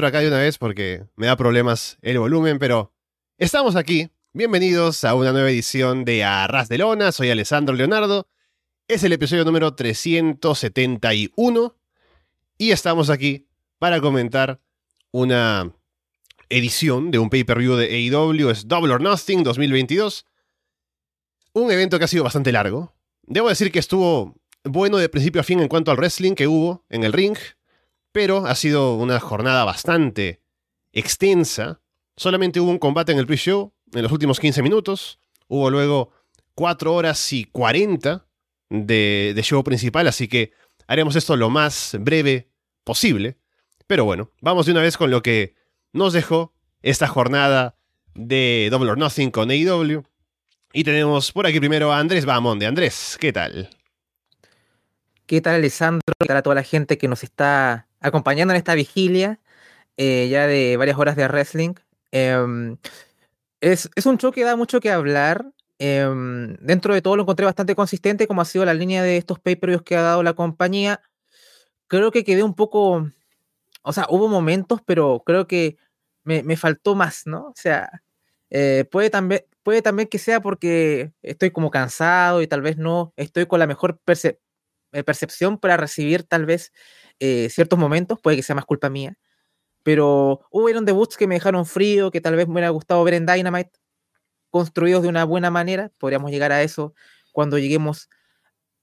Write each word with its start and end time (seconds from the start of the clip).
acá 0.00 0.20
de 0.20 0.28
una 0.28 0.38
vez 0.38 0.56
porque 0.56 1.04
me 1.16 1.26
da 1.26 1.36
problemas 1.36 1.98
el 2.00 2.18
volumen, 2.18 2.58
pero 2.58 2.94
estamos 3.36 3.76
aquí. 3.76 4.08
Bienvenidos 4.32 5.04
a 5.04 5.14
una 5.14 5.32
nueva 5.32 5.50
edición 5.50 6.06
de 6.06 6.24
Arras 6.24 6.70
de 6.70 6.78
Lona. 6.78 7.12
Soy 7.12 7.30
Alessandro 7.30 7.74
Leonardo. 7.74 8.26
Es 8.88 9.04
el 9.04 9.12
episodio 9.12 9.44
número 9.44 9.74
371 9.74 11.76
y 12.56 12.70
estamos 12.70 13.10
aquí 13.10 13.48
para 13.78 14.00
comentar 14.00 14.62
una 15.10 15.70
edición 16.48 17.10
de 17.10 17.18
un 17.18 17.28
pay-per-view 17.28 17.76
de 17.76 17.94
AEW, 17.94 18.48
es 18.48 18.66
Double 18.66 18.94
or 18.94 19.02
Nothing 19.02 19.42
2022. 19.42 20.24
Un 21.52 21.70
evento 21.70 21.98
que 21.98 22.06
ha 22.06 22.08
sido 22.08 22.24
bastante 22.24 22.50
largo. 22.50 22.94
Debo 23.24 23.50
decir 23.50 23.70
que 23.70 23.78
estuvo 23.78 24.40
bueno 24.64 24.96
de 24.96 25.10
principio 25.10 25.42
a 25.42 25.44
fin 25.44 25.60
en 25.60 25.68
cuanto 25.68 25.90
al 25.90 25.98
wrestling 25.98 26.32
que 26.32 26.48
hubo 26.48 26.86
en 26.88 27.04
el 27.04 27.12
ring, 27.12 27.36
pero 28.12 28.46
ha 28.46 28.54
sido 28.54 28.94
una 28.94 29.18
jornada 29.18 29.64
bastante 29.64 30.40
extensa. 30.92 31.80
Solamente 32.16 32.60
hubo 32.60 32.70
un 32.70 32.78
combate 32.78 33.12
en 33.12 33.18
el 33.18 33.26
pre-show 33.26 33.72
en 33.92 34.02
los 34.02 34.12
últimos 34.12 34.38
15 34.38 34.62
minutos. 34.62 35.18
Hubo 35.48 35.70
luego 35.70 36.12
4 36.54 36.94
horas 36.94 37.32
y 37.32 37.44
40 37.44 38.26
de, 38.68 39.40
show 39.42 39.62
principal, 39.64 40.06
así 40.06 40.28
que 40.28 40.52
haremos 40.86 41.16
esto 41.16 41.36
lo 41.36 41.50
más 41.50 41.96
breve 42.00 42.48
posible. 42.84 43.38
Pero 43.86 44.04
bueno, 44.04 44.30
vamos 44.40 44.66
de 44.66 44.72
una 44.72 44.82
vez 44.82 44.96
con 44.96 45.10
lo 45.10 45.22
que 45.22 45.54
nos 45.92 46.12
dejó 46.12 46.54
esta 46.82 47.08
jornada 47.08 47.76
de 48.14 48.68
Double 48.70 48.90
or 48.90 48.98
Nothing 48.98 49.30
con 49.30 49.50
AEW. 49.50 50.04
Y 50.74 50.84
tenemos 50.84 51.32
por 51.32 51.46
aquí 51.46 51.60
primero 51.60 51.92
a 51.92 51.98
Andrés 51.98 52.24
Bamonde. 52.24 52.66
Andrés, 52.66 53.18
¿qué 53.20 53.32
tal? 53.32 53.68
¿Qué 55.26 55.40
tal, 55.40 55.56
Alessandro? 55.56 56.14
¿Qué 56.18 56.26
tal 56.26 56.38
a 56.38 56.42
toda 56.42 56.54
la 56.54 56.62
gente 56.62 56.96
que 56.96 57.08
nos 57.08 57.22
está 57.22 57.88
acompañando 58.02 58.52
en 58.52 58.58
esta 58.58 58.74
vigilia 58.74 59.40
eh, 59.96 60.28
ya 60.30 60.46
de 60.46 60.76
varias 60.76 60.98
horas 60.98 61.16
de 61.16 61.28
wrestling? 61.28 61.74
Em, 62.10 62.76
es, 63.60 63.88
un 64.04 64.18
show 64.18 64.32
que 64.32 64.44
da 64.44 64.56
mucho 64.56 64.80
que 64.80 64.90
hablar. 64.90 65.46
Em, 65.78 66.56
dentro 66.60 66.94
de 66.94 67.02
todo 67.02 67.16
lo 67.16 67.22
encontré 67.22 67.46
bastante 67.46 67.74
consistente, 67.74 68.26
como 68.26 68.42
ha 68.42 68.44
sido 68.44 68.64
la 68.64 68.74
línea 68.74 69.02
de 69.02 69.16
estos 69.16 69.40
pay-per-views 69.40 69.82
que 69.82 69.96
ha 69.96 70.02
dado 70.02 70.22
la 70.22 70.34
compañía. 70.34 71.00
Creo 71.88 72.10
que 72.12 72.24
quedé 72.24 72.42
un 72.42 72.54
poco. 72.54 73.08
O 73.82 73.92
sea, 73.92 74.06
hubo 74.10 74.28
momentos, 74.28 74.80
pero 74.86 75.22
creo 75.26 75.46
que 75.46 75.76
me, 76.24 76.42
me 76.42 76.56
faltó 76.56 76.94
más, 76.94 77.26
¿no? 77.26 77.48
O 77.48 77.54
sea, 77.56 78.02
eh, 78.54 78.84
puede, 78.90 79.08
también, 79.08 79.46
puede 79.62 79.80
también 79.80 80.08
que 80.08 80.18
sea 80.18 80.40
porque 80.42 81.12
estoy 81.22 81.50
como 81.52 81.70
cansado 81.70 82.42
y 82.42 82.46
tal 82.46 82.60
vez 82.60 82.76
no 82.76 83.14
estoy 83.16 83.46
con 83.46 83.58
la 83.58 83.66
mejor 83.66 83.98
eh, 84.92 85.02
percepción 85.04 85.56
para 85.56 85.78
recibir 85.78 86.24
tal 86.24 86.44
vez 86.44 86.70
eh, 87.24 87.48
ciertos 87.50 87.78
momentos, 87.78 88.18
puede 88.20 88.36
que 88.36 88.42
sea 88.42 88.56
más 88.56 88.64
culpa 88.64 88.90
mía. 88.90 89.16
Pero 89.84 90.40
hubieron 90.50 90.84
debuts 90.84 91.16
que 91.16 91.26
me 91.26 91.36
dejaron 91.36 91.66
frío, 91.66 92.10
que 92.10 92.20
tal 92.20 92.36
vez 92.36 92.46
me 92.48 92.54
hubiera 92.54 92.70
gustado 92.70 93.04
ver 93.04 93.14
en 93.14 93.26
Dynamite, 93.26 93.70
construidos 94.50 95.02
de 95.02 95.08
una 95.08 95.24
buena 95.24 95.50
manera. 95.50 95.92
Podríamos 95.98 96.30
llegar 96.32 96.52
a 96.52 96.62
eso 96.62 96.94
cuando 97.32 97.58
lleguemos 97.58 98.08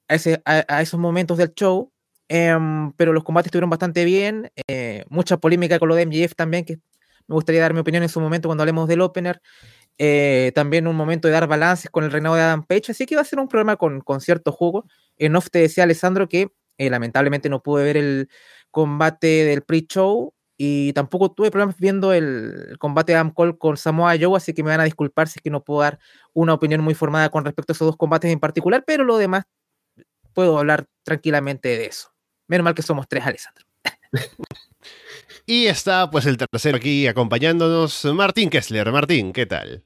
a, 0.08 0.16
ese, 0.16 0.42
a, 0.46 0.82
esos 0.82 1.00
momentos 1.00 1.38
del 1.38 1.54
show. 1.54 1.92
Em, 2.30 2.94
pero 2.94 3.14
los 3.14 3.24
combates 3.24 3.48
estuvieron 3.48 3.70
bastante 3.70 4.06
bien. 4.06 4.52
mucha 5.10 5.38
polémica 5.38 5.80
con 5.80 5.90
lo 5.90 5.96
de 5.96 6.06
MJF 6.06 6.36
también, 6.36 6.66
que 6.66 6.78
me 7.28 7.36
gustaría 7.36 7.62
dar 7.62 7.74
mi 7.74 7.82
opinión 7.82 8.04
en 8.04 8.10
su 8.10 8.22
momento 8.22 8.48
cuando 8.50 8.64
hablemos 8.64 8.88
del 8.88 9.02
opener. 9.02 9.42
Eh, 10.02 10.54
también 10.56 10.88
un 10.88 10.96
momento 10.96 11.28
de 11.28 11.34
dar 11.34 11.46
balances 11.46 11.92
con 11.92 12.06
el 12.06 12.12
reinado 12.12 12.36
de 12.36 12.42
Adam 12.42 12.64
Page, 12.64 12.94
así 12.94 13.06
que 13.06 13.16
va 13.16 13.22
a 13.22 13.26
ser 13.26 13.38
un 13.38 13.50
programa 13.50 13.76
con, 13.76 14.00
con 14.00 14.22
cierto 14.22 14.54
jugo. 14.54 14.86
En 15.18 15.36
off 15.36 15.50
te 15.52 15.60
decía 15.60 15.84
Alessandro 15.84 16.30
que 16.30 16.52
eh, 16.80 16.90
lamentablemente 16.90 17.50
no 17.50 17.62
pude 17.62 17.84
ver 17.84 17.98
el 17.98 18.30
combate 18.72 19.46
del 19.46 19.62
pre-show 19.62 20.34
y 20.58 20.94
tampoco 20.94 21.32
tuve 21.32 21.52
problemas 21.52 21.78
viendo 21.78 22.14
el 22.14 22.78
combate 22.80 23.12
de 23.12 23.18
Adam 23.18 23.32
Cole 23.32 23.58
con 23.58 23.78
Samoa 23.78 24.16
Joe, 24.20 24.36
así 24.36 24.54
que 24.54 24.64
me 24.64 24.72
van 24.72 24.80
a 24.80 24.86
disculpar 24.86 25.28
si 25.28 25.40
es 25.40 25.44
que 25.44 25.50
no 25.50 25.64
puedo 25.64 25.82
dar 25.82 26.00
una 26.34 26.54
opinión 26.54 26.82
muy 26.82 26.96
formada 26.96 27.30
con 27.30 27.46
respecto 27.46 27.74
a 27.74 27.76
esos 27.76 27.86
dos 27.88 27.98
combates 27.98 28.32
en 28.32 28.40
particular, 28.40 28.84
pero 28.88 29.04
lo 29.04 29.18
demás 29.18 29.44
puedo 30.34 30.58
hablar 30.58 30.88
tranquilamente 31.04 31.70
de 31.70 31.86
eso. 31.86 32.14
Menos 32.48 32.64
mal 32.64 32.74
que 32.74 32.82
somos 32.82 33.08
tres, 33.08 33.26
Alessandro. 33.26 33.66
Y 35.46 35.66
está 35.66 36.12
pues 36.12 36.28
el 36.28 36.38
tercero 36.38 36.78
aquí 36.78 37.08
acompañándonos, 37.08 38.06
Martín 38.06 38.52
Kessler. 38.52 38.92
Martín, 38.92 39.34
¿qué 39.34 39.48
tal? 39.48 39.84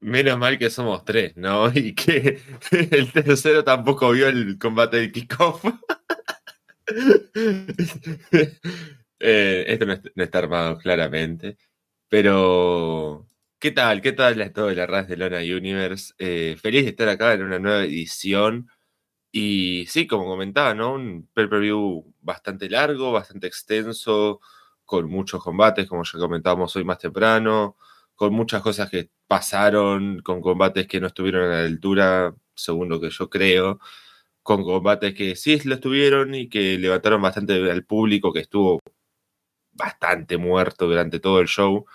Menos 0.00 0.38
mal 0.38 0.58
que 0.58 0.70
somos 0.70 1.04
tres, 1.04 1.36
¿no? 1.36 1.70
Y 1.74 1.94
que 1.94 2.40
el 2.90 3.12
tercero 3.12 3.64
tampoco 3.64 4.10
vio 4.10 4.28
el 4.28 4.58
combate 4.58 4.98
de 4.98 5.12
kickoff. 5.12 5.64
eh, 9.20 9.64
esto 9.66 9.86
no, 9.86 9.94
está 10.16 10.38
armado 10.38 10.78
claramente. 10.78 11.56
Pero, 12.08 13.28
¿qué 13.58 13.70
tal? 13.72 14.00
¿Qué 14.02 14.12
tal 14.12 14.40
es 14.40 14.52
todo 14.52 14.70
la 14.72 14.86
raza 14.86 15.08
de 15.08 15.16
Lona 15.16 15.38
Universe? 15.38 16.14
Eh, 16.18 16.56
feliz 16.60 16.84
de 16.84 16.90
estar 16.90 17.08
acá 17.08 17.32
en 17.34 17.42
una 17.44 17.58
nueva 17.58 17.84
edición 17.84 18.68
y 19.32 19.86
sí, 19.88 20.06
como 20.06 20.26
comentaba, 20.26 20.74
¿no? 20.74 20.92
Un 20.94 21.28
pay-per-view 21.32 22.14
bastante 22.20 22.68
largo, 22.68 23.12
bastante 23.12 23.46
extenso, 23.46 24.40
con 24.84 25.08
muchos 25.08 25.42
combates, 25.42 25.88
como 25.88 26.04
ya 26.04 26.18
comentábamos 26.18 26.76
hoy 26.76 26.84
más 26.84 26.98
temprano, 26.98 27.78
con 28.14 28.34
muchas 28.34 28.60
cosas 28.62 28.90
que 28.90 29.10
pasaron, 29.32 30.20
con 30.20 30.42
combates 30.42 30.86
que 30.86 31.00
no 31.00 31.06
estuvieron 31.06 31.50
a 31.50 31.62
la 31.62 31.64
altura, 31.64 32.34
según 32.54 32.90
lo 32.90 33.00
que 33.00 33.08
yo 33.08 33.30
creo, 33.30 33.80
con 34.42 34.62
combates 34.62 35.14
que 35.14 35.36
sí 35.36 35.58
lo 35.64 35.76
estuvieron 35.76 36.34
y 36.34 36.50
que 36.50 36.76
levantaron 36.76 37.22
bastante 37.22 37.54
al 37.70 37.82
público, 37.82 38.30
que 38.30 38.40
estuvo 38.40 38.80
bastante 39.72 40.36
muerto 40.36 40.86
durante 40.86 41.18
todo 41.18 41.40
el 41.40 41.48
show. 41.48 41.86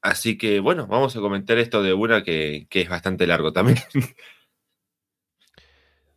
Así 0.00 0.38
que 0.38 0.60
bueno, 0.60 0.86
vamos 0.86 1.14
a 1.16 1.20
comentar 1.20 1.58
esto 1.58 1.82
de 1.82 1.92
una 1.92 2.24
que, 2.24 2.66
es 2.70 2.88
bastante 2.88 3.26
largo 3.26 3.52
también. 3.52 3.76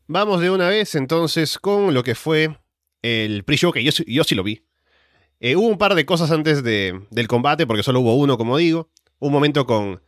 Vamos 0.07 0.39
de 0.39 0.49
una 0.49 0.69
vez 0.69 0.95
entonces 0.95 1.59
con 1.59 1.93
lo 1.93 2.03
que 2.03 2.15
fue 2.15 2.57
el 3.01 3.43
pre-show, 3.43 3.73
que 3.73 3.83
yo, 3.83 3.91
yo, 4.07 4.23
sí 4.23 4.35
lo 4.35 4.43
vi. 4.43 4.63
Eh, 5.41 5.57
hubo 5.57 5.67
un 5.67 5.77
par 5.77 5.95
de 5.95 6.05
cosas 6.05 6.31
antes 6.31 6.63
de, 6.63 7.05
del 7.09 7.27
combate, 7.27 7.67
porque 7.67 7.83
solo 7.83 7.99
hubo 7.99 8.15
uno, 8.15 8.37
como 8.37 8.57
digo. 8.57 8.89
Un 9.19 9.31
momento 9.31 9.65
con 9.65 10.01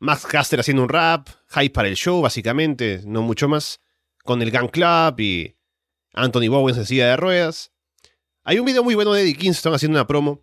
Max 0.00 0.26
Caster 0.26 0.58
haciendo 0.58 0.82
un 0.82 0.88
rap, 0.88 1.28
hype 1.50 1.74
para 1.74 1.86
el 1.86 1.94
show, 1.94 2.22
básicamente, 2.22 3.02
no 3.04 3.20
mucho 3.20 3.48
más. 3.48 3.80
Con 4.24 4.40
el 4.40 4.50
Gang 4.50 4.70
Club 4.70 5.20
y 5.20 5.56
Anthony 6.14 6.48
Bowens 6.48 6.78
en 6.78 6.86
silla 6.86 7.08
de 7.08 7.16
ruedas. 7.16 7.70
Hay 8.42 8.58
un 8.58 8.64
video 8.64 8.82
muy 8.82 8.94
bueno 8.94 9.12
de 9.12 9.22
Eddie 9.22 9.36
Kingston 9.36 9.74
haciendo 9.74 9.98
una 9.98 10.06
promo, 10.06 10.42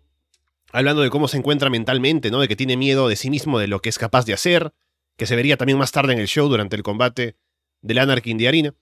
hablando 0.70 1.02
de 1.02 1.10
cómo 1.10 1.26
se 1.26 1.38
encuentra 1.38 1.70
mentalmente, 1.70 2.30
¿no? 2.30 2.40
De 2.40 2.46
que 2.46 2.54
tiene 2.54 2.76
miedo 2.76 3.08
de 3.08 3.16
sí 3.16 3.30
mismo, 3.30 3.58
de 3.58 3.66
lo 3.66 3.80
que 3.80 3.88
es 3.88 3.98
capaz 3.98 4.24
de 4.26 4.32
hacer, 4.32 4.72
que 5.16 5.26
se 5.26 5.34
vería 5.34 5.56
también 5.56 5.76
más 5.76 5.90
tarde 5.90 6.12
en 6.12 6.20
el 6.20 6.28
show 6.28 6.48
durante 6.48 6.76
el 6.76 6.84
combate 6.84 7.36
del 7.82 7.98
Anarchy 7.98 8.34
de 8.34 8.46
Arena. 8.48 8.74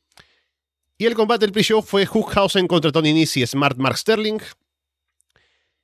Y 0.98 1.06
el 1.06 1.14
combate 1.14 1.46
del 1.46 1.52
pre-show 1.52 1.80
fue 1.80 2.04
Hookhausen 2.04 2.68
contra 2.68 2.92
Tony 2.92 3.14
Nese 3.14 3.40
y 3.40 3.46
Smart 3.46 3.78
Mark 3.78 3.96
Sterling. 3.96 4.40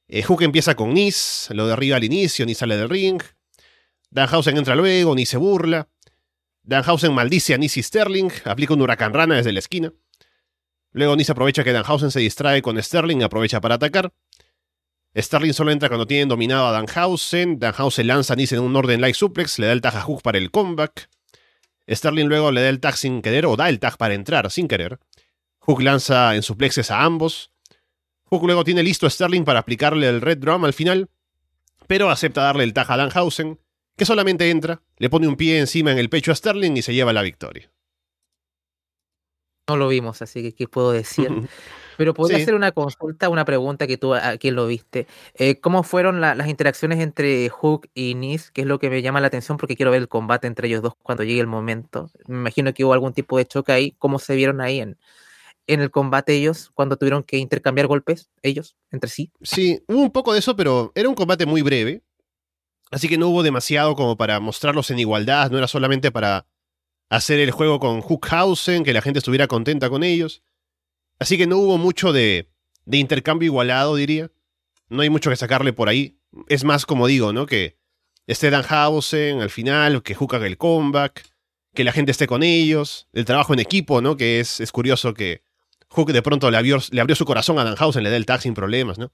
Eh, 0.09 0.23
Hook 0.23 0.43
empieza 0.43 0.75
con 0.75 0.93
Nice, 0.93 1.55
lo 1.55 1.67
derriba 1.67 1.97
al 1.97 2.05
inicio, 2.05 2.45
Nice 2.45 2.61
sale 2.61 2.77
del 2.77 2.91
ring. 2.91 3.23
Danhausen 4.13 4.59
entra 4.59 4.77
luego, 4.77 5.15
Nice 5.15 5.31
se 5.33 5.37
burla. 5.39 5.89
Danhausen 6.63 7.15
maldice 7.15 7.55
a 7.55 7.59
y 7.59 7.69
Sterling, 7.69 8.31
aplica 8.45 8.75
un 8.75 8.83
huracán 8.83 9.15
rana 9.15 9.37
desde 9.37 9.53
la 9.53 9.59
esquina. 9.59 9.91
Luego 10.93 11.17
Nice 11.17 11.33
aprovecha 11.33 11.65
que 11.65 11.73
Danhausen 11.73 12.11
se 12.11 12.21
distrae 12.21 12.61
con 12.61 12.81
Sterling 12.81 13.23
aprovecha 13.23 13.63
para 13.63 13.77
atacar. 13.77 14.13
Sterling 15.17 15.55
solo 15.55 15.71
entra 15.71 15.89
cuando 15.89 16.07
tienen 16.07 16.29
dominado 16.29 16.67
a 16.67 16.73
Danhausen. 16.73 17.59
Danhausen 17.59 18.07
lanza 18.07 18.35
a 18.35 18.37
Nice 18.37 18.55
en 18.55 18.61
un 18.61 18.77
orden 18.77 19.01
like 19.01 19.15
suplex, 19.15 19.59
le 19.59 19.69
da 19.69 19.73
el 19.73 19.81
tag 19.81 19.97
a 19.97 20.03
Hook 20.03 20.21
para 20.21 20.37
el 20.37 20.51
comeback. 20.51 21.09
Sterling 21.89 22.27
luego 22.27 22.53
le 22.53 22.61
da 22.61 22.69
el 22.69 22.81
tag 22.81 22.99
sin 22.99 23.23
querer 23.23 23.47
o 23.47 23.57
da 23.57 23.71
el 23.71 23.81
tag 23.81 23.97
para 23.97 24.13
entrar 24.13 24.51
sin 24.51 24.69
querer. 24.69 24.99
Hook 25.61 25.81
lanza 25.81 26.37
en 26.37 26.43
suplexes 26.43 26.91
a 26.91 27.03
ambos. 27.03 27.51
Hook 28.25 28.45
luego 28.45 28.63
tiene 28.63 28.83
listo 28.83 29.07
a 29.07 29.11
Sterling 29.11 29.45
para 29.45 29.61
aplicarle 29.61 30.07
el 30.07 30.21
Red 30.21 30.39
Drum 30.39 30.67
al 30.67 30.75
final, 30.75 31.09
pero 31.87 32.11
acepta 32.11 32.43
darle 32.43 32.65
el 32.65 32.75
tag 32.75 32.91
a 32.91 32.99
Danhausen, 32.99 33.59
que 33.97 34.05
solamente 34.05 34.51
entra, 34.51 34.83
le 34.99 35.11
pone 35.11 35.29
un 35.29 35.37
pie 35.37 35.59
encima 35.59 35.93
en 35.93 35.99
el 35.99 36.09
pecho 36.09 36.33
a 36.33 36.35
Sterling 36.35 36.77
y 36.77 36.83
se 36.83 36.95
lleva 36.95 37.13
la 37.13 37.23
victoria. 37.23 37.71
No 39.69 39.77
lo 39.77 39.89
vimos, 39.89 40.23
así 40.23 40.43
que 40.43 40.53
¿qué 40.53 40.67
puedo 40.67 40.93
decir? 40.93 41.29
Pero 41.97 42.15
podría 42.15 42.39
hacer 42.39 42.55
una 42.55 42.73
consulta, 42.73 43.29
una 43.29 43.45
pregunta 43.45 43.87
que 43.87 43.97
tú 43.97 44.15
a 44.15 44.37
quien 44.39 44.57
lo 44.57 44.67
viste. 44.67 45.07
Eh, 45.35 45.61
¿Cómo 45.61 45.83
fueron 45.83 46.21
las 46.21 46.49
interacciones 46.49 47.01
entre 47.01 47.49
Hook 47.49 47.89
y 47.95 48.15
Nis? 48.15 48.51
Que 48.51 48.63
es 48.63 48.67
lo 48.67 48.79
que 48.79 48.91
me 48.91 49.03
llama 49.03 49.21
la 49.21 49.27
atención 49.29 49.57
porque 49.59 49.77
quiero 49.77 49.93
ver 49.93 50.01
el 50.01 50.09
combate 50.09 50.47
entre 50.47 50.69
ellos 50.69 50.83
dos 50.83 50.95
cuando 51.03 51.23
llegue 51.23 51.41
el 51.41 51.47
momento. 51.47 52.11
Me 52.27 52.37
imagino 52.37 52.73
que 52.75 52.85
hubo 52.85 52.93
algún 52.95 53.13
tipo 53.13 53.39
de 53.39 53.47
choque 53.47 53.73
ahí. 53.73 53.95
¿Cómo 53.99 54.19
se 54.19 54.35
vieron 54.35 54.61
ahí 54.61 54.81
en, 54.81 54.99
en 55.67 55.81
el 55.81 55.91
combate 55.91 56.35
ellos 56.35 56.71
cuando 56.75 56.97
tuvieron 56.97 57.23
que 57.23 57.37
intercambiar 57.37 57.87
golpes 57.87 58.31
ellos 58.43 58.75
entre 58.91 59.11
sí? 59.11 59.31
Sí, 59.43 59.83
hubo 59.87 60.01
un 60.01 60.11
poco 60.11 60.33
de 60.33 60.41
eso, 60.41 60.57
pero 60.57 60.93
era 60.95 61.09
un 61.09 61.15
combate 61.15 61.47
muy 61.47 61.63
breve. 61.63 62.03
Así 62.93 63.09
que 63.09 63.17
no 63.17 63.29
hubo 63.29 63.43
demasiado 63.43 63.97
como 63.97 64.17
para 64.17 64.39
mostrarlos 64.39 64.91
en 64.91 64.99
igualdad. 64.99 65.51
No 65.51 65.57
era 65.57 65.67
solamente 65.67 66.13
para 66.13 66.47
hacer 67.09 67.41
el 67.41 67.51
juego 67.51 67.81
con 67.81 68.03
Hookhausen, 68.03 68.85
que 68.85 68.93
la 68.93 69.01
gente 69.01 69.19
estuviera 69.19 69.49
contenta 69.49 69.89
con 69.89 70.05
ellos. 70.05 70.43
Así 71.19 71.39
que 71.39 71.47
no 71.47 71.57
hubo 71.57 71.79
mucho 71.79 72.13
de, 72.13 72.51
intercambio 72.87 73.47
igualado, 73.47 73.97
diría. 73.97 74.31
No 74.91 75.01
hay 75.01 75.09
mucho 75.09 75.31
que 75.31 75.37
sacarle 75.37 75.73
por 75.73 75.89
ahí. 75.89 76.19
Es 76.49 76.65
más, 76.65 76.85
como 76.85 77.07
digo, 77.07 77.33
¿no? 77.33 77.47
Que 77.47 77.79
esté 78.27 78.51
Danhausen 78.51 79.41
al 79.41 79.51
final, 79.51 80.03
que 80.03 80.15
Hook 80.15 80.35
haga 80.35 80.47
el 80.47 80.59
comeback, 80.59 81.25
que 81.75 81.85
la 81.85 81.93
gente 81.93 82.13
esté 82.13 82.27
con 82.27 82.43
ellos, 82.43 83.09
el 83.15 83.25
trabajo 83.25 83.55
en 83.55 83.61
equipo, 83.61 84.03
¿no? 84.03 84.19
Que 84.19 84.39
es, 84.39 84.61
es 84.61 84.71
curioso 84.71 85.15
que 85.15 85.43
Hook 85.89 86.13
de 86.13 86.21
pronto 86.21 86.51
le 86.51 86.59
abrió, 86.59 86.81
su 86.81 87.25
corazón 87.25 87.59
a 87.59 87.65
Danhausen, 87.65 88.03
le 88.03 88.11
da 88.11 88.17
el 88.17 88.27
tag 88.27 88.43
sin 88.43 88.53
problemas, 88.53 88.99
¿no? 88.99 89.13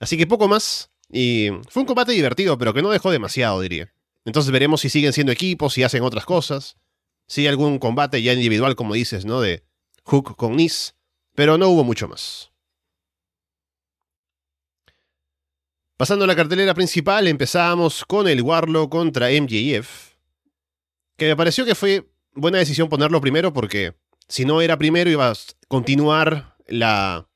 Así 0.00 0.18
que 0.18 0.26
poco 0.26 0.48
más. 0.48 0.90
Y 1.10 1.50
fue 1.68 1.82
un 1.82 1.86
combate 1.86 2.12
divertido, 2.12 2.58
pero 2.58 2.74
que 2.74 2.82
no 2.82 2.90
dejó 2.90 3.10
demasiado, 3.10 3.60
diría. 3.60 3.92
Entonces 4.24 4.50
veremos 4.50 4.80
si 4.80 4.90
siguen 4.90 5.12
siendo 5.12 5.32
equipos, 5.32 5.74
si 5.74 5.82
hacen 5.82 6.02
otras 6.02 6.24
cosas. 6.24 6.76
Si 7.28 7.42
hay 7.42 7.48
algún 7.48 7.78
combate 7.78 8.22
ya 8.22 8.32
individual, 8.32 8.76
como 8.76 8.94
dices, 8.94 9.24
¿no? 9.24 9.40
De 9.40 9.64
Hook 10.04 10.36
con 10.36 10.56
Nis. 10.56 10.94
Pero 11.34 11.58
no 11.58 11.68
hubo 11.68 11.84
mucho 11.84 12.08
más. 12.08 12.50
Pasando 15.96 16.24
a 16.24 16.28
la 16.28 16.36
cartelera 16.36 16.74
principal, 16.74 17.26
empezamos 17.26 18.04
con 18.04 18.28
el 18.28 18.42
Warlock 18.42 18.90
contra 18.90 19.28
MJF. 19.30 20.14
Que 21.16 21.28
me 21.28 21.36
pareció 21.36 21.64
que 21.64 21.74
fue 21.74 22.10
buena 22.34 22.58
decisión 22.58 22.88
ponerlo 22.88 23.20
primero 23.20 23.52
porque 23.52 23.94
si 24.28 24.44
no 24.44 24.60
era 24.60 24.76
primero 24.76 25.08
iba 25.08 25.30
a 25.30 25.34
continuar 25.68 26.56
la, 26.66 27.28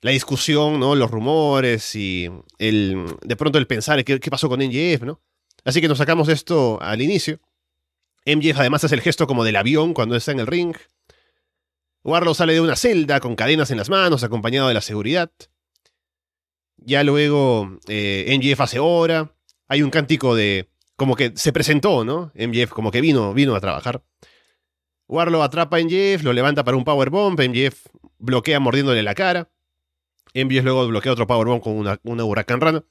la 0.00 0.10
discusión, 0.10 0.78
¿no? 0.78 0.94
Los 0.94 1.10
rumores 1.10 1.94
y 1.94 2.30
el, 2.58 3.16
de 3.22 3.36
pronto 3.36 3.58
el 3.58 3.66
pensar 3.66 4.04
qué, 4.04 4.20
qué 4.20 4.30
pasó 4.30 4.48
con 4.48 4.60
MJF, 4.60 5.02
¿no? 5.02 5.20
Así 5.64 5.80
que 5.80 5.88
nos 5.88 5.98
sacamos 5.98 6.28
esto 6.28 6.78
al 6.80 7.02
inicio. 7.02 7.40
MJF 8.24 8.58
además 8.58 8.84
hace 8.84 8.94
el 8.94 9.00
gesto 9.00 9.26
como 9.26 9.44
del 9.44 9.56
avión 9.56 9.94
cuando 9.94 10.16
está 10.16 10.32
en 10.32 10.40
el 10.40 10.46
ring. 10.46 10.76
Warlock 12.04 12.36
sale 12.36 12.54
de 12.54 12.60
una 12.60 12.76
celda 12.76 13.20
con 13.20 13.34
cadenas 13.36 13.70
en 13.70 13.78
las 13.78 13.90
manos, 13.90 14.22
acompañado 14.22 14.68
de 14.68 14.74
la 14.74 14.80
seguridad. 14.80 15.30
Ya 16.76 17.02
luego 17.02 17.78
eh, 17.88 18.38
MJF 18.38 18.60
hace 18.60 18.78
hora. 18.78 19.34
Hay 19.66 19.82
un 19.82 19.90
cántico 19.90 20.34
de. 20.34 20.70
como 20.96 21.16
que 21.16 21.32
se 21.34 21.52
presentó, 21.52 22.04
¿no? 22.04 22.32
MJF 22.34 22.70
como 22.70 22.90
que 22.90 23.00
vino, 23.00 23.34
vino 23.34 23.54
a 23.54 23.60
trabajar. 23.60 24.02
Warlock 25.08 25.42
atrapa 25.42 25.78
a 25.78 25.80
MJF, 25.80 26.22
lo 26.22 26.32
levanta 26.32 26.64
para 26.64 26.76
un 26.76 26.84
powerbomb. 26.84 27.38
MJF 27.38 27.86
bloquea 28.18 28.60
mordiéndole 28.60 29.02
la 29.02 29.14
cara. 29.14 29.50
MJF 30.34 30.64
luego 30.64 30.86
bloquea 30.88 31.12
otro 31.12 31.26
powerbomb 31.26 31.62
con 31.62 31.76
una, 31.76 32.24
huracán 32.24 32.60
rana. 32.60 32.84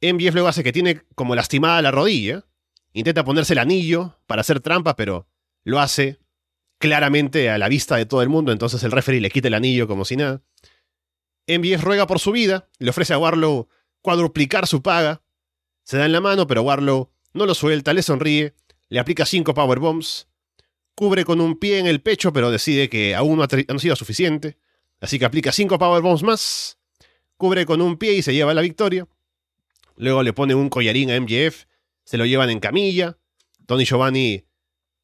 MJF 0.00 0.34
luego 0.34 0.48
hace 0.48 0.64
que 0.64 0.72
tiene 0.72 1.02
como 1.14 1.34
lastimada 1.34 1.82
la 1.82 1.90
rodilla. 1.90 2.44
Intenta 2.92 3.24
ponerse 3.24 3.54
el 3.54 3.58
anillo 3.58 4.18
para 4.26 4.40
hacer 4.40 4.60
trampa, 4.60 4.96
pero 4.96 5.26
lo 5.64 5.80
hace 5.80 6.18
claramente 6.78 7.48
a 7.48 7.58
la 7.58 7.68
vista 7.68 7.96
de 7.96 8.06
todo 8.06 8.22
el 8.22 8.28
mundo. 8.28 8.52
Entonces 8.52 8.82
el 8.82 8.92
referee 8.92 9.20
le 9.20 9.30
quita 9.30 9.48
el 9.48 9.54
anillo 9.54 9.86
como 9.86 10.04
si 10.04 10.16
nada. 10.16 10.42
MBS 11.46 11.82
ruega 11.82 12.06
por 12.06 12.18
su 12.18 12.32
vida, 12.32 12.68
le 12.78 12.90
ofrece 12.90 13.14
a 13.14 13.18
Warlow 13.18 13.68
cuadruplicar 14.00 14.66
su 14.66 14.82
paga. 14.82 15.22
Se 15.84 15.96
da 15.96 16.06
en 16.06 16.12
la 16.12 16.20
mano, 16.20 16.46
pero 16.46 16.62
Warlow 16.62 17.10
no 17.32 17.46
lo 17.46 17.54
suelta, 17.54 17.92
le 17.92 18.02
sonríe, 18.02 18.54
le 18.88 19.00
aplica 19.00 19.24
cinco 19.24 19.54
powerbombs, 19.54 20.28
cubre 20.94 21.24
con 21.24 21.40
un 21.40 21.58
pie 21.58 21.78
en 21.78 21.86
el 21.86 22.02
pecho, 22.02 22.32
pero 22.32 22.50
decide 22.50 22.88
que 22.88 23.14
aún 23.14 23.38
no 23.38 23.44
ha, 23.44 23.78
sido 23.78 23.96
suficiente. 23.96 24.58
Así 25.02 25.18
que 25.18 25.24
aplica 25.24 25.50
cinco 25.50 25.78
powerbombs 25.78 26.22
más, 26.22 26.78
cubre 27.36 27.66
con 27.66 27.82
un 27.82 27.98
pie 27.98 28.14
y 28.14 28.22
se 28.22 28.32
lleva 28.32 28.54
la 28.54 28.62
victoria. 28.62 29.08
Luego 29.96 30.22
le 30.22 30.32
pone 30.32 30.54
un 30.54 30.68
collarín 30.68 31.10
a 31.10 31.20
MJF, 31.20 31.64
se 32.04 32.16
lo 32.16 32.24
llevan 32.24 32.50
en 32.50 32.60
camilla. 32.60 33.18
Tony 33.66 33.84
Giovanni 33.84 34.44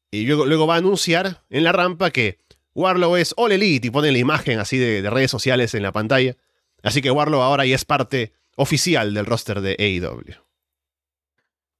y 0.09 0.25
luego, 0.25 0.45
luego 0.45 0.67
va 0.67 0.75
a 0.75 0.77
anunciar 0.77 1.43
en 1.49 1.65
la 1.65 1.73
rampa 1.73 2.11
que 2.11 2.39
Warlow 2.75 3.17
es 3.17 3.33
All 3.35 3.51
Elite 3.51 3.87
y 3.87 3.91
pone 3.91 4.11
la 4.11 4.17
imagen 4.17 4.59
así 4.59 4.77
de, 4.77 5.07
redes 5.09 5.31
sociales 5.31 5.75
en 5.75 5.83
la 5.83 5.91
pantalla. 5.91 6.37
Así 6.81 7.01
que 7.01 7.11
Warlow 7.11 7.41
ahora 7.41 7.65
ya 7.65 7.75
es 7.75 7.83
parte 7.83 8.31
oficial 8.55 9.13
del 9.13 9.25
roster 9.25 9.59
de 9.59 9.75
AEW. 9.77 10.35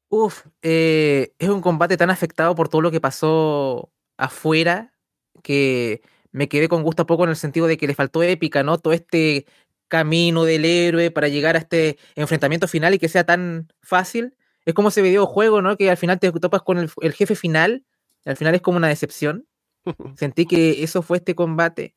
Uf, 0.09 0.45
eh, 0.61 1.33
es 1.39 1.47
un 1.47 1.61
combate 1.61 1.95
tan 1.95 2.09
afectado 2.09 2.53
por 2.53 2.67
todo 2.67 2.81
lo 2.81 2.91
que 2.91 2.99
pasó 2.99 3.93
afuera 4.17 4.93
que 5.41 6.01
me 6.31 6.49
quedé 6.49 6.67
con 6.69 6.83
gusto 6.83 7.03
a 7.03 7.05
poco 7.07 7.23
en 7.23 7.31
el 7.31 7.35
sentido 7.35 7.67
de 7.67 7.77
que 7.77 7.87
le 7.87 7.95
faltó 7.95 8.23
épica, 8.23 8.63
¿no? 8.63 8.77
Todo 8.77 8.93
este 8.93 9.45
camino 9.87 10.43
del 10.45 10.65
héroe 10.65 11.11
para 11.11 11.27
llegar 11.27 11.55
a 11.55 11.59
este 11.59 11.97
enfrentamiento 12.15 12.67
final 12.67 12.93
y 12.93 12.99
que 12.99 13.09
sea 13.09 13.25
tan 13.25 13.67
fácil. 13.81 14.35
Es 14.65 14.73
como 14.73 14.89
ese 14.89 15.01
videojuego, 15.01 15.61
¿no? 15.61 15.77
Que 15.77 15.89
al 15.89 15.97
final 15.97 16.19
te 16.19 16.31
topas 16.31 16.61
con 16.61 16.77
el, 16.77 16.91
el 17.01 17.13
jefe 17.13 17.35
final, 17.35 17.83
y 18.25 18.29
al 18.29 18.37
final 18.37 18.55
es 18.55 18.61
como 18.61 18.77
una 18.77 18.87
decepción. 18.89 19.47
Sentí 20.17 20.45
que 20.45 20.83
eso 20.83 21.01
fue 21.01 21.17
este 21.17 21.35
combate. 21.35 21.95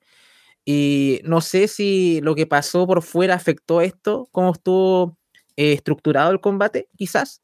Y 0.65 1.21
no 1.25 1.41
sé 1.41 1.69
si 1.69 2.21
lo 2.23 2.35
que 2.35 2.47
pasó 2.47 2.87
por 2.87 3.03
fuera 3.03 3.35
afectó 3.35 3.81
esto, 3.81 4.29
cómo 4.33 4.53
estuvo 4.53 5.19
eh, 5.57 5.73
estructurado 5.73 6.31
el 6.31 6.41
combate, 6.41 6.89
quizás. 6.97 7.43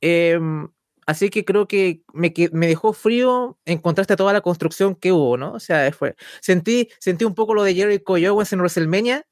Em, 0.00 0.68
así 1.06 1.30
que 1.30 1.44
creo 1.44 1.68
que 1.68 2.02
me, 2.12 2.32
me, 2.52 2.66
dejó 2.66 2.92
frío 2.92 3.58
en 3.64 3.78
contraste 3.78 4.14
a 4.14 4.16
toda 4.16 4.32
la 4.32 4.40
construcción 4.40 4.94
que 4.94 5.12
hubo, 5.12 5.36
¿no? 5.36 5.52
O 5.52 5.60
sea, 5.60 5.90
fue, 5.92 6.16
sentí, 6.40 6.88
sentí 7.00 7.24
un 7.24 7.34
poco 7.34 7.54
lo 7.54 7.62
de 7.62 7.74
Jericho 7.74 8.14
Owens 8.14 8.52
en 8.52 8.60
WrestleMania 8.60 9.26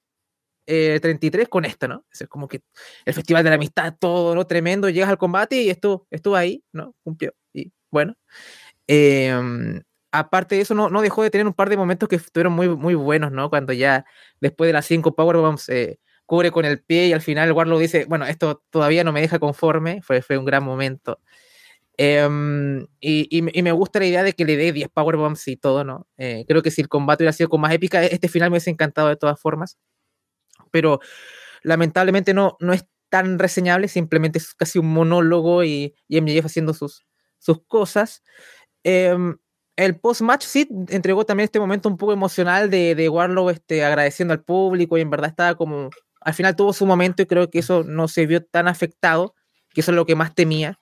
33 0.66 1.44
eh, 1.44 1.48
con 1.48 1.64
esto, 1.64 1.88
¿no? 1.88 2.04
Es 2.12 2.26
como 2.28 2.48
que 2.48 2.62
el 3.04 3.14
Festival 3.14 3.44
de 3.44 3.50
la 3.50 3.56
Amistad, 3.56 3.94
todo, 3.98 4.34
¿no? 4.34 4.46
Tremendo, 4.46 4.88
llegas 4.88 5.10
al 5.10 5.18
combate 5.18 5.62
y 5.62 5.70
estuvo, 5.70 6.06
estuvo 6.10 6.36
ahí, 6.36 6.64
¿no? 6.72 6.94
Cumplió. 7.02 7.32
Y 7.52 7.72
bueno. 7.90 8.14
Eh, 8.88 9.32
aparte 10.12 10.54
de 10.56 10.60
eso, 10.60 10.74
no, 10.74 10.90
no, 10.90 11.02
dejó 11.02 11.22
de 11.22 11.30
tener 11.30 11.46
un 11.46 11.54
par 11.54 11.70
de 11.70 11.76
momentos 11.76 12.08
que 12.08 12.16
estuvieron 12.16 12.52
muy, 12.52 12.68
muy 12.68 12.94
buenos, 12.94 13.32
¿no? 13.32 13.50
Cuando 13.50 13.72
ya 13.72 14.04
después 14.40 14.68
de 14.68 14.74
las 14.74 14.86
cinco 14.86 15.14
powerbombs 15.16 15.68
eh, 15.70 15.98
cubre 16.26 16.50
con 16.52 16.64
el 16.64 16.82
pie 16.82 17.08
y 17.08 17.12
al 17.12 17.22
final 17.22 17.52
Warlock 17.52 17.80
dice, 17.80 18.04
bueno, 18.06 18.26
esto 18.26 18.62
todavía 18.70 19.04
no 19.04 19.12
me 19.12 19.20
deja 19.22 19.38
conforme, 19.38 20.02
fue, 20.02 20.22
fue 20.22 20.38
un 20.38 20.44
gran 20.44 20.62
momento. 20.64 21.20
Em, 22.04 22.88
y, 23.00 23.28
y, 23.30 23.62
me 23.62 23.70
gusta 23.70 24.00
la 24.00 24.06
idea 24.06 24.24
de 24.24 24.32
que 24.32 24.44
le 24.44 24.56
dé 24.56 24.72
10 24.72 24.88
powerbombs 24.88 25.46
y 25.46 25.56
todo, 25.56 25.84
¿no? 25.84 26.08
Eh, 26.18 26.44
creo 26.48 26.60
que 26.60 26.72
si 26.72 26.80
el 26.80 26.88
combate 26.88 27.22
hubiera 27.22 27.32
sido 27.32 27.48
con 27.48 27.60
más 27.60 27.72
épica, 27.72 28.02
este 28.04 28.26
final 28.26 28.50
me 28.50 28.54
hubiese 28.54 28.70
encantado 28.70 29.06
de 29.06 29.14
todas 29.14 29.40
formas. 29.40 29.78
Pero 30.72 30.98
lamentablemente 31.62 32.34
no, 32.34 32.56
no 32.58 32.72
es 32.72 32.86
tan 33.08 33.38
reseñable, 33.38 33.86
simplemente 33.86 34.38
es 34.38 34.52
casi 34.54 34.80
un 34.80 34.92
monólogo 34.92 35.62
y, 35.62 35.94
y 36.08 36.20
MJF 36.20 36.46
haciendo 36.46 36.74
sus, 36.74 37.06
sus 37.38 37.64
cosas. 37.68 38.24
Eh, 38.82 39.16
el 39.76 40.00
post-match 40.00 40.42
sí 40.44 40.68
entregó 40.88 41.24
también 41.24 41.44
este 41.44 41.60
momento 41.60 41.88
un 41.88 41.98
poco 41.98 42.12
emocional 42.12 42.68
de, 42.68 42.96
de 42.96 43.08
Warlow 43.08 43.48
este, 43.50 43.84
agradeciendo 43.84 44.34
al 44.34 44.42
público 44.42 44.98
y 44.98 45.02
en 45.02 45.10
verdad 45.10 45.30
estaba 45.30 45.54
como, 45.54 45.90
al 46.20 46.34
final 46.34 46.56
tuvo 46.56 46.72
su 46.72 46.84
momento 46.84 47.22
y 47.22 47.26
creo 47.26 47.48
que 47.48 47.60
eso 47.60 47.84
no 47.84 48.08
se 48.08 48.26
vio 48.26 48.44
tan 48.44 48.66
afectado, 48.66 49.36
que 49.70 49.82
eso 49.82 49.92
es 49.92 49.96
lo 49.96 50.04
que 50.04 50.16
más 50.16 50.34
temía. 50.34 50.81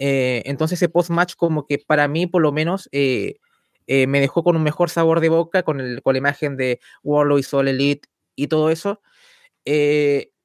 Eh, 0.00 0.42
entonces 0.46 0.78
ese 0.78 0.88
post-match 0.88 1.34
como 1.36 1.66
que 1.66 1.78
para 1.78 2.08
mí 2.08 2.26
por 2.26 2.40
lo 2.40 2.52
menos 2.52 2.88
eh, 2.90 3.36
eh, 3.86 4.06
me 4.06 4.20
dejó 4.20 4.42
con 4.42 4.56
un 4.56 4.62
mejor 4.62 4.88
sabor 4.88 5.20
de 5.20 5.28
boca 5.28 5.62
con, 5.62 5.78
el, 5.78 6.02
con 6.02 6.14
la 6.14 6.18
imagen 6.18 6.56
de 6.56 6.80
Warlow 7.02 7.38
y 7.38 7.42
Soul 7.42 7.68
Elite 7.68 8.08
y 8.34 8.46
todo 8.48 8.70
eso. 8.70 9.02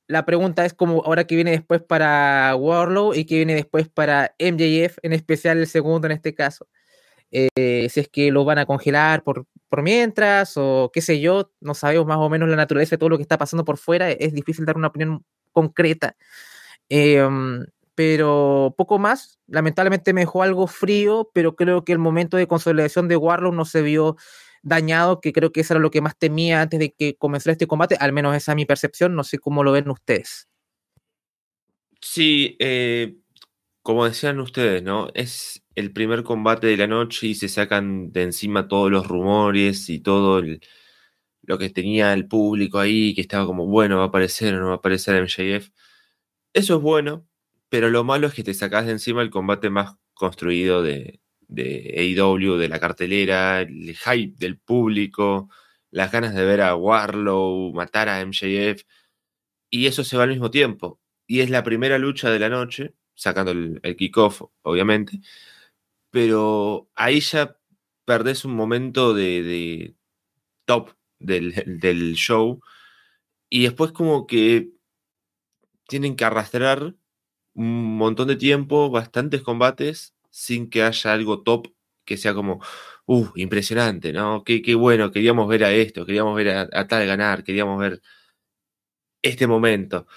la 0.07 0.25
pregunta 0.25 0.65
es 0.65 0.74
como 0.74 1.03
ahora 1.05 1.25
que 1.25 1.35
viene 1.35 1.51
después 1.51 1.81
para 1.81 2.55
Warlow 2.55 3.13
y 3.15 3.25
que 3.25 3.38
viene 3.38 3.55
después 3.55 3.88
para 3.89 4.35
MJF, 4.39 4.97
en 5.01 5.13
especial 5.13 5.57
el 5.57 5.67
segundo 5.67 6.07
en 6.07 6.12
este 6.13 6.35
caso. 6.35 6.67
Eh, 7.31 7.89
si 7.89 8.00
es 8.00 8.09
que 8.09 8.31
lo 8.31 8.45
van 8.45 8.59
a 8.59 8.65
congelar 8.65 9.24
por, 9.24 9.45
por 9.69 9.81
mientras 9.81 10.53
o 10.57 10.91
qué 10.93 11.01
sé 11.01 11.19
yo, 11.19 11.51
no 11.59 11.74
sabemos 11.74 12.05
más 12.07 12.17
o 12.17 12.29
menos 12.29 12.50
la 12.50 12.55
naturaleza 12.55 12.91
de 12.95 12.97
todo 12.97 13.09
lo 13.09 13.17
que 13.17 13.24
está 13.24 13.38
pasando 13.38 13.65
por 13.65 13.77
fuera, 13.77 14.12
es 14.12 14.33
difícil 14.33 14.65
dar 14.65 14.77
una 14.77 14.88
opinión 14.88 15.25
concreta. 15.51 16.15
Em, 16.89 17.65
pero 17.95 18.75
poco 18.77 18.99
más, 18.99 19.39
lamentablemente 19.47 20.13
me 20.13 20.21
dejó 20.21 20.43
algo 20.43 20.67
frío, 20.67 21.31
pero 21.33 21.55
creo 21.55 21.83
que 21.85 21.93
el 21.93 21.99
momento 21.99 22.37
de 22.37 22.47
consolidación 22.47 23.07
de 23.07 23.15
Warlock 23.17 23.53
no 23.53 23.65
se 23.65 23.81
vio 23.81 24.17
dañado, 24.61 25.21
que 25.21 25.31
creo 25.31 25.51
que 25.51 25.61
eso 25.61 25.73
era 25.73 25.81
lo 25.81 25.91
que 25.91 26.01
más 26.01 26.17
temía 26.17 26.61
antes 26.61 26.79
de 26.79 26.91
que 26.93 27.15
comenzara 27.15 27.53
este 27.53 27.67
combate, 27.67 27.95
al 27.99 28.13
menos 28.13 28.35
esa 28.35 28.51
es 28.51 28.55
mi 28.55 28.65
percepción, 28.65 29.15
no 29.15 29.23
sé 29.23 29.39
cómo 29.39 29.63
lo 29.63 29.71
ven 29.71 29.89
ustedes. 29.89 30.49
Sí, 32.01 32.57
eh, 32.59 33.15
como 33.81 34.05
decían 34.05 34.39
ustedes, 34.39 34.83
¿no? 34.83 35.09
Es 35.13 35.63
el 35.75 35.93
primer 35.93 36.23
combate 36.23 36.67
de 36.67 36.77
la 36.77 36.87
noche 36.87 37.27
y 37.27 37.35
se 37.35 37.47
sacan 37.47 38.11
de 38.11 38.23
encima 38.23 38.67
todos 38.67 38.91
los 38.91 39.07
rumores 39.07 39.89
y 39.89 39.99
todo 39.99 40.41
lo 41.43 41.57
que 41.57 41.69
tenía 41.69 42.13
el 42.13 42.27
público 42.27 42.79
ahí, 42.79 43.13
que 43.13 43.21
estaba 43.21 43.45
como, 43.45 43.67
bueno, 43.67 43.97
va 43.97 44.05
a 44.05 44.07
aparecer 44.07 44.55
o 44.55 44.59
no 44.59 44.67
va 44.67 44.73
a 44.73 44.75
aparecer 44.77 45.15
MJF. 45.15 45.69
Eso 46.53 46.75
es 46.77 46.81
bueno, 46.81 47.27
pero 47.69 47.89
lo 47.89 48.03
malo 48.03 48.27
es 48.27 48.34
que 48.34 48.43
te 48.43 48.53
sacas 48.53 48.86
de 48.86 48.93
encima 48.93 49.22
el 49.22 49.29
combate 49.29 49.69
más 49.69 49.95
construido 50.13 50.84
de, 50.84 51.19
de 51.48 51.93
AEW, 51.98 52.57
de 52.57 52.69
la 52.69 52.79
cartelera, 52.79 53.62
el 53.62 53.95
hype 53.95 54.36
del 54.38 54.57
público, 54.57 55.50
las 55.91 56.12
ganas 56.12 56.36
de 56.36 56.45
ver 56.45 56.62
a 56.62 56.75
Warlow 56.75 57.74
matar 57.74 58.10
a 58.10 58.22
MJF, 58.25 58.84
y 59.69 59.88
eso 59.88 60.03
se 60.03 60.17
va 60.17 60.24
al 60.24 60.29
mismo 60.29 60.51
tiempo. 60.51 61.00
Y 61.27 61.41
es 61.41 61.50
la 61.50 61.63
primera 61.63 61.98
lucha 62.00 62.29
de 62.29 62.39
la 62.39 62.50
noche, 62.50 62.95
sacando 63.15 63.51
el, 63.51 63.95
kickoff, 63.98 64.43
obviamente, 64.63 65.19
pero 66.12 66.89
ahí 66.95 67.19
ya 67.22 67.57
perdés 68.05 68.45
un 68.45 68.55
momento 68.55 69.13
de, 69.13 69.95
top 70.65 70.91
del, 71.19 72.15
show 72.15 72.62
y 73.50 73.63
después 73.63 73.91
como 73.91 74.27
que 74.27 74.72
tienen 75.88 76.15
que 76.15 76.25
arrastrar 76.25 76.95
un 77.55 77.97
montón 77.97 78.27
de 78.27 78.35
tiempo, 78.38 78.89
bastantes 78.91 79.41
combates, 79.41 80.15
sin 80.29 80.69
que 80.69 80.83
haya 80.83 81.13
algo 81.13 81.43
top 81.43 81.69
que 82.05 82.17
sea 82.17 82.33
como, 82.35 82.62
uh, 83.07 83.27
impresionante, 83.35 84.13
¿no? 84.13 84.43
Qué, 84.43 84.62
qué 84.62 84.75
bueno, 84.75 85.12
queríamos 85.12 85.47
ver 85.50 85.63
a 85.63 85.74
esto, 85.74 86.05
queríamos 86.05 86.35
ver 86.35 86.50
a, 86.71 86.88
tal 86.88 87.05
ganar, 87.07 87.43
queríamos 87.43 87.79
ver 87.79 88.01
este 89.21 89.47
momento. 89.47 90.07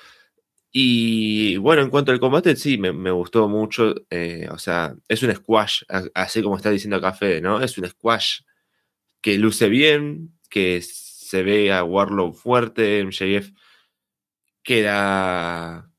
Y 0.70 1.56
bueno, 1.58 1.82
en 1.82 1.90
cuanto 1.90 2.12
al 2.12 2.20
combate, 2.20 2.56
sí, 2.56 2.78
me, 2.78 3.10
gustó 3.10 3.48
mucho. 3.48 3.94
Eh, 4.10 4.48
o 4.50 4.58
sea, 4.58 4.94
es 5.08 5.22
un 5.22 5.34
squash, 5.34 5.82
así 6.14 6.42
como 6.42 6.56
está 6.56 6.70
diciendo 6.70 7.00
Café, 7.00 7.40
¿no? 7.40 7.60
Es 7.62 7.78
un 7.78 7.86
squash 7.88 8.40
que 9.20 9.38
luce 9.38 9.68
bien, 9.68 10.38
que 10.50 10.82
se 10.82 11.42
ve 11.42 11.72
a 11.72 11.84
Warlock 11.84 12.36
fuerte, 12.36 13.04
MJF 13.04 13.52
queda 14.62 15.90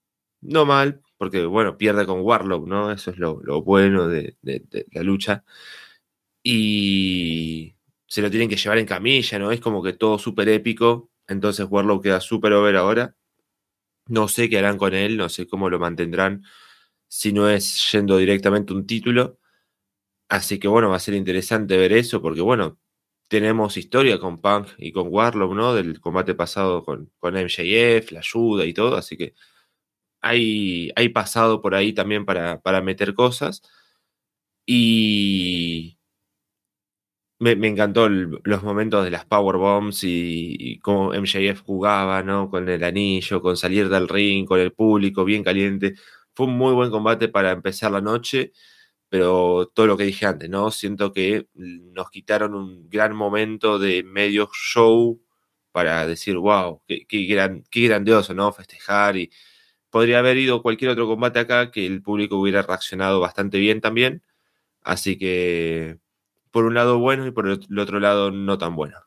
no 0.41 0.65
mal, 0.65 1.01
porque 1.19 1.45
bueno, 1.45 1.77
pierde 1.77 2.05
con 2.05 2.21
Warlock, 2.21 2.65
¿no? 2.65 2.91
Eso 2.93 3.11
es 3.11 3.17
lo, 3.17 3.35
bueno 3.61 4.07
de, 4.07 4.37
la 4.93 5.03
lucha. 5.03 5.43
Y 6.41 7.75
se 8.07 8.21
lo 8.21 8.29
tienen 8.31 8.49
que 8.49 8.55
llevar 8.55 8.77
en 8.77 8.85
camilla, 8.85 9.37
¿no? 9.39 9.51
Es 9.51 9.59
como 9.59 9.83
que 9.83 9.93
todo 9.93 10.17
súper 10.17 10.47
épico. 10.49 11.11
Entonces 11.27 11.67
Warlock 11.69 12.03
queda 12.03 12.21
súper 12.21 12.53
over 12.53 12.77
ahora. 12.77 13.15
No 14.07 14.27
sé 14.29 14.49
qué 14.49 14.59
harán 14.59 14.77
con 14.77 14.93
él, 14.93 15.17
no 15.17 15.29
sé 15.29 15.47
cómo 15.47 15.69
lo 15.69 15.79
mantendrán 15.79 16.43
si 17.09 17.33
no 17.33 17.49
es 17.49 17.91
yendo 17.91 18.17
directamente 18.17 18.73
un 18.73 18.87
título. 18.87 19.39
Así 20.29 20.59
que 20.59 20.67
bueno, 20.69 20.89
va 20.89 20.97
a 20.97 20.99
ser 20.99 21.15
interesante 21.15 21.77
ver 21.77 21.93
eso, 21.93 22.21
porque 22.21 22.41
bueno, 22.41 22.79
tenemos 23.27 23.77
historia 23.77 24.19
con 24.19 24.41
Punk 24.41 24.69
y 24.77 24.91
con 24.93 25.07
Warlock, 25.09 25.53
¿no? 25.53 25.75
Del 25.75 25.99
combate 26.01 26.35
pasado 26.35 26.85
con, 26.85 27.11
con 27.19 27.35
MJF, 27.35 28.11
la 28.13 28.19
ayuda 28.21 28.65
y 28.65 28.73
todo, 28.73 28.97
así 28.97 29.17
que 29.17 29.35
hay, 30.21 30.91
hay 30.95 31.09
pasado 31.09 31.61
por 31.61 31.75
ahí 31.75 31.93
también 31.93 32.25
para, 32.25 32.59
meter 32.81 33.13
cosas. 33.13 33.61
Y 34.65 35.97
me, 37.39 37.51
encantó 37.67 38.09
los 38.09 38.63
momentos 38.63 39.03
de 39.03 39.11
las 39.11 39.25
Power 39.25 39.57
Bombs 39.57 40.03
y, 40.03 40.79
cómo 40.79 41.13
MJF 41.13 41.61
jugaba, 41.61 42.23
¿no? 42.23 42.49
Con 42.49 42.67
el 42.69 42.83
anillo, 42.83 43.41
con 43.41 43.57
salir 43.57 43.89
del 43.89 44.07
ring, 44.07 44.45
con 44.45 44.59
el 44.59 44.73
público 44.73 45.23
bien 45.25 45.43
caliente. 45.43 45.95
Fue 46.33 46.47
un 46.47 46.57
muy 46.57 46.73
buen 46.73 46.91
combate 46.91 47.29
para 47.29 47.51
empezar 47.51 47.91
la 47.91 48.01
noche, 48.01 48.51
pero 49.09 49.71
todo 49.73 49.87
lo 49.87 49.97
que 49.97 50.05
dije 50.05 50.25
antes, 50.25 50.49
¿no? 50.49 50.71
Siento 50.71 51.13
que 51.13 51.47
nos 51.55 52.09
quitaron 52.11 52.55
un 52.55 52.89
gran 52.89 53.15
momento 53.15 53.79
de 53.79 54.03
medio 54.03 54.49
show 54.53 55.21
para 55.71 56.05
decir, 56.07 56.37
wow, 56.37 56.81
qué, 56.87 57.05
qué, 57.07 57.23
gran, 57.25 57.63
qué 57.71 57.87
grandioso, 57.87 58.33
¿no? 58.33 58.51
Festejar 58.53 59.17
y, 59.17 59.31
podría 59.89 60.19
haber 60.19 60.37
ido 60.37 60.61
cualquier 60.61 60.91
otro 60.91 61.07
combate 61.07 61.39
acá 61.39 61.71
que 61.71 61.85
el 61.85 62.01
público 62.01 62.37
hubiera 62.37 62.61
reaccionado 62.61 63.19
bastante 63.19 63.57
bien 63.57 63.81
también. 63.81 64.23
Así 64.81 65.17
que, 65.17 65.97
por 66.51 66.65
un 66.65 66.73
lado 66.73 66.99
bueno 66.99 67.27
y 67.27 67.31
por 67.31 67.47
el 67.47 67.79
otro 67.79 67.99
lado 67.99 68.31
no 68.31 68.57
tan 68.57 68.75
bueno. 68.75 68.97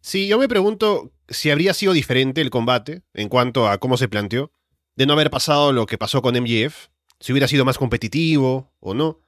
Sí, 0.00 0.28
yo 0.28 0.38
me 0.38 0.48
pregunto 0.48 1.12
si 1.28 1.50
habría 1.50 1.74
sido 1.74 1.92
diferente 1.92 2.40
el 2.40 2.50
combate 2.50 3.02
en 3.14 3.28
cuanto 3.28 3.68
a 3.68 3.78
cómo 3.78 3.96
se 3.96 4.08
planteó, 4.08 4.52
de 4.96 5.06
no 5.06 5.12
haber 5.12 5.30
pasado 5.30 5.72
lo 5.72 5.86
que 5.86 5.98
pasó 5.98 6.22
con 6.22 6.34
MGF, 6.34 6.88
si 7.20 7.32
hubiera 7.32 7.48
sido 7.48 7.64
más 7.64 7.78
competitivo 7.78 8.72
o 8.80 8.94
no. 8.94 9.20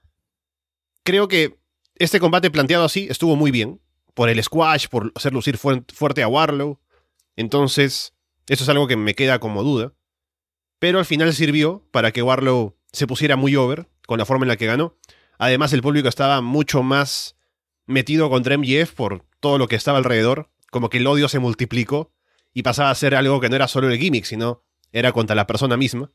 Creo 1.04 1.28
que 1.28 1.58
este 1.96 2.20
combate 2.20 2.50
planteado 2.50 2.84
así 2.84 3.06
estuvo 3.10 3.36
muy 3.36 3.50
bien, 3.50 3.80
por 4.14 4.28
el 4.28 4.42
squash, 4.42 4.88
por 4.88 5.12
hacer 5.14 5.32
lucir 5.32 5.58
fuerte 5.58 6.22
a 6.22 6.28
Warlow. 6.28 6.80
Entonces, 7.36 8.11
eso 8.48 8.64
es 8.64 8.68
algo 8.68 8.86
que 8.86 8.96
me 8.96 9.14
queda 9.14 9.38
como 9.38 9.62
duda. 9.62 9.92
Pero 10.78 10.98
al 10.98 11.04
final 11.04 11.32
sirvió 11.32 11.86
para 11.90 12.10
que 12.12 12.22
Warlow 12.22 12.76
se 12.92 13.06
pusiera 13.06 13.36
muy 13.36 13.56
over 13.56 13.88
con 14.06 14.18
la 14.18 14.26
forma 14.26 14.44
en 14.44 14.48
la 14.48 14.56
que 14.56 14.66
ganó. 14.66 14.98
Además, 15.38 15.72
el 15.72 15.82
público 15.82 16.08
estaba 16.08 16.40
mucho 16.40 16.82
más 16.82 17.36
metido 17.86 18.28
contra 18.30 18.56
MJF 18.56 18.92
por 18.92 19.24
todo 19.40 19.58
lo 19.58 19.68
que 19.68 19.76
estaba 19.76 19.98
alrededor. 19.98 20.50
Como 20.70 20.88
que 20.88 20.98
el 20.98 21.06
odio 21.06 21.28
se 21.28 21.38
multiplicó 21.38 22.12
y 22.52 22.62
pasaba 22.62 22.90
a 22.90 22.94
ser 22.94 23.14
algo 23.14 23.40
que 23.40 23.48
no 23.48 23.56
era 23.56 23.68
solo 23.68 23.88
el 23.88 23.98
gimmick, 23.98 24.24
sino 24.24 24.64
era 24.92 25.12
contra 25.12 25.36
la 25.36 25.46
persona 25.46 25.76
misma. 25.76 26.10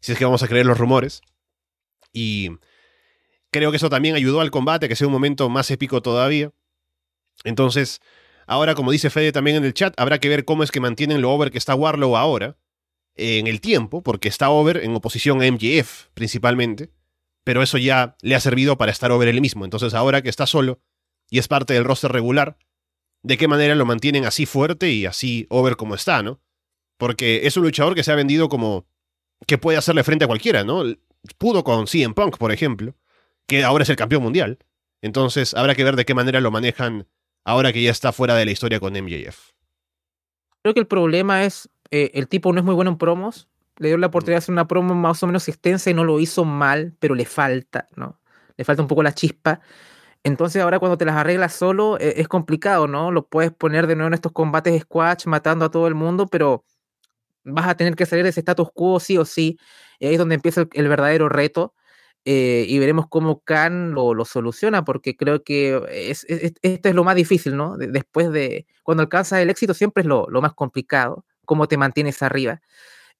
Si 0.00 0.12
es 0.12 0.18
que 0.18 0.24
vamos 0.24 0.42
a 0.42 0.48
creer 0.48 0.66
los 0.66 0.78
rumores. 0.78 1.22
Y 2.12 2.50
creo 3.50 3.70
que 3.70 3.76
eso 3.76 3.90
también 3.90 4.14
ayudó 4.14 4.40
al 4.40 4.50
combate, 4.50 4.88
que 4.88 4.96
sea 4.96 5.06
un 5.06 5.12
momento 5.12 5.48
más 5.48 5.70
épico 5.70 6.02
todavía. 6.02 6.52
Entonces, 7.44 8.00
Ahora, 8.50 8.74
como 8.74 8.90
dice 8.90 9.10
Fede 9.10 9.30
también 9.30 9.58
en 9.58 9.64
el 9.64 9.74
chat, 9.74 9.94
habrá 9.96 10.18
que 10.18 10.28
ver 10.28 10.44
cómo 10.44 10.64
es 10.64 10.72
que 10.72 10.80
mantienen 10.80 11.22
lo 11.22 11.30
over 11.30 11.52
que 11.52 11.58
está 11.58 11.76
Warlow 11.76 12.16
ahora, 12.16 12.58
en 13.14 13.46
el 13.46 13.60
tiempo, 13.60 14.02
porque 14.02 14.26
está 14.26 14.50
over 14.50 14.78
en 14.78 14.92
oposición 14.92 15.40
a 15.40 15.48
MJF 15.48 16.08
principalmente, 16.14 16.90
pero 17.44 17.62
eso 17.62 17.78
ya 17.78 18.16
le 18.22 18.34
ha 18.34 18.40
servido 18.40 18.76
para 18.76 18.90
estar 18.90 19.12
over 19.12 19.28
él 19.28 19.40
mismo. 19.40 19.64
Entonces, 19.64 19.94
ahora 19.94 20.20
que 20.20 20.28
está 20.28 20.48
solo 20.48 20.80
y 21.30 21.38
es 21.38 21.46
parte 21.46 21.74
del 21.74 21.84
roster 21.84 22.10
regular, 22.10 22.58
¿de 23.22 23.38
qué 23.38 23.46
manera 23.46 23.76
lo 23.76 23.86
mantienen 23.86 24.24
así 24.24 24.46
fuerte 24.46 24.90
y 24.90 25.06
así 25.06 25.46
over 25.48 25.76
como 25.76 25.94
está, 25.94 26.24
no? 26.24 26.40
Porque 26.98 27.46
es 27.46 27.56
un 27.56 27.62
luchador 27.62 27.94
que 27.94 28.02
se 28.02 28.10
ha 28.10 28.16
vendido 28.16 28.48
como 28.48 28.84
que 29.46 29.58
puede 29.58 29.78
hacerle 29.78 30.02
frente 30.02 30.24
a 30.24 30.28
cualquiera, 30.28 30.64
¿no? 30.64 30.82
Pudo 31.38 31.62
con 31.62 31.86
CM 31.86 32.14
Punk, 32.14 32.36
por 32.36 32.50
ejemplo, 32.50 32.96
que 33.46 33.62
ahora 33.62 33.84
es 33.84 33.90
el 33.90 33.96
campeón 33.96 34.24
mundial. 34.24 34.58
Entonces, 35.02 35.54
habrá 35.54 35.76
que 35.76 35.84
ver 35.84 35.94
de 35.94 36.04
qué 36.04 36.14
manera 36.14 36.40
lo 36.40 36.50
manejan 36.50 37.06
ahora 37.50 37.72
que 37.72 37.82
ya 37.82 37.90
está 37.90 38.12
fuera 38.12 38.34
de 38.34 38.44
la 38.44 38.50
historia 38.52 38.80
con 38.80 38.92
MJF. 38.92 39.50
Creo 40.62 40.74
que 40.74 40.80
el 40.80 40.86
problema 40.86 41.44
es, 41.44 41.68
eh, 41.90 42.10
el 42.14 42.28
tipo 42.28 42.52
no 42.52 42.60
es 42.60 42.64
muy 42.64 42.74
bueno 42.74 42.90
en 42.90 42.98
promos, 42.98 43.48
le 43.78 43.88
dio 43.88 43.98
la 43.98 44.06
mm. 44.06 44.10
oportunidad 44.10 44.36
de 44.36 44.44
hacer 44.44 44.52
una 44.52 44.68
promo 44.68 44.94
más 44.94 45.22
o 45.22 45.26
menos 45.26 45.48
extensa 45.48 45.90
y 45.90 45.94
no 45.94 46.04
lo 46.04 46.20
hizo 46.20 46.44
mal, 46.44 46.94
pero 47.00 47.14
le 47.14 47.24
falta, 47.24 47.88
¿no? 47.96 48.20
Le 48.56 48.64
falta 48.64 48.82
un 48.82 48.88
poco 48.88 49.02
la 49.02 49.14
chispa. 49.14 49.60
Entonces 50.22 50.62
ahora 50.62 50.78
cuando 50.78 50.98
te 50.98 51.06
las 51.06 51.16
arreglas 51.16 51.54
solo 51.54 51.98
e, 51.98 52.20
es 52.20 52.28
complicado, 52.28 52.86
¿no? 52.86 53.10
Lo 53.10 53.26
puedes 53.26 53.52
poner 53.52 53.86
de 53.86 53.96
nuevo 53.96 54.08
en 54.08 54.14
estos 54.14 54.32
combates 54.32 54.82
squash 54.82 55.26
matando 55.26 55.64
a 55.64 55.70
todo 55.70 55.88
el 55.88 55.94
mundo, 55.94 56.26
pero 56.26 56.64
vas 57.42 57.68
a 57.68 57.74
tener 57.76 57.96
que 57.96 58.06
salir 58.06 58.24
de 58.24 58.30
ese 58.30 58.40
status 58.40 58.68
quo 58.72 59.00
sí 59.00 59.16
o 59.18 59.24
sí. 59.24 59.58
Y 59.98 60.06
ahí 60.06 60.12
es 60.12 60.18
donde 60.18 60.36
empieza 60.36 60.66
el 60.72 60.88
verdadero 60.88 61.28
reto. 61.28 61.74
Eh, 62.26 62.66
y 62.68 62.78
veremos 62.78 63.06
cómo 63.08 63.40
Khan 63.40 63.92
lo, 63.92 64.24
soluciona, 64.24 64.84
porque 64.84 65.16
creo 65.16 65.42
que 65.42 65.80
es, 65.90 66.26
esto 66.28 66.88
es 66.88 66.94
lo 66.94 67.04
más 67.04 67.16
difícil, 67.16 67.56
¿no? 67.56 67.76
después 67.78 68.30
de, 68.30 68.66
cuando 68.82 69.02
alcanzas 69.02 69.40
el 69.40 69.48
éxito 69.48 69.72
siempre 69.72 70.02
es 70.02 70.06
lo, 70.06 70.28
más 70.42 70.52
complicado, 70.52 71.24
cómo 71.46 71.66
te 71.66 71.78
mantienes 71.78 72.22
arriba. 72.22 72.60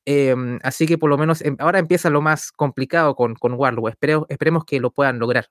Em, 0.04 0.59
así 0.62 0.87
que 0.87 0.99
por 0.99 1.11
lo 1.11 1.19
menos 1.19 1.42
em, 1.42 1.57
ahora 1.59 1.78
empieza 1.78 2.11
lo 2.11 2.21
más 2.23 2.52
complicado 2.52 3.14
con, 3.14 3.35
con 3.35 3.54
Warlow. 3.54 3.88
esperemos 3.88 4.64
que 4.64 4.80
lo 4.80 4.90
puedan 4.90 5.19
lograr. 5.19 5.49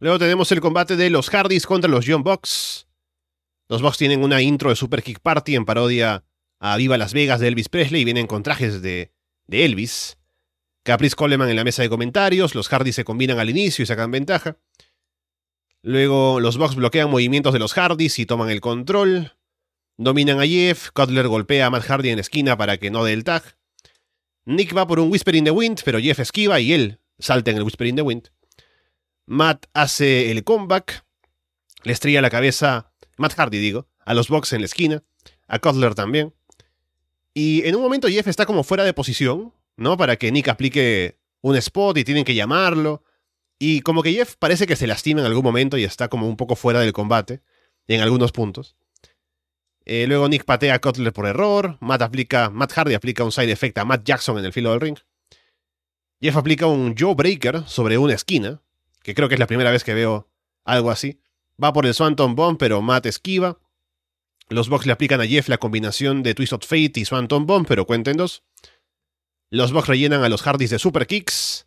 Luego 0.00 0.18
tenemos 0.18 0.50
el 0.52 0.60
combate 0.60 0.96
de 0.96 1.10
los 1.10 1.28
Hardys 1.30 1.66
contra 1.66 1.90
los 1.90 2.06
Young 2.06 2.22
Bucks. 2.22 2.86
Los 3.68 3.82
Bucks 3.82 3.98
tienen 3.98 4.22
una 4.22 4.40
intro 4.40 4.70
de 4.70 4.76
Super 4.76 5.02
Kick 5.02 5.20
Party 5.20 5.56
en 5.56 5.64
parodia 5.64 6.24
a 6.60 6.76
Viva 6.76 6.96
Las 6.98 7.12
Vegas 7.12 7.40
de 7.40 7.48
Elvis 7.48 7.68
Presley 7.68 8.02
y 8.02 8.04
vienen 8.04 8.28
con 8.28 8.42
trajes 8.42 8.80
de 8.80 9.12
de 9.48 9.64
Elvis. 9.64 10.16
Caprice 10.84 11.16
Coleman 11.16 11.50
en 11.50 11.56
la 11.56 11.64
mesa 11.64 11.82
de 11.82 11.88
comentarios, 11.88 12.54
los 12.54 12.68
Hardys 12.68 12.94
se 12.94 13.04
combinan 13.04 13.38
al 13.38 13.50
inicio 13.50 13.82
y 13.82 13.86
sacan 13.86 14.10
ventaja. 14.10 14.58
Luego 15.82 16.40
los 16.40 16.56
Bucks 16.56 16.76
bloquean 16.76 17.10
movimientos 17.10 17.52
de 17.52 17.58
los 17.58 17.72
Hardys 17.74 18.18
y 18.18 18.26
toman 18.26 18.50
el 18.50 18.60
control. 18.60 19.32
Dominan 19.96 20.40
a 20.40 20.46
Jeff, 20.46 20.90
Cutler 20.92 21.26
golpea 21.26 21.66
a 21.66 21.70
Matt 21.70 21.84
Hardy 21.84 22.10
en 22.10 22.16
la 22.16 22.20
esquina 22.20 22.56
para 22.56 22.78
que 22.78 22.90
no 22.90 23.04
dé 23.04 23.12
el 23.12 23.24
tag. 23.24 23.56
Nick 24.44 24.76
va 24.76 24.86
por 24.86 25.00
un 25.00 25.10
Whisper 25.10 25.34
in 25.34 25.44
the 25.44 25.50
Wind, 25.50 25.80
pero 25.84 25.98
Jeff 25.98 26.20
esquiva 26.20 26.60
y 26.60 26.72
él 26.72 27.00
salta 27.18 27.50
en 27.50 27.58
el 27.58 27.64
Whisper 27.64 27.86
in 27.86 27.96
the 27.96 28.02
Wind. 28.02 28.30
Matt 29.26 29.66
hace 29.74 30.30
el 30.30 30.44
comeback, 30.44 31.04
le 31.82 31.92
estrella 31.92 32.22
la 32.22 32.30
cabeza, 32.30 32.92
Matt 33.18 33.34
Hardy 33.34 33.58
digo, 33.58 33.88
a 34.06 34.14
los 34.14 34.28
Bucks 34.28 34.52
en 34.52 34.62
la 34.62 34.66
esquina, 34.66 35.02
a 35.48 35.58
Cutler 35.58 35.94
también. 35.94 36.34
Y 37.38 37.64
en 37.68 37.76
un 37.76 37.82
momento 37.82 38.08
Jeff 38.08 38.26
está 38.26 38.46
como 38.46 38.64
fuera 38.64 38.82
de 38.82 38.92
posición, 38.92 39.54
¿no? 39.76 39.96
Para 39.96 40.16
que 40.16 40.32
Nick 40.32 40.48
aplique 40.48 41.20
un 41.40 41.54
spot 41.54 41.96
y 41.96 42.02
tienen 42.02 42.24
que 42.24 42.34
llamarlo. 42.34 43.04
Y 43.60 43.82
como 43.82 44.02
que 44.02 44.12
Jeff 44.12 44.34
parece 44.40 44.66
que 44.66 44.74
se 44.74 44.88
lastima 44.88 45.20
en 45.20 45.26
algún 45.26 45.44
momento 45.44 45.78
y 45.78 45.84
está 45.84 46.08
como 46.08 46.28
un 46.28 46.36
poco 46.36 46.56
fuera 46.56 46.80
del 46.80 46.92
combate 46.92 47.40
en 47.86 48.00
algunos 48.00 48.32
puntos. 48.32 48.74
Eh, 49.84 50.06
luego 50.08 50.28
Nick 50.28 50.46
patea 50.46 50.74
a 50.74 50.80
Cutler 50.80 51.12
por 51.12 51.26
error. 51.26 51.78
Matt, 51.78 52.02
aplica, 52.02 52.50
Matt 52.50 52.72
Hardy 52.72 52.94
aplica 52.94 53.22
un 53.22 53.30
side 53.30 53.52
effect 53.52 53.78
a 53.78 53.84
Matt 53.84 54.02
Jackson 54.02 54.36
en 54.38 54.44
el 54.44 54.52
filo 54.52 54.72
del 54.72 54.80
ring. 54.80 54.98
Jeff 56.20 56.36
aplica 56.36 56.66
un 56.66 56.96
Joe 56.98 57.14
Breaker 57.14 57.62
sobre 57.68 57.98
una 57.98 58.14
esquina, 58.14 58.62
que 59.04 59.14
creo 59.14 59.28
que 59.28 59.36
es 59.36 59.38
la 59.38 59.46
primera 59.46 59.70
vez 59.70 59.84
que 59.84 59.94
veo 59.94 60.28
algo 60.64 60.90
así. 60.90 61.20
Va 61.62 61.72
por 61.72 61.86
el 61.86 61.94
Swanton 61.94 62.34
Bomb, 62.34 62.58
pero 62.58 62.82
Matt 62.82 63.06
esquiva. 63.06 63.60
Los 64.50 64.68
Bucks 64.68 64.86
le 64.86 64.92
aplican 64.92 65.20
a 65.20 65.26
Jeff 65.26 65.48
la 65.48 65.58
combinación 65.58 66.22
de 66.22 66.34
Twist 66.34 66.54
of 66.54 66.64
Fate 66.64 66.92
y 66.96 67.04
Swanton 67.04 67.46
Bomb, 67.46 67.66
pero 67.66 67.86
cuenten 67.86 68.16
dos. 68.16 68.42
Los 69.50 69.72
Bucks 69.72 69.88
rellenan 69.88 70.24
a 70.24 70.28
los 70.28 70.42
Hardys 70.42 70.70
de 70.70 70.78
Super 70.78 71.06
Kicks. 71.06 71.66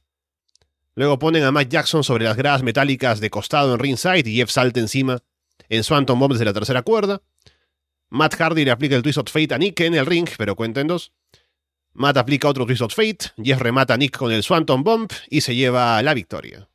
Luego 0.96 1.20
ponen 1.20 1.44
a 1.44 1.52
Mike 1.52 1.70
Jackson 1.70 2.04
sobre 2.04 2.26
las 2.26 2.38
gradas 2.38 2.64
metálicas 2.64 3.20
de 3.20 3.30
costado 3.30 3.74
en 3.74 3.80
ringside 3.80 4.28
y 4.28 4.36
Jeff 4.36 4.50
salta 4.50 4.80
encima 4.80 5.20
en 5.70 5.84
Swanton 5.84 6.20
Bomb 6.20 6.34
desde 6.34 6.46
la 6.46 6.54
tercera 6.54 6.82
cuerda. 6.82 7.22
Matt 8.10 8.36
Hardy 8.36 8.66
le 8.66 8.72
aplica 8.72 8.96
el 8.96 9.04
Twist 9.04 9.20
of 9.20 9.32
Fate 9.32 9.54
a 9.54 9.58
Nick 9.58 9.80
en 9.82 9.96
el 9.96 10.06
ring, 10.06 10.28
pero 10.38 10.56
cuenta 10.56 10.82
en 10.82 10.88
dos. 10.88 11.14
Matt 11.94 12.18
aplica 12.18 12.50
otro 12.50 12.66
Twist 12.66 12.82
of 12.82 12.94
Fate, 12.94 13.32
Jeff 13.42 13.60
remata 13.60 13.94
a 13.94 13.98
Nick 13.98 14.18
con 14.18 14.32
el 14.32 14.44
Swanton 14.44 14.84
Bomb 14.84 15.12
y 15.30 15.42
se 15.42 15.56
lleva 15.56 16.02
la 16.02 16.14
victoria. 16.14 16.68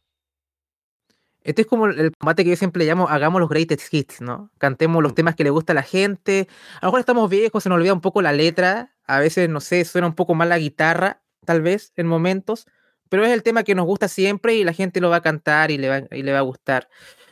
Este 1.46 1.62
es 1.62 1.68
como 1.68 1.86
el 1.86 2.10
combate 2.18 2.42
que 2.42 2.50
yo 2.50 2.56
siempre 2.56 2.84
llamo 2.84 3.08
hagamos 3.08 3.40
los 3.40 3.48
greatest 3.48 3.94
hits, 3.94 4.20
¿no? 4.20 4.50
Cantemos 4.58 5.00
los 5.00 5.14
temas 5.14 5.36
que 5.36 5.44
le 5.44 5.50
gusta 5.50 5.72
a 5.72 5.76
la 5.76 5.84
gente. 5.84 6.48
A 6.80 6.86
lo 6.86 6.88
mejor 6.88 7.00
estamos 7.00 7.30
viejos, 7.30 7.62
se 7.62 7.68
nos 7.68 7.76
olvida 7.76 7.92
un 7.92 8.00
poco 8.00 8.20
la 8.20 8.32
letra. 8.32 8.92
A 9.06 9.20
veces, 9.20 9.48
no 9.48 9.60
sé, 9.60 9.84
suena 9.84 10.08
un 10.08 10.16
poco 10.16 10.34
mal 10.34 10.48
la 10.48 10.58
guitarra, 10.58 11.22
tal 11.44 11.62
vez, 11.62 11.92
en 11.94 12.08
momentos. 12.08 12.66
Pero 13.08 13.24
es 13.24 13.30
el 13.30 13.44
tema 13.44 13.62
que 13.62 13.76
nos 13.76 13.86
gusta 13.86 14.08
siempre 14.08 14.56
y 14.56 14.64
la 14.64 14.72
gente 14.72 15.00
lo 15.00 15.08
va 15.08 15.16
a 15.16 15.22
cantar 15.22 15.70
y 15.70 15.78
le 15.78 15.88
va, 15.88 16.02
y 16.10 16.24
le 16.24 16.32
va 16.32 16.38
a 16.38 16.42
gustar. 16.42 16.88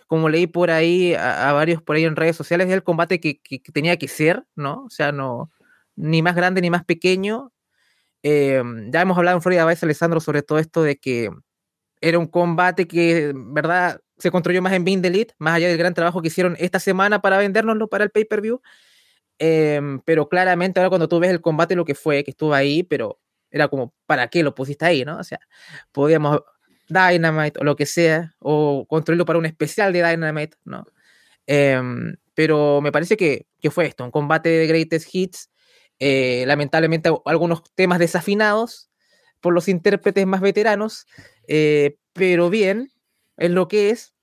Como 0.06 0.28
leí 0.28 0.46
por 0.46 0.70
ahí, 0.70 1.14
a, 1.14 1.52
varios 1.52 1.82
por 1.82 1.96
ahí 1.96 2.04
en 2.04 2.14
redes 2.14 2.36
sociales, 2.36 2.68
es 2.68 2.72
el 2.72 2.84
combate 2.84 3.18
que, 3.18 3.40
tenía 3.72 3.96
que 3.96 4.06
ser, 4.06 4.44
¿no? 4.54 4.84
O 4.84 4.90
sea, 4.90 5.10
no, 5.10 5.50
ni 5.96 6.22
más 6.22 6.36
grande 6.36 6.60
ni 6.60 6.70
más 6.70 6.84
pequeño. 6.84 7.52
Em, 8.22 8.92
ya 8.92 9.00
hemos 9.00 9.18
hablado 9.18 9.38
en 9.38 9.42
Florida 9.42 9.66
Vice, 9.66 9.84
Alessandro, 9.84 10.20
sobre 10.20 10.42
todo 10.42 10.60
esto 10.60 10.84
de 10.84 10.98
que 10.98 11.30
era 12.04 12.18
un 12.18 12.26
combate 12.26 12.86
que, 12.86 13.32
verdad, 13.34 13.98
se 14.18 14.30
construyó 14.30 14.60
más 14.60 14.74
en 14.74 14.84
Being 14.84 15.02
Elite, 15.02 15.34
más 15.38 15.54
allá 15.54 15.68
del 15.68 15.78
gran 15.78 15.94
trabajo 15.94 16.20
que 16.20 16.28
hicieron 16.28 16.54
esta 16.58 16.78
semana 16.78 17.22
para 17.22 17.38
vendérnoslo 17.38 17.88
para 17.88 18.04
el 18.04 18.10
pay-per-view. 18.10 18.60
Em, 19.38 20.00
pero 20.00 20.28
claramente 20.28 20.78
ahora 20.78 20.90
cuando 20.90 21.08
tú 21.08 21.18
ves 21.18 21.30
el 21.30 21.40
combate 21.40 21.74
lo 21.74 21.86
que 21.86 21.94
fue, 21.94 22.22
que 22.22 22.32
estuvo 22.32 22.52
ahí, 22.52 22.82
pero 22.82 23.18
era 23.50 23.68
como, 23.68 23.94
¿para 24.04 24.28
qué 24.28 24.42
lo 24.42 24.54
pusiste 24.54 24.84
ahí, 24.84 25.04
no? 25.04 25.18
O 25.18 25.24
sea, 25.24 25.40
podíamos 25.92 26.40
Dynamite 26.88 27.58
o 27.60 27.64
lo 27.64 27.74
que 27.74 27.86
sea, 27.86 28.34
o 28.38 28.84
construirlo 28.86 29.24
para 29.24 29.38
un 29.38 29.46
especial 29.46 29.92
de 29.94 30.06
Dynamite, 30.06 30.58
¿no? 30.64 30.86
Em, 31.46 32.16
pero 32.34 32.82
me 32.82 32.92
parece 32.92 33.16
que, 33.16 33.46
que, 33.60 33.70
fue 33.70 33.86
esto, 33.86 34.04
un 34.04 34.10
combate 34.10 34.50
de 34.50 34.66
greatest 34.66 35.08
hits, 35.10 35.50
eh, 35.98 36.44
lamentablemente 36.46 37.10
algunos 37.24 37.62
temas 37.74 37.98
desafinados 37.98 38.90
por 39.44 39.52
los 39.52 39.68
intérpretes 39.68 40.26
más 40.26 40.40
veteranos, 40.40 41.06
eh, 41.48 41.98
pero 42.14 42.48
bien, 42.48 42.90
es 43.36 43.50
lo 43.50 43.68
que 43.68 43.90
es. 43.90 44.14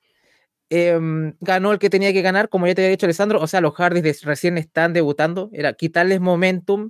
Em, 0.72 1.36
ganó 1.42 1.74
el 1.74 1.78
que 1.78 1.92
tenía 1.92 2.12
que 2.12 2.24
ganar, 2.24 2.50
como 2.50 2.66
ya 2.66 2.74
te 2.74 2.82
había 2.82 2.90
dicho 2.90 3.06
Alessandro, 3.06 3.40
o 3.40 3.46
sea, 3.46 3.62
los 3.62 3.76
Hardys 3.76 4.24
recién 4.24 4.58
están 4.58 4.94
debutando, 4.94 5.52
era 5.54 5.74
quitarles 5.74 6.22
momentum, 6.22 6.90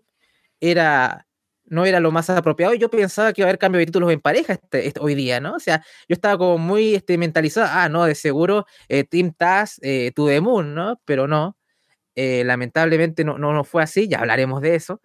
era 0.62 1.28
no 1.66 1.86
era 1.86 2.00
lo 2.00 2.12
más 2.12 2.30
apropiado 2.30 2.74
yo 2.74 2.90
pensaba 2.90 3.34
que 3.34 3.42
iba 3.42 3.48
a 3.48 3.50
haber 3.50 3.60
cambio 3.60 3.80
de 3.80 3.86
títulos 3.86 4.12
en 4.12 4.22
pareja 4.22 4.54
este, 4.54 4.88
este, 4.88 5.00
hoy 5.02 5.16
día, 5.16 5.40
¿no? 5.40 5.56
O 5.56 5.60
sea, 5.60 5.84
yo 6.08 6.14
estaba 6.14 6.38
como 6.38 6.58
muy 6.58 6.96
este, 6.96 7.18
mentalizado, 7.18 7.68
ah, 7.72 7.90
no, 7.90 8.06
de 8.06 8.16
seguro 8.16 8.66
eh, 8.90 9.04
Team 9.06 9.34
Taz 9.34 9.80
eh, 9.82 10.12
to 10.16 10.28
Moon, 10.42 10.74
¿no? 10.76 11.02
Pero 11.06 11.28
no, 11.28 11.58
eh, 12.16 12.44
lamentablemente 12.46 13.24
no, 13.26 13.38
no, 13.38 13.54
no, 13.54 13.64
fue 13.64 13.84
así, 13.84 14.08
ya 14.08 14.20
hablaremos 14.20 14.62
de 14.62 14.76
eso. 14.76 15.02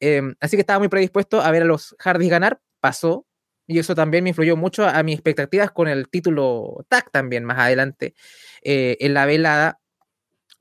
Em, 0.00 0.34
así 0.40 0.56
que 0.56 0.60
estaba 0.60 0.78
muy 0.78 0.88
predispuesto 0.88 1.40
a 1.40 1.50
ver 1.50 1.62
a 1.62 1.66
los 1.66 1.96
Hardys 1.98 2.30
ganar, 2.30 2.60
pasó, 2.80 3.26
y 3.66 3.78
eso 3.78 3.94
también 3.94 4.24
me 4.24 4.30
influyó 4.30 4.56
mucho 4.56 4.86
a 4.86 5.02
mis 5.02 5.14
expectativas 5.14 5.70
con 5.72 5.88
el 5.88 6.08
título 6.08 6.84
tag 6.88 7.10
también 7.10 7.44
más 7.44 7.58
adelante 7.58 8.14
eh, 8.62 8.96
en 9.00 9.14
la 9.14 9.26
velada. 9.26 9.80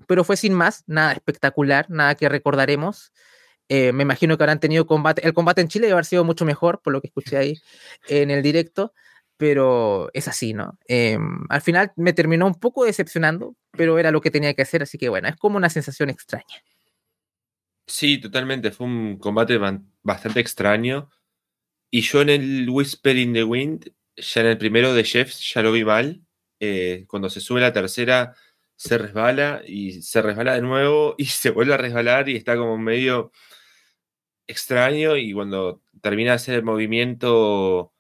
Pero 0.08 0.23
fue 0.23 0.38
sin 0.38 0.54
más, 0.54 0.84
nada 0.88 1.13
espectacular, 1.13 1.86
nada 1.89 2.15
que 2.15 2.28
recordaremos. 2.28 3.13
Eh, 3.69 3.91
me 3.93 4.04
imagino 4.04 4.38
que 4.38 4.43
habrán 4.43 4.60
tenido 4.60 4.86
combate. 4.86 5.25
El 5.25 5.34
combate 5.34 5.62
en 5.62 5.67
Chile 5.67 5.88
debe 5.88 5.93
haber 5.93 6.06
sido 6.06 6.23
mucho 6.23 6.45
mejor, 6.45 6.82
por 6.82 6.93
lo 6.93 7.01
que 7.01 7.08
escuché 7.08 7.38
ahí 7.38 7.62
en 8.08 8.32
el 8.32 8.41
directo, 8.43 8.93
pero 9.38 10.10
es 10.13 10.28
así, 10.28 10.54
¿no? 10.54 10.78
Em, 10.88 11.45
al 11.49 11.62
final 11.62 11.91
me 11.95 12.13
terminó 12.13 12.47
un 12.47 12.56
poco 12.56 12.86
decepcionando, 12.86 13.56
pero 13.71 13.99
era 13.99 14.12
lo 14.12 14.21
que 14.21 14.32
tenía 14.32 14.54
que 14.54 14.62
hacer, 14.63 14.84
así 14.84 14.97
que 14.97 15.10
bueno, 15.10 15.28
es 15.28 15.36
como 15.36 15.58
una 15.58 15.69
sensación 15.69 16.10
extraña. 16.10 16.63
Sí, 17.88 18.17
totalmente. 18.17 18.71
Fue 18.71 18.88
un 18.88 19.17
combate 19.17 19.60
bastante 20.01 20.39
extraño. 20.39 21.10
Y 21.91 22.02
yo 22.02 22.21
en 22.21 22.30
el 22.30 22.69
Whisper 22.69 23.15
in 23.17 23.34
the 23.34 23.43
Wind, 23.43 23.91
ya 24.17 24.41
en 24.41 24.48
el 24.48 24.58
primero 24.58 24.93
de 24.93 25.04
Jeffs, 25.04 25.54
ya 25.54 25.62
lo 25.62 25.71
vi 25.71 25.84
mal. 25.86 26.21
Eh, 26.60 27.06
cuando 27.08 27.30
se 27.30 27.41
sube 27.41 27.62
la 27.62 27.74
tercera, 27.74 28.36
se 28.76 28.98
resbala 28.98 29.62
y 29.65 30.02
se 30.02 30.21
resbala 30.21 30.56
de 30.56 30.62
nuevo 30.62 31.15
y 31.17 31.26
se 31.26 31.52
vuelve 31.52 31.74
a 31.74 31.78
resbalar 31.78 32.30
y 32.30 32.36
está 32.36 32.58
como 32.58 32.78
medio 32.78 33.32
extraño. 34.48 35.17
Y 35.17 35.34
cuando 35.34 35.82
termina 36.02 36.32
de 36.32 36.36
hacer 36.36 36.56
el 36.56 36.63
movimiento, 36.63 37.93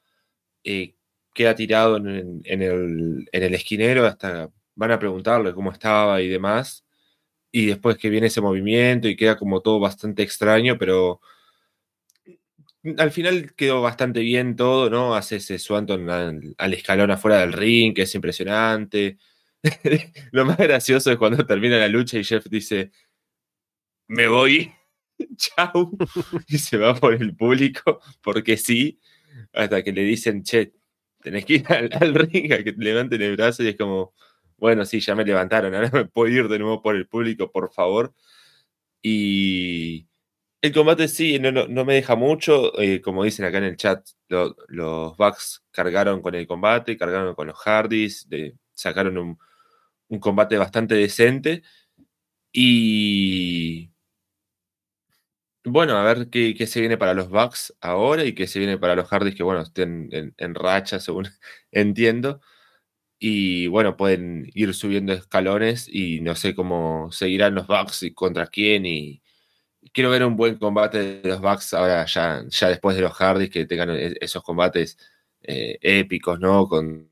eh, 0.63 0.95
queda 1.33 1.55
tirado 1.55 1.97
en, 1.97 2.43
el, 2.45 3.29
en 3.31 3.43
el 3.43 3.53
esquinero 3.55 4.05
hasta 4.05 4.51
van 4.75 4.91
a 4.91 4.99
preguntarle 4.99 5.53
cómo 5.53 5.71
estaba 5.71 6.21
y 6.21 6.27
demás. 6.27 6.85
Y 7.51 7.67
después 7.67 7.97
que 7.97 8.09
viene 8.09 8.27
ese 8.27 8.41
movimiento 8.41 9.07
y 9.07 9.15
queda 9.15 9.37
como 9.37 9.61
todo 9.61 9.79
bastante 9.79 10.23
extraño, 10.23 10.77
pero 10.77 11.21
al 12.97 13.11
final 13.11 13.53
quedó 13.55 13.81
bastante 13.81 14.19
bien 14.21 14.55
todo, 14.55 14.89
¿no? 14.89 15.15
Hace 15.15 15.37
ese 15.37 15.59
Swanton 15.59 16.09
al, 16.09 16.73
escalón 16.73 17.11
afuera 17.11 17.39
del 17.39 17.53
ring, 17.53 17.93
que 17.93 18.03
es 18.03 18.15
impresionante. 18.15 19.17
Lo 20.31 20.45
más 20.45 20.57
gracioso 20.57 21.11
es 21.11 21.17
cuando 21.17 21.45
termina 21.45 21.77
la 21.77 21.87
lucha 21.87 22.17
y 22.19 22.23
Jeff 22.23 22.45
dice, 22.49 22.91
me 24.07 24.27
voy, 24.27 24.71
chau, 25.37 25.97
y 26.47 26.57
se 26.57 26.77
va 26.77 26.95
por 26.95 27.13
el 27.13 27.35
público, 27.35 28.01
porque 28.21 28.57
sí, 28.57 28.99
hasta 29.53 29.83
que 29.83 29.91
le 29.91 30.03
dicen, 30.03 30.43
che, 30.43 30.73
tenés 31.21 31.45
que 31.45 31.55
ir 31.55 31.65
al, 31.69 32.13
ring 32.13 32.53
a 32.53 32.63
que 32.63 32.73
te 32.73 32.83
levanten 32.83 33.21
el 33.21 33.35
brazo 33.35 33.63
y 33.63 33.69
es 33.69 33.77
como, 33.77 34.13
bueno, 34.57 34.85
sí, 34.85 34.99
ya 34.99 35.15
me 35.15 35.25
levantaron, 35.25 35.73
ahora 35.73 35.89
me 35.91 36.05
puedo 36.05 36.31
ir 36.31 36.47
de 36.47 36.59
nuevo 36.59 36.81
por 36.81 36.95
el 36.95 37.07
público, 37.07 37.51
por 37.51 37.73
favor. 37.73 38.13
Y 39.01 40.07
el 40.65 40.73
combate 40.73 41.07
sí, 41.07 41.39
no, 41.39 41.85
me 41.85 41.93
deja 41.95 42.15
mucho. 42.15 42.79
Eh, 42.81 43.01
como 43.01 43.23
dicen 43.23 43.45
acá 43.45 43.59
en 43.59 43.65
el 43.65 43.77
chat, 43.77 44.07
los 44.27 45.17
Bucks 45.17 45.63
cargaron 45.71 46.21
con 46.21 46.35
el 46.35 46.47
combate, 46.47 46.97
cargaron 46.97 47.35
con 47.35 47.47
los 47.47 47.57
Hardys, 47.59 48.27
sacaron 48.73 49.17
un, 49.17 50.19
combate 50.19 50.57
bastante 50.57 50.95
decente. 50.95 51.63
Y 52.51 53.91
bueno, 55.63 55.97
a 55.97 56.03
ver 56.03 56.29
qué, 56.29 56.55
se 56.67 56.79
viene 56.79 56.97
para 56.97 57.13
los 57.13 57.29
Bucks 57.29 57.75
ahora 57.81 58.23
y 58.23 58.33
qué 58.33 58.47
se 58.47 58.59
viene 58.59 58.77
para 58.77 58.95
los 58.95 59.07
Hardys, 59.09 59.35
que 59.35 59.43
bueno, 59.43 59.61
estén 59.61 60.09
en, 60.37 60.55
racha, 60.55 60.99
según 60.99 61.27
entiendo. 61.71 62.41
Y 63.19 63.67
bueno, 63.67 63.97
pueden 63.97 64.49
ir 64.53 64.73
subiendo 64.73 65.13
escalones 65.13 65.87
y 65.91 66.21
no 66.21 66.35
sé 66.35 66.55
cómo 66.55 67.11
seguirán 67.11 67.55
los 67.55 67.67
Bucks 67.67 68.03
y 68.03 68.13
contra 68.13 68.47
quién 68.47 68.85
y 68.85 69.21
quiero 69.95 70.09
ver 70.09 70.25
un 70.25 70.35
buen 70.35 70.57
combate 70.57 71.21
de 71.21 71.29
los 71.29 71.39
Bucks 71.41 71.73
ahora, 71.73 72.05
ya, 72.05 72.43
ya 72.49 72.69
después 72.69 72.97
de 72.97 73.01
los 73.03 73.13
Hardys, 73.13 73.49
que 73.49 73.65
tengan 73.65 73.91
e-, 73.91 74.15
esos 74.19 74.43
combates 74.43 74.97
eh, 75.41 75.77
épicos, 75.81 76.39
¿no? 76.39 76.67
Con, 76.67 77.09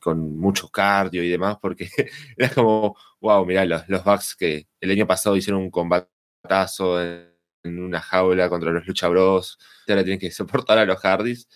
con, 0.00 0.38
mucho 0.38 0.68
cardio 0.70 1.22
y 1.22 1.28
demás, 1.28 1.58
porque 1.60 1.88
era 2.36 2.48
como, 2.50 2.96
wow, 3.20 3.44
mirá, 3.44 3.64
los, 3.66 3.88
los 3.88 4.02
Bucks 4.04 4.36
que 4.36 4.66
el 4.80 4.90
año 4.90 5.06
pasado 5.06 5.36
hicieron 5.36 5.62
un 5.62 5.70
combatazo 5.70 7.02
en, 7.02 7.34
una 7.64 8.00
jaula 8.00 8.48
contra 8.48 8.72
los 8.72 8.86
Lucha 8.86 9.08
Bros, 9.08 9.58
ahora 9.88 10.02
tienen 10.04 10.20
que 10.20 10.30
soportar 10.32 10.78
a 10.78 10.86
los 10.86 10.98
Hardys, 11.00 11.48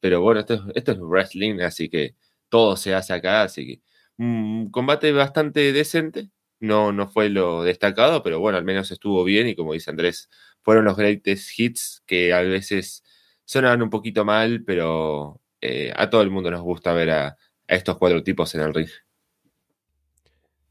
pero 0.00 0.20
bueno, 0.22 0.40
esto, 0.40 0.66
esto 0.74 0.92
es 0.92 0.98
wrestling, 1.00 1.60
así 1.60 1.88
que 1.90 2.16
todo 2.48 2.76
se 2.76 2.94
hace 2.94 3.12
acá, 3.12 3.42
así 3.42 3.66
que 3.66 3.82
un 4.18 4.70
combate 4.70 5.12
bastante 5.12 5.72
decente, 5.72 6.30
no, 6.64 6.92
no 6.92 7.08
fue 7.08 7.28
lo 7.28 7.62
destacado, 7.62 8.22
pero 8.22 8.40
bueno, 8.40 8.58
al 8.58 8.64
menos 8.64 8.90
estuvo 8.90 9.24
bien 9.24 9.48
y 9.48 9.54
como 9.54 9.72
dice 9.72 9.90
Andrés, 9.90 10.28
fueron 10.62 10.84
los 10.84 10.96
greatest 10.96 11.58
hits 11.58 12.02
que 12.06 12.32
a 12.32 12.40
veces 12.42 13.04
sonaban 13.44 13.82
un 13.82 13.90
poquito 13.90 14.24
mal, 14.24 14.64
pero 14.64 15.40
eh, 15.60 15.92
a 15.94 16.10
todo 16.10 16.22
el 16.22 16.30
mundo 16.30 16.50
nos 16.50 16.62
gusta 16.62 16.92
ver 16.92 17.10
a, 17.10 17.36
estos 17.66 17.96
cuatro 17.96 18.22
tipos 18.22 18.54
en 18.54 18.60
el 18.60 18.74
ring. 18.74 18.88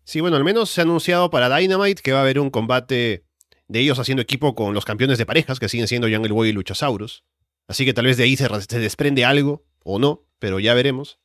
Sí, 0.04 0.22
bueno, 0.22 0.38
al 0.38 0.44
menos 0.44 0.70
se 0.70 0.82
ha 0.82 0.84
anunciado 0.84 1.30
para 1.30 1.56
Dynamite 1.56 2.02
que 2.02 2.12
va 2.12 2.20
a 2.20 2.22
haber 2.22 2.40
un 2.40 2.50
combate 2.50 3.26
de 3.68 3.80
ellos 3.80 3.98
haciendo 4.00 4.22
equipo 4.22 4.54
con 4.54 4.74
los 4.74 4.86
campeones 4.86 5.18
de 5.18 5.26
parejas, 5.26 5.60
que 5.60 5.70
siguen 5.70 5.88
siendo 5.88 6.08
Jungle 6.08 6.34
Boy 6.34 6.50
y 6.50 6.52
Luchasaurus. 6.52 7.24
Así 7.68 7.86
que 7.86 7.94
tal 7.94 8.06
vez 8.06 8.18
de 8.18 8.26
ahí 8.26 8.36
se, 8.36 8.48
se 8.62 8.80
desprende 8.80 9.26
algo, 9.26 9.66
o 9.84 10.00
no, 10.00 10.26
pero 10.40 10.60
ya 10.60 10.74
veremos. 10.74 11.20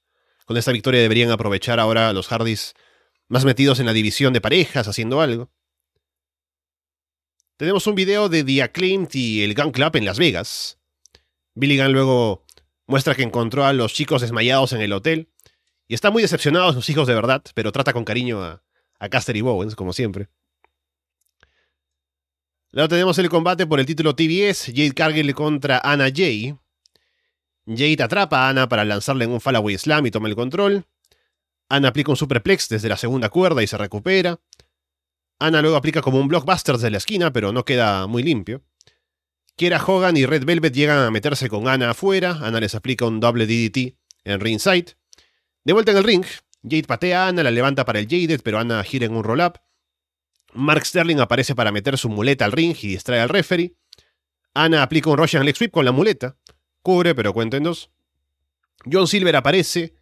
Con 0.46 0.56
esta 0.56 0.72
victoria 0.72 1.00
deberían 1.00 1.30
aprovechar 1.30 1.80
ahora 1.80 2.12
los 2.12 2.28
Hardys 2.28 2.74
más 3.28 3.44
metidos 3.44 3.78
en 3.80 3.86
la 3.86 3.92
división 3.92 4.32
de 4.32 4.40
parejas, 4.40 4.88
haciendo 4.88 5.20
algo. 5.20 5.50
Tenemos 7.56 7.86
un 7.86 7.94
video 7.94 8.28
de 8.28 8.44
The 8.44 8.62
Acclaimed 8.62 9.08
y 9.12 9.42
el 9.42 9.54
Gun 9.54 9.72
Club 9.72 9.96
en 9.96 10.04
Las 10.04 10.18
Vegas. 10.18 10.78
Billy 11.54 11.76
Gunn 11.76 11.92
luego 11.92 12.44
muestra 12.86 13.14
que 13.14 13.22
encontró 13.22 13.64
a 13.64 13.72
los 13.72 13.92
chicos 13.92 14.22
desmayados 14.22 14.72
en 14.72 14.80
el 14.80 14.92
hotel 14.92 15.28
y 15.88 15.94
está 15.94 16.10
muy 16.10 16.22
decepcionado 16.22 16.68
a 16.68 16.72
sus 16.72 16.88
hijos 16.88 17.06
de 17.06 17.14
verdad, 17.14 17.42
pero 17.54 17.72
trata 17.72 17.92
con 17.92 18.04
cariño 18.04 18.42
a, 18.42 18.62
a 18.98 19.08
Caster 19.08 19.36
y 19.36 19.40
Bowens, 19.40 19.74
como 19.74 19.92
siempre. 19.92 20.28
Luego 22.70 22.88
tenemos 22.88 23.18
el 23.18 23.28
combate 23.28 23.66
por 23.66 23.80
el 23.80 23.86
título 23.86 24.14
TBS, 24.14 24.66
Jade 24.66 24.92
Cargill 24.94 25.34
contra 25.34 25.80
Anna 25.82 26.10
Jay. 26.14 26.54
Jade 27.66 28.02
atrapa 28.02 28.46
a 28.46 28.50
Anna 28.50 28.68
para 28.68 28.84
lanzarle 28.84 29.24
en 29.24 29.32
un 29.32 29.40
Fallaway 29.40 29.76
Slam 29.78 30.06
y 30.06 30.10
toma 30.10 30.28
el 30.28 30.36
control. 30.36 30.84
Ana 31.68 31.88
aplica 31.88 32.10
un 32.10 32.16
superplex 32.16 32.68
desde 32.68 32.88
la 32.88 32.96
segunda 32.96 33.28
cuerda 33.28 33.62
y 33.62 33.66
se 33.66 33.76
recupera. 33.76 34.40
Ana 35.38 35.62
luego 35.62 35.76
aplica 35.76 36.02
como 36.02 36.18
un 36.18 36.28
blockbuster 36.28 36.76
desde 36.76 36.90
la 36.90 36.98
esquina, 36.98 37.32
pero 37.32 37.52
no 37.52 37.64
queda 37.64 38.06
muy 38.06 38.22
limpio. 38.22 38.62
Kiera 39.56 39.82
Hogan 39.84 40.16
y 40.16 40.24
Red 40.24 40.44
Velvet 40.44 40.72
llegan 40.72 40.98
a 40.98 41.10
meterse 41.10 41.48
con 41.48 41.68
Ana 41.68 41.90
afuera. 41.90 42.38
Ana 42.42 42.60
les 42.60 42.74
aplica 42.74 43.06
un 43.06 43.20
doble 43.20 43.46
DDT 43.46 43.96
en 44.24 44.40
ringside. 44.40 44.96
De 45.64 45.72
vuelta 45.72 45.90
en 45.90 45.98
el 45.98 46.04
ring, 46.04 46.24
Jade 46.62 46.84
patea 46.84 47.24
a 47.24 47.28
Ana, 47.28 47.42
la 47.42 47.50
levanta 47.50 47.84
para 47.84 47.98
el 47.98 48.06
Jaded, 48.06 48.40
pero 48.42 48.58
Ana 48.58 48.82
gira 48.84 49.06
en 49.06 49.14
un 49.14 49.24
roll-up. 49.24 49.60
Mark 50.54 50.86
Sterling 50.86 51.20
aparece 51.20 51.54
para 51.54 51.72
meter 51.72 51.98
su 51.98 52.08
muleta 52.08 52.44
al 52.44 52.52
ring 52.52 52.74
y 52.80 52.88
distrae 52.88 53.20
al 53.20 53.28
referee. 53.28 53.74
Ana 54.54 54.82
aplica 54.82 55.10
un 55.10 55.18
Russian 55.18 55.44
Leg 55.44 55.56
Sweep 55.56 55.70
con 55.70 55.84
la 55.84 55.92
muleta. 55.92 56.36
Cubre, 56.82 57.14
pero 57.14 57.32
cuenta 57.32 57.58
en 57.58 57.64
dos. 57.64 57.90
John 58.90 59.06
Silver 59.06 59.36
aparece, 59.36 59.94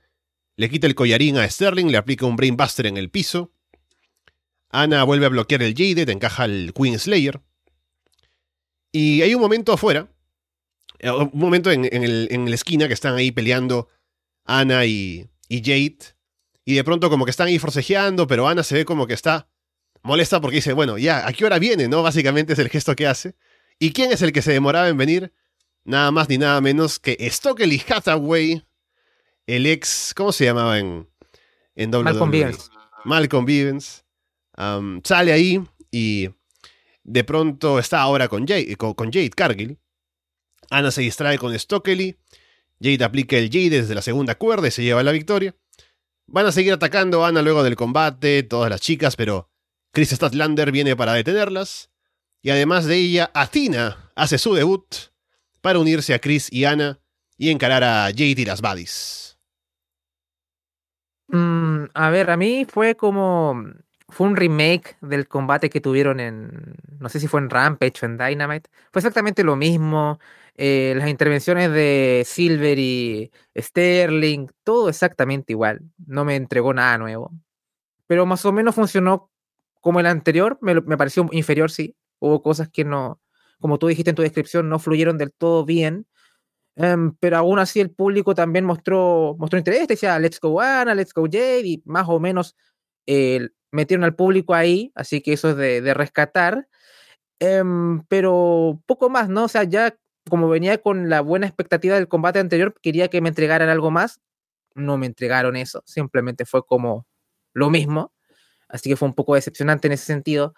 le 0.57 0.71
quita 0.71 0.87
el 0.87 0.95
collarín 0.95 1.39
a 1.39 1.49
Sterling, 1.49 1.87
le 1.87 1.99
aplica 1.99 2.27
un 2.27 2.37
Brainbuster 2.37 2.87
en 2.87 2.97
el 2.97 3.11
piso. 3.11 3.53
Ana 4.71 5.05
vuelve 5.05 5.27
a 5.27 5.31
bloquear 5.31 5.63
el 5.63 5.75
Jaded, 5.75 6.09
encaja 6.09 6.45
el 6.45 6.73
Queen 6.75 6.99
Slayer. 6.99 7.41
Y 8.91 9.23
hay 9.23 9.35
un 9.35 9.41
momento 9.41 9.73
afuera, 9.73 10.11
eh, 10.99 11.11
un 11.11 11.31
momento 11.35 11.71
en, 11.71 11.83
la 11.83 12.55
esquina 12.55 12.89
que 12.89 12.95
están 12.95 13.15
ahí 13.15 13.31
peleando 13.31 13.89
Ana 14.45 14.87
y, 14.87 15.29
y 15.49 15.59
Jade. 15.59 16.15
Y 16.65 16.75
de 16.75 16.85
pronto 16.85 17.11
como 17.11 17.25
que 17.25 17.31
están 17.31 17.49
ahí 17.49 17.59
forcejeando, 17.59 18.27
pero 18.27 18.49
Ana 18.49 18.63
se 18.63 18.75
ve 18.75 18.85
como 18.85 19.07
que 19.07 19.15
está 19.15 19.49
molesta 20.03 20.41
porque 20.41 20.57
dice, 20.57 20.73
bueno, 20.73 20.99
ya, 20.99 21.27
¿a 21.27 21.33
qué 21.33 21.45
hora 21.45 21.59
viene? 21.59 21.89
¿No? 21.89 22.03
Básicamente 22.03 22.55
es 22.55 22.59
el 22.59 22.71
gesto 22.71 22.97
que 22.97 23.07
hace. 23.07 23.35
¿Y 23.79 23.93
quién 23.93 24.11
es 24.13 24.23
el 24.23 24.33
que 24.33 24.43
se 24.43 24.53
demoraba 24.53 24.89
en 24.89 24.97
venir? 24.97 25.33
Nada 25.85 26.11
más 26.11 26.29
ni 26.29 26.39
nada 26.39 26.61
menos 26.61 26.99
que 26.99 27.17
Stockley 27.31 27.83
Hathaway, 27.89 28.65
el 29.47 29.67
ex, 29.67 30.13
¿cómo 30.15 30.33
se 30.33 30.45
llamaba 30.45 30.79
en, 30.79 31.09
en 31.75 31.95
WWE? 31.95 32.05
Malcolm 32.05 32.31
Vivens. 32.31 32.71
Malcolm 33.05 33.45
Vivens. 33.45 34.05
sale 35.05 35.33
ahí 35.33 35.63
y 35.91 36.29
de 37.05 37.25
pronto 37.25 37.79
está 37.79 38.01
ahora 38.01 38.29
con 38.29 38.47
Jade, 38.47 38.75
con, 38.77 38.95
Jade 38.95 39.31
Cargill. 39.31 39.79
Ana 40.71 40.91
se 40.91 41.03
distrae 41.03 41.39
con 41.39 41.57
Stockley. 41.57 42.17
Jade 42.81 43.05
aplica 43.05 43.37
el 43.37 43.49
Jade 43.49 43.71
desde 43.71 43.95
la 43.95 44.03
segunda 44.03 44.35
cuerda 44.35 44.69
y 44.69 44.73
se 44.73 44.83
lleva 44.83 45.03
la 45.05 45.13
victoria. 45.13 45.55
Van 46.27 46.47
a 46.47 46.53
seguir 46.53 46.73
atacando 46.73 47.25
a 47.25 47.29
Ana 47.29 47.43
luego 47.43 47.63
del 47.63 47.77
combate, 47.77 48.43
todas 48.43 48.69
las 48.69 48.81
chicas, 48.81 49.15
pero 49.15 49.49
Chris 49.93 50.11
Statlander 50.11 50.73
viene 50.73 50.97
para 50.97 51.13
detenerlas. 51.13 51.91
Y 52.43 52.51
además 52.51 52.85
de 52.87 52.97
ella, 52.97 53.31
Athena 53.33 54.11
hace 54.17 54.39
su 54.39 54.55
debut 54.55 54.85
para 55.61 55.79
unirse 55.79 56.13
a 56.13 56.19
Chris 56.19 56.53
y 56.53 56.65
Ana 56.65 57.01
y 57.39 57.51
encarar 57.51 57.85
a 57.85 58.07
Jade 58.07 58.35
y 58.37 58.45
las 58.45 58.61
Buddies. 58.61 59.26
Mm, 61.29 61.87
a 61.95 62.11
ver, 62.11 62.31
a 62.31 62.37
mí 62.37 62.65
fue 62.69 62.95
como 62.97 63.65
fue 64.09 64.29
un 64.29 64.37
remake 64.37 64.97
del 65.01 65.27
combate 65.27 65.69
que 65.69 65.81
tuvieron 65.81 66.21
en, 66.21 66.77
no 67.01 67.09
sé 67.09 67.19
si 67.19 67.27
fue 67.27 67.41
en 67.41 67.51
Rampage 67.51 67.95
o 68.03 68.07
en 68.07 68.17
Dynamite. 68.19 68.71
Fue 68.93 69.01
exactamente 69.01 69.43
lo 69.43 69.57
mismo. 69.57 70.21
Eh, 70.57 70.95
las 70.97 71.09
intervenciones 71.09 71.71
de 71.73 72.23
Silver 72.25 72.79
y 72.79 73.31
Sterling, 73.59 74.47
todo 74.63 74.89
exactamente 74.89 75.53
igual. 75.53 75.81
No 76.07 76.25
me 76.25 76.37
entregó 76.37 76.73
nada 76.73 76.97
nuevo. 76.99 77.33
Pero 78.07 78.27
más 78.27 78.45
o 78.45 78.53
menos 78.53 78.75
funcionó 78.75 79.31
como 79.81 80.01
el 80.01 80.07
anterior. 80.07 80.59
Me, 80.63 80.75
me 80.81 80.97
pareció 80.97 81.27
inferior, 81.33 81.71
sí. 81.71 81.97
Hubo 82.21 82.43
cosas 82.43 82.69
que 82.71 82.85
no, 82.85 83.21
como 83.61 83.79
tú 83.79 83.89
dijiste 83.89 84.11
en 84.11 84.17
tu 84.17 84.23
descripción, 84.23 84.69
no 84.69 84.79
fluyeron 84.79 85.19
del 85.19 85.33
todo 85.33 85.65
bien. 85.65 86.07
Em, 86.77 87.15
pero 87.19 87.39
aún 87.39 87.59
así 87.59 87.81
el 87.81 87.91
público 87.91 88.35
también 88.35 88.65
mostró, 88.65 89.35
mostró 89.39 89.59
interés, 89.59 89.89
decía 89.89 90.19
Let's 90.19 90.41
Go 90.41 90.61
Anna, 90.61 90.95
Let's 90.95 91.15
Go 91.15 91.25
Jade, 91.25 91.67
y 91.67 91.83
más 91.87 92.07
o 92.09 92.21
menos 92.21 92.55
metieron 93.73 94.05
al 94.05 94.15
público 94.17 94.55
ahí, 94.55 94.93
así 94.95 95.21
que 95.23 95.33
eso 95.33 95.51
es 95.51 95.57
de, 95.57 95.95
rescatar. 95.95 96.69
Em, 97.41 98.03
pero 98.09 98.81
poco 98.87 99.11
más, 99.11 99.29
¿no? 99.29 99.45
O 99.45 99.49
sea, 99.49 99.65
ya 99.65 99.97
como 100.29 100.49
venía 100.49 100.79
con 100.79 101.09
la 101.11 101.21
buena 101.21 101.47
expectativa 101.47 101.95
del 101.97 102.09
combate 102.09 102.41
anterior, 102.41 102.75
quería 102.83 103.09
que 103.09 103.21
me 103.21 103.29
entregaran 103.29 103.69
algo 103.69 103.91
más. 103.91 104.21
No 104.75 104.99
me 104.99 105.07
entregaron 105.07 105.57
eso, 105.57 105.83
simplemente 105.87 106.45
fue 106.47 106.65
como 106.67 107.07
lo 107.55 107.71
mismo. 107.71 108.13
Así 108.69 108.91
que 108.91 108.97
fue 108.97 109.09
un 109.09 109.15
poco 109.15 109.35
decepcionante 109.37 109.89
en 109.89 109.93
ese 109.95 110.07
sentido. 110.07 110.55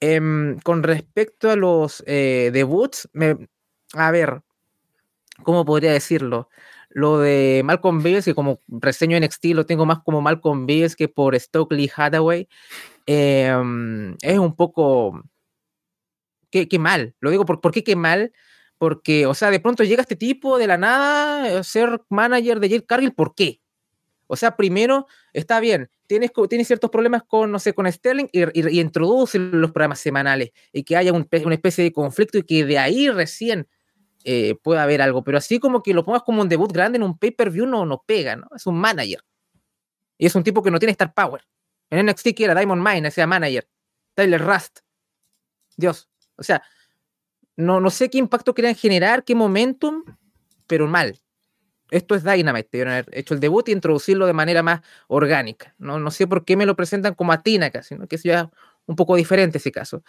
Em, 0.00 0.58
con 0.60 0.82
respecto 0.82 1.50
a 1.50 1.56
los 1.56 2.04
eh, 2.06 2.50
debuts, 2.52 3.08
a 3.94 4.10
ver, 4.10 4.42
¿cómo 5.42 5.64
podría 5.64 5.92
decirlo? 5.92 6.48
Lo 6.90 7.18
de 7.18 7.62
Malcolm 7.64 8.02
Bills, 8.02 8.24
que 8.24 8.34
como 8.34 8.60
reseño 8.68 9.16
en 9.16 9.24
NXT 9.24 9.46
lo 9.46 9.66
tengo 9.66 9.86
más 9.86 10.00
como 10.00 10.20
Malcolm 10.20 10.66
Bills 10.66 10.96
que 10.96 11.08
por 11.08 11.38
Stokely 11.38 11.90
Hathaway, 11.94 12.48
em, 13.06 14.16
es 14.22 14.38
un 14.38 14.54
poco... 14.56 15.22
Qué, 16.50 16.66
mal, 16.78 17.14
lo 17.20 17.30
digo, 17.30 17.44
por, 17.44 17.60
¿por 17.60 17.72
qué 17.72 17.84
qué 17.84 17.94
mal? 17.94 18.32
Porque, 18.78 19.26
o 19.26 19.34
sea, 19.34 19.50
de 19.50 19.60
pronto 19.60 19.84
llega 19.84 20.00
este 20.00 20.16
tipo 20.16 20.58
de 20.58 20.66
la 20.66 20.78
nada, 20.78 21.62
ser 21.62 22.00
manager 22.08 22.58
de 22.58 22.70
Jade 22.70 22.86
Cargill, 22.86 23.12
¿por 23.12 23.34
qué? 23.34 23.60
O 24.28 24.36
sea, 24.36 24.56
primero, 24.56 25.06
está 25.32 25.60
bien, 25.60 25.90
tienes, 26.06 26.30
tienes 26.48 26.66
ciertos 26.66 26.90
problemas 26.90 27.22
con, 27.24 27.50
no 27.50 27.58
sé, 27.58 27.72
con 27.74 27.90
Sterling 27.90 28.28
y, 28.32 28.80
introduce 28.80 29.38
los 29.38 29.72
programas 29.72 30.00
semanales 30.00 30.52
y 30.72 30.84
que 30.84 30.96
haya 30.96 31.12
una 31.12 31.54
especie 31.54 31.84
de 31.84 31.92
conflicto 31.92 32.38
y 32.38 32.42
que 32.42 32.64
de 32.64 32.78
ahí 32.78 33.10
recién 33.10 33.68
eh, 34.24 34.56
pueda 34.62 34.82
haber 34.82 35.02
algo. 35.02 35.22
Pero 35.24 35.38
así 35.38 35.58
como 35.58 35.82
que 35.82 35.94
lo 35.94 36.04
pongas 36.04 36.22
como 36.22 36.42
un 36.42 36.48
debut 36.48 36.72
grande 36.72 36.96
en 36.96 37.02
un 37.02 37.18
pay-per-view 37.18 37.66
no, 37.66 37.86
no 37.86 38.02
pega, 38.06 38.36
¿no? 38.36 38.48
Es 38.54 38.66
un 38.66 38.78
manager. 38.78 39.20
Y 40.18 40.26
es 40.26 40.34
un 40.34 40.42
tipo 40.42 40.62
que 40.62 40.70
no 40.70 40.78
tiene 40.78 40.92
star 40.92 41.14
power. 41.14 41.46
En 41.90 42.06
NXT 42.06 42.34
que 42.34 42.44
era 42.44 42.54
Diamond 42.54 42.86
Mine, 42.86 43.08
ese 43.08 43.26
manager. 43.26 43.68
Tyler 44.14 44.44
Rust. 44.44 44.80
Dios. 45.76 46.08
O 46.36 46.42
sea, 46.42 46.62
no, 47.56 47.80
no 47.80 47.90
sé 47.90 48.10
qué 48.10 48.18
impacto 48.18 48.54
querían 48.54 48.74
generar, 48.74 49.24
qué 49.24 49.34
momentum, 49.34 50.04
pero 50.66 50.86
mal 50.86 51.20
esto 51.90 52.14
es 52.14 52.24
Dynamite, 52.24 52.68
debieron 52.70 52.92
haber 52.94 53.06
hecho 53.12 53.34
el 53.34 53.40
debut 53.40 53.68
y 53.68 53.72
introducirlo 53.72 54.26
de 54.26 54.32
manera 54.32 54.62
más 54.62 54.80
orgánica. 55.06 55.74
No, 55.78 55.98
no 55.98 56.10
sé 56.10 56.26
por 56.26 56.44
qué 56.44 56.56
me 56.56 56.66
lo 56.66 56.76
presentan 56.76 57.14
como 57.14 57.32
a 57.32 57.42
Tina 57.42 57.70
casi, 57.70 57.96
que 58.08 58.16
es 58.16 58.22
ya 58.22 58.50
un 58.86 58.96
poco 58.96 59.16
diferente 59.16 59.58
ese 59.58 59.72
caso. 59.72 60.02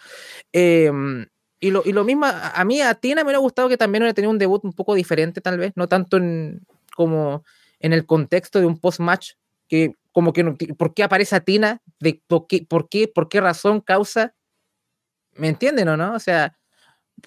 Em, 0.52 1.26
y, 1.60 1.70
lo, 1.70 1.82
y 1.84 1.92
lo 1.92 2.04
mismo, 2.04 2.26
a 2.26 2.64
mí 2.64 2.80
a 2.80 2.94
Tina 2.94 3.22
me 3.22 3.28
hubiera 3.28 3.38
gustado 3.38 3.68
que 3.68 3.76
también 3.76 4.02
hubiera 4.02 4.14
tenido 4.14 4.30
un 4.30 4.38
debut 4.38 4.64
un 4.64 4.72
poco 4.72 4.94
diferente 4.94 5.40
tal 5.40 5.58
vez, 5.58 5.72
no 5.76 5.88
tanto 5.88 6.16
en, 6.16 6.66
como 6.96 7.44
en 7.78 7.92
el 7.92 8.06
contexto 8.06 8.58
de 8.60 8.66
un 8.66 8.78
post-match, 8.78 9.32
que 9.68 9.94
como 10.12 10.32
que, 10.32 10.44
¿por 10.76 10.94
qué 10.94 11.04
aparece 11.04 11.36
a 11.36 11.40
Tina? 11.40 11.80
De, 12.00 12.20
por, 12.26 12.46
qué, 12.46 12.66
por, 12.68 12.88
qué, 12.88 13.06
¿Por 13.06 13.28
qué 13.28 13.40
razón, 13.40 13.80
causa? 13.80 14.34
¿Me 15.34 15.48
entienden 15.48 15.88
o 15.88 15.96
no? 15.96 16.14
O 16.14 16.18
sea, 16.18 16.58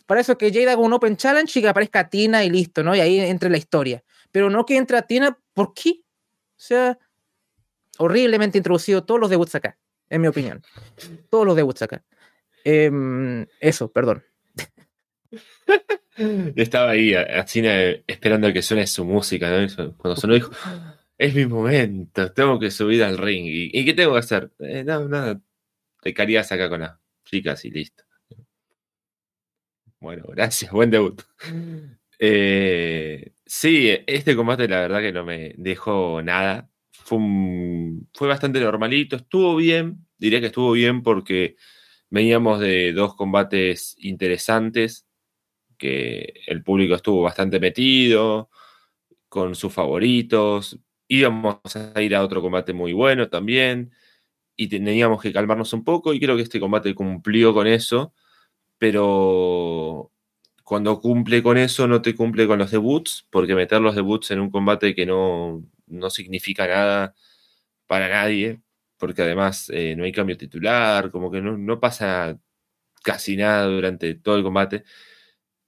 para 0.05 0.19
eso 0.19 0.37
que 0.37 0.51
Jade 0.51 0.71
haga 0.71 0.81
un 0.81 0.91
Open 0.91 1.15
Challenge 1.15 1.57
y 1.57 1.61
que 1.61 1.69
aparezca 1.69 2.09
Tina 2.09 2.43
y 2.43 2.49
listo, 2.49 2.83
¿no? 2.83 2.93
Y 2.95 2.99
ahí 2.99 3.19
entre 3.19 3.49
la 3.49 3.57
historia 3.57 4.03
pero 4.33 4.49
no 4.49 4.65
que 4.65 4.75
entre 4.75 4.97
a 4.97 5.03
Tina, 5.03 5.37
¿por 5.53 5.73
qué? 5.75 6.01
O 6.01 6.57
sea, 6.57 6.97
horriblemente 7.99 8.57
introducido 8.57 9.05
todos 9.05 9.19
los 9.19 9.29
debuts 9.29 9.53
acá, 9.53 9.77
en 10.09 10.21
mi 10.21 10.27
opinión. 10.27 10.63
Todos 11.29 11.45
los 11.45 11.55
debuts 11.55 11.83
acá. 11.83 12.03
Em, 12.63 13.45
eso, 13.59 13.91
perdón. 13.91 14.23
Estaba 16.55 16.91
ahí, 16.91 17.13
esperando 18.07 18.47
a 18.47 18.53
que 18.53 18.61
suene 18.61 18.87
su 18.87 19.03
música, 19.05 19.49
¿no? 19.49 19.95
Cuando 19.97 20.15
sonó 20.15 20.35
dijo, 20.35 20.51
es 21.17 21.33
mi 21.33 21.45
momento, 21.45 22.31
tengo 22.33 22.59
que 22.59 22.71
subir 22.71 23.03
al 23.03 23.17
ring. 23.17 23.45
¿Y, 23.47 23.85
qué 23.85 23.93
tengo 23.93 24.13
que 24.13 24.19
hacer? 24.19 24.51
Eh, 24.59 24.83
no, 24.83 25.07
nada, 25.07 25.41
te 26.01 26.13
carías 26.13 26.51
acá 26.51 26.69
con 26.69 26.81
las 26.81 26.97
chicas 27.25 27.65
y 27.65 27.71
listo. 27.71 28.03
Bueno, 29.99 30.25
gracias, 30.27 30.71
buen 30.71 30.91
debut. 30.91 31.21
Eh, 32.19 33.33
sí, 33.45 33.97
este 34.07 34.35
combate 34.35 34.67
la 34.67 34.81
verdad 34.81 35.01
que 35.01 35.11
no 35.11 35.25
me 35.25 35.53
dejó 35.57 36.21
nada. 36.21 36.69
Fue 36.91 38.27
bastante 38.27 38.59
normalito, 38.59 39.17
estuvo 39.17 39.55
bien, 39.55 40.05
diría 40.17 40.39
que 40.39 40.47
estuvo 40.47 40.71
bien 40.71 41.03
porque 41.03 41.57
veníamos 42.13 42.59
de 42.59 42.93
dos 42.93 43.15
combates 43.15 43.95
interesantes, 43.97 45.07
que 45.79 46.33
el 46.45 46.63
público 46.63 46.93
estuvo 46.93 47.23
bastante 47.23 47.59
metido, 47.59 48.51
con 49.29 49.55
sus 49.55 49.73
favoritos, 49.73 50.79
íbamos 51.07 51.57
a 51.75 51.99
ir 52.03 52.15
a 52.15 52.23
otro 52.23 52.43
combate 52.43 52.71
muy 52.71 52.93
bueno 52.93 53.29
también, 53.29 53.93
y 54.55 54.67
teníamos 54.67 55.23
que 55.23 55.33
calmarnos 55.33 55.73
un 55.73 55.83
poco, 55.83 56.13
y 56.13 56.19
creo 56.19 56.35
que 56.35 56.43
este 56.43 56.59
combate 56.59 56.93
cumplió 56.93 57.51
con 57.51 57.65
eso, 57.65 58.13
pero 58.77 60.11
cuando 60.63 61.01
cumple 61.01 61.41
con 61.41 61.57
eso, 61.57 61.87
no 61.87 62.03
te 62.03 62.15
cumple 62.15 62.45
con 62.45 62.59
los 62.59 62.69
debuts, 62.69 63.25
porque 63.31 63.55
meter 63.55 63.81
los 63.81 63.95
debuts 63.95 64.29
en 64.29 64.39
un 64.39 64.51
combate 64.51 64.93
que 64.93 65.07
no, 65.07 65.63
significa 66.11 66.67
nada 66.67 67.15
para 67.87 68.07
nadie, 68.07 68.61
porque 69.03 69.21
además 69.21 69.69
eh, 69.73 69.95
no 69.97 70.05
hay 70.05 70.13
cambio 70.13 70.37
titular, 70.37 71.11
como 71.11 71.29
que 71.29 71.41
no, 71.41 71.79
pasa 71.81 72.39
casi 73.03 73.35
nada 73.35 73.65
durante 73.65 74.15
todo 74.15 74.37
el 74.37 74.43
combate. 74.43 74.85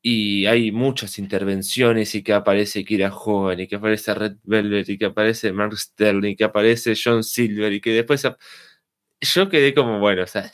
Y 0.02 0.46
hay 0.46 0.72
muchas 0.72 1.20
intervenciones 1.20 2.16
y 2.16 2.24
que 2.24 2.32
aparece 2.32 2.86
Kira 2.86 3.14
Hogan 3.14 3.60
y 3.60 3.68
que 3.68 3.76
aparece 3.76 4.14
Red 4.14 4.38
Velvet 4.44 4.88
y 4.88 4.98
que 4.98 5.06
aparece 5.06 5.52
Mark 5.52 5.78
Sterling 5.78 6.32
y 6.32 6.36
que 6.38 6.46
aparece 6.46 6.94
John 6.96 7.24
Silver 7.26 7.74
y 7.74 7.82
que 7.82 7.92
después... 7.92 8.26
Yo 9.20 9.50
quedé 9.50 9.74
como, 9.74 10.00
bueno, 10.00 10.24
o 10.24 10.28
sea, 10.28 10.50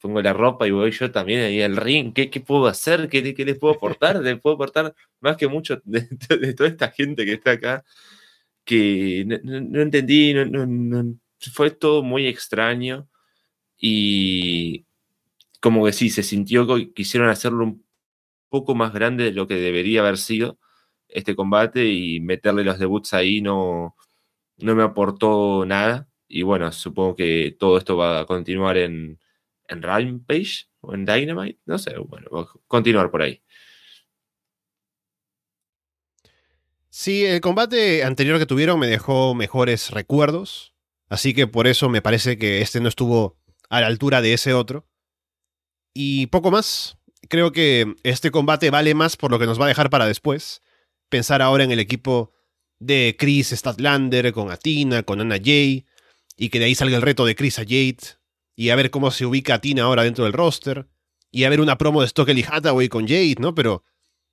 pongo 0.00 0.22
la 0.22 0.32
ropa 0.32 0.68
y 0.68 0.70
voy 0.70 0.92
yo 0.92 1.10
también 1.10 1.40
ahí 1.40 1.60
al 1.60 1.76
ring. 1.76 2.12
¿Qué, 2.14 2.30
qué 2.30 2.40
puedo 2.40 2.68
hacer? 2.68 3.08
¿Qué, 3.08 3.34
¿Qué, 3.34 3.44
les 3.44 3.58
puedo 3.58 3.74
aportar? 3.74 4.20
¿Les 4.22 4.40
puedo 4.40 4.54
aportar 4.54 4.94
más 5.20 5.36
que 5.36 5.48
mucho 5.48 5.80
de, 5.84 6.08
de 6.40 6.54
toda 6.54 6.68
esta 6.68 6.92
gente 6.92 7.24
que 7.26 7.32
está 7.32 7.52
acá? 7.52 7.84
Que 8.64 9.24
no, 9.26 9.60
no 9.60 9.82
entendí, 9.82 10.34
no, 10.34 10.46
fue 11.38 11.70
todo 11.70 12.02
muy 12.02 12.26
extraño 12.26 13.08
y 13.78 14.86
como 15.60 15.84
que 15.86 15.92
sí, 15.92 16.10
se 16.10 16.22
sintió 16.22 16.66
que 16.66 16.92
quisieron 16.92 17.28
hacerlo 17.28 17.64
un 17.64 17.84
poco 18.48 18.74
más 18.74 18.92
grande 18.92 19.24
de 19.24 19.32
lo 19.32 19.46
que 19.46 19.56
debería 19.56 20.00
haber 20.00 20.18
sido 20.18 20.58
este 21.08 21.36
combate 21.36 21.86
y 21.86 22.20
meterle 22.20 22.64
los 22.64 22.78
debuts 22.78 23.14
ahí 23.14 23.40
no, 23.40 23.96
no 24.58 24.74
me 24.74 24.82
aportó 24.82 25.64
nada. 25.66 26.08
Y 26.28 26.42
bueno, 26.42 26.70
supongo 26.72 27.16
que 27.16 27.56
todo 27.58 27.78
esto 27.78 27.96
va 27.96 28.20
a 28.20 28.26
continuar 28.26 28.76
en, 28.76 29.20
en 29.68 29.82
Rampage 29.82 30.68
o 30.80 30.94
en 30.94 31.04
Dynamite. 31.04 31.60
No 31.66 31.78
sé, 31.78 31.96
bueno, 31.98 32.28
va 32.30 32.42
a 32.42 32.48
continuar 32.66 33.10
por 33.10 33.22
ahí. 33.22 33.42
Sí, 36.90 37.24
el 37.26 37.40
combate 37.40 38.04
anterior 38.04 38.38
que 38.38 38.46
tuvieron 38.46 38.80
me 38.80 38.86
dejó 38.86 39.34
mejores 39.34 39.90
recuerdos. 39.90 40.75
Así 41.08 41.34
que 41.34 41.46
por 41.46 41.66
eso 41.66 41.88
me 41.88 42.02
parece 42.02 42.38
que 42.38 42.60
este 42.62 42.80
no 42.80 42.88
estuvo 42.88 43.38
a 43.68 43.80
la 43.80 43.86
altura 43.86 44.20
de 44.20 44.32
ese 44.32 44.54
otro. 44.54 44.88
Y 45.94 46.26
poco 46.26 46.50
más. 46.50 46.98
Creo 47.28 47.50
que 47.50 47.94
este 48.04 48.30
combate 48.30 48.70
vale 48.70 48.94
más 48.94 49.16
por 49.16 49.30
lo 49.30 49.38
que 49.38 49.46
nos 49.46 49.60
va 49.60 49.64
a 49.64 49.68
dejar 49.68 49.90
para 49.90 50.06
después. 50.06 50.62
Pensar 51.08 51.42
ahora 51.42 51.64
en 51.64 51.72
el 51.72 51.80
equipo 51.80 52.32
de 52.78 53.16
Chris 53.18 53.48
Statlander 53.50 54.32
con 54.32 54.50
Atina, 54.50 55.02
con 55.02 55.20
Anna 55.20 55.38
Jay, 55.42 55.86
y 56.36 56.50
que 56.50 56.58
de 56.58 56.66
ahí 56.66 56.74
salga 56.74 56.96
el 56.96 57.02
reto 57.02 57.24
de 57.24 57.34
Chris 57.34 57.58
a 57.58 57.62
Jade, 57.62 57.96
y 58.54 58.70
a 58.70 58.76
ver 58.76 58.90
cómo 58.90 59.10
se 59.10 59.26
ubica 59.26 59.54
Atina 59.54 59.84
ahora 59.84 60.02
dentro 60.02 60.24
del 60.24 60.32
roster, 60.32 60.86
y 61.30 61.44
a 61.44 61.50
ver 61.50 61.60
una 61.60 61.78
promo 61.78 62.02
de 62.02 62.08
Stockley 62.08 62.44
Hathaway 62.48 62.88
con 62.88 63.06
Jade, 63.06 63.36
¿no? 63.38 63.54
Pero 63.54 63.84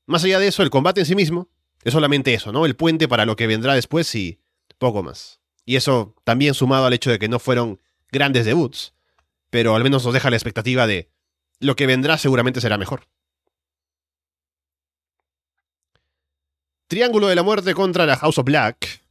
más 0.06 0.24
allá 0.24 0.40
de 0.40 0.48
eso, 0.48 0.64
el 0.64 0.70
combate 0.70 1.02
en 1.02 1.06
sí 1.06 1.16
mismo 1.16 1.50
es 1.84 1.94
solamente 1.94 2.34
eso, 2.34 2.52
¿no? 2.52 2.66
El 2.66 2.76
puente 2.76 3.08
para 3.08 3.26
lo 3.26 3.36
que 3.36 3.48
vendrá 3.48 3.74
después 3.76 4.14
y 4.16 4.42
poco 4.78 5.04
más. 5.04 5.43
Y 5.66 5.76
eso 5.76 6.16
también 6.24 6.54
sumado 6.54 6.86
al 6.86 6.94
hecho 6.94 7.10
de 7.10 7.20
que 7.20 7.30
no 7.30 7.40
fueron 7.40 7.80
grandes 8.12 8.46
debuts, 8.46 8.94
pero 9.50 9.76
al 9.76 9.84
menos 9.84 10.04
nos 10.04 10.14
deja 10.14 10.30
la 10.30 10.36
expectativa 10.36 10.88
de 10.88 11.10
lo 11.60 11.76
que 11.76 11.88
vendrá 11.88 12.18
seguramente 12.18 12.62
será 12.62 12.78
mejor. 12.78 13.08
Triángulo 16.88 17.28
de 17.28 17.36
la 17.36 17.44
muerte 17.44 17.74
contra 17.74 18.06
la 18.06 18.18
House 18.18 18.38
of 18.38 18.46
Black. 18.46 19.02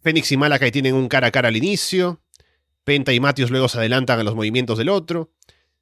Fénix 0.00 0.32
y 0.32 0.36
Malakai 0.36 0.72
tienen 0.72 0.94
un 0.94 1.08
cara 1.08 1.28
a 1.28 1.30
cara 1.30 1.48
al 1.48 1.56
inicio. 1.56 2.20
Penta 2.84 3.12
y 3.12 3.20
Matthews 3.20 3.50
luego 3.50 3.68
se 3.68 3.78
adelantan 3.78 4.18
a 4.18 4.22
los 4.24 4.34
movimientos 4.34 4.78
del 4.78 4.88
otro. 4.88 5.30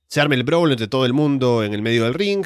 Se 0.09 0.21
arma 0.21 0.35
el 0.35 0.45
brawl 0.45 0.73
entre 0.73 0.89
todo 0.89 1.07
el 1.07 1.13
mundo 1.13 1.63
en 1.63 1.73
el 1.73 1.83
medio 1.83 2.05
del 2.05 2.15
ring. 2.15 2.45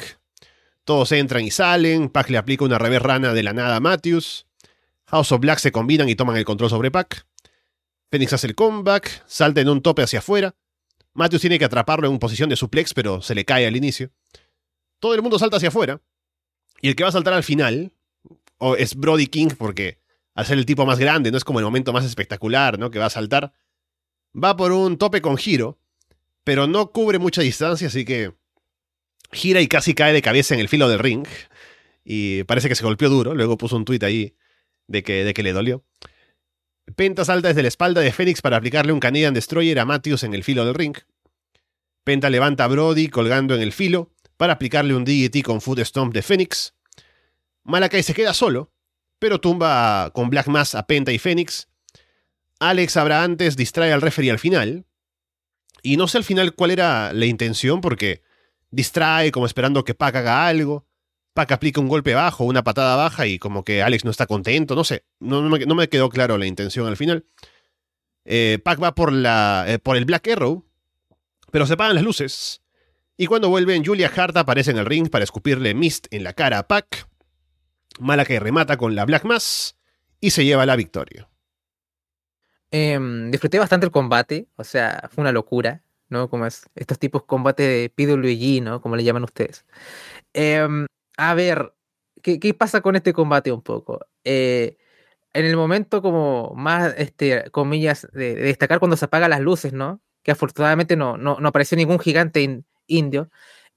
Todos 0.84 1.12
entran 1.12 1.42
y 1.44 1.50
salen. 1.50 2.08
Pac 2.08 2.28
le 2.30 2.38
aplica 2.38 2.64
una 2.64 2.78
revés 2.78 3.02
rana 3.02 3.32
de 3.32 3.42
la 3.42 3.52
nada 3.52 3.76
a 3.76 3.80
Matthews. 3.80 4.46
House 5.10 5.32
of 5.32 5.40
Black 5.40 5.58
se 5.58 5.72
combinan 5.72 6.08
y 6.08 6.14
toman 6.14 6.36
el 6.36 6.44
control 6.44 6.70
sobre 6.70 6.90
Pac. 6.92 7.26
Fénix 8.10 8.32
hace 8.32 8.46
el 8.46 8.54
comeback, 8.54 9.24
salta 9.26 9.60
en 9.60 9.68
un 9.68 9.82
tope 9.82 10.02
hacia 10.02 10.20
afuera. 10.20 10.54
Matthews 11.14 11.40
tiene 11.40 11.58
que 11.58 11.64
atraparlo 11.64 12.08
en 12.08 12.18
posición 12.20 12.48
de 12.48 12.56
suplex, 12.56 12.94
pero 12.94 13.20
se 13.20 13.34
le 13.34 13.44
cae 13.44 13.66
al 13.66 13.76
inicio. 13.76 14.12
Todo 15.00 15.14
el 15.14 15.22
mundo 15.22 15.38
salta 15.38 15.56
hacia 15.56 15.70
afuera. 15.70 16.00
Y 16.80 16.88
el 16.88 16.96
que 16.96 17.02
va 17.02 17.08
a 17.08 17.12
saltar 17.12 17.34
al 17.34 17.42
final 17.42 17.92
o 18.58 18.76
es 18.76 18.94
Brody 18.94 19.26
King, 19.26 19.48
porque 19.58 19.98
al 20.34 20.46
ser 20.46 20.58
el 20.58 20.66
tipo 20.66 20.86
más 20.86 20.98
grande, 20.98 21.32
no 21.32 21.38
es 21.38 21.44
como 21.44 21.58
el 21.58 21.64
momento 21.64 21.92
más 21.92 22.04
espectacular, 22.04 22.78
¿no? 22.78 22.90
Que 22.90 23.00
va 23.00 23.06
a 23.06 23.10
saltar. 23.10 23.52
Va 24.32 24.56
por 24.56 24.70
un 24.70 24.96
tope 24.96 25.20
con 25.20 25.36
giro, 25.36 25.80
pero 26.44 26.68
no 26.68 26.92
cubre 26.92 27.18
mucha 27.18 27.42
distancia, 27.42 27.88
así 27.88 28.04
que 28.04 28.32
gira 29.32 29.60
y 29.60 29.66
casi 29.66 29.94
cae 29.94 30.12
de 30.12 30.22
cabeza 30.22 30.54
en 30.54 30.60
el 30.60 30.68
filo 30.68 30.88
del 30.88 31.00
ring. 31.00 31.26
Y 32.04 32.44
parece 32.44 32.68
que 32.68 32.76
se 32.76 32.84
golpeó 32.84 33.08
duro. 33.08 33.34
Luego 33.34 33.58
puso 33.58 33.76
un 33.76 33.84
tuit 33.84 34.02
ahí 34.04 34.36
de 34.90 35.02
que, 35.04 35.24
de 35.24 35.32
que 35.32 35.42
le 35.42 35.52
dolió. 35.52 35.84
Penta 36.96 37.24
salta 37.24 37.48
desde 37.48 37.62
la 37.62 37.68
espalda 37.68 38.00
de 38.00 38.12
Fénix 38.12 38.42
para 38.42 38.56
aplicarle 38.56 38.92
un 38.92 39.00
Canadian 39.00 39.32
Destroyer 39.32 39.78
a 39.78 39.84
Matthews 39.84 40.24
en 40.24 40.34
el 40.34 40.42
filo 40.42 40.64
del 40.64 40.74
ring. 40.74 40.96
Penta 42.02 42.28
levanta 42.28 42.64
a 42.64 42.66
Brody 42.66 43.08
colgando 43.08 43.54
en 43.54 43.62
el 43.62 43.72
filo 43.72 44.12
para 44.36 44.54
aplicarle 44.54 44.94
un 44.94 45.04
DDT 45.04 45.44
con 45.44 45.60
Foot 45.60 45.80
Stomp 45.80 46.12
de 46.12 46.22
Fénix. 46.22 46.74
Malakai 47.62 48.02
se 48.02 48.14
queda 48.14 48.34
solo, 48.34 48.72
pero 49.20 49.40
tumba 49.40 50.10
con 50.12 50.28
Black 50.28 50.48
Mass 50.48 50.74
a 50.74 50.86
Penta 50.86 51.12
y 51.12 51.18
Fénix. 51.18 51.68
Alex 52.58 52.96
habrá 52.96 53.22
antes 53.22 53.56
distrae 53.56 53.92
al 53.92 54.02
referee 54.02 54.30
al 54.30 54.40
final. 54.40 54.86
Y 55.82 55.96
no 55.96 56.08
sé 56.08 56.18
al 56.18 56.24
final 56.24 56.54
cuál 56.54 56.72
era 56.72 57.12
la 57.12 57.26
intención, 57.26 57.80
porque 57.80 58.22
distrae 58.70 59.30
como 59.30 59.46
esperando 59.46 59.84
que 59.84 59.94
Pac 59.94 60.16
haga 60.16 60.48
algo. 60.48 60.89
Pac 61.40 61.52
aplica 61.52 61.80
un 61.80 61.88
golpe 61.88 62.12
bajo, 62.12 62.44
una 62.44 62.62
patada 62.62 62.96
baja 62.96 63.26
y 63.26 63.38
como 63.38 63.64
que 63.64 63.82
Alex 63.82 64.04
no 64.04 64.10
está 64.10 64.26
contento, 64.26 64.74
no 64.74 64.84
sé, 64.84 65.06
no, 65.20 65.40
me, 65.48 65.88
quedó 65.88 66.10
claro 66.10 66.36
la 66.36 66.44
intención 66.44 66.86
al 66.86 66.98
final. 66.98 67.24
Eh, 68.26 68.58
Pac 68.62 68.82
va 68.82 68.94
por, 68.94 69.10
la, 69.10 69.64
eh, 69.66 69.78
por 69.78 69.96
el 69.96 70.04
Black 70.04 70.28
Arrow, 70.28 70.66
pero 71.50 71.66
se 71.66 71.72
apagan 71.72 71.94
las 71.94 72.04
luces. 72.04 72.60
Y 73.16 73.24
cuando 73.24 73.48
vuelven, 73.48 73.82
Julia 73.82 74.12
Hart 74.14 74.36
aparece 74.36 74.70
en 74.70 74.76
el 74.76 74.84
ring 74.84 75.08
para 75.08 75.24
escupirle 75.24 75.72
Mist 75.72 76.08
en 76.10 76.24
la 76.24 76.34
cara 76.34 76.58
a 76.58 76.68
Pac. 76.68 77.08
Malakai 78.00 78.38
remata 78.38 78.76
con 78.76 78.94
la 78.94 79.06
Black 79.06 79.24
Mass 79.24 79.78
y 80.20 80.32
se 80.32 80.44
lleva 80.44 80.66
la 80.66 80.76
victoria. 80.76 81.26
Em, 82.70 83.30
disfruté 83.30 83.58
bastante 83.58 83.86
el 83.86 83.92
combate, 83.92 84.46
o 84.56 84.64
sea, 84.64 85.08
fue 85.10 85.22
una 85.22 85.32
locura, 85.32 85.82
¿no? 86.10 86.28
Como 86.28 86.44
es 86.44 86.68
estos 86.74 86.98
tipos 86.98 87.22
de 87.22 87.26
combate 87.28 87.62
de 87.62 87.88
PWG, 87.88 88.62
¿no? 88.62 88.82
Como 88.82 88.96
le 88.96 89.04
llaman 89.04 89.24
ustedes. 89.24 89.64
Em, 90.34 90.84
a 91.20 91.34
ver, 91.34 91.74
¿qué, 92.22 92.54
pasa 92.54 92.80
con 92.80 92.96
este 92.96 93.12
combate 93.12 93.52
un 93.52 93.60
poco? 93.60 94.06
Eh, 94.24 94.78
en 95.34 95.44
el 95.44 95.54
momento 95.54 96.00
como 96.00 96.54
más, 96.56 96.94
este, 96.96 97.50
comillas, 97.50 98.08
de, 98.12 98.34
destacar 98.36 98.78
cuando 98.78 98.96
se 98.96 99.04
apagan 99.04 99.28
las 99.28 99.40
luces, 99.40 99.74
¿no? 99.74 100.00
Que 100.22 100.32
afortunadamente 100.32 100.96
no, 100.96 101.18
no, 101.18 101.36
apareció 101.46 101.76
ningún 101.76 101.98
gigante 101.98 102.64
indio. 102.86 103.30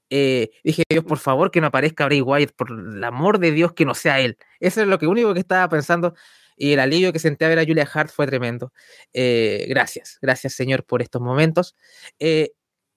Eh, 0.08 0.52
dije, 0.64 0.84
Dios, 0.88 1.04
por 1.04 1.18
favor, 1.18 1.50
que 1.50 1.60
no 1.60 1.66
aparezca 1.66 2.06
Bray 2.06 2.22
Wyatt, 2.22 2.52
por 2.52 2.70
el 2.70 3.04
amor 3.04 3.38
de 3.38 3.52
Dios, 3.52 3.74
que 3.74 3.84
no 3.84 3.94
sea 3.94 4.20
él. 4.20 4.38
Eso 4.58 4.80
es 4.80 4.86
lo 4.88 4.98
que 4.98 5.06
único 5.06 5.34
que 5.34 5.40
estaba 5.40 5.68
pensando. 5.68 6.14
Y 6.56 6.72
el 6.72 6.80
alivio 6.80 7.12
que 7.12 7.18
senté 7.18 7.44
a 7.44 7.48
ver 7.48 7.58
a 7.58 7.64
Julia 7.66 7.88
Hart 7.92 8.10
fue 8.10 8.26
tremendo. 8.26 8.72
Eh, 9.12 9.66
gracias, 9.68 10.18
gracias, 10.22 10.54
Señor, 10.54 10.84
por 10.84 11.02
estos 11.02 11.20
momentos. 11.20 11.76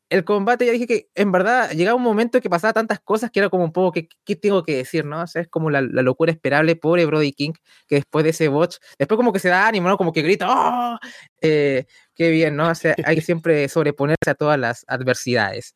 El 0.09 0.23
combate, 0.23 0.65
ya 0.65 0.71
dije 0.71 0.87
que 0.87 1.09
en 1.15 1.31
verdad 1.31 1.71
llegaba 1.71 1.95
un 1.95 2.03
momento 2.03 2.39
que 2.39 2.49
pasaba 2.49 2.73
tantas 2.73 2.99
cosas 2.99 3.29
que 3.29 3.39
era 3.39 3.49
como 3.49 3.65
un 3.65 3.73
poco, 3.73 3.91
¿qué, 3.91 4.07
qué 4.23 4.35
tengo 4.35 4.63
que 4.63 4.77
decir, 4.77 5.05
no? 5.05 5.21
O 5.23 5.27
sea, 5.27 5.41
es 5.41 5.47
como 5.49 5.69
la, 5.69 5.81
locura 5.81 6.31
esperable, 6.31 6.75
pobre 6.75 7.05
Brody 7.05 7.33
King, 7.33 7.53
que 7.87 7.95
después 7.95 8.23
de 8.23 8.29
ese 8.29 8.47
botch, 8.47 8.77
después 8.97 9.17
como 9.17 9.33
que 9.33 9.39
se 9.39 9.49
da 9.49 9.67
ánimo, 9.67 9.89
¿no? 9.89 9.97
Como 9.97 10.13
que 10.13 10.21
grita, 10.21 10.47
¡oh! 10.49 10.97
qué 11.41 11.85
bien, 12.17 12.55
¿no? 12.55 12.69
O 12.69 12.75
sea, 12.75 12.95
hay 13.03 13.15
que 13.15 13.21
siempre 13.21 13.67
sobreponerse 13.69 14.29
a 14.29 14.35
todas 14.35 14.59
las 14.59 14.85
adversidades. 14.87 15.75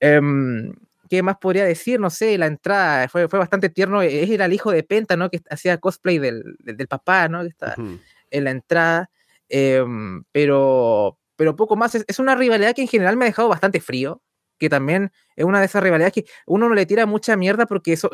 Em, 0.00 0.72
¿Qué 1.08 1.22
más 1.22 1.36
podría 1.38 1.64
decir? 1.64 2.00
No 2.00 2.10
sé, 2.10 2.38
la 2.38 2.46
entrada 2.46 3.08
fue, 3.08 3.28
fue 3.28 3.38
bastante 3.38 3.68
tierno. 3.68 4.02
Era 4.02 4.46
el 4.46 4.52
hijo 4.52 4.70
de 4.72 4.82
Penta, 4.82 5.16
¿no? 5.16 5.28
Que 5.30 5.40
hacía 5.50 5.78
cosplay 5.78 6.18
del, 6.18 6.56
del, 6.60 6.88
papá, 6.88 7.28
¿no? 7.28 7.42
Que 7.42 7.48
está 7.48 7.74
en 8.30 8.44
la 8.44 8.50
entrada. 8.50 9.10
Em, 9.48 10.24
pero, 10.32 11.18
pero 11.42 11.56
poco 11.56 11.74
más. 11.74 11.96
Es, 11.96 12.18
una 12.20 12.36
rivalidad 12.36 12.72
que 12.72 12.82
en 12.82 12.86
general 12.86 13.16
me 13.16 13.24
ha 13.24 13.26
dejado 13.26 13.48
bastante 13.48 13.80
frío. 13.80 14.22
Que 14.60 14.68
también 14.68 15.10
es 15.34 15.44
una 15.44 15.58
de 15.58 15.66
esas 15.66 15.82
rivalidades 15.82 16.12
que 16.12 16.24
uno 16.46 16.68
no 16.68 16.76
le 16.76 16.86
tira 16.86 17.04
mucha 17.04 17.36
mierda 17.36 17.66
porque 17.66 17.96
so, 17.96 18.08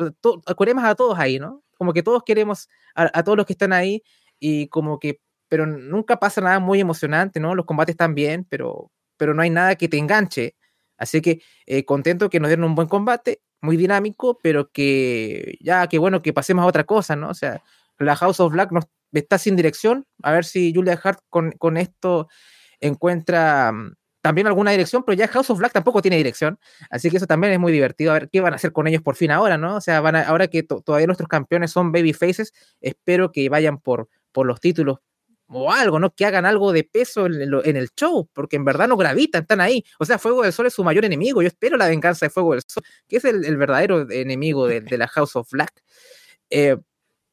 queremos 0.57 0.83
a 0.83 0.95
todos 0.95 1.19
ahí, 1.19 1.37
¿no? 1.37 1.63
Como 1.77 1.93
que 1.93 2.01
todos 2.01 2.23
queremos 2.25 2.69
a, 2.95 3.07
a 3.13 3.23
todos 3.23 3.37
los 3.37 3.45
que 3.45 3.53
están 3.53 3.71
ahí 3.71 4.01
y 4.39 4.67
como 4.69 4.97
que 4.97 5.21
pero 5.47 5.67
nunca 5.67 6.17
pasa 6.17 6.41
nada 6.41 6.59
muy 6.59 6.79
emocionante, 6.79 7.39
¿no? 7.39 7.53
Los 7.53 7.67
combates 7.67 7.93
están 7.93 8.15
bien, 8.15 8.47
pero, 8.49 8.91
pero 9.15 9.35
no 9.35 9.43
hay 9.43 9.51
nada 9.51 9.75
que 9.75 9.87
te 9.87 9.99
enganche. 9.99 10.55
Así 10.97 11.21
que 11.21 11.43
eh, 11.67 11.85
contento 11.85 12.31
que 12.31 12.39
nos 12.39 12.49
dieron 12.49 12.65
un 12.65 12.73
buen 12.73 12.87
combate, 12.87 13.43
muy 13.61 13.77
dinámico, 13.77 14.39
pero 14.41 14.71
que 14.71 15.55
ya, 15.61 15.85
que 15.85 15.99
bueno, 15.99 16.23
que 16.23 16.33
pasemos 16.33 16.63
a 16.63 16.67
otra 16.67 16.83
cosa, 16.83 17.15
¿no? 17.15 17.29
O 17.29 17.35
sea, 17.35 17.61
la 17.99 18.15
House 18.15 18.39
of 18.39 18.53
Black 18.53 18.71
nos, 18.71 18.85
está 19.11 19.37
sin 19.37 19.55
dirección. 19.55 20.07
A 20.23 20.31
ver 20.31 20.45
si 20.45 20.73
Julia 20.73 20.99
Hart 21.03 21.19
con, 21.29 21.51
con 21.51 21.77
esto 21.77 22.27
encuentra 22.81 23.71
mm, 23.71 23.93
también 24.21 24.47
alguna 24.47 24.71
dirección, 24.71 25.03
pero 25.05 25.17
ya 25.17 25.27
House 25.27 25.49
of 25.49 25.59
Black 25.59 25.73
tampoco 25.73 26.01
tiene 26.01 26.17
dirección. 26.17 26.59
Así 26.89 27.09
que 27.09 27.17
eso 27.17 27.27
también 27.27 27.53
es 27.53 27.59
muy 27.59 27.71
divertido. 27.71 28.11
A 28.11 28.15
ver 28.15 28.29
qué 28.29 28.41
van 28.41 28.53
a 28.53 28.57
hacer 28.57 28.71
con 28.71 28.87
ellos 28.87 29.01
por 29.01 29.15
fin 29.15 29.31
ahora, 29.31 29.57
¿no? 29.57 29.77
O 29.77 29.81
sea, 29.81 30.01
van 30.01 30.15
ahora 30.15 30.47
que 30.47 30.63
todavía 30.63 31.07
nuestros 31.07 31.29
campeones 31.29 31.71
son 31.71 31.91
baby 31.91 32.13
faces, 32.13 32.53
espero 32.81 33.31
que 33.31 33.49
vayan 33.49 33.79
por, 33.79 34.09
por 34.31 34.45
los 34.45 34.59
títulos 34.59 34.99
o 35.49 35.71
algo, 35.71 35.99
¿no? 35.99 36.13
Que 36.13 36.25
hagan 36.25 36.45
algo 36.45 36.71
de 36.71 36.83
peso 36.83 37.25
en, 37.25 37.75
el 37.75 37.89
show, 37.95 38.29
porque 38.33 38.55
en 38.55 38.65
verdad 38.65 38.87
no 38.87 38.97
gravitan, 38.97 39.41
están 39.41 39.61
ahí. 39.61 39.83
O 39.97 40.05
sea, 40.05 40.19
Fuego 40.19 40.43
del 40.43 40.53
Sol 40.53 40.67
es 40.67 40.73
su 40.73 40.83
mayor 40.83 41.05
enemigo. 41.05 41.41
Yo 41.41 41.47
espero 41.47 41.75
la 41.75 41.87
venganza 41.87 42.27
de 42.27 42.29
Fuego 42.29 42.53
del 42.53 42.61
Sol, 42.67 42.83
que 43.07 43.17
es 43.17 43.25
el, 43.25 43.57
verdadero 43.57 44.09
enemigo 44.11 44.67
de, 44.67 44.97
la 44.97 45.07
House 45.07 45.35
of 45.35 45.49
Black. 45.51 45.73
Eh, 46.51 46.77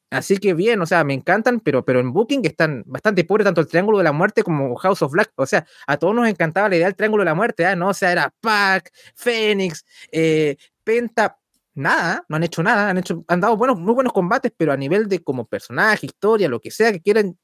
Así 0.09 0.37
que 0.37 0.53
bien, 0.53 0.81
o 0.81 0.85
sea, 0.85 1.03
me 1.03 1.13
encantan, 1.13 1.59
pero, 1.59 1.83
pero 1.83 1.99
en 1.99 2.13
Booking 2.13 2.45
están 2.45 2.83
bastante 2.85 3.25
pobres 3.25 3.43
tanto 3.45 3.59
el 3.59 3.67
Triángulo 3.67 3.97
de 3.97 4.05
la 4.05 4.13
Muerte 4.13 4.41
como 4.41 4.75
House 4.77 5.01
of 5.01 5.11
Black. 5.11 5.31
O 5.35 5.45
sea, 5.45 5.65
a 5.85 5.97
todos 5.97 6.15
nos 6.15 6.27
encantaba 6.29 6.69
la 6.69 6.77
idea 6.77 6.87
del 6.87 6.95
Triángulo 6.95 7.21
de 7.21 7.25
la 7.25 7.35
Muerte, 7.35 7.65
¿ah? 7.65 7.75
¿no? 7.75 7.89
O 7.89 7.93
sea, 7.93 8.11
era 8.13 8.33
Pac, 8.39 8.89
Fénix, 9.15 9.85
eh, 10.11 10.55
Penta, 10.83 11.37
nada, 11.77 12.25
no 12.29 12.37
han 12.37 12.43
hecho 12.43 12.63
nada, 12.63 12.89
han 12.89 12.97
hecho, 12.97 13.23
han 13.27 13.41
dado 13.41 13.57
buenos, 13.57 13.79
muy 13.79 13.93
buenos 13.93 14.13
combates, 14.13 14.51
pero 14.55 14.71
a 14.71 14.77
nivel 14.77 15.07
de 15.09 15.23
como 15.23 15.45
personaje, 15.45 16.05
historia, 16.05 16.47
lo 16.47 16.61
que 16.61 16.71
sea 16.71 16.91
que 16.93 17.01
quieran, 17.01 17.37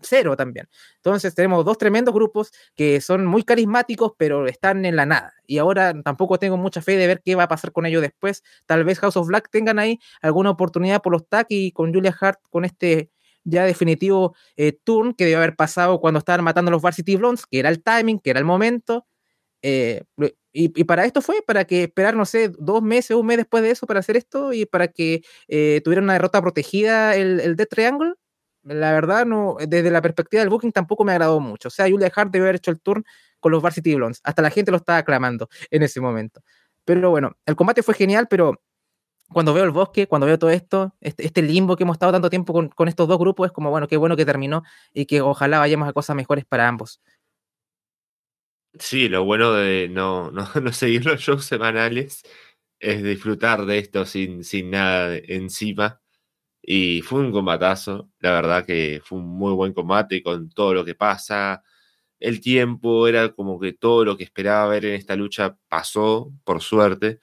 cero 0.00 0.36
también. 0.36 0.68
Entonces 0.96 1.34
tenemos 1.34 1.64
dos 1.64 1.78
tremendos 1.78 2.14
grupos 2.14 2.52
que 2.74 3.00
son 3.00 3.26
muy 3.26 3.42
carismáticos, 3.42 4.12
pero 4.16 4.46
están 4.46 4.84
en 4.84 4.96
la 4.96 5.06
nada. 5.06 5.34
Y 5.46 5.58
ahora 5.58 5.94
tampoco 6.02 6.38
tengo 6.38 6.56
mucha 6.56 6.82
fe 6.82 6.96
de 6.96 7.06
ver 7.06 7.22
qué 7.24 7.34
va 7.34 7.44
a 7.44 7.48
pasar 7.48 7.72
con 7.72 7.86
ellos 7.86 8.02
después. 8.02 8.42
Tal 8.66 8.84
vez 8.84 8.98
House 9.00 9.16
of 9.16 9.28
Black 9.28 9.50
tengan 9.50 9.78
ahí 9.78 9.98
alguna 10.20 10.50
oportunidad 10.50 11.02
por 11.02 11.12
los 11.12 11.28
tag 11.28 11.46
y 11.48 11.72
con 11.72 11.92
Julia 11.92 12.14
Hart 12.20 12.40
con 12.50 12.64
este 12.64 13.10
ya 13.44 13.64
definitivo 13.64 14.34
eh, 14.56 14.72
turn 14.84 15.14
que 15.14 15.24
debe 15.24 15.36
haber 15.36 15.56
pasado 15.56 16.00
cuando 16.00 16.18
estaban 16.18 16.44
matando 16.44 16.68
a 16.70 16.72
los 16.72 16.82
Varsity 16.82 17.16
Blondes, 17.16 17.46
que 17.46 17.58
era 17.58 17.70
el 17.70 17.82
timing, 17.82 18.18
que 18.20 18.30
era 18.30 18.38
el 18.38 18.44
momento. 18.44 19.06
Eh, 19.62 20.04
y, 20.52 20.84
para 20.84 21.04
esto 21.04 21.22
fue, 21.22 21.42
para 21.46 21.64
que 21.64 21.84
esperar, 21.84 22.16
no 22.16 22.24
sé, 22.24 22.50
dos 22.58 22.82
meses, 22.82 23.16
un 23.16 23.26
mes 23.26 23.36
después 23.36 23.62
de 23.62 23.70
eso 23.70 23.86
para 23.86 24.00
hacer 24.00 24.16
esto 24.16 24.52
y 24.52 24.66
para 24.66 24.88
que 24.88 25.22
eh, 25.46 25.80
tuviera 25.84 26.02
una 26.02 26.14
derrota 26.14 26.40
protegida 26.40 27.14
el, 27.16 27.40
el 27.40 27.56
Death 27.56 27.68
Triangle 27.70 28.14
la 28.68 28.92
verdad, 28.92 29.26
no, 29.26 29.56
desde 29.66 29.90
la 29.90 30.02
perspectiva 30.02 30.40
del 30.40 30.50
booking 30.50 30.72
tampoco 30.72 31.04
me 31.04 31.12
agradó 31.12 31.40
mucho. 31.40 31.68
O 31.68 31.70
sea, 31.70 31.88
Julia 31.88 32.12
Hart 32.14 32.30
debe 32.30 32.46
haber 32.46 32.56
hecho 32.56 32.70
el 32.70 32.80
turn 32.80 33.04
con 33.40 33.52
los 33.52 33.62
Varsity 33.62 33.94
Blondes. 33.94 34.20
Hasta 34.24 34.42
la 34.42 34.50
gente 34.50 34.70
lo 34.70 34.76
estaba 34.76 34.98
aclamando 34.98 35.48
en 35.70 35.82
ese 35.82 36.00
momento. 36.00 36.42
Pero 36.84 37.10
bueno, 37.10 37.36
el 37.46 37.56
combate 37.56 37.82
fue 37.82 37.94
genial, 37.94 38.26
pero 38.28 38.62
cuando 39.32 39.52
veo 39.52 39.64
el 39.64 39.70
bosque, 39.70 40.06
cuando 40.06 40.26
veo 40.26 40.38
todo 40.38 40.50
esto, 40.50 40.94
este, 41.00 41.26
este 41.26 41.42
limbo 41.42 41.76
que 41.76 41.84
hemos 41.84 41.96
estado 41.96 42.12
tanto 42.12 42.30
tiempo 42.30 42.52
con, 42.52 42.88
estos 42.88 43.08
dos 43.08 43.18
grupos, 43.18 43.46
es 43.46 43.52
como, 43.52 43.70
bueno, 43.70 43.86
qué 43.88 43.96
bueno 43.96 44.16
que 44.16 44.24
terminó 44.24 44.62
y 44.92 45.06
que 45.06 45.20
ojalá 45.20 45.58
vayamos 45.58 45.88
a 45.88 45.92
cosas 45.92 46.16
mejores 46.16 46.44
para 46.44 46.66
ambos. 46.66 47.00
Sí, 48.78 49.08
lo 49.08 49.24
bueno 49.24 49.52
de 49.52 49.88
no, 49.90 50.30
no, 50.30 50.48
no 50.62 50.72
seguir 50.72 51.04
los 51.04 51.20
shows 51.20 51.44
semanales 51.44 52.22
es 52.80 53.02
disfrutar 53.02 53.66
de 53.66 53.78
esto 53.78 54.06
sin, 54.06 54.44
sin 54.44 54.70
nada 54.70 55.16
encima 55.16 56.00
y 56.70 57.00
fue 57.00 57.20
un 57.20 57.32
combatazo, 57.32 58.10
la 58.20 58.32
verdad 58.32 58.66
que 58.66 59.00
fue 59.02 59.18
un 59.18 59.26
muy 59.26 59.54
buen 59.54 59.72
combate 59.72 60.22
con 60.22 60.50
todo 60.50 60.74
lo 60.74 60.84
que 60.84 60.94
pasa. 60.94 61.62
El 62.20 62.40
tiempo 62.42 63.08
era 63.08 63.30
como 63.32 63.58
que 63.58 63.72
todo 63.72 64.04
lo 64.04 64.18
que 64.18 64.24
esperaba 64.24 64.68
ver 64.68 64.84
en 64.84 64.94
esta 64.96 65.16
lucha 65.16 65.56
pasó, 65.68 66.30
por 66.44 66.60
suerte, 66.60 67.20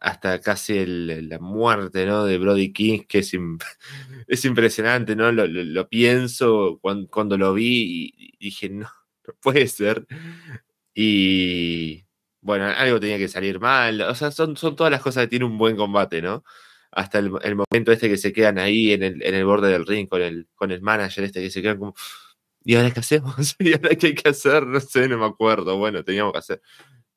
hasta 0.00 0.40
casi 0.40 0.86
la 0.86 1.38
muerte 1.40 2.06
¿no? 2.06 2.24
de 2.24 2.38
Brody 2.38 2.72
King, 2.72 3.00
que 3.08 3.18
es, 3.20 3.32
es 4.28 4.44
impresionante, 4.46 5.14
¿no? 5.16 5.30
Lo, 5.32 5.88
pienso 5.90 6.80
cuando, 6.80 7.36
lo 7.36 7.54
vi 7.54 8.14
y, 8.16 8.36
dije, 8.40 8.70
no, 8.70 8.88
no 9.28 9.34
puede 9.42 9.68
ser. 9.68 10.06
Y 10.94 12.06
bueno, 12.40 12.66
algo 12.66 12.98
tenía 13.00 13.18
que 13.18 13.28
salir 13.28 13.60
mal. 13.60 14.00
O 14.02 14.14
sea, 14.14 14.30
son, 14.30 14.56
son 14.56 14.74
todas 14.76 14.90
las 14.90 15.02
cosas 15.02 15.24
que 15.24 15.28
tiene 15.28 15.44
un 15.44 15.58
buen 15.58 15.76
combate, 15.76 16.22
¿no? 16.22 16.44
Hasta 16.92 17.18
el, 17.18 17.30
momento 17.30 17.92
este 17.92 18.08
que 18.08 18.16
se 18.16 18.32
quedan 18.32 18.58
ahí 18.58 18.92
en 18.92 19.02
el, 19.02 19.22
en 19.22 19.34
el 19.34 19.44
borde 19.44 19.70
del 19.70 19.86
ring 19.86 20.08
con 20.08 20.22
el, 20.22 20.48
con 20.54 20.70
el 20.72 20.82
manager 20.82 21.24
este 21.24 21.40
que 21.40 21.50
se 21.50 21.62
quedan 21.62 21.78
como, 21.78 21.94
¿y 22.64 22.76
ahora 22.76 22.90
qué 22.90 23.00
hacemos? 23.00 23.56
¿Y 23.58 23.72
ahora 23.72 23.94
qué 23.96 24.08
hay 24.08 24.14
que 24.14 24.28
hacer? 24.28 24.66
No 24.66 24.80
sé, 24.80 25.08
no 25.08 25.18
me 25.18 25.26
acuerdo. 25.26 25.76
Bueno, 25.78 26.04
teníamos 26.04 26.32
que 26.32 26.38
hacer. 26.38 26.62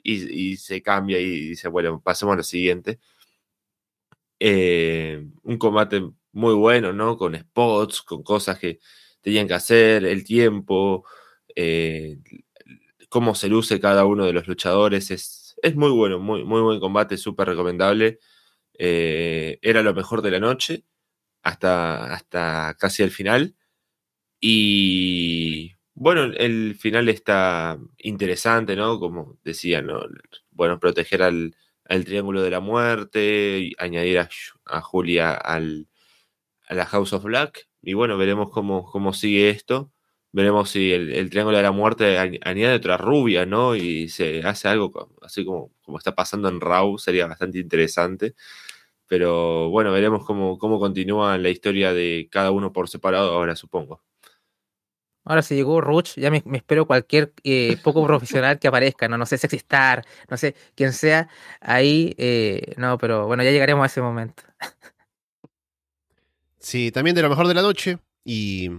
Y, 0.03 0.57
se 0.57 0.81
cambia 0.81 1.19
y 1.19 1.49
dice, 1.49 1.69
bueno, 1.69 2.01
pasemos 2.01 2.33
a 2.33 2.38
lo 2.38 2.43
siguiente. 2.43 2.99
Eh, 4.39 5.25
un 5.43 5.57
combate 5.57 6.01
muy 6.33 6.53
bueno, 6.53 6.91
¿no? 6.93 7.17
Con 7.17 7.36
spots, 7.36 8.01
con 8.01 8.23
cosas 8.23 8.59
que 8.59 8.79
tenían 9.21 9.47
que 9.47 9.53
hacer, 9.53 10.05
el 10.05 10.23
tiempo, 10.25 11.05
eh, 11.55 12.19
cómo 13.09 13.36
se 13.36 13.47
luce 13.47 13.79
cada 13.79 14.05
uno 14.05 14.25
de 14.25 14.33
los 14.33 14.47
luchadores. 14.47 15.12
Es, 15.12 15.55
es 15.62 15.75
muy 15.75 15.91
bueno, 15.91 16.19
muy, 16.19 16.43
muy 16.43 16.62
buen 16.62 16.79
combate, 16.79 17.17
súper 17.17 17.47
recomendable. 17.49 18.19
Eh, 18.77 19.59
era 19.62 19.83
lo 19.83 19.93
mejor 19.93 20.21
de 20.21 20.31
la 20.31 20.39
noche 20.39 20.86
hasta, 21.43 22.13
hasta 22.13 22.75
casi 22.79 23.03
el 23.03 23.12
final. 23.12 23.55
Y 24.39 25.73
bueno, 25.95 26.25
el 26.25 26.75
final 26.75 27.09
está 27.09 27.79
interesante, 27.99 28.75
¿no? 28.75 28.99
Como 28.99 29.39
decía, 29.43 29.81
¿no? 29.81 30.01
Bueno, 30.51 30.79
proteger 30.79 31.23
al, 31.23 31.55
Triángulo 32.05 32.41
de 32.41 32.49
la 32.49 32.59
Muerte, 32.59 33.71
añadir 33.77 34.19
a, 34.19 34.81
Julia 34.81 35.33
al, 35.33 35.88
a 36.67 36.73
la 36.75 36.86
House 36.88 37.13
of 37.13 37.23
Black. 37.23 37.69
Y 37.81 37.93
bueno, 37.93 38.17
veremos 38.17 38.49
cómo, 38.51 38.86
cómo 38.86 39.13
sigue 39.13 39.49
esto. 39.49 39.91
Veremos 40.33 40.71
si 40.71 40.91
el, 40.91 41.29
Triángulo 41.29 41.57
de 41.57 41.63
la 41.63 41.71
Muerte 41.71 42.17
añade 42.17 42.75
otra 42.75 42.97
rubia, 42.97 43.45
¿no? 43.45 43.75
Y 43.75 44.09
se 44.09 44.41
hace 44.43 44.67
algo 44.67 45.15
así 45.21 45.45
como, 45.45 45.71
como 45.83 45.99
está 45.99 46.15
pasando 46.15 46.49
en 46.49 46.59
Raw, 46.59 46.97
sería 46.97 47.27
bastante 47.27 47.59
interesante. 47.59 48.33
Pero 49.07 49.69
bueno, 49.69 49.91
veremos 49.91 50.25
cómo, 50.25 50.57
cómo 50.57 50.79
continúa 50.79 51.37
la 51.37 51.49
historia 51.49 51.93
de 51.93 52.27
cada 52.31 52.51
uno 52.51 52.73
por 52.73 52.89
separado 52.89 53.33
ahora, 53.33 53.55
supongo. 53.55 54.01
Ahora 55.25 55.41
si 55.41 55.55
llegó 55.55 55.79
Ruch, 55.79 56.15
ya 56.17 56.29
me, 56.29 56.43
espero 56.53 56.85
cualquier 56.85 57.33
eh, 57.43 57.77
poco 57.81 58.05
profesional 58.05 58.59
que 58.59 58.67
aparezca, 58.67 59.07
¿no? 59.07 59.17
No 59.17 59.25
sé, 59.25 59.37
Sexy 59.37 59.55
Star, 59.57 60.05
no 60.29 60.35
sé, 60.35 60.53
quién 60.75 60.91
sea, 60.91 61.29
ahí, 61.61 62.13
eh, 62.17 62.73
no, 62.75 62.97
pero 62.97 63.25
bueno, 63.25 63.41
ya 63.43 63.51
llegaremos 63.51 63.83
a 63.83 63.87
ese 63.87 64.01
momento. 64.01 64.43
Sí, 66.59 66.91
también 66.91 67.15
de 67.15 67.21
lo 67.21 67.29
mejor 67.29 67.47
de 67.47 67.53
la 67.53 67.61
noche 67.61 67.99
y 68.23 68.69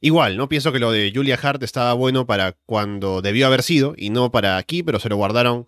igual, 0.00 0.36
¿no? 0.36 0.48
Pienso 0.48 0.72
que 0.72 0.78
lo 0.78 0.92
de 0.92 1.12
Julia 1.12 1.38
Hart 1.40 1.62
estaba 1.62 1.92
bueno 1.94 2.26
para 2.26 2.52
cuando 2.64 3.22
debió 3.22 3.46
haber 3.46 3.62
sido 3.62 3.94
y 3.96 4.10
no 4.10 4.30
para 4.30 4.56
aquí, 4.56 4.82
pero 4.84 5.00
se 5.00 5.08
lo 5.08 5.16
guardaron 5.16 5.66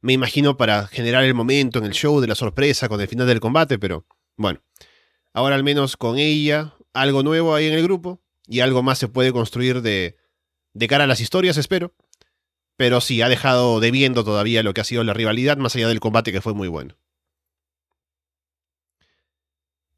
me 0.00 0.12
imagino 0.12 0.56
para 0.56 0.86
generar 0.86 1.24
el 1.24 1.34
momento 1.34 1.78
en 1.78 1.84
el 1.84 1.92
show 1.92 2.20
de 2.20 2.26
la 2.26 2.34
sorpresa 2.34 2.88
con 2.88 3.00
el 3.00 3.08
final 3.08 3.26
del 3.26 3.40
combate, 3.40 3.78
pero 3.78 4.06
bueno, 4.36 4.62
ahora 5.32 5.56
al 5.56 5.64
menos 5.64 5.96
con 5.96 6.18
ella, 6.18 6.74
algo 6.92 7.22
nuevo 7.22 7.54
ahí 7.54 7.66
en 7.66 7.74
el 7.74 7.82
grupo 7.82 8.20
y 8.46 8.60
algo 8.60 8.82
más 8.82 8.98
se 8.98 9.08
puede 9.08 9.32
construir 9.32 9.82
de, 9.82 10.16
cara 10.88 11.04
a 11.04 11.06
las 11.06 11.20
historias, 11.20 11.56
espero. 11.56 11.94
Pero 12.76 13.00
sí, 13.00 13.20
ha 13.20 13.28
dejado 13.28 13.78
debiendo 13.78 14.24
todavía 14.24 14.62
lo 14.62 14.72
que 14.72 14.80
ha 14.80 14.84
sido 14.84 15.04
la 15.04 15.12
rivalidad, 15.12 15.58
más 15.58 15.76
allá 15.76 15.86
del 15.88 16.00
combate 16.00 16.32
que 16.32 16.40
fue 16.40 16.54
muy 16.54 16.66
bueno. 16.66 16.96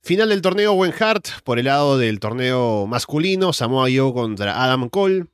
Final 0.02 0.30
del 0.30 0.42
torneo 0.42 0.72
Owen 0.72 0.92
Hart, 0.98 1.28
por 1.44 1.60
el 1.60 1.66
lado 1.66 1.96
del 1.96 2.18
torneo 2.18 2.88
masculino, 2.88 3.52
Samoa 3.52 3.88
Joe 3.94 4.12
contra 4.12 4.64
Adam 4.64 4.88
Cole. 4.88 5.26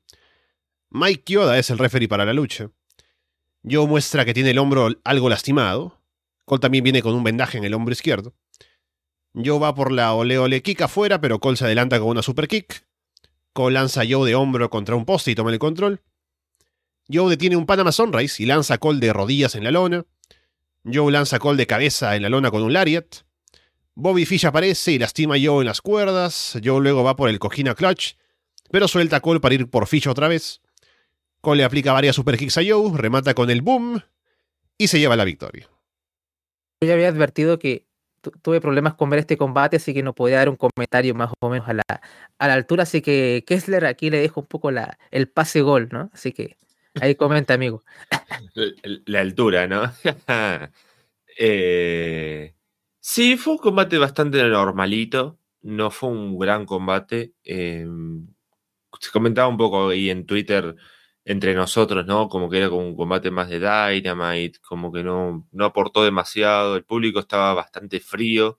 Mike 0.91 1.25
Kyoda 1.25 1.59
es 1.59 1.71
el 1.71 1.79
referee 1.79 2.07
para 2.07 2.27
la 2.27 2.35
lucha. 2.35 2.71
Joe 3.65 3.87
muestra 3.87 4.25
que 4.25 4.35
tiene 4.35 4.51
el 4.51 4.59
hombro 4.59 4.89
algo 5.05 5.29
lastimado. 5.29 6.01
Cole 6.45 6.61
también 6.61 6.85
viene 6.85 7.03
con 7.03 7.15
un 7.15 7.25
vendaje 7.25 7.59
en 7.59 7.65
el 7.65 7.75
hombro 7.75 7.93
izquierdo. 7.93 8.35
Joe 9.35 9.59
va 9.59 9.75
por 9.75 9.93
la 9.93 10.15
ole 10.15 10.39
ole 10.39 10.63
kick 10.63 10.81
afuera, 10.83 11.21
pero 11.21 11.39
Cole 11.39 11.57
se 11.57 11.65
adelanta 11.65 11.99
con 11.99 12.09
una 12.09 12.23
super 12.23 12.49
kick. 12.49 12.87
Cole 13.53 13.75
lanza 13.75 14.03
a 14.03 14.07
Joe 14.09 14.29
de 14.29 14.35
hombro 14.35 14.71
contra 14.71 14.97
un 14.97 15.05
poste 15.05 15.31
y 15.31 15.35
toma 15.35 15.51
el 15.53 15.59
control. 15.59 16.01
Joe 17.11 17.31
detiene 17.31 17.57
un 17.57 17.67
Panama 17.67 17.93
Sunrise 17.93 18.43
y 18.43 18.47
lanza 18.47 18.75
a 18.75 18.79
Cole 18.79 19.01
de 19.01 19.13
rodillas 19.13 19.55
en 19.55 19.65
la 19.65 19.71
lona. 19.71 20.05
Joe 20.85 21.13
lanza 21.13 21.37
a 21.37 21.39
Cole 21.39 21.57
de 21.57 21.67
cabeza 21.67 22.17
en 22.17 22.23
la 22.23 22.29
lona 22.29 22.51
con 22.51 22.63
un 22.63 22.73
lariat. 22.73 23.07
Bobby 23.95 24.27
Fish 24.27 24.47
aparece 24.47 24.93
y 24.93 24.99
lastima 24.99 25.35
a 25.35 25.39
Joe 25.43 25.61
en 25.61 25.67
las 25.67 25.81
cuerdas. 25.81 26.59
Joe 26.63 26.81
luego 26.81 27.03
va 27.03 27.17
por 27.17 27.29
el 27.29 27.39
cojina 27.39 27.75
clutch, 27.75 28.15
pero 28.71 28.87
suelta 28.87 29.17
a 29.17 29.21
Cole 29.21 29.41
para 29.41 29.55
ir 29.55 29.69
por 29.69 29.87
Fish 29.87 30.07
otra 30.07 30.29
vez. 30.29 30.61
Cole 31.41 31.59
le 31.59 31.65
aplica 31.65 31.93
varias 31.93 32.17
super 32.17 32.37
kicks 32.37 32.59
a 32.59 32.63
Joe, 32.67 32.97
remata 32.97 33.35
con 33.35 33.51
el 33.51 33.63
boom 33.63 34.03
y 34.77 34.89
se 34.89 34.99
lleva 34.99 35.17
la 35.17 35.25
victoria. 35.25 35.69
Yo 36.81 36.89
ya 36.89 36.95
había 36.95 37.09
advertido 37.09 37.59
que 37.59 37.87
tuve 38.43 38.61
problemas 38.61 38.95
con 38.95 39.11
ver 39.11 39.21
este 39.21 39.37
combate, 39.37 39.77
así 39.77 39.95
que 39.95 40.03
no 40.03 40.15
podía 40.15 40.39
dar 40.39 40.49
un 40.49 40.57
comentario 40.57 41.15
más 41.15 41.33
o 41.41 41.49
menos 41.49 41.69
a 41.69 41.75
la, 41.75 41.83
a 42.39 42.49
la 42.49 42.55
altura. 42.55 42.83
Así 42.83 43.01
que 43.03 43.45
Kessler 43.47 43.87
aquí 43.87 44.11
le 44.11 44.21
dejo 44.21 44.41
un 44.41 44.47
poco 44.47 44.71
la, 44.71 44.99
el 45.11 45.29
pase 45.29 45.61
gol, 45.63 45.89
¿no? 45.93 46.11
Así 46.13 46.33
que 46.33 46.57
ahí 47.01 47.15
comenta, 47.15 47.55
amigo. 47.55 47.85
La, 49.07 49.21
altura, 49.21 49.67
¿no? 49.67 49.93
Eh, 51.41 52.57
sí, 52.99 53.37
fue 53.37 53.53
un 53.53 53.59
combate 53.61 53.97
bastante 53.97 54.43
normalito. 54.43 55.39
No 55.63 55.93
fue 55.93 56.09
un 56.09 56.37
gran 56.37 56.67
combate. 56.67 57.35
Eh, 57.45 57.87
se 58.99 59.11
comentaba 59.13 59.47
un 59.47 59.57
poco 59.57 59.91
ahí 59.91 60.11
en 60.11 60.27
Twitter 60.27 60.75
entre 61.29 61.55
nosotros, 61.55 62.07
¿no? 62.07 62.29
Como 62.31 62.49
que 62.51 62.57
era 62.59 62.71
como 62.71 62.83
un 62.89 62.97
combate 62.97 63.31
más 63.31 63.51
de 63.51 63.59
Dynamite, 63.61 64.61
como 64.61 64.91
que 64.93 65.05
no, 65.05 65.47
no 65.53 65.65
aportó 65.67 66.03
demasiado, 66.05 66.75
el 66.77 66.85
público 66.85 67.21
estaba 67.21 67.53
bastante 67.55 68.01
frío 68.01 68.59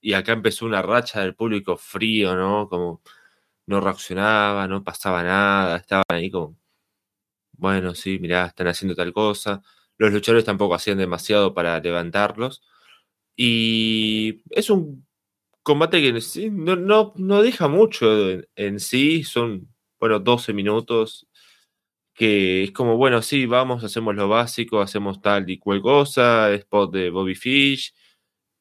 y 0.00 0.14
acá 0.14 0.32
empezó 0.32 0.66
una 0.66 0.82
racha 0.82 1.20
del 1.22 1.36
público 1.36 1.76
frío, 1.78 2.36
¿no? 2.36 2.68
Como 2.68 3.02
no 3.66 3.80
reaccionaba, 3.80 4.68
no 4.68 4.84
pasaba 4.84 5.22
nada, 5.24 5.78
estaban 5.78 6.04
ahí 6.10 6.30
como, 6.30 6.58
bueno, 7.52 7.94
sí, 7.94 8.18
mirá, 8.18 8.46
están 8.46 8.68
haciendo 8.68 8.94
tal 8.94 9.12
cosa. 9.12 9.62
Los 9.98 10.12
luchadores 10.12 10.44
tampoco 10.44 10.74
hacían 10.74 10.98
demasiado 10.98 11.54
para 11.54 11.78
levantarlos. 11.80 12.62
Y 13.36 14.42
es 14.50 14.70
un 14.70 15.06
combate 15.62 16.02
que 16.02 16.50
no, 16.50 16.76
no, 16.76 17.14
no 17.16 17.42
deja 17.42 17.68
mucho 17.68 18.06
en, 18.56 18.80
sí, 18.80 19.24
son, 19.24 19.68
bueno, 20.00 20.20
12 20.20 20.52
minutos, 20.54 21.28
que 22.14 22.64
es 22.64 22.72
como, 22.72 22.96
bueno, 22.96 23.22
sí, 23.22 23.46
vamos, 23.46 23.84
hacemos 23.84 24.14
lo 24.14 24.28
básico, 24.28 24.80
hacemos 24.80 25.20
tal 25.20 25.48
y 25.50 25.58
cual 25.58 25.82
cosa, 25.82 26.52
spot 26.52 26.92
de 26.94 27.10
Bobby 27.10 27.34
Fish, 27.34 27.94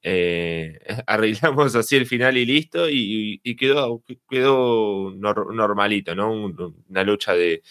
eh, 0.03 0.79
arreglamos 1.07 1.75
así 1.75 1.95
el 1.95 2.05
final 2.07 2.37
y 2.37 2.45
listo, 2.45 2.87
y, 2.89 3.39
quedó, 3.57 4.03
quedó 4.29 5.11
normalito, 5.15 6.15
¿no? 6.15 6.31
Una 6.33 7.03
lucha 7.03 7.33
de 7.33 7.61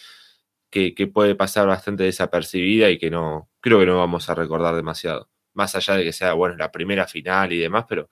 que, 0.69 0.93
que, 0.95 1.07
puede 1.07 1.35
pasar 1.35 1.67
bastante 1.67 2.03
desapercibida 2.03 2.89
y 2.89 2.97
que 2.97 3.09
no, 3.11 3.49
creo 3.61 3.79
que 3.79 3.85
no 3.85 3.97
vamos 3.97 4.29
a 4.29 4.35
recordar 4.35 4.75
demasiado. 4.75 5.29
Más 5.53 5.75
allá 5.75 5.95
de 5.97 6.03
que 6.05 6.13
sea, 6.13 6.33
bueno, 6.33 6.55
la 6.57 6.71
primera 6.71 7.07
final 7.07 7.51
y 7.53 7.59
demás, 7.59 7.85
pero 7.89 8.09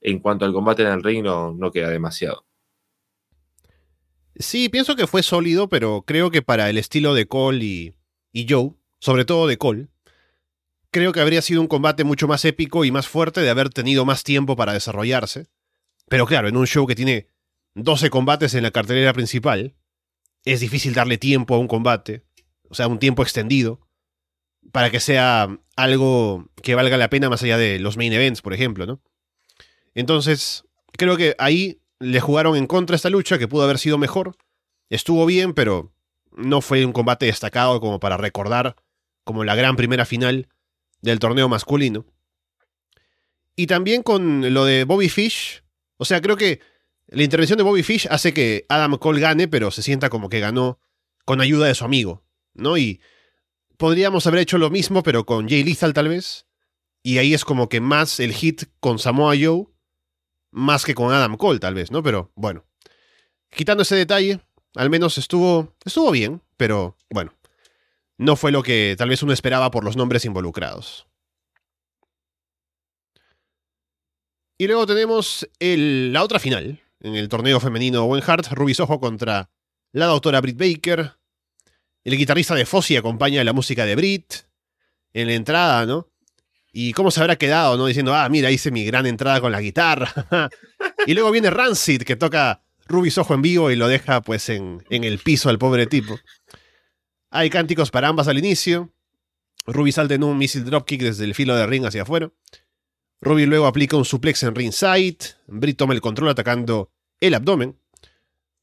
en 0.00 0.20
cuanto 0.20 0.44
al 0.44 0.52
combate 0.52 0.82
en 0.82 0.88
el 0.88 1.02
ring 1.02 1.24
no, 1.24 1.70
queda 1.72 1.90
demasiado. 1.90 2.46
Sí, 4.38 4.68
pienso 4.68 4.94
que 4.94 5.06
fue 5.06 5.22
sólido, 5.22 5.68
pero 5.68 6.02
creo 6.06 6.30
que 6.30 6.42
para 6.42 6.70
el 6.70 6.78
estilo 6.78 7.14
de 7.14 7.26
Cole 7.26 7.64
y, 7.64 7.94
y 8.32 8.46
Joe, 8.48 8.72
sobre 9.00 9.24
todo 9.24 9.48
de 9.48 9.58
Cole, 9.58 9.88
creo 10.90 11.12
que 11.12 11.20
habría 11.20 11.42
sido 11.42 11.60
un 11.60 11.66
combate 11.66 12.04
mucho 12.04 12.28
más 12.28 12.44
épico 12.44 12.84
y 12.84 12.92
más 12.92 13.08
fuerte 13.08 13.40
de 13.40 13.50
haber 13.50 13.70
tenido 13.70 14.04
más 14.04 14.22
tiempo 14.22 14.54
para 14.54 14.72
desarrollarse. 14.72 15.48
Pero 16.08 16.26
claro, 16.26 16.48
en 16.48 16.56
un 16.56 16.66
show 16.66 16.86
que 16.86 16.94
tiene 16.94 17.28
12 17.74 18.10
combates 18.10 18.54
en 18.54 18.62
la 18.62 18.70
cartelera 18.70 19.12
principal, 19.12 19.74
es 20.44 20.60
difícil 20.60 20.94
darle 20.94 21.18
tiempo 21.18 21.54
a 21.54 21.58
un 21.58 21.68
combate, 21.68 22.24
o 22.70 22.74
sea, 22.74 22.86
un 22.86 22.98
tiempo 22.98 23.22
extendido, 23.22 23.80
para 24.72 24.90
que 24.90 25.00
sea 25.00 25.58
algo 25.76 26.48
que 26.62 26.74
valga 26.74 26.96
la 26.96 27.10
pena 27.10 27.28
más 27.28 27.42
allá 27.42 27.58
de 27.58 27.78
los 27.78 27.96
main 27.96 28.12
events, 28.12 28.40
por 28.40 28.54
ejemplo, 28.54 28.86
¿no? 28.86 29.02
Entonces, 29.94 30.64
creo 30.92 31.16
que 31.16 31.34
ahí 31.38 31.80
le 32.00 32.20
jugaron 32.20 32.56
en 32.56 32.66
contra 32.66 32.96
esta 32.96 33.10
lucha, 33.10 33.38
que 33.38 33.48
pudo 33.48 33.64
haber 33.64 33.78
sido 33.78 33.98
mejor. 33.98 34.36
Estuvo 34.90 35.26
bien, 35.26 35.54
pero 35.54 35.92
no 36.32 36.60
fue 36.60 36.84
un 36.84 36.92
combate 36.92 37.26
destacado 37.26 37.80
como 37.80 38.00
para 38.00 38.16
recordar 38.16 38.76
como 39.24 39.44
la 39.44 39.54
gran 39.54 39.76
primera 39.76 40.06
final 40.06 40.48
del 41.02 41.18
torneo 41.18 41.48
masculino. 41.48 42.06
Y 43.56 43.66
también 43.66 44.02
con 44.02 44.54
lo 44.54 44.64
de 44.64 44.84
Bobby 44.84 45.08
Fish. 45.08 45.62
O 45.96 46.04
sea, 46.04 46.20
creo 46.20 46.36
que 46.36 46.60
la 47.08 47.24
intervención 47.24 47.56
de 47.56 47.64
Bobby 47.64 47.82
Fish 47.82 48.06
hace 48.10 48.32
que 48.32 48.64
Adam 48.68 48.96
Cole 48.98 49.20
gane, 49.20 49.48
pero 49.48 49.70
se 49.70 49.82
sienta 49.82 50.10
como 50.10 50.28
que 50.28 50.40
ganó 50.40 50.78
con 51.24 51.40
ayuda 51.40 51.66
de 51.66 51.74
su 51.74 51.84
amigo, 51.84 52.24
¿no? 52.54 52.78
Y 52.78 53.00
podríamos 53.76 54.26
haber 54.26 54.40
hecho 54.40 54.58
lo 54.58 54.70
mismo, 54.70 55.02
pero 55.02 55.26
con 55.26 55.48
Jay 55.48 55.64
Lethal 55.64 55.92
tal 55.92 56.08
vez. 56.08 56.46
Y 57.02 57.18
ahí 57.18 57.34
es 57.34 57.44
como 57.44 57.68
que 57.68 57.80
más 57.80 58.20
el 58.20 58.32
hit 58.32 58.64
con 58.80 58.98
Samoa 58.98 59.34
Joe 59.40 59.66
más 60.50 60.84
que 60.84 60.94
con 60.94 61.12
Adam 61.12 61.36
Cole, 61.36 61.58
tal 61.58 61.74
vez, 61.74 61.90
¿no? 61.90 62.02
Pero 62.02 62.32
bueno, 62.34 62.64
quitando 63.50 63.82
ese 63.82 63.96
detalle, 63.96 64.40
al 64.74 64.90
menos 64.90 65.18
estuvo, 65.18 65.74
estuvo 65.84 66.10
bien, 66.10 66.42
pero 66.56 66.96
bueno, 67.10 67.34
no 68.16 68.36
fue 68.36 68.52
lo 68.52 68.62
que 68.62 68.94
tal 68.98 69.08
vez 69.08 69.22
uno 69.22 69.32
esperaba 69.32 69.70
por 69.70 69.84
los 69.84 69.96
nombres 69.96 70.24
involucrados. 70.24 71.06
Y 74.58 74.66
luego 74.66 74.86
tenemos 74.86 75.48
la 75.60 76.22
otra 76.22 76.40
final, 76.40 76.80
en 77.00 77.14
el 77.14 77.28
torneo 77.28 77.60
femenino 77.60 78.04
Owen 78.04 78.24
Hart, 78.26 78.48
Ruby 78.50 78.74
contra 78.74 79.50
la 79.92 80.06
doctora 80.06 80.40
Britt 80.40 80.58
Baker. 80.58 81.12
El 82.04 82.16
guitarrista 82.16 82.54
de 82.54 82.66
Fossi 82.66 82.96
acompaña 82.96 83.44
la 83.44 83.52
música 83.52 83.84
de 83.84 83.94
Britt. 83.94 84.34
En 85.12 85.28
la 85.28 85.34
entrada, 85.34 85.86
¿no? 85.86 86.10
Y 86.72 86.92
cómo 86.92 87.10
se 87.10 87.20
habrá 87.20 87.36
quedado, 87.36 87.76
¿no? 87.76 87.86
Diciendo, 87.86 88.14
ah, 88.14 88.28
mira, 88.28 88.50
hice 88.50 88.70
mi 88.70 88.84
gran 88.84 89.06
entrada 89.06 89.40
con 89.40 89.52
la 89.52 89.60
guitarra. 89.60 90.12
y 91.06 91.14
luego 91.14 91.30
viene 91.30 91.50
Rancid, 91.50 92.02
que 92.02 92.16
toca 92.16 92.62
Ruby 92.86 93.10
Soho 93.10 93.34
en 93.34 93.42
vivo 93.42 93.70
y 93.70 93.76
lo 93.76 93.88
deja, 93.88 94.20
pues, 94.20 94.48
en, 94.48 94.84
en 94.90 95.04
el 95.04 95.18
piso 95.18 95.48
al 95.48 95.58
pobre 95.58 95.86
tipo. 95.86 96.18
Hay 97.30 97.50
cánticos 97.50 97.90
para 97.90 98.08
ambas 98.08 98.28
al 98.28 98.38
inicio. 98.38 98.92
Ruby 99.66 99.92
salta 99.92 100.14
en 100.14 100.24
un 100.24 100.38
missile 100.38 100.64
dropkick 100.64 101.02
desde 101.02 101.24
el 101.24 101.34
filo 101.34 101.54
de 101.54 101.66
ring 101.66 101.84
hacia 101.84 102.02
afuera. 102.02 102.30
Ruby 103.20 103.46
luego 103.46 103.66
aplica 103.66 103.96
un 103.96 104.04
suplex 104.04 104.42
en 104.42 104.54
ringside. 104.54 105.18
Britt 105.46 105.76
toma 105.76 105.94
el 105.94 106.00
control 106.00 106.30
atacando 106.30 106.90
el 107.20 107.34
abdomen. 107.34 107.78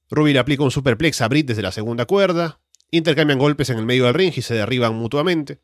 Ruby 0.10 0.34
le 0.34 0.40
aplica 0.40 0.64
un 0.64 0.72
superplex 0.72 1.22
a 1.22 1.28
Britt 1.28 1.48
desde 1.48 1.62
la 1.62 1.72
segunda 1.72 2.06
cuerda. 2.06 2.62
Intercambian 2.92 3.40
golpes 3.40 3.70
en 3.70 3.78
el 3.78 3.86
medio 3.86 4.06
del 4.06 4.14
ring 4.14 4.34
y 4.36 4.42
se 4.42 4.54
derriban 4.54 4.96
mutuamente. 4.96 5.62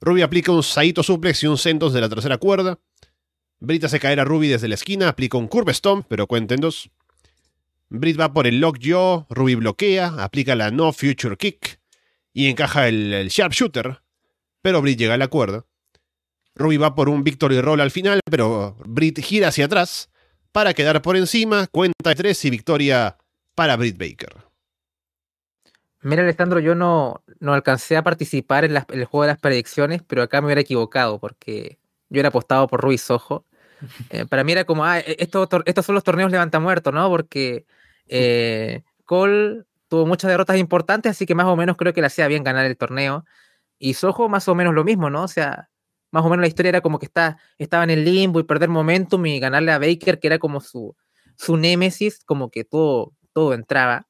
Ruby 0.00 0.22
aplica 0.22 0.52
un 0.52 0.62
Saito 0.62 1.02
suplex 1.02 1.42
y 1.42 1.46
un 1.46 1.58
Sentos 1.58 1.92
de 1.92 2.00
la 2.00 2.08
tercera 2.08 2.38
cuerda. 2.38 2.78
Britt 3.58 3.84
hace 3.84 4.00
caer 4.00 4.20
a 4.20 4.24
Ruby 4.24 4.48
desde 4.48 4.68
la 4.68 4.74
esquina, 4.74 5.08
aplica 5.08 5.38
un 5.38 5.48
Curve 5.48 5.72
Stomp, 5.72 6.06
pero 6.08 6.26
cuenten 6.26 6.60
dos. 6.60 6.90
Britt 7.88 8.20
va 8.20 8.32
por 8.32 8.46
el 8.46 8.60
Lockjaw, 8.60 9.26
Ruby 9.30 9.54
bloquea, 9.54 10.14
aplica 10.18 10.54
la 10.54 10.70
No 10.70 10.92
Future 10.92 11.36
Kick 11.36 11.80
y 12.32 12.48
encaja 12.48 12.88
el, 12.88 13.28
Sharpshooter, 13.28 14.02
pero 14.60 14.82
Britt 14.82 14.98
llega 14.98 15.14
a 15.14 15.18
la 15.18 15.28
cuerda. 15.28 15.64
Ruby 16.54 16.76
va 16.76 16.94
por 16.94 17.08
un 17.08 17.24
Victory 17.24 17.60
Roll 17.60 17.80
al 17.80 17.90
final, 17.90 18.20
pero 18.30 18.76
Britt 18.84 19.20
gira 19.20 19.48
hacia 19.48 19.66
atrás 19.66 20.10
para 20.52 20.74
quedar 20.74 21.02
por 21.02 21.16
encima, 21.16 21.66
cuenta 21.68 22.14
tres 22.14 22.44
y 22.44 22.50
victoria 22.50 23.16
para 23.54 23.76
Britt 23.76 23.98
Baker. 23.98 24.45
Mira, 26.06 26.22
Alejandro, 26.22 26.60
yo 26.60 26.76
no, 26.76 27.24
no 27.40 27.52
alcancé 27.52 27.96
a 27.96 28.04
participar 28.04 28.64
en, 28.64 28.76
el 28.76 29.04
juego 29.06 29.22
de 29.22 29.28
las 29.28 29.38
predicciones, 29.40 30.02
pero 30.06 30.22
acá 30.22 30.40
me 30.40 30.46
hubiera 30.46 30.60
equivocado 30.60 31.18
porque 31.18 31.80
yo 32.10 32.20
era 32.20 32.28
apostado 32.28 32.68
por 32.68 32.80
Ruiz 32.80 33.10
Ojo. 33.10 33.44
Eh, 34.10 34.24
para 34.24 34.42
mí 34.42 34.52
era 34.52 34.64
como, 34.64 34.86
ah, 34.86 35.00
e, 35.00 35.16
estos, 35.18 35.48
estos 35.66 35.84
son 35.84 35.94
los 35.96 36.04
torneos 36.04 36.30
levanta 36.30 36.58
muerto, 36.60 36.92
¿no? 36.92 37.10
Porque 37.10 37.66
eh, 38.06 38.82
Cole 39.04 39.64
tuvo 39.88 40.06
muchas 40.06 40.30
derrotas 40.30 40.56
importantes, 40.56 41.10
así 41.10 41.26
que 41.26 41.34
más 41.34 41.44
o 41.46 41.56
menos 41.56 41.76
creo 41.76 41.92
que 41.92 42.00
le 42.00 42.06
hacía 42.06 42.26
bien 42.26 42.42
ganar 42.42 42.64
el 42.64 42.76
torneo. 42.78 43.26
Y 43.78 43.94
Sojo 43.94 44.30
más 44.30 44.48
o 44.48 44.54
menos 44.54 44.74
lo 44.74 44.82
mismo, 44.84 45.10
¿no? 45.10 45.24
O 45.24 45.28
sea, 45.28 45.68
más 46.10 46.24
o 46.24 46.30
menos 46.30 46.40
la 46.40 46.46
historia 46.48 46.70
era 46.70 46.80
como 46.80 46.98
que 46.98 47.06
está, 47.06 47.38
estaba 47.58 47.84
en 47.84 47.90
el 47.90 48.04
limbo 48.04 48.40
y 48.40 48.44
perder 48.44 48.70
momentum 48.70 49.26
y 49.26 49.40
ganarle 49.40 49.72
a 49.72 49.78
Baker, 49.78 50.20
que 50.20 50.28
era 50.28 50.38
como 50.38 50.60
su, 50.60 50.96
su 51.36 51.58
némesis, 51.58 52.24
como 52.24 52.50
que 52.50 52.64
todo, 52.64 53.12
todo 53.34 53.52
entraba. 53.52 54.06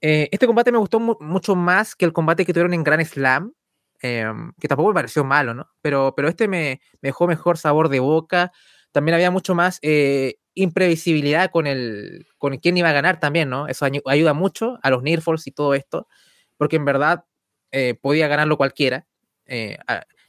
Eh, 0.00 0.28
este 0.32 0.46
combate 0.46 0.72
me 0.72 0.78
gustó 0.78 0.98
mucho 0.98 1.54
más 1.54 1.94
que 1.94 2.04
el 2.06 2.12
combate 2.12 2.46
que 2.46 2.52
tuvieron 2.52 2.72
en 2.74 2.84
Grand 2.84 3.04
Slam, 3.04 3.52
em, 4.00 4.52
que 4.60 4.68
tampoco 4.68 4.88
me 4.90 4.94
pareció 4.94 5.24
malo, 5.24 5.54
¿no? 5.54 5.68
Pero, 5.82 6.14
pero 6.16 6.28
este 6.28 6.48
me, 6.48 6.80
dejó 7.02 7.26
mejor 7.26 7.58
sabor 7.58 7.88
de 7.90 8.00
boca. 8.00 8.52
También 8.92 9.14
había 9.14 9.30
mucho 9.30 9.54
más 9.54 9.78
eh, 9.82 10.36
imprevisibilidad 10.54 11.50
con 11.50 11.66
el 11.66 12.26
con 12.38 12.56
quién 12.58 12.76
iba 12.78 12.88
a 12.90 12.92
ganar 12.92 13.20
también, 13.20 13.50
¿no? 13.50 13.68
Eso 13.68 13.86
ayuda 14.06 14.34
mucho 14.34 14.78
a 14.82 14.90
los 14.90 15.02
Nearfalls 15.02 15.46
y 15.46 15.52
todo 15.52 15.74
esto, 15.74 16.08
porque 16.56 16.76
en 16.76 16.84
verdad 16.84 17.24
eh, 17.72 17.94
podía 18.00 18.28
ganarlo 18.28 18.56
cualquiera. 18.56 19.06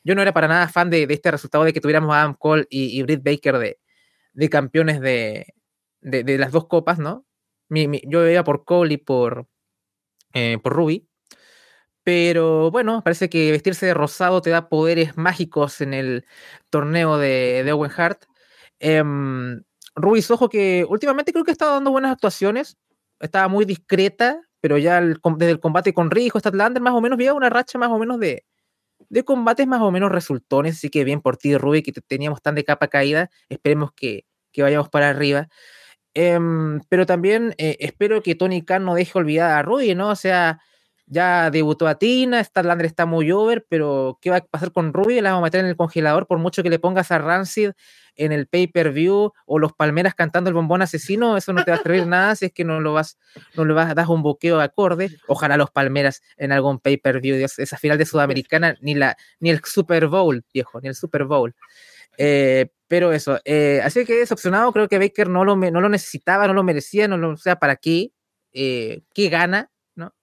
yo 0.04 0.16
no 0.16 0.22
era 0.22 0.34
para 0.34 0.48
nada 0.48 0.68
fan 0.68 0.90
de, 0.90 1.08
este 1.10 1.32
resultado 1.32 1.64
de 1.64 1.74
que 1.74 1.82
tuviéramos 1.82 2.14
a 2.14 2.22
Adam 2.22 2.36
Cole 2.36 2.66
y, 2.70 3.02
Britt 3.04 3.24
Baker 3.24 3.58
de, 3.60 3.80
de 4.34 4.50
campeones 4.50 5.00
de, 5.02 5.54
de, 6.02 6.38
las 6.38 6.52
dos 6.52 6.68
copas, 6.68 7.00
¿no? 7.00 7.26
yo 7.70 8.28
iba 8.30 8.44
por 8.44 8.66
Cole 8.66 8.96
y 8.96 8.98
por, 8.98 9.48
eh, 10.34 10.58
por 10.62 10.74
Ruby. 10.74 11.08
Pero 12.04 12.72
bueno, 12.72 13.04
parece 13.04 13.30
que 13.30 13.52
vestirse 13.52 13.86
de 13.86 13.94
rosado 13.94 14.42
te 14.42 14.50
da 14.50 14.70
poderes 14.70 15.18
mágicos 15.18 15.82
en 15.82 15.94
el 15.94 16.26
torneo 16.70 17.18
de, 17.18 17.64
de 17.64 17.72
Owen 17.74 17.92
Hart. 17.96 18.24
Eh, 18.80 19.04
Ruby 19.96 20.22
Soho, 20.22 20.50
que 20.50 20.86
últimamente 20.88 21.32
creo 21.32 21.44
que 21.44 21.52
estado 21.52 21.74
dando 21.74 21.92
buenas 21.92 22.12
actuaciones, 22.12 22.78
estaba 23.20 23.48
muy 23.48 23.66
discreta, 23.66 24.42
pero 24.62 24.78
ya 24.78 25.02
desde 25.02 25.52
el 25.52 25.60
combate 25.60 25.94
con 25.94 26.12
Rijo, 26.12 26.40
Statlander, 26.40 26.82
más 26.82 26.94
o 26.94 27.02
menos, 27.02 27.18
había 27.18 27.34
una 27.34 27.50
racha 27.50 27.78
más 27.78 27.90
o 27.90 28.00
menos 28.00 28.20
de, 28.20 28.46
de 29.10 29.24
combates 29.26 29.68
más 29.68 29.82
o 29.82 29.92
menos 29.92 30.12
resultones. 30.12 30.78
Así 30.78 30.90
que 30.90 31.04
bien 31.04 31.22
por 31.22 31.38
ti, 31.38 31.58
Ruby, 31.58 31.84
que 31.84 31.92
teníamos 31.94 32.42
tan 32.42 32.56
de 32.56 32.64
capa 32.64 32.88
caída. 32.88 33.30
Esperemos 33.50 33.92
que, 33.94 34.26
que 34.52 34.64
vayamos 34.64 34.90
para 34.90 35.10
arriba. 35.10 35.50
Em, 36.14 36.82
pero 36.90 37.06
también 37.06 37.56
eh, 37.58 37.78
espero 37.80 38.22
que 38.22 38.36
Tony 38.36 38.64
Khan 38.64 38.84
no 38.84 38.96
deje 38.96 39.18
olvidada 39.18 39.60
a 39.60 39.62
Ruby, 39.62 39.96
¿no? 39.96 40.10
O 40.10 40.16
sea, 40.16 40.60
ya 41.12 41.52
debutó 41.52 41.88
a 41.88 41.96
Tina, 41.96 42.44
Starlander 42.44 42.86
está 42.86 43.06
muy 43.06 43.32
over, 43.32 43.66
pero 43.68 44.18
¿qué 44.22 44.30
va 44.30 44.38
a 44.38 44.42
pasar 44.42 44.72
con 44.72 44.94
Ruby? 44.94 45.20
La 45.22 45.32
vamos 45.32 45.44
a 45.44 45.48
meter 45.48 45.60
en 45.62 45.66
el 45.68 45.76
congelador 45.76 46.26
por 46.26 46.38
mucho 46.38 46.64
que 46.64 46.70
le 46.70 46.80
pongas 46.80 47.12
a 47.12 47.18
Rancid 47.18 47.72
en 48.16 48.32
el 48.32 48.48
pay-per-view 48.48 49.34
o 49.46 49.60
los 49.60 49.74
Palmeras 49.74 50.16
cantando 50.16 50.50
el 50.50 50.54
bombón 50.54 50.82
asesino, 50.82 51.38
eso 51.38 51.54
no 51.54 51.64
te 51.64 51.72
va 51.72 51.78
a 51.78 51.82
servir 51.82 52.08
nada 52.08 52.36
si 52.36 52.46
es 52.46 52.54
que 52.54 52.64
no 52.64 52.80
lo 52.80 52.94
vas, 52.94 53.18
no 53.56 53.66
le 53.66 53.74
vas 53.74 53.90
a 53.90 53.94
dar 53.94 54.08
un 54.08 54.22
boqueo 54.22 54.62
acorde. 54.62 55.10
Ojalá 55.28 55.58
los 55.58 55.72
Palmeras 55.72 56.22
en 56.38 56.52
algún 56.52 56.80
pay-per-view, 56.80 57.36
esa 57.36 57.78
final 57.78 57.98
de 57.98 58.06
Sudamericana, 58.06 58.78
ni 58.82 58.96
la, 58.96 59.18
ni 59.40 59.50
el 59.50 59.62
Super 59.64 60.08
Bowl, 60.08 60.46
viejo, 60.54 60.80
ni 60.82 60.88
el 60.90 60.96
Super 60.96 61.26
Bowl. 61.26 61.56
Eh, 62.18 62.70
pero 62.92 63.14
eso, 63.14 63.40
eh, 63.46 63.80
así 63.86 64.04
que 64.04 64.18
decepcionado, 64.18 64.74
creo 64.74 64.90
que 64.90 65.00
Baker 65.00 65.30
no 65.30 65.46
lo, 65.46 65.56
no 65.56 65.80
lo 65.80 65.88
necesitaba, 65.88 66.46
no 66.46 66.54
lo 66.54 66.62
merecía, 66.62 67.08
no 67.08 67.18
lo, 67.18 67.30
o 67.30 67.38
sea, 67.38 67.56
¿para 67.56 67.78
qué? 67.78 68.12
Eh, 68.52 69.04
¿Qué 69.14 69.30
gana? 69.30 69.72
¿no? 69.96 70.14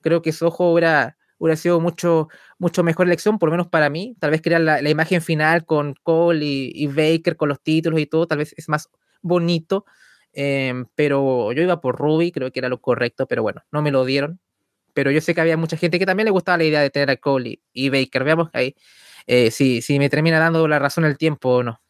Creo 0.00 0.22
que 0.22 0.30
Soho 0.30 0.70
hubiera, 0.70 1.18
hubiera 1.38 1.56
sido 1.56 1.80
mucho, 1.80 2.28
mucho 2.56 2.84
mejor 2.84 3.08
elección, 3.08 3.40
por 3.40 3.48
lo 3.48 3.54
menos 3.54 3.66
para 3.66 3.90
mí. 3.90 4.16
Tal 4.20 4.30
vez 4.30 4.42
crear 4.42 4.60
la, 4.60 4.88
imagen 4.88 5.22
final 5.22 5.66
con 5.66 5.96
Cole 6.04 6.46
y, 6.46 6.86
Baker, 6.86 7.36
con 7.36 7.48
los 7.48 7.60
títulos 7.60 7.98
y 7.98 8.06
todo, 8.06 8.28
tal 8.28 8.38
vez 8.38 8.54
es 8.56 8.68
más, 8.68 8.88
bonito. 9.20 9.84
em, 10.32 10.86
pero 10.94 11.50
yo 11.50 11.62
iba 11.62 11.80
por 11.80 11.96
Ruby, 11.98 12.30
creo 12.30 12.52
que 12.52 12.60
era 12.60 12.68
lo 12.68 12.80
correcto, 12.80 13.26
pero 13.26 13.42
bueno, 13.42 13.64
no 13.72 13.82
me 13.82 13.90
lo 13.90 14.04
dieron. 14.04 14.38
Pero 14.92 15.10
yo 15.10 15.20
sé 15.20 15.34
que 15.34 15.40
había 15.40 15.56
mucha 15.56 15.76
gente 15.76 15.98
que 15.98 16.06
también 16.06 16.26
le 16.26 16.30
gustaba 16.30 16.58
la 16.58 16.64
idea 16.64 16.80
de 16.80 16.90
tener 16.90 17.10
a 17.10 17.16
Cole 17.16 17.50
y, 17.50 17.86
y 17.86 17.88
Baker. 17.90 18.22
Veamos 18.22 18.50
ahí 18.52 18.76
eh, 19.26 19.50
si, 19.50 19.82
si 19.82 19.98
me 19.98 20.10
termina 20.10 20.38
dando 20.38 20.68
la 20.68 20.78
razón 20.78 21.04
el 21.06 21.18
tiempo 21.18 21.56
o 21.56 21.62
no. 21.64 21.80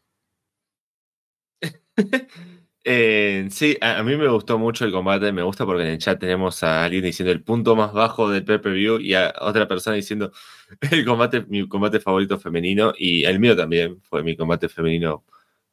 Eh, 2.86 3.46
sí, 3.50 3.78
a, 3.80 4.02
mí 4.02 4.14
me 4.14 4.28
gustó 4.28 4.58
mucho 4.58 4.84
el 4.84 4.92
combate, 4.92 5.32
me 5.32 5.42
gusta 5.42 5.64
porque 5.64 5.84
en 5.84 5.88
el 5.88 5.98
chat 5.98 6.20
tenemos 6.20 6.62
a 6.62 6.84
alguien 6.84 7.02
diciendo 7.02 7.32
el 7.32 7.42
punto 7.42 7.74
más 7.74 7.94
bajo 7.94 8.28
del 8.28 8.44
pay-per-view 8.44 9.00
y 9.00 9.14
a 9.14 9.32
otra 9.40 9.66
persona 9.66 9.96
diciendo 9.96 10.32
el 10.90 11.04
combate, 11.06 11.46
mi 11.48 11.66
combate 11.66 11.98
favorito 11.98 12.38
femenino 12.38 12.92
y 12.96 13.24
el 13.24 13.40
mío 13.40 13.56
también 13.56 14.02
fue 14.02 14.22
mi 14.22 14.36
combate 14.36 14.68
femenino 14.68 15.24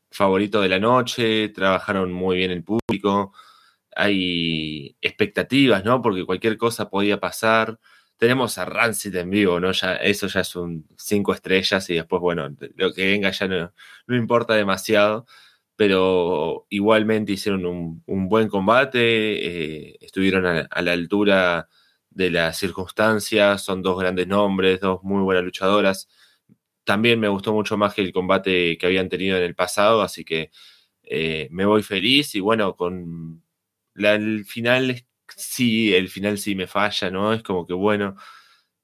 favorito 0.10 0.62
de 0.62 0.70
la 0.70 0.80
noche, 0.80 1.50
trabajaron 1.50 2.14
muy 2.14 2.38
bien 2.38 2.52
el 2.52 2.64
público, 2.64 3.34
hay 3.96 4.96
expectativas, 5.02 5.84
¿no? 5.86 6.02
Porque 6.02 6.26
cualquier 6.26 6.58
cosa 6.58 6.90
podía 6.90 7.20
pasar. 7.20 7.80
Tenemos 8.18 8.58
a 8.58 8.66
Rancid 8.66 9.16
en 9.16 9.30
vivo, 9.32 9.60
¿no? 9.60 9.72
Ya, 9.74 9.96
eso 9.96 10.28
ya 10.28 10.42
es 10.42 10.56
un 10.56 10.88
cinco 10.98 11.34
estrellas 11.34 11.90
y 11.90 11.96
después, 11.96 12.22
bueno, 12.22 12.50
lo 12.76 12.94
que 12.94 13.06
venga 13.12 13.32
ya 13.32 13.48
no 13.48 14.16
importa 14.16 14.54
demasiado 14.56 15.26
pero 15.82 16.68
igualmente 16.70 17.32
hicieron 17.32 17.66
un, 17.66 18.30
buen 18.30 18.50
combate, 18.50 19.00
eh, 19.90 19.98
estuvieron 20.00 20.46
a, 20.46 20.60
a, 20.70 20.82
la 20.84 20.92
altura 20.92 21.70
de 22.12 22.30
las 22.30 22.60
circunstancias, 22.60 23.64
son 23.64 23.82
dos 23.82 24.00
grandes 24.00 24.28
nombres, 24.28 24.80
dos 24.80 25.02
muy 25.02 25.24
buenas 25.24 25.44
luchadoras. 25.44 26.08
También 26.84 27.20
me 27.20 27.30
gustó 27.30 27.52
mucho 27.52 27.78
más 27.78 27.96
que 27.96 28.02
el 28.04 28.14
combate 28.14 28.78
que 28.78 28.86
habían 28.86 29.10
tenido 29.10 29.38
en 29.38 29.44
el 29.44 29.56
pasado, 29.56 30.04
así 30.04 30.24
que 30.24 30.52
eh, 31.02 31.48
me 31.50 31.66
voy 31.66 31.82
feliz 31.82 32.36
y 32.36 32.42
bueno, 32.42 32.76
con 32.76 33.44
la, 33.96 34.14
el 34.14 34.46
final, 34.46 35.04
sí, 35.36 35.96
el 35.96 36.10
final 36.10 36.38
sí 36.38 36.54
me 36.54 36.68
falla, 36.68 37.10
¿no? 37.10 37.34
Es 37.34 37.42
como 37.42 37.66
que 37.66 37.74
bueno, 37.74 38.16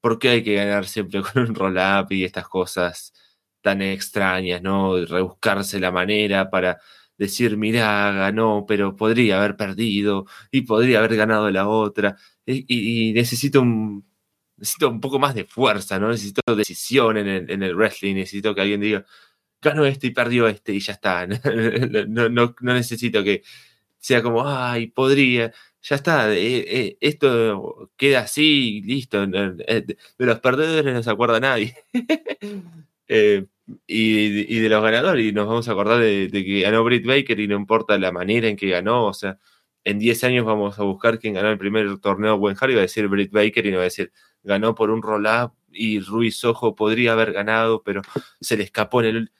¿por 0.00 0.18
qué 0.18 0.30
hay 0.30 0.42
que 0.44 0.54
ganar 0.56 0.86
siempre 0.86 1.22
con 1.32 1.44
un 1.44 1.54
roll-up 1.54 2.10
y 2.10 2.24
estas 2.24 2.48
cosas? 2.48 3.12
Tan 3.60 3.82
extrañas, 3.82 4.62
¿no? 4.62 5.04
Rebuscarse 5.04 5.80
la 5.80 5.90
manera 5.92 6.50
para 6.50 6.78
decir, 7.18 7.56
mirá, 7.56 8.12
ganó, 8.12 8.64
pero 8.66 8.96
podría 8.96 9.38
haber 9.38 9.56
perdido 9.56 10.26
y 10.50 10.62
podría 10.62 11.00
haber 11.00 11.16
ganado 11.16 11.50
la 11.50 11.68
otra. 11.68 12.16
Y, 12.46 12.64
y, 12.68 13.10
y 13.10 13.12
necesito, 13.12 13.60
un, 13.60 14.06
necesito 14.56 14.88
un 14.88 15.00
poco 15.00 15.18
más 15.18 15.34
de 15.34 15.44
fuerza, 15.44 15.98
¿no? 15.98 16.08
Necesito 16.10 16.40
decisión 16.56 17.16
en 17.18 17.28
el, 17.28 17.50
en 17.50 17.62
el, 17.62 17.74
wrestling, 17.76 18.14
necesito 18.14 18.54
que 18.54 18.60
alguien 18.62 18.80
diga, 18.80 19.04
ganó 19.62 19.84
este 19.86 20.08
y 20.08 20.10
perdió 20.12 20.48
este 20.48 20.72
y 20.74 20.80
ya 20.80 20.94
está. 20.94 21.26
No, 22.08 22.28
no, 22.28 22.54
no 22.60 22.74
necesito 22.74 23.22
que 23.24 23.42
sea 23.98 24.22
como, 24.22 24.48
ay, 24.48 24.88
podría. 24.88 25.52
Ya 25.82 25.96
está, 25.96 26.32
eh, 26.34 26.64
eh, 26.66 26.98
esto 27.00 27.92
queda 27.96 28.20
así, 28.20 28.82
listo. 28.82 29.22
Eh, 29.24 29.84
de 29.86 30.26
los 30.26 30.40
perdedores 30.40 30.94
no 30.94 31.02
se 31.02 31.10
acuerda 31.10 31.40
nadie. 31.40 31.76
Eh, 33.08 33.46
y, 33.86 34.60
de 34.60 34.68
los 34.68 34.82
ganadores, 34.82 35.26
y 35.26 35.32
nos 35.32 35.46
vamos 35.46 35.68
a 35.68 35.72
acordar 35.72 36.00
de, 36.00 36.30
que 36.30 36.60
ganó 36.60 36.84
Britt 36.84 37.06
Baker 37.06 37.38
y 37.40 37.48
no 37.48 37.56
importa 37.56 37.98
la 37.98 38.12
manera 38.12 38.48
en 38.48 38.56
que 38.56 38.68
ganó, 38.70 39.06
o 39.06 39.14
sea, 39.14 39.38
en 39.84 39.98
10 39.98 40.24
años 40.24 40.46
vamos 40.46 40.78
a 40.78 40.84
buscar 40.84 41.18
quién 41.18 41.34
ganó 41.34 41.50
el 41.50 41.58
primer 41.58 41.98
torneo 41.98 42.38
Buen 42.38 42.56
y 42.60 42.74
va 42.74 42.78
a 42.78 42.82
decir 42.82 43.08
Britt 43.08 43.32
Baker 43.32 43.66
y 43.66 43.70
no 43.70 43.76
va 43.78 43.82
a 43.82 43.84
decir 43.84 44.12
ganó 44.42 44.74
por 44.74 44.90
un 44.90 45.02
roll-up 45.02 45.52
y 45.70 46.00
Ruiz 46.00 46.42
Ojo 46.44 46.74
podría 46.74 47.12
haber 47.12 47.32
ganado, 47.32 47.82
pero 47.82 48.02
se 48.40 48.56
le 48.56 48.64
escapó 48.64 49.02
en 49.02 49.06
el... 49.16 49.32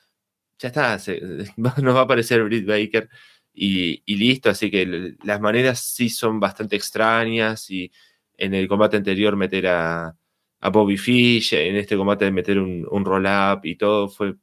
Ya 0.59 0.69
está, 0.69 0.99
nos 1.57 1.95
va 1.95 2.01
a 2.01 2.03
aparecer 2.03 2.43
Britt 2.45 2.67
Baker 2.67 3.09
y, 3.55 4.03
y 4.07 4.17
listo, 4.17 4.51
así 4.51 4.71
que 4.71 5.17
las 5.23 5.41
maneras 5.41 5.81
sí 5.81 6.11
son 6.11 6.41
bastante 6.41 6.77
extrañas 6.77 7.71
y 7.71 7.91
en 8.37 8.55
el 8.55 8.69
combate 8.69 8.97
anterior 8.97 9.37
meter 9.37 9.67
a 9.69 10.17
a 10.61 10.71
Bobby 10.71 10.97
Fish, 10.97 11.55
en 11.55 11.77
este 11.77 11.97
combate 11.97 12.25
de 12.25 12.31
meter 12.31 12.59
un, 12.59 13.05
roll-up 13.05 13.61
y 13.65 13.77
todo, 13.77 14.09
fue 14.09 14.35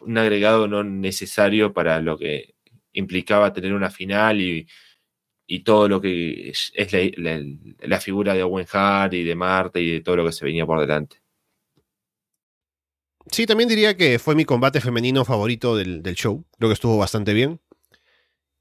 un 0.00 0.18
agregado 0.18 0.68
no 0.68 0.82
necesario 0.82 1.72
para 1.72 2.00
lo 2.00 2.18
que 2.18 2.54
implicaba 2.92 3.52
tener 3.52 3.72
una 3.72 3.90
final 3.90 4.40
y, 4.40 4.66
y 5.46 5.60
todo 5.60 5.88
lo 5.88 6.00
que 6.00 6.50
es, 6.50 6.72
la, 7.16 8.00
figura 8.00 8.34
de 8.34 8.42
Owen 8.42 8.66
Hart 8.70 9.14
y 9.14 9.24
de 9.24 9.34
Marta 9.34 9.80
y 9.80 9.90
de 9.90 10.00
todo 10.00 10.16
lo 10.16 10.26
que 10.26 10.32
se 10.32 10.44
venía 10.44 10.66
por 10.66 10.80
delante. 10.80 11.22
Sí, 13.30 13.46
también 13.46 13.68
diría 13.68 13.96
que 13.96 14.18
fue 14.18 14.34
mi 14.34 14.44
combate 14.44 14.80
femenino 14.80 15.24
favorito 15.24 15.76
del, 15.76 16.02
del 16.02 16.14
show. 16.14 16.44
Creo 16.58 16.68
que 16.68 16.74
estuvo 16.74 16.98
bastante 16.98 17.32
bien. 17.32 17.60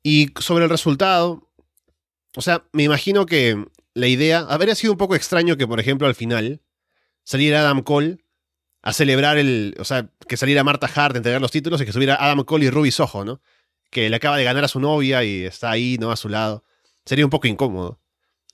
Y 0.04 0.30
sobre 0.40 0.66
el 0.66 0.70
resultado, 0.70 1.50
o 2.36 2.42
sea, 2.42 2.66
me 2.72 2.84
imagino 2.84 3.26
que 3.26 3.66
la 4.00 4.08
idea. 4.08 4.40
Habría 4.50 4.76
sido 4.76 4.94
un 4.94 4.98
poco 4.98 5.16
extraño 5.16 5.58
que, 5.58 5.68
por 5.68 5.80
ejemplo, 5.80 6.08
al 6.08 6.16
final 6.16 6.62
saliera 7.24 7.62
Adam 7.62 7.84
Cole 7.84 8.18
a 8.82 8.94
celebrar 8.94 9.38
el. 9.38 9.76
O 9.80 9.86
sea, 9.86 10.10
que 10.28 10.38
saliera 10.38 10.64
Marta 10.64 10.90
Hart 10.94 11.16
a 11.16 11.18
entregar 11.18 11.42
los 11.42 11.52
títulos 11.52 11.82
y 11.82 11.86
que 11.86 11.94
subiera 11.94 12.16
Adam 12.16 12.44
Cole 12.44 12.66
y 12.66 12.70
Ruby 12.70 12.92
Soho, 12.92 13.26
¿no? 13.26 13.42
Que 13.92 14.10
le 14.10 14.16
acaba 14.16 14.38
de 14.38 14.44
ganar 14.44 14.64
a 14.64 14.68
su 14.68 14.80
novia 14.80 15.24
y 15.24 15.46
está 15.46 15.72
ahí, 15.72 15.98
¿no? 16.00 16.12
A 16.12 16.16
su 16.16 16.30
lado. 16.30 16.64
Sería 17.06 17.26
un 17.26 17.32
poco 17.32 17.48
incómodo. 17.48 18.00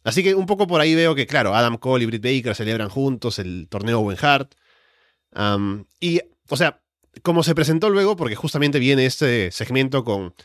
Así 0.04 0.24
que 0.24 0.36
un 0.36 0.46
poco 0.46 0.68
por 0.68 0.82
ahí 0.82 0.94
veo 0.94 1.16
que, 1.16 1.26
claro, 1.26 1.56
Adam 1.56 1.78
Cole 1.78 2.04
y 2.04 2.08
Britt 2.08 2.24
Baker 2.24 2.56
celebran 2.56 2.90
juntos 2.90 3.40
el 3.40 3.68
torneo 3.70 4.00
Owen 4.00 4.18
Hart. 4.22 4.54
Y, 6.00 6.22
o 6.48 6.58
sea, 6.58 6.82
como 7.24 7.44
se 7.44 7.56
presentó 7.56 7.90
luego, 7.90 8.16
porque 8.16 8.36
justamente 8.36 8.80
viene 8.80 9.06
este 9.06 9.52
segmento 9.52 10.04
con 10.04 10.36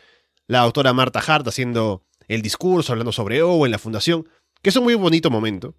la 0.46 0.60
autora 0.60 0.92
Marta 0.92 1.20
Hart 1.20 1.46
haciendo 1.46 2.04
el 2.26 2.42
discurso, 2.42 2.92
hablando 2.92 3.12
sobre 3.12 3.42
Owen, 3.42 3.70
la 3.70 3.78
fundación 3.78 4.28
que 4.62 4.70
es 4.70 4.76
un 4.76 4.84
muy 4.84 4.94
bonito 4.94 5.30
momento. 5.30 5.74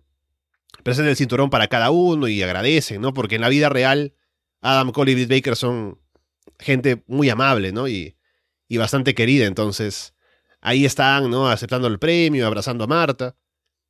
Presenta 0.83 1.09
el 1.09 1.17
cinturón 1.17 1.49
para 1.49 1.67
cada 1.67 1.91
uno 1.91 2.27
y 2.27 2.41
agradecen, 2.41 3.01
¿no? 3.01 3.13
Porque 3.13 3.35
en 3.35 3.41
la 3.41 3.49
vida 3.49 3.69
real, 3.69 4.13
Adam 4.61 4.91
Cole 4.91 5.11
y 5.11 5.15
Britt 5.15 5.29
Baker 5.29 5.55
son 5.55 5.99
gente 6.59 7.03
muy 7.07 7.29
amable, 7.29 7.71
¿no? 7.71 7.87
Y, 7.87 8.17
y 8.67 8.77
bastante 8.77 9.13
querida, 9.13 9.45
entonces 9.45 10.13
ahí 10.61 10.85
están, 10.85 11.29
¿no? 11.29 11.49
Aceptando 11.49 11.87
el 11.87 11.99
premio, 11.99 12.47
abrazando 12.47 12.83
a 12.85 12.87
Marta. 12.87 13.35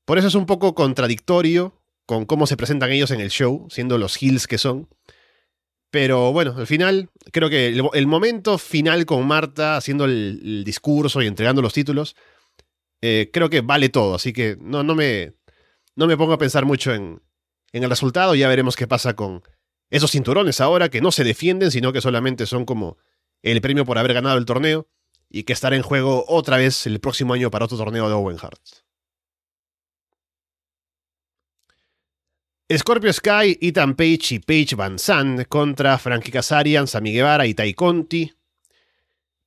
Por 0.06 0.18
eso 0.18 0.28
es 0.28 0.36
un 0.36 0.46
poco 0.46 0.74
contradictorio 0.74 1.82
con 2.06 2.26
cómo 2.26 2.48
se 2.48 2.58
presentan 2.58 2.92
ellos 2.92 3.12
en 3.12 3.22
el 3.22 3.30
show, 3.30 3.68
siendo 3.70 3.98
los 3.98 4.22
heels 4.22 4.48
que 4.48 4.58
son. 4.58 4.90
Pero 5.92 6.32
bueno, 6.32 6.56
al 6.58 6.68
final, 6.68 7.10
creo 7.32 7.50
que 7.50 7.68
el, 7.68 8.08
momento 8.08 8.58
final 8.58 9.06
con 9.06 9.28
Marta 9.28 9.76
haciendo 9.76 10.06
el, 10.06 10.64
discurso 10.66 11.22
y 11.22 11.28
entregando 11.28 11.62
los 11.62 11.74
títulos 11.74 12.16
eh, 13.02 13.30
creo 13.34 13.50
que 13.50 13.62
vale 13.62 13.90
todo, 13.90 14.16
así 14.16 14.34
que 14.34 14.58
no, 14.60 14.84
no, 14.84 14.96
me, 14.96 15.34
no 15.96 16.08
me 16.08 16.18
pongo 16.18 16.34
a 16.34 16.38
pensar 16.38 16.66
mucho 16.66 16.94
en, 16.94 17.22
en 17.72 17.84
el 17.84 17.90
resultado, 17.90 18.36
ya 18.36 18.48
veremos 18.48 18.76
qué 18.76 18.88
pasa 18.88 19.16
con 19.16 19.44
esos 19.90 20.12
cinturones 20.12 20.62
ahora 20.62 20.90
que 20.90 21.02
no 21.02 21.12
se 21.12 21.24
defienden, 21.24 21.72
sino 21.72 21.92
que 21.94 22.02
solamente 22.02 22.46
son 22.46 22.66
como 22.66 22.98
el 23.42 23.62
premio 23.62 23.86
por 23.86 23.98
haber 23.98 24.14
ganado 24.14 24.38
el 24.38 24.46
torneo 24.46 24.88
y 25.30 25.44
que 25.44 25.54
estará 25.54 25.76
en 25.76 25.82
juego 25.82 26.26
otra 26.28 26.58
vez 26.58 26.86
el 26.88 27.00
próximo 27.00 27.34
año 27.34 27.52
para 27.52 27.66
otro 27.66 27.78
torneo 27.78 28.08
de 28.08 28.14
Owen 28.14 28.38
Hart. 28.42 28.62
Scorpio 32.78 33.12
Sky, 33.12 33.58
Ethan 33.60 33.96
Page 33.96 34.36
y 34.36 34.40
Paige 34.40 34.76
Van 34.76 34.98
Zandt 34.98 35.48
contra 35.48 35.98
Frankie 35.98 36.32
Kazarian, 36.32 36.88
Sami 36.88 37.12
Guevara 37.12 37.46
y 37.46 37.54
Tai 37.54 37.74
Conti. 37.74 38.32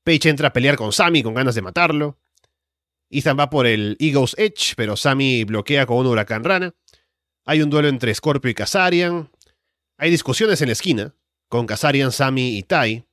Page 0.03 0.29
entra 0.29 0.49
a 0.49 0.53
pelear 0.53 0.77
con 0.77 0.93
Sami 0.93 1.23
con 1.23 1.33
ganas 1.33 1.55
de 1.55 1.63
matarlo. 1.63 2.19
Ethan 3.11 3.39
va 3.39 3.51
por 3.51 3.67
el 3.67 3.97
Eagle's 4.01 4.35
Edge, 4.39 4.75
pero 4.77 4.97
Sammy 4.97 5.45
bloquea 5.45 5.87
con 5.87 5.99
un 5.99 6.07
huracán 6.07 6.45
rana. 6.45 6.75
Hay 7.45 7.63
un 7.63 7.71
duelo 7.71 7.89
entre 7.89 8.15
Scorpio 8.15 8.51
y 8.51 8.55
Kazarian. 8.55 9.31
Hay 9.99 10.11
discusiones 10.11 10.61
en 10.63 10.69
la 10.69 10.73
esquina, 10.73 11.15
con 11.49 11.67
Kazarian, 11.67 12.11
Sammy 12.11 12.57
y 12.57 12.63
Tai. 12.63 13.05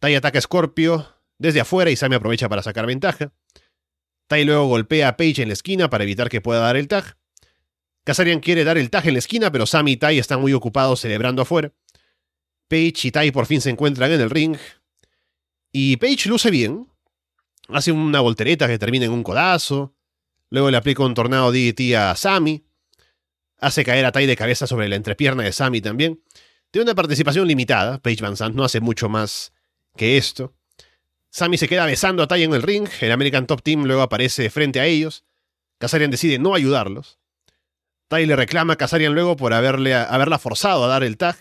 Tai 0.00 0.14
ataca 0.14 0.38
a 0.38 0.42
Scorpio 0.42 1.14
desde 1.38 1.60
afuera 1.60 1.90
y 1.90 1.96
Sammy 1.96 2.16
aprovecha 2.16 2.48
para 2.48 2.62
sacar 2.62 2.86
ventaja. 2.86 3.32
Tai 4.26 4.44
luego 4.44 4.66
golpea 4.66 5.08
a 5.08 5.16
Page 5.16 5.42
en 5.42 5.48
la 5.48 5.54
esquina 5.54 5.88
para 5.88 6.04
evitar 6.04 6.28
que 6.28 6.40
pueda 6.40 6.60
dar 6.60 6.76
el 6.76 6.88
tag. 6.88 7.16
Kazarian 8.04 8.40
quiere 8.40 8.64
dar 8.64 8.76
el 8.78 8.90
tag 8.90 9.06
en 9.06 9.14
la 9.14 9.18
esquina, 9.20 9.50
pero 9.52 9.66
Sammy 9.66 9.92
y 9.92 9.96
Tai 9.96 10.18
están 10.18 10.40
muy 10.40 10.52
ocupados 10.52 11.00
celebrando 11.00 11.42
afuera. 11.42 11.72
Page 12.68 13.08
y 13.08 13.10
Tai 13.10 13.30
por 13.30 13.46
fin 13.46 13.60
se 13.60 13.70
encuentran 13.70 14.10
en 14.10 14.20
el 14.20 14.30
ring. 14.30 14.56
Y 15.72 15.96
Page 15.96 16.28
luce 16.28 16.50
bien, 16.50 16.87
hace 17.68 17.92
una 17.92 18.20
voltereta 18.20 18.66
que 18.66 18.78
termina 18.78 19.04
en 19.04 19.12
un 19.12 19.22
codazo, 19.22 19.94
luego 20.50 20.70
le 20.70 20.76
aplica 20.76 21.04
un 21.04 21.14
tornado 21.14 21.52
DDT 21.52 21.94
a 21.96 22.16
Sammy, 22.16 22.64
hace 23.58 23.84
caer 23.84 24.04
a 24.04 24.12
Tai 24.12 24.26
de 24.26 24.36
cabeza 24.36 24.66
sobre 24.66 24.88
la 24.88 24.96
entrepierna 24.96 25.42
de 25.42 25.52
Sammy 25.52 25.80
también. 25.80 26.22
Tiene 26.70 26.84
una 26.84 26.94
participación 26.94 27.46
limitada, 27.46 27.98
Paige 27.98 28.22
Van 28.22 28.36
Sant 28.36 28.54
no 28.54 28.64
hace 28.64 28.80
mucho 28.80 29.08
más 29.08 29.52
que 29.96 30.16
esto. 30.16 30.54
Sammy 31.30 31.58
se 31.58 31.68
queda 31.68 31.86
besando 31.86 32.22
a 32.22 32.28
Tai 32.28 32.42
en 32.42 32.54
el 32.54 32.62
ring, 32.62 32.88
el 33.00 33.12
American 33.12 33.46
Top 33.46 33.62
Team 33.62 33.84
luego 33.84 34.02
aparece 34.02 34.50
frente 34.50 34.80
a 34.80 34.86
ellos. 34.86 35.24
Kazarian 35.78 36.10
decide 36.10 36.38
no 36.38 36.54
ayudarlos. 36.54 37.18
Tai 38.08 38.24
le 38.26 38.36
reclama 38.36 38.72
a 38.72 38.76
Kazarian 38.76 39.14
luego 39.14 39.36
por 39.36 39.52
haberle, 39.52 39.94
haberla 39.94 40.38
forzado 40.38 40.84
a 40.84 40.88
dar 40.88 41.04
el 41.04 41.16
tag. 41.16 41.36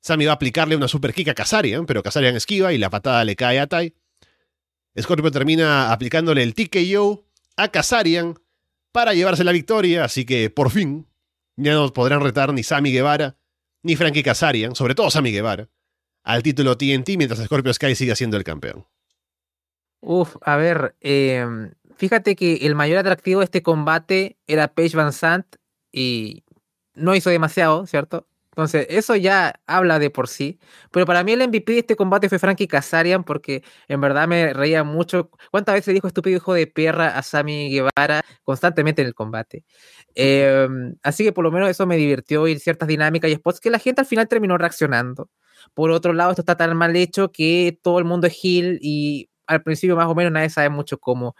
Sammy 0.00 0.26
va 0.26 0.32
a 0.32 0.34
aplicarle 0.34 0.76
una 0.76 0.88
super 0.88 1.12
kick 1.12 1.28
a 1.28 1.34
Kazarian, 1.34 1.86
pero 1.86 2.02
Kazarian 2.02 2.36
esquiva 2.36 2.72
y 2.72 2.78
la 2.78 2.90
patada 2.90 3.24
le 3.24 3.34
cae 3.34 3.58
a 3.58 3.66
Tai. 3.66 3.94
Scorpio 5.00 5.30
termina 5.30 5.92
aplicándole 5.92 6.42
el 6.42 6.54
TKO 6.54 7.24
a 7.56 7.68
Kazarian 7.68 8.38
para 8.92 9.14
llevarse 9.14 9.44
la 9.44 9.52
victoria, 9.52 10.04
así 10.04 10.24
que 10.24 10.50
por 10.50 10.70
fin 10.70 11.06
ya 11.56 11.74
no 11.74 11.92
podrán 11.92 12.22
retar 12.22 12.52
ni 12.52 12.62
Sammy 12.62 12.92
Guevara 12.92 13.36
ni 13.82 13.96
Frankie 13.96 14.22
Kazarian, 14.22 14.74
sobre 14.74 14.94
todo 14.94 15.10
Sammy 15.10 15.32
Guevara, 15.32 15.68
al 16.24 16.42
título 16.42 16.76
TNT 16.76 17.10
mientras 17.16 17.44
Scorpio 17.44 17.72
Sky 17.72 17.94
siga 17.94 18.16
siendo 18.16 18.36
el 18.36 18.44
campeón. 18.44 18.86
Uf, 20.00 20.36
a 20.42 20.56
ver, 20.56 20.94
em, 21.00 21.72
fíjate 21.96 22.36
que 22.36 22.66
el 22.66 22.74
mayor 22.74 22.98
atractivo 22.98 23.40
de 23.40 23.44
este 23.44 23.62
combate 23.62 24.36
era 24.46 24.68
Paige 24.68 24.96
Van 24.96 25.12
Sant 25.12 25.56
y 25.92 26.44
no 26.94 27.14
hizo 27.14 27.30
demasiado, 27.30 27.86
¿cierto? 27.86 28.26
Entonces, 28.56 28.86
eso 28.88 29.14
ya 29.16 29.60
habla 29.66 29.98
de 29.98 30.08
por 30.08 30.28
sí. 30.28 30.58
Pero 30.90 31.04
para 31.04 31.22
mí 31.22 31.32
el 31.32 31.46
MVP 31.46 31.72
de 31.74 31.78
este 31.80 31.94
combate 31.94 32.30
fue 32.30 32.38
Frankie 32.38 32.66
Kazarian 32.66 33.22
porque 33.22 33.62
en 33.86 34.00
verdad 34.00 34.26
me 34.26 34.54
reía 34.54 34.82
mucho. 34.82 35.28
¿Cuántas 35.50 35.74
veces 35.74 35.92
dijo 35.92 36.06
estúpido 36.06 36.38
hijo 36.38 36.54
de 36.54 36.66
perra 36.66 37.18
a 37.18 37.22
Sammy 37.22 37.68
Guevara 37.70 38.22
constantemente 38.44 39.02
en 39.02 39.08
el 39.08 39.14
combate? 39.14 39.66
Em, 40.14 40.94
así 41.02 41.22
que 41.22 41.32
por 41.32 41.44
lo 41.44 41.52
menos 41.52 41.68
eso 41.68 41.86
me 41.86 41.98
divirtió 41.98 42.48
y 42.48 42.58
ciertas 42.58 42.88
dinámicas 42.88 43.30
y 43.30 43.34
spots 43.34 43.60
que 43.60 43.68
la 43.68 43.78
gente 43.78 44.00
al 44.00 44.06
final 44.06 44.26
terminó 44.26 44.56
reaccionando. 44.56 45.28
Por 45.74 45.90
otro 45.90 46.14
lado, 46.14 46.30
esto 46.30 46.40
está 46.40 46.56
tan 46.56 46.74
mal 46.78 46.96
hecho 46.96 47.30
que 47.32 47.78
todo 47.82 47.98
el 47.98 48.06
mundo 48.06 48.26
es 48.26 48.38
heel 48.42 48.78
y 48.80 49.28
al 49.46 49.62
principio 49.62 49.96
más 49.96 50.06
o 50.06 50.14
menos 50.14 50.32
nadie 50.32 50.48
sabe 50.48 50.70
mucho 50.70 50.98
cómo 50.98 51.36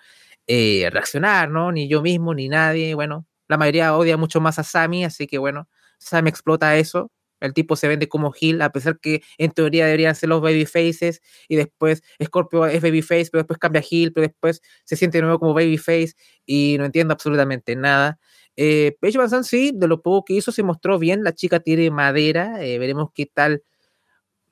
eh, 0.46 0.90
reaccionar, 0.92 1.50
¿no? 1.50 1.72
Ni 1.72 1.88
yo 1.88 2.02
mismo, 2.02 2.34
ni 2.34 2.48
nadie. 2.50 2.94
Bueno, 2.94 3.26
la 3.48 3.56
mayoría 3.56 3.96
odia 3.96 4.18
mucho 4.18 4.38
más 4.42 4.58
a 4.58 4.64
Sammy, 4.64 5.04
así 5.04 5.26
que 5.26 5.38
bueno 5.38 5.66
Sam 5.98 6.26
explota 6.28 6.76
eso. 6.76 7.10
El 7.40 7.52
tipo 7.52 7.76
se 7.76 7.86
vende 7.88 8.08
como 8.08 8.32
Hill, 8.38 8.62
a 8.62 8.72
pesar 8.72 8.98
que 8.98 9.22
en 9.38 9.50
teoría 9.52 9.84
deberían 9.86 10.14
ser 10.14 10.30
los 10.30 10.40
babyfaces, 10.40 11.20
y 11.48 11.56
después 11.56 12.02
Scorpio 12.22 12.66
es 12.66 12.80
babyface, 12.80 13.28
pero 13.30 13.42
después 13.42 13.58
cambia 13.58 13.82
a 13.82 13.84
Hill, 13.88 14.12
pero 14.12 14.26
después 14.26 14.62
se 14.84 14.96
siente 14.96 15.18
de 15.18 15.22
nuevo 15.22 15.38
como 15.38 15.54
babyface, 15.54 16.14
y 16.46 16.76
no 16.78 16.86
entiendo 16.86 17.12
absolutamente 17.12 17.76
nada. 17.76 18.18
Eh, 18.56 18.96
Paige 19.00 19.18
Van 19.18 19.44
sí, 19.44 19.72
de 19.74 19.86
lo 19.86 20.00
poco 20.02 20.24
que 20.24 20.34
hizo 20.34 20.50
se 20.50 20.62
mostró 20.62 20.98
bien, 20.98 21.24
la 21.24 21.34
chica 21.34 21.60
tiene 21.60 21.90
madera, 21.90 22.64
eh, 22.64 22.78
veremos 22.78 23.10
qué 23.14 23.26
tal 23.26 23.62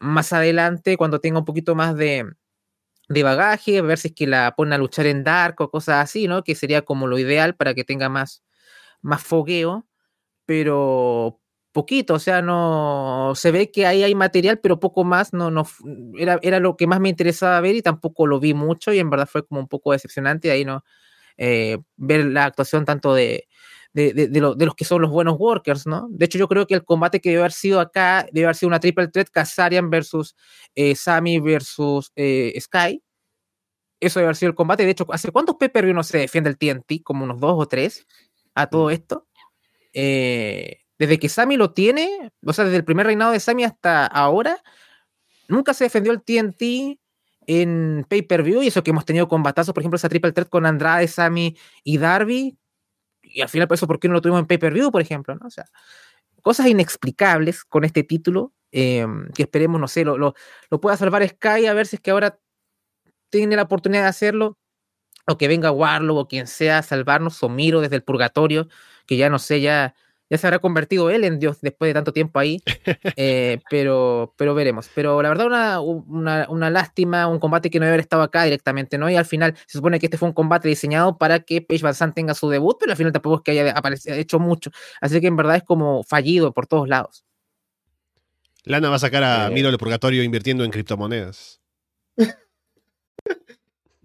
más 0.01 0.33
adelante, 0.33 0.97
cuando 0.97 1.21
tenga 1.21 1.39
un 1.41 1.45
poquito 1.47 1.75
más 1.75 1.97
de, 1.97 2.27
de 3.09 3.23
bagaje, 3.23 3.79
a 3.79 3.83
ver 3.83 3.99
si 3.99 4.09
es 4.09 4.15
que 4.15 4.27
la 4.27 4.55
pone 4.57 4.75
a 4.75 4.79
luchar 4.79 5.07
en 5.07 5.25
Dark 5.25 5.57
o 5.61 5.71
cosas 5.71 5.97
así, 6.05 6.29
¿no? 6.29 6.45
Que 6.45 6.55
sería 6.55 6.83
como 6.83 7.07
lo 7.07 7.19
ideal 7.19 7.57
para 7.57 7.75
que 7.75 7.85
tenga 7.85 8.09
más, 8.09 8.43
más 9.03 9.23
fogueo 9.23 9.87
pero 10.47 11.41
poquito, 11.73 12.15
o 12.15 12.19
sea, 12.19 12.43
no 12.43 13.33
se 13.35 13.51
ve 13.51 13.71
que 13.73 13.87
ahí 13.87 14.05
hay 14.05 14.15
material, 14.15 14.61
pero 14.61 14.81
poco 14.81 15.05
más, 15.05 15.33
no, 15.33 15.51
no 15.51 15.67
era, 16.19 16.39
era 16.43 16.61
lo 16.61 16.77
que 16.77 16.87
más 16.87 17.01
me 17.01 17.09
interesaba 17.09 17.61
ver 17.61 17.75
y 17.75 17.83
tampoco 17.83 18.27
lo 18.27 18.41
vi 18.41 18.55
mucho 18.55 18.93
y 18.93 19.01
en 19.01 19.11
verdad 19.11 19.29
fue 19.31 19.47
como 19.47 19.61
un 19.61 19.69
poco 19.69 19.93
decepcionante 19.93 20.51
ahí 20.51 20.65
no 20.65 20.85
eh, 21.37 21.79
ver 21.97 22.27
la 22.27 22.45
actuación 22.47 22.85
tanto 22.85 23.15
de, 23.15 23.49
de, 23.93 24.13
de, 24.13 24.41
los 24.41 24.75
que 24.75 24.85
son 24.85 25.03
los 25.03 25.11
buenos 25.11 25.39
workers, 25.39 25.87
¿no? 25.87 26.09
De 26.11 26.27
hecho, 26.27 26.39
yo 26.39 26.49
creo 26.49 26.67
que 26.67 26.75
el 26.75 26.85
combate 26.85 27.21
que 27.21 27.31
debe 27.31 27.43
haber 27.43 27.53
sido 27.53 27.81
acá 27.81 28.27
debe 28.33 28.47
haber 28.47 28.57
sido 28.57 28.69
una 28.69 28.81
triple 28.81 29.09
threat, 29.09 29.29
Kazarian 29.31 29.91
versus 29.91 30.37
eh, 30.75 30.95
Sammy 30.97 31.41
versus 31.41 32.13
eh, 32.17 32.59
Sky. 32.61 33.03
Eso 34.01 34.19
debe 34.19 34.27
haber 34.29 34.37
sido 34.37 34.51
el 34.51 34.57
combate. 34.57 34.85
De 34.85 34.91
hecho, 34.91 35.07
¿hace 35.11 35.31
cuántos 35.31 35.57
pay 35.57 35.71
no 35.93 36.03
se 36.03 36.19
defiende 36.19 36.51
el 36.51 36.59
TNT? 36.59 37.03
Como 37.03 37.25
unos 37.25 37.41
dos 37.41 37.55
o 37.57 37.67
tres 37.67 38.07
a 38.55 38.69
todo 38.69 38.89
mm. 38.89 38.91
esto. 38.91 39.27
Eh, 39.95 40.81
desde 40.99 41.19
que 41.19 41.29
Sami 41.29 41.57
lo 41.57 41.73
tiene, 41.73 42.33
o 42.45 42.53
sea, 42.53 42.65
desde 42.65 42.77
el 42.77 42.85
primer 42.85 43.07
reinado 43.07 43.33
de 43.33 43.41
Sami 43.41 43.65
hasta 43.65 44.07
ahora, 44.07 44.63
nunca 45.49 45.75
se 45.75 45.85
defendió 45.85 46.13
el 46.13 46.23
TNT 46.23 47.01
en 47.47 48.07
pay-per-view 48.09 48.63
y 48.63 48.69
eso 48.69 48.83
que 48.83 48.91
hemos 48.91 49.05
tenido 49.05 49.29
combatazos, 49.29 49.75
por 49.75 49.83
ejemplo, 49.83 49.97
esa 49.97 50.09
triple 50.09 50.33
threat 50.33 50.49
con 50.49 50.67
Andrade, 50.67 51.09
Sami 51.09 51.57
y 51.83 51.99
Darby, 51.99 52.59
y 53.23 53.41
al 53.41 53.49
final 53.49 53.69
por 53.69 53.75
eso, 53.77 53.87
¿por 53.87 53.99
qué 53.99 54.09
no 54.09 54.15
lo 54.15 54.21
tuvimos 54.21 54.41
en 54.41 54.47
pay-per-view, 54.47 54.91
por 54.91 55.01
ejemplo? 55.01 55.35
¿no? 55.35 55.47
O 55.47 55.51
sea, 55.51 55.65
cosas 56.43 56.67
inexplicables 56.67 57.65
con 57.65 57.85
este 57.85 58.05
título, 58.05 58.53
em, 58.71 59.29
que 59.33 59.43
esperemos, 59.43 59.81
no 59.81 59.89
sé, 59.89 60.05
lo, 60.05 60.19
lo, 60.19 60.35
lo, 60.71 60.81
pueda 60.81 60.97
salvar 60.97 61.27
Sky, 61.27 61.67
a 61.67 61.75
ver 61.75 61.87
si 61.87 61.97
es 61.97 62.03
que 62.03 62.11
ahora 62.11 62.39
tiene 63.31 63.57
la 63.57 63.63
oportunidad 63.63 64.03
de 64.03 64.09
hacerlo, 64.09 64.59
o 65.27 65.39
que 65.39 65.49
venga 65.49 65.73
Warlock 65.73 66.19
o 66.19 66.29
quien 66.29 66.47
sea 66.47 66.79
a 66.79 66.83
salvarnos, 66.83 67.43
o 67.43 67.49
Miro 67.49 67.81
desde 67.81 67.97
el 67.97 68.03
purgatorio, 68.05 68.69
que 69.07 69.17
ya 69.17 69.31
no 69.31 69.39
sé, 69.39 69.61
ya, 69.61 69.95
ya 70.31 70.39
se 70.39 70.47
habrá 70.47 70.59
convertido 70.59 71.11
él 71.11 71.25
en 71.25 71.39
Dios 71.39 71.61
después 71.61 71.89
de 71.89 71.95
tanto 71.95 72.13
tiempo 72.13 72.39
ahí, 72.39 72.63
eh, 73.17 73.61
pero, 73.71 74.35
pero 74.37 74.55
veremos. 74.55 74.91
Pero 74.95 75.21
la 75.23 75.29
verdad, 75.29 75.47
una, 75.47 75.81
una, 75.81 76.47
una, 76.49 76.71
lástima, 76.71 77.27
un 77.27 77.39
combate 77.39 77.71
que 77.71 77.79
no 77.79 77.85
debe 77.85 77.95
haber 77.95 78.01
estado 78.01 78.23
acá 78.23 78.45
directamente, 78.45 78.99
¿no? 78.99 79.11
Y 79.11 79.17
al 79.17 79.27
final 79.27 79.55
se 79.67 79.79
supone 79.79 79.99
que 80.01 80.07
este 80.07 80.19
fue 80.19 80.29
un 80.29 80.35
combate 80.35 80.69
diseñado 80.69 81.19
para 81.19 81.41
que 81.41 81.61
Paige 81.61 81.85
Van 81.85 82.15
tenga 82.15 82.35
su 82.35 82.49
debut, 82.49 82.77
pero 82.81 82.93
al 82.93 82.97
final 82.97 83.13
tampoco 83.13 83.37
es 83.37 83.43
que 83.43 83.51
haya 83.53 83.73
aparecido, 83.73 84.17
hecho 84.17 84.39
mucho. 84.39 84.71
Así 85.01 85.21
que 85.21 85.27
en 85.27 85.37
verdad 85.37 85.57
es 85.57 85.63
como 85.63 86.03
fallido 86.05 86.53
por 86.53 86.67
todos 86.67 86.89
lados. 86.89 87.25
Lana 88.65 88.89
va 88.89 88.97
a 88.97 88.99
sacar 88.99 89.23
a 89.23 89.49
eh. 89.49 89.51
Miro 89.51 89.69
del 89.69 89.79
Purgatorio 89.79 90.23
invirtiendo 90.23 90.65
en 90.65 90.71
criptomonedas. 90.71 91.61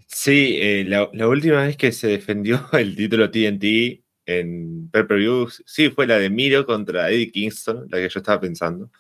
Sí, 0.06 0.58
eh, 0.60 0.84
la, 0.86 1.10
la, 1.14 1.28
última 1.30 1.64
vez 1.64 1.78
que 1.78 1.94
se 1.94 2.08
defendió 2.08 2.68
el 2.74 2.96
título 2.96 3.32
TNT 3.32 4.04
en 4.30 4.92
view 4.92 5.48
sí, 5.66 5.90
fue 5.90 6.06
la 6.06 6.20
de 6.20 6.30
Miro 6.30 6.64
contra 6.66 7.10
Eddie 7.10 7.32
Kingston, 7.32 7.88
la 7.90 7.98
que 7.98 8.10
yo 8.10 8.20
estaba 8.20 8.40
pensando, 8.40 8.92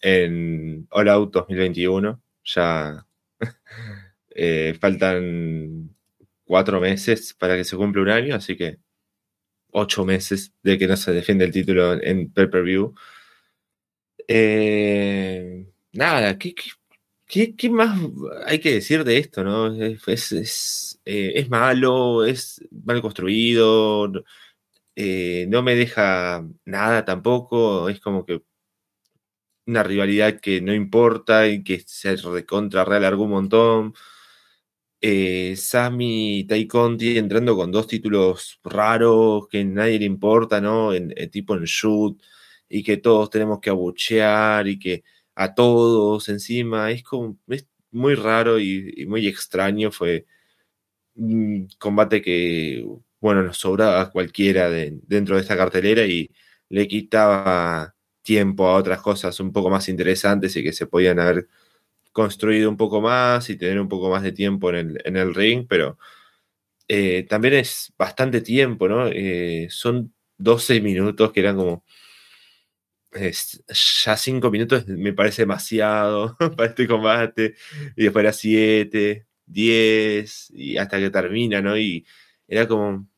en 0.00 0.86
All 0.90 1.08
Out 1.08 1.32
2021. 1.32 2.22
Ya 2.44 3.06
eh, 4.30 4.74
faltan 4.80 5.94
cuatro 6.44 6.80
meses 6.80 7.34
para 7.34 7.56
que 7.56 7.64
se 7.64 7.76
cumpla 7.76 8.02
un 8.02 8.08
año, 8.08 8.34
así 8.34 8.56
que 8.56 8.78
ocho 9.72 10.06
meses 10.06 10.52
de 10.62 10.78
que 10.78 10.86
no 10.86 10.96
se 10.96 11.12
defiende 11.12 11.44
el 11.44 11.52
título 11.52 12.00
en 12.02 12.32
pay-per-view. 12.32 12.94
Eh, 14.28 15.66
nada, 15.92 16.38
¿qué, 16.38 16.54
qué, 17.26 17.70
más 17.70 17.98
hay 18.46 18.58
que 18.58 18.72
decir 18.72 19.04
de 19.04 19.18
esto? 19.18 19.44
¿no? 19.44 19.74
Es, 19.82 20.32
es, 20.32 21.00
eh, 21.04 21.32
es 21.36 21.50
malo, 21.50 22.24
es 22.24 22.62
mal 22.84 23.02
construido, 23.02 24.10
eh, 24.96 25.46
no 25.50 25.62
me 25.62 25.76
deja 25.76 26.46
nada 26.64 27.04
tampoco, 27.04 27.88
es 27.90 28.00
como 28.00 28.26
que 28.26 28.42
una 29.66 29.82
rivalidad 29.82 30.38
que 30.40 30.60
no 30.60 30.72
importa 30.74 31.48
y 31.48 31.64
que 31.64 31.80
se 31.86 32.14
recontra 32.16 32.84
realargó 32.84 33.24
un 33.24 33.30
montón. 33.30 33.94
Eh, 35.02 35.54
Sami 35.56 36.44
Tai 36.48 36.66
Conti 36.66 37.18
entrando 37.18 37.54
con 37.54 37.70
dos 37.70 37.86
títulos 37.86 38.58
raros 38.64 39.46
que 39.48 39.62
nadie 39.64 39.98
le 39.98 40.06
importa, 40.06 40.60
¿no? 40.60 40.94
En, 40.94 41.12
tipo 41.30 41.54
en 41.54 41.64
shoot, 41.64 42.20
y 42.68 42.82
que 42.82 42.96
todos 42.96 43.28
tenemos 43.30 43.60
que 43.60 43.70
abuchear 43.70 44.66
y 44.66 44.78
que 44.78 45.04
a 45.34 45.54
todos 45.54 46.28
encima, 46.30 46.90
es 46.90 47.02
como, 47.02 47.38
es 47.48 47.68
muy 47.90 48.14
raro 48.14 48.58
y 48.58 49.04
muy 49.06 49.26
extraño, 49.28 49.92
fue 49.92 50.26
un 51.16 51.68
combate 51.78 52.22
que 52.22 52.86
bueno, 53.26 53.42
nos 53.42 53.58
sobraba 53.58 54.08
cualquiera 54.12 54.70
de, 54.70 55.00
dentro 55.02 55.34
de 55.34 55.42
esta 55.42 55.56
cartelera 55.56 56.06
y 56.06 56.30
le 56.68 56.86
quitaba 56.86 57.96
tiempo 58.22 58.68
a 58.68 58.76
otras 58.76 59.00
cosas 59.02 59.40
un 59.40 59.52
poco 59.52 59.68
más 59.68 59.88
interesantes 59.88 60.54
y 60.54 60.62
que 60.62 60.72
se 60.72 60.86
podían 60.86 61.18
haber 61.18 61.48
construido 62.12 62.70
un 62.70 62.76
poco 62.76 63.00
más 63.00 63.50
y 63.50 63.56
tener 63.56 63.80
un 63.80 63.88
poco 63.88 64.10
más 64.10 64.22
de 64.22 64.30
tiempo 64.30 64.70
en 64.72 65.16
el, 65.16 65.34
ring, 65.34 65.66
pero 65.68 65.98
eh, 66.86 67.24
también 67.28 67.54
es 67.54 67.92
bastante 67.98 68.42
tiempo, 68.42 68.88
¿no? 68.88 69.08
Eh, 69.08 69.66
son 69.70 70.14
12 70.38 70.80
minutos 70.80 71.32
que 71.32 71.40
eran 71.40 71.56
como... 71.56 71.84
ya 74.04 74.16
5 74.16 74.50
minutos 74.52 74.86
me 74.86 75.12
parece 75.14 75.42
demasiado 75.42 76.36
para 76.56 76.70
este 76.70 76.86
combate, 76.86 77.56
y 77.96 78.04
después 78.04 78.22
era 78.22 78.32
7, 78.32 79.26
10, 79.46 80.50
y 80.54 80.76
hasta 80.76 80.98
que 81.00 81.10
termina, 81.10 81.60
¿no? 81.60 81.76
Y 81.76 82.06
era 82.48 82.66
como, 82.68 83.08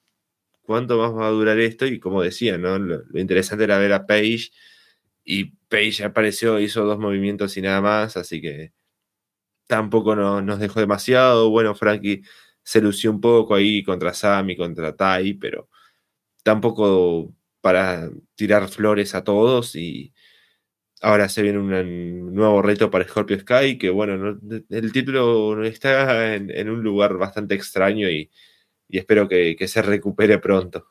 ¿cuánto 0.68 0.98
más 0.98 1.12
va 1.16 1.28
a 1.28 1.30
durar 1.30 1.58
esto? 1.60 1.86
Y 1.86 1.98
como 1.98 2.22
decía, 2.22 2.58
¿no? 2.58 2.78
Lo, 2.78 3.02
interesante 3.18 3.64
era 3.64 3.78
ver 3.78 3.94
a 3.94 4.06
Paige 4.06 4.50
y 5.24 5.46
Paige 5.68 6.04
apareció, 6.04 6.60
hizo 6.60 6.84
dos 6.84 6.98
movimientos 6.98 7.56
y 7.56 7.62
nada 7.62 7.80
más, 7.80 8.16
así 8.18 8.42
que 8.42 8.72
tampoco 9.66 10.14
nos 10.16 10.58
dejó 10.60 10.80
demasiado. 10.80 11.50
Bueno, 11.50 11.74
Frankie 11.74 12.22
se 12.62 12.82
lució 12.82 13.10
un 13.10 13.20
poco 13.20 13.54
ahí 13.54 13.82
contra 13.82 14.12
Sammy, 14.14 14.56
contra 14.56 14.94
Tai, 14.96 15.34
pero 15.34 15.70
tampoco 16.44 17.34
para 17.62 18.10
tirar 18.36 18.68
flores 18.68 19.14
a 19.14 19.24
todos 19.24 19.76
y 19.76 20.14
ahora 21.02 21.28
se 21.30 21.42
viene 21.42 21.58
un 21.60 22.34
nuevo 22.34 22.62
reto 22.62 22.90
para 22.90 23.08
Scorpio 23.08 23.40
Sky, 23.40 23.78
que 23.78 23.90
bueno, 23.90 24.38
el 24.70 24.92
título 24.92 25.64
está 25.64 26.34
en 26.36 26.70
un 26.70 26.82
lugar 26.82 27.16
bastante 27.18 27.54
extraño 27.54 28.10
y 28.10 28.30
y 28.88 28.98
espero 28.98 29.28
que, 29.28 29.56
se 29.68 29.82
recupere 29.82 30.38
pronto. 30.38 30.86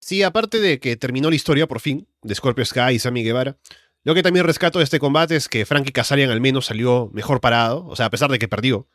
Sí, 0.00 0.22
aparte 0.22 0.60
de 0.60 0.78
que 0.78 0.96
terminó 0.96 1.30
la 1.30 1.36
historia 1.36 1.66
por 1.66 1.80
fin 1.80 2.06
de 2.22 2.34
Scorpio 2.34 2.64
Sky 2.64 2.94
y 2.94 2.98
Sammy 2.98 3.24
Guevara, 3.24 3.58
lo 4.04 4.14
que 4.14 4.22
también 4.22 4.46
rescato 4.46 4.78
de 4.78 4.84
este 4.84 5.00
combate 5.00 5.36
es 5.36 5.48
que 5.48 5.66
Frankie 5.66 5.92
Kazarian 5.92 6.30
al 6.30 6.40
menos 6.40 6.66
salió 6.66 7.10
mejor 7.12 7.40
parado, 7.40 7.84
o 7.86 7.96
sea, 7.96 8.06
a 8.06 8.10
pesar 8.10 8.30
de 8.30 8.38
que 8.38 8.48
perdió, 8.48 8.88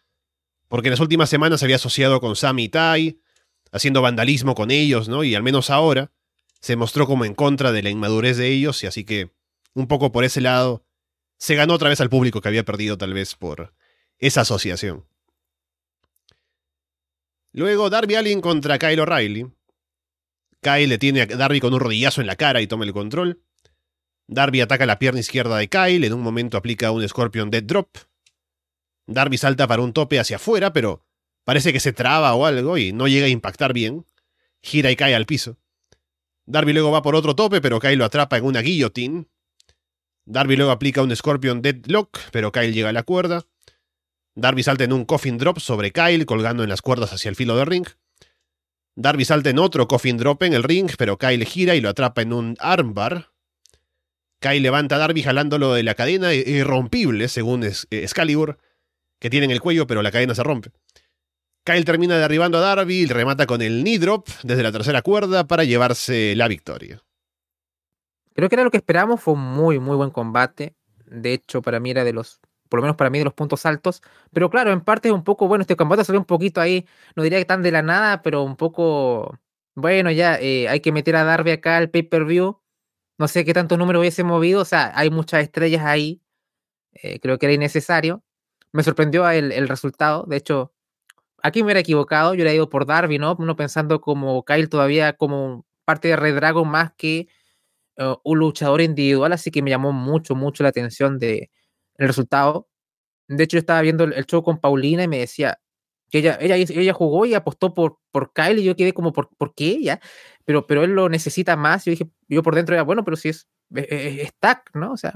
porque 0.68 0.88
en 0.88 0.92
las 0.92 1.00
últimas 1.02 1.30
semanas 1.30 1.60
se 1.60 1.66
había 1.66 1.76
asociado 1.76 2.20
con 2.20 2.36
Sami 2.36 2.64
y 2.64 2.70
Tai, 2.70 3.20
haciendo 3.72 4.02
vandalismo 4.02 4.56
con 4.56 4.72
ellos, 4.72 5.10
¿no? 5.10 5.24
Y 5.24 5.36
al 5.36 5.44
menos 5.44 5.70
ahora 5.70 6.12
se 6.62 6.76
mostró 6.76 7.06
como 7.06 7.26
en 7.26 7.36
contra 7.36 7.72
de 7.72 7.84
la 7.84 7.90
inmadurez 7.90 8.38
de 8.38 8.48
ellos, 8.48 8.84
y 8.84 8.88
así 8.88 9.04
que 9.04 9.32
un 9.74 9.88
poco 9.88 10.12
por 10.12 10.24
ese 10.24 10.42
lado 10.42 10.86
se 11.38 11.56
ganó 11.56 11.74
otra 11.74 11.90
vez 11.90 12.00
al 12.00 12.10
público 12.10 12.40
que 12.40 12.48
había 12.48 12.64
perdido 12.64 12.98
tal 12.98 13.14
vez 13.14 13.36
por 13.36 13.74
esa 14.18 14.42
asociación. 14.42 15.06
Luego 17.54 17.92
Darby 17.92 18.16
Allin 18.16 18.42
contra 18.42 18.80
Kyle 18.80 19.00
O'Reilly. 19.00 19.48
Kyle 20.60 20.88
le 20.88 20.98
tiene 20.98 21.22
a 21.22 21.26
Darby 21.28 21.60
con 21.60 21.74
un 21.74 21.80
rodillazo 21.80 22.20
en 22.20 22.28
la 22.28 22.36
cara 22.36 22.62
y 22.62 22.68
toma 22.68 22.84
el 22.84 22.94
control. 22.94 23.44
Darby 24.28 24.62
ataca 24.62 24.88
la 24.88 24.98
pierna 24.98 25.20
izquierda 25.20 25.58
de 25.58 25.70
Kyle, 25.70 26.04
en 26.04 26.14
un 26.14 26.22
momento 26.22 26.58
aplica 26.58 26.90
un 26.90 27.08
Scorpion 27.08 27.52
Dead 27.52 27.64
Drop. 27.64 27.96
Darby 29.06 29.38
salta 29.38 29.68
para 29.68 29.84
un 29.84 29.94
tope 29.94 30.20
hacia 30.20 30.38
afuera, 30.38 30.74
pero 30.74 31.06
parece 31.44 31.72
que 31.72 31.80
se 31.80 31.94
traba 31.94 32.34
o 32.34 32.48
algo 32.48 32.78
y 32.80 32.92
no 32.92 33.08
llega 33.08 33.28
a 33.28 33.30
impactar 33.30 33.72
bien. 33.72 34.08
Gira 34.64 34.90
y 34.90 34.96
cae 34.96 35.14
al 35.14 35.28
piso. 35.28 35.58
Darby 36.48 36.74
luego 36.74 36.90
va 36.90 37.04
por 37.04 37.16
otro 37.16 37.36
tope, 37.36 37.62
pero 37.62 37.80
Kyle 37.80 37.98
lo 37.98 38.06
atrapa 38.06 38.38
en 38.38 38.46
una 38.46 38.62
guillotine. 38.62 39.28
Darby 40.26 40.56
luego 40.56 40.72
aplica 40.72 41.04
un 41.04 41.16
Scorpion 41.16 41.62
Deadlock, 41.62 42.18
pero 42.32 42.52
Kyle 42.52 42.74
llega 42.74 42.90
a 42.90 42.94
la 42.94 43.04
cuerda. 43.04 43.46
Darby 44.36 44.64
salta 44.64 44.84
en 44.84 44.94
un 44.94 45.06
Coffin 45.06 45.38
Drop 45.38 45.60
sobre 45.60 45.92
Kyle, 45.92 46.26
colgando 46.26 46.64
en 46.64 46.70
las 46.70 46.82
cuerdas 46.82 47.14
hacia 47.14 47.30
el 47.30 47.36
filo 47.36 47.56
del 47.56 47.68
ring. 47.68 47.88
Darby 48.96 49.26
salta 49.26 49.50
en 49.50 49.60
otro 49.60 49.88
Coffin 49.88 50.18
Drop 50.18 50.42
en 50.44 50.54
el 50.54 50.64
ring, 50.64 50.92
pero 50.98 51.18
Kyle 51.18 51.46
gira 51.46 51.76
y 51.76 51.82
lo 51.82 51.90
atrapa 51.90 52.22
en 52.22 52.34
un 52.34 52.56
armbar. 52.60 53.32
Kyle 54.40 54.62
levanta 54.62 54.96
a 54.96 55.00
Darby 55.00 55.24
jalándolo 55.24 55.74
de 55.74 55.84
la 55.84 55.96
cadena 55.96 56.34
irrompible, 56.34 57.28
según 57.28 57.64
eh, 57.64 57.74
Excalibur, 57.90 58.58
que 59.20 59.30
tiene 59.30 59.46
en 59.46 59.52
el 59.52 59.62
cuello, 59.62 59.88
pero 59.88 60.02
la 60.02 60.12
cadena 60.12 60.36
se 60.36 60.44
rompe. 60.44 60.72
Kyle 61.64 61.86
termina 61.86 62.18
derribando 62.18 62.58
a 62.58 62.62
Darby 62.62 62.96
y 62.96 63.06
remata 63.06 63.46
con 63.46 63.62
el 63.62 63.84
knee 63.84 63.98
drop 63.98 64.28
desde 64.44 64.64
la 64.64 64.72
tercera 64.72 65.02
cuerda 65.02 65.48
para 65.48 65.64
llevarse 65.64 66.36
la 66.36 66.50
victoria. 66.50 67.02
Creo 68.34 68.50
que 68.50 68.56
era 68.56 68.64
lo 68.64 68.72
que 68.72 68.78
esperábamos, 68.78 69.22
fue 69.22 69.36
un 69.36 69.42
muy, 69.42 69.80
muy 69.80 69.96
buen 69.96 70.10
combate. 70.10 70.76
De 71.06 71.34
hecho, 71.34 71.62
para 71.62 71.80
mí 71.80 71.92
era 71.92 72.04
de 72.04 72.12
los, 72.12 72.42
por 72.74 72.80
lo 72.80 72.82
menos 72.82 72.96
para 72.96 73.12
mí, 73.12 73.20
de 73.20 73.26
los 73.26 73.36
puntos 73.36 73.68
altos. 73.68 74.02
Pero 74.32 74.50
claro, 74.50 74.72
en 74.72 74.82
parte 74.82 75.10
es 75.10 75.14
un 75.14 75.24
poco, 75.24 75.48
bueno, 75.48 75.62
este 75.62 75.76
combate 75.76 76.04
salió 76.04 76.20
un 76.20 76.26
poquito 76.26 76.60
ahí, 76.60 76.88
no 77.16 77.22
diría 77.22 77.38
que 77.38 77.46
tan 77.46 77.62
de 77.62 77.72
la 77.72 77.84
nada, 77.84 78.24
pero 78.24 78.42
un 78.42 78.56
poco, 78.56 79.38
bueno, 79.76 80.10
ya 80.10 80.40
eh, 80.42 80.68
hay 80.68 80.80
que 80.80 80.92
meter 80.92 81.16
a 81.16 81.24
Darby 81.24 81.52
acá 81.52 81.78
al 81.78 81.92
pay-per-view. 81.92 82.60
No 83.20 83.28
sé 83.28 83.46
qué 83.46 83.54
tanto 83.54 83.78
número 83.78 84.00
hubiese 84.00 84.24
movido, 84.24 84.62
o 84.62 84.66
sea, 84.66 84.92
hay 84.96 85.12
muchas 85.12 85.44
estrellas 85.44 85.84
ahí. 85.86 86.24
Eh, 86.94 87.20
creo 87.20 87.38
que 87.38 87.46
era 87.46 87.54
innecesario. 87.54 88.24
Me 88.72 88.82
sorprendió 88.82 89.30
el, 89.30 89.52
el 89.52 89.68
resultado. 89.70 90.26
De 90.28 90.38
hecho, 90.38 90.74
aquí 91.44 91.60
me 91.62 91.66
hubiera 91.66 91.82
equivocado, 91.82 92.34
yo 92.34 92.38
hubiera 92.38 92.54
ido 92.56 92.70
por 92.70 92.88
Darby, 92.88 93.20
¿no? 93.20 93.36
Uno 93.38 93.56
pensando 93.56 94.02
como 94.02 94.44
Kyle 94.46 94.68
todavía 94.68 95.14
como 95.14 95.64
parte 95.86 96.08
de 96.08 96.16
Red 96.16 96.38
Dragon 96.38 96.68
más 96.68 96.92
que 96.98 97.28
uh, 98.00 98.16
un 98.24 98.40
luchador 98.40 98.82
individual, 98.82 99.32
así 99.34 99.52
que 99.52 99.62
me 99.62 99.70
llamó 99.70 99.92
mucho, 99.92 100.34
mucho 100.36 100.64
la 100.64 100.70
atención 100.70 101.20
de 101.20 101.52
el 101.98 102.08
resultado. 102.08 102.70
De 103.28 103.44
hecho, 103.44 103.56
yo 103.56 103.60
estaba 103.60 103.82
viendo 103.82 104.04
el, 104.04 104.26
show 104.26 104.44
con 104.44 104.60
Paulina 104.60 105.04
y 105.04 105.08
me 105.08 105.20
decía 105.20 105.60
que 106.10 106.20
ella, 106.20 106.38
ella, 106.40 106.56
ella 106.56 106.94
jugó 106.94 107.26
y 107.26 107.34
apostó 107.34 107.74
por, 107.74 108.00
por 108.12 108.34
Kyle 108.34 108.60
y 108.60 108.64
yo 108.64 108.76
quedé 108.76 108.94
como, 108.94 109.14
¿por, 109.14 109.30
¿por 109.38 109.56
qué 109.56 109.68
ella? 109.68 110.00
Pero, 110.46 110.68
pero 110.68 110.84
él 110.84 110.92
lo 110.92 111.10
necesita 111.10 111.56
más. 111.56 111.86
Yo 111.86 111.92
dije, 111.92 112.08
yo 112.28 112.44
por 112.44 112.56
dentro 112.56 112.76
era, 112.76 112.84
bueno, 112.84 113.04
pero 113.04 113.18
si 113.18 113.30
es, 113.30 113.48
es, 113.74 114.32
¿no? 114.74 114.92
O 114.92 114.98
sea, 114.98 115.14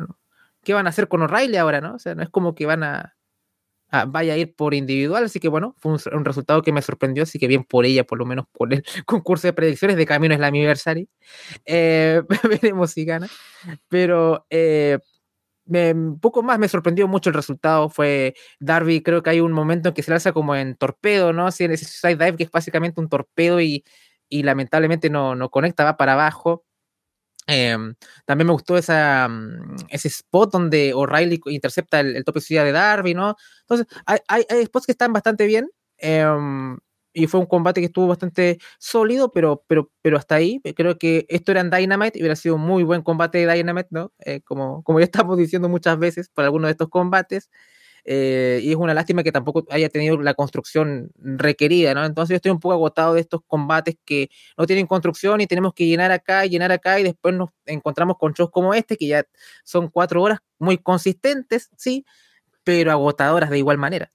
¿qué 0.63 0.73
van 0.73 0.87
a 0.87 0.89
hacer 0.89 1.07
con 1.07 1.21
O'Reilly 1.21 1.57
ahora, 1.57 1.81
no? 1.81 1.95
O 1.95 1.99
sea, 1.99 2.15
no 2.15 2.23
es 2.23 2.29
como 2.29 2.55
que 2.55 2.65
van 2.65 2.83
a, 2.83 3.17
vaya 4.07 4.33
a 4.33 4.37
ir 4.37 4.55
por 4.55 4.73
individual, 4.73 5.23
así 5.23 5.39
que 5.39 5.47
bueno, 5.47 5.75
fue 5.77 5.93
un, 5.93 6.25
resultado 6.25 6.61
que 6.61 6.71
me 6.71 6.81
sorprendió, 6.81 7.23
así 7.23 7.39
que 7.39 7.47
bien 7.47 7.63
por 7.63 7.85
ella, 7.85 8.03
por 8.03 8.17
lo 8.17 8.25
menos 8.25 8.45
por 8.51 8.73
el 8.73 8.83
concurso 9.05 9.47
de 9.47 9.53
predicciones 9.53 9.97
de 9.97 10.05
Camino 10.05 10.33
es 10.33 10.39
la 10.39 10.47
Anniversary. 10.47 11.09
Eh, 11.65 12.21
veremos 12.61 12.91
si 12.91 13.05
gana. 13.05 13.27
Pero 13.87 14.45
eh, 14.49 14.99
un 15.67 16.19
poco 16.19 16.43
más 16.43 16.59
me 16.59 16.67
sorprendió 16.67 17.07
mucho 17.07 17.29
el 17.29 17.35
resultado. 17.35 17.89
Fue 17.89 18.35
Darby, 18.59 19.01
creo 19.01 19.23
que 19.23 19.29
hay 19.31 19.39
un 19.39 19.51
momento 19.51 19.89
en 19.89 19.95
que 19.95 20.03
se 20.03 20.11
lanza 20.11 20.31
como 20.33 20.55
en 20.55 20.75
torpedo, 20.75 21.33
¿no? 21.33 21.47
Así 21.47 21.63
en 21.63 21.71
ese 21.71 21.85
side 21.85 22.15
dive 22.15 22.37
que 22.37 22.43
es 22.43 22.51
básicamente 22.51 22.99
un 23.01 23.09
torpedo 23.09 23.61
y, 23.61 23.83
y 24.29 24.43
lamentablemente 24.43 25.09
no, 25.09 25.35
no 25.35 25.49
conecta, 25.49 25.83
va 25.83 25.97
para 25.97 26.13
abajo. 26.13 26.65
Em, 27.47 27.95
también 28.25 28.47
me 28.47 28.53
gustó 28.53 28.77
esa, 28.77 29.27
mm, 29.29 29.75
ese 29.89 30.09
spot 30.09 30.51
donde 30.51 30.93
O'Reilly 30.93 31.39
intercepta 31.45 32.01
el, 32.01 32.17
el 32.17 32.25
tope 32.25 32.41
de 32.41 32.71
Darby, 32.73 33.13
¿no? 33.13 33.35
Entonces, 33.61 33.87
hay, 34.05 34.19
hay, 34.27 34.65
spots 34.65 34.85
que 34.85 34.91
están 34.91 35.13
bastante 35.13 35.45
bien. 35.47 35.69
Em, 35.97 36.77
y 37.23 37.27
fue 37.27 37.39
un 37.39 37.45
combate 37.47 37.81
que 37.81 37.87
estuvo 37.87 38.07
bastante 38.07 38.59
sólido, 38.79 39.31
pero, 39.31 39.63
pero, 39.67 39.91
pero 40.01 40.17
hasta 40.17 40.35
ahí. 40.35 40.61
Creo 40.75 40.97
que 40.97 41.25
esto 41.29 41.51
era 41.51 41.61
en 41.61 41.69
Dynamite 41.71 42.19
y 42.19 42.21
hubiera 42.21 42.35
sido 42.35 42.55
un 42.55 42.61
muy 42.61 42.83
buen 42.83 43.01
combate 43.01 43.39
de 43.45 43.53
Dynamite, 43.53 43.87
¿no? 43.91 44.13
Eh, 44.25 44.41
como, 44.41 44.83
como 44.83 44.99
ya 44.99 45.05
estamos 45.05 45.37
diciendo 45.37 45.69
muchas 45.69 45.97
veces 45.99 46.29
por 46.29 46.43
algunos 46.45 46.67
de 46.67 46.71
estos 46.73 46.89
combates. 46.89 47.49
Eh, 48.05 48.61
y 48.63 48.69
es 48.71 48.77
una 48.77 48.93
lástima 48.93 49.21
que 49.23 49.31
tampoco 49.33 49.65
haya 49.69 49.89
tenido 49.89 50.17
la 50.21 50.33
construcción 50.33 51.11
requerida, 51.17 51.93
¿no? 51.93 52.05
Entonces 52.05 52.31
yo 52.33 52.35
estoy 52.37 52.51
un 52.51 52.59
poco 52.59 52.73
agotado 52.73 53.13
de 53.15 53.21
estos 53.21 53.41
combates 53.47 53.95
que 54.05 54.29
no 54.57 54.65
tienen 54.65 54.87
construcción 54.87 55.41
y 55.41 55.47
tenemos 55.47 55.73
que 55.73 55.85
llenar 55.87 56.11
acá, 56.11 56.45
llenar 56.45 56.71
acá 56.71 56.99
y 56.99 57.03
después 57.03 57.35
nos 57.35 57.49
encontramos 57.65 58.17
con 58.17 58.33
shows 58.33 58.49
como 58.51 58.73
este 58.73 58.95
que 58.97 59.07
ya 59.07 59.25
son 59.65 59.89
cuatro 59.89 60.21
horas 60.23 60.39
muy 60.59 60.77
consistentes, 60.77 61.69
sí, 61.77 62.05
pero 62.63 62.91
agotadoras 62.91 63.49
de 63.51 63.59
igual 63.59 63.77
manera. 63.79 64.11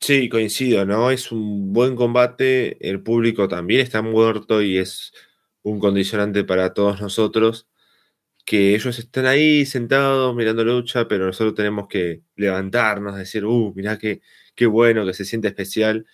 Sí, 0.00 0.28
coincido, 0.28 0.84
¿no? 0.86 1.10
Es 1.10 1.32
un 1.32 1.72
buen 1.72 1.96
combate, 1.96 2.88
el 2.88 3.02
público 3.02 3.48
también 3.48 3.80
está 3.80 4.00
muerto 4.00 4.62
y 4.62 4.78
es 4.78 5.12
un 5.62 5.80
condicionante 5.80 6.44
para 6.44 6.72
todos 6.72 7.00
nosotros 7.00 7.66
que 8.46 8.74
ellos 8.74 8.98
están 8.98 9.26
ahí 9.26 9.66
sentados 9.66 10.34
mirando 10.36 10.64
la 10.64 10.72
lucha, 10.74 11.08
pero 11.08 11.26
nosotros 11.26 11.54
tenemos 11.54 11.88
que 11.88 12.22
levantarnos, 12.36 13.16
decir, 13.16 13.44
uh, 13.46 13.72
mirá 13.76 13.98
qué, 13.98 14.22
qué 14.54 14.66
bueno, 14.66 15.06
que 15.06 15.14
se 15.14 15.24
siente 15.26 15.48
especial. 15.48 16.06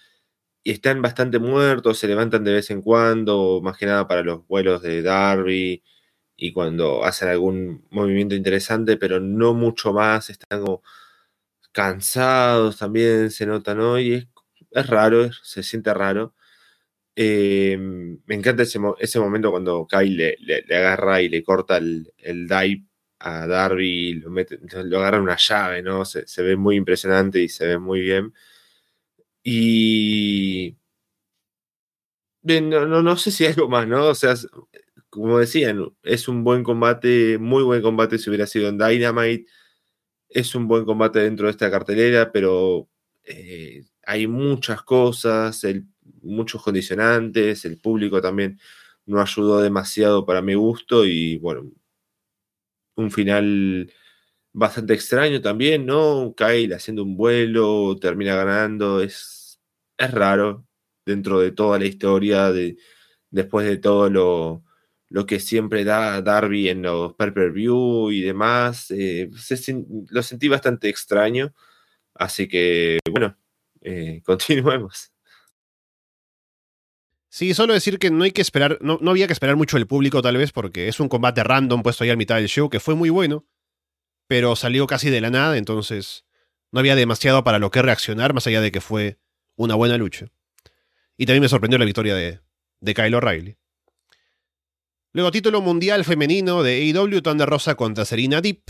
Y 0.63 0.73
están 0.73 1.03
bastante 1.03 1.39
muertos, 1.39 1.99
se 1.99 2.09
levantan 2.09 2.43
de 2.45 2.55
vez 2.55 2.71
en 2.71 2.81
cuando, 2.83 3.61
más 3.63 3.77
que 3.77 3.87
nada 3.87 4.09
para 4.09 4.23
los 4.23 4.47
vuelos 4.47 4.83
de 4.83 5.03
Darby 5.03 5.83
y 6.37 6.53
cuando 6.53 7.05
hacen 7.05 7.29
algún 7.29 7.87
movimiento 7.91 8.35
interesante, 8.35 8.97
pero 8.97 9.21
no 9.21 9.55
mucho 9.55 9.93
más, 9.93 10.31
están 10.31 10.63
como 10.65 10.83
cansados 11.75 12.79
también, 12.79 13.31
se 13.31 13.47
notan 13.47 13.81
hoy, 13.81 14.15
es, 14.15 14.29
es 14.71 14.87
raro, 14.89 15.31
se 15.43 15.63
siente 15.63 15.93
raro. 15.95 16.35
Eh, 17.17 17.77
me 17.79 18.35
encanta 18.35 18.65
ese, 18.65 18.81
ese, 19.01 19.21
momento 19.21 19.51
cuando 19.51 19.87
Kyle 19.89 20.37
le, 20.41 20.65
agarra 20.77 21.23
y 21.23 21.29
le 21.29 21.45
corta 21.45 21.77
el, 21.79 22.13
el 22.19 22.49
dive 22.49 22.87
a 23.21 23.47
Darby, 23.47 24.15
lo, 24.15 24.31
mete, 24.31 24.59
lo 24.85 24.99
agarra 24.99 25.21
una 25.23 25.37
llave, 25.37 25.83
¿no? 25.83 26.05
Se, 26.05 26.27
se, 26.27 26.43
ve 26.43 26.57
muy 26.57 26.77
impresionante 26.77 27.41
y 27.41 27.49
se 27.49 27.67
ve 27.67 27.79
muy 27.79 28.01
bien. 28.01 28.33
Y. 29.45 30.77
Bien, 32.43 32.69
no, 32.69 32.87
no, 32.87 33.03
no 33.03 33.17
sé 33.17 33.31
si 33.31 33.45
hay 33.45 33.53
algo 33.53 33.69
más, 33.69 33.89
¿no? 33.89 34.09
O 34.09 34.15
sea, 34.15 34.35
como 35.09 35.39
decían, 35.39 35.93
es 36.03 36.29
un 36.29 36.45
buen 36.45 36.63
combate, 36.63 37.39
muy 37.39 37.63
buen 37.63 37.81
combate 37.83 38.19
si 38.19 38.29
hubiera 38.31 38.47
sido 38.47 38.69
en 38.69 38.79
Dynamite. 38.79 39.47
Es 40.35 40.55
un 40.55 40.69
buen 40.69 40.85
combate 40.85 41.21
dentro 41.21 41.47
de 41.47 41.53
esta 41.53 41.71
cartelera, 41.71 42.31
pero 42.33 42.89
eh, 43.25 43.85
hay 44.05 44.27
muchas 44.27 44.83
cosas. 44.83 45.65
Muchos 46.23 46.63
condicionantes, 46.63 47.65
el 47.65 47.79
público 47.79 48.21
también 48.21 48.59
no 49.07 49.21
ayudó 49.21 49.61
demasiado 49.63 50.27
para 50.27 50.43
mi 50.43 50.55
gusto 50.55 51.07
y 51.07 51.39
bueno, 51.39 51.71
un 52.97 53.11
final 53.11 53.93
bastante 54.53 54.95
extraño 54.95 55.41
también, 55.41 55.87
¿no? 55.87 56.35
Kyle 56.37 56.75
haciendo 56.75 57.05
un 57.05 57.17
vuelo, 57.17 57.97
termina 58.01 58.37
ganando, 58.37 59.01
es, 59.03 59.61
es 59.99 60.11
raro 60.13 60.67
dentro 61.07 61.41
de 61.41 61.53
toda 61.53 61.79
la 61.79 61.87
historia, 61.87 62.53
de, 62.53 62.77
después 63.31 63.67
de 63.67 63.79
todo 63.79 64.11
lo, 64.11 64.65
lo 65.15 65.27
que 65.27 65.39
siempre 65.39 65.85
da 65.85 66.21
Darby 66.23 66.69
en 66.69 66.83
los 66.83 67.15
pay-per-view 67.15 68.11
y 68.11 68.23
demás, 68.23 68.91
eh, 68.91 69.31
lo 70.11 70.23
sentí 70.25 70.49
bastante 70.49 70.89
extraño, 70.89 71.55
así 72.15 72.49
que 72.49 72.99
bueno, 73.09 73.37
eh, 73.81 74.23
continuemos. 74.27 75.13
Sí, 77.29 77.55
solo 77.55 77.75
decir 77.75 78.01
que 78.01 78.11
no 78.11 78.25
hay 78.25 78.33
que 78.33 78.43
esperar, 78.43 78.79
no, 78.81 78.99
no 79.01 79.13
había 79.13 79.29
que 79.29 79.33
esperar 79.33 79.55
mucho 79.55 79.77
el 79.77 79.87
público 79.87 80.21
tal 80.21 80.37
vez, 80.37 80.51
porque 80.51 80.89
es 80.89 80.99
un 80.99 81.09
combate 81.09 81.45
random 81.45 81.85
puesto 81.85 82.03
ahí 82.03 82.11
a 82.11 82.17
mitad 82.17 82.35
del 82.35 82.49
show, 82.49 82.69
que 82.69 82.81
fue 82.81 82.97
muy 82.97 83.11
bueno, 83.11 83.47
pero 84.27 84.57
salió 84.57 84.89
casi 84.89 85.11
de 85.11 85.21
la 85.21 85.31
nada, 85.31 85.57
entonces 85.57 86.25
no 86.73 86.81
había 86.81 86.97
demasiado 86.97 87.45
para 87.45 87.61
lo 87.61 87.71
que 87.71 87.83
reaccionar, 87.83 88.35
más 88.35 88.49
allá 88.49 88.61
de 88.61 88.73
que 88.73 88.81
fue 88.81 89.21
una 89.55 89.77
buena 89.77 89.97
lucha. 89.97 90.27
Y 91.17 91.27
también 91.27 91.43
me 91.43 91.49
sorprendió 91.49 91.79
la 91.79 91.85
victoria 91.85 92.17
de, 92.17 92.41
de 92.81 92.95
Kyle 92.95 93.15
O'Reilly. 93.15 93.57
Luego 95.17 95.31
título 95.31 95.61
mundial 95.61 96.05
femenino 96.05 96.65
de 96.65 96.93
AEW, 96.93 97.23
Thunder 97.23 97.49
Rosa 97.49 97.77
contra 97.77 98.05
Serena 98.05 98.41
Deep. 98.41 98.65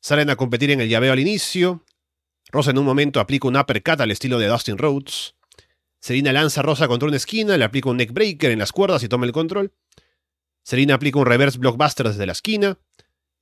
Salen 0.00 0.30
a 0.30 0.36
competir 0.36 0.70
en 0.70 0.80
el 0.80 0.88
llaveo 0.88 1.12
al 1.12 1.18
inicio. 1.18 1.84
Rosa 2.52 2.70
en 2.70 2.78
un 2.78 2.84
momento 2.84 3.18
aplica 3.18 3.48
un 3.48 3.56
uppercut 3.56 4.00
al 4.00 4.12
estilo 4.12 4.38
de 4.38 4.46
Dustin 4.46 4.78
Rhodes. 4.78 5.34
Serena 5.98 6.32
lanza 6.32 6.60
a 6.60 6.62
Rosa 6.62 6.86
contra 6.86 7.08
una 7.08 7.16
esquina, 7.16 7.56
le 7.56 7.64
aplica 7.64 7.90
un 7.90 7.96
neckbreaker 7.96 8.52
en 8.52 8.60
las 8.60 8.70
cuerdas 8.70 9.02
y 9.02 9.08
toma 9.08 9.26
el 9.26 9.32
control. 9.32 9.72
Serena 10.62 10.94
aplica 10.94 11.18
un 11.18 11.26
reverse 11.26 11.58
blockbuster 11.58 12.06
desde 12.06 12.26
la 12.26 12.32
esquina. 12.32 12.78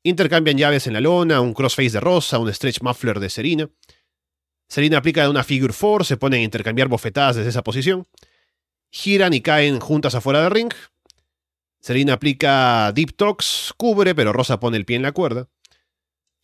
Intercambian 0.03 0.57
llaves 0.57 0.86
en 0.86 0.95
la 0.95 1.03
lona, 1.03 1.43
un 1.43 1.53
crossface 1.53 1.90
de 1.90 2.01
Rosa, 2.01 2.38
un 2.38 2.51
stretch 2.55 2.80
muffler 2.80 3.20
de 3.20 3.28
Serena. 3.28 3.68
Serena 4.66 4.97
aplica 4.97 5.28
una 5.28 5.45
figure 5.45 5.74
four, 5.74 6.07
se 6.07 6.16
ponen 6.16 6.40
a 6.40 6.45
intercambiar 6.45 6.88
bofetadas 6.88 7.36
desde 7.36 7.51
esa 7.51 7.62
posición. 7.62 8.09
Giran 8.90 9.34
y 9.34 9.43
caen 9.43 9.78
juntas 9.78 10.14
afuera 10.14 10.40
del 10.40 10.53
ring. 10.53 10.72
Serena 11.83 12.12
aplica 12.12 12.93
deep 12.93 13.16
talks, 13.16 13.74
cubre, 13.76 14.14
pero 14.14 14.33
Rosa 14.33 14.61
pone 14.61 14.76
el 14.76 14.85
pie 14.85 14.95
en 14.95 15.03
la 15.03 15.11
cuerda. 15.11 15.49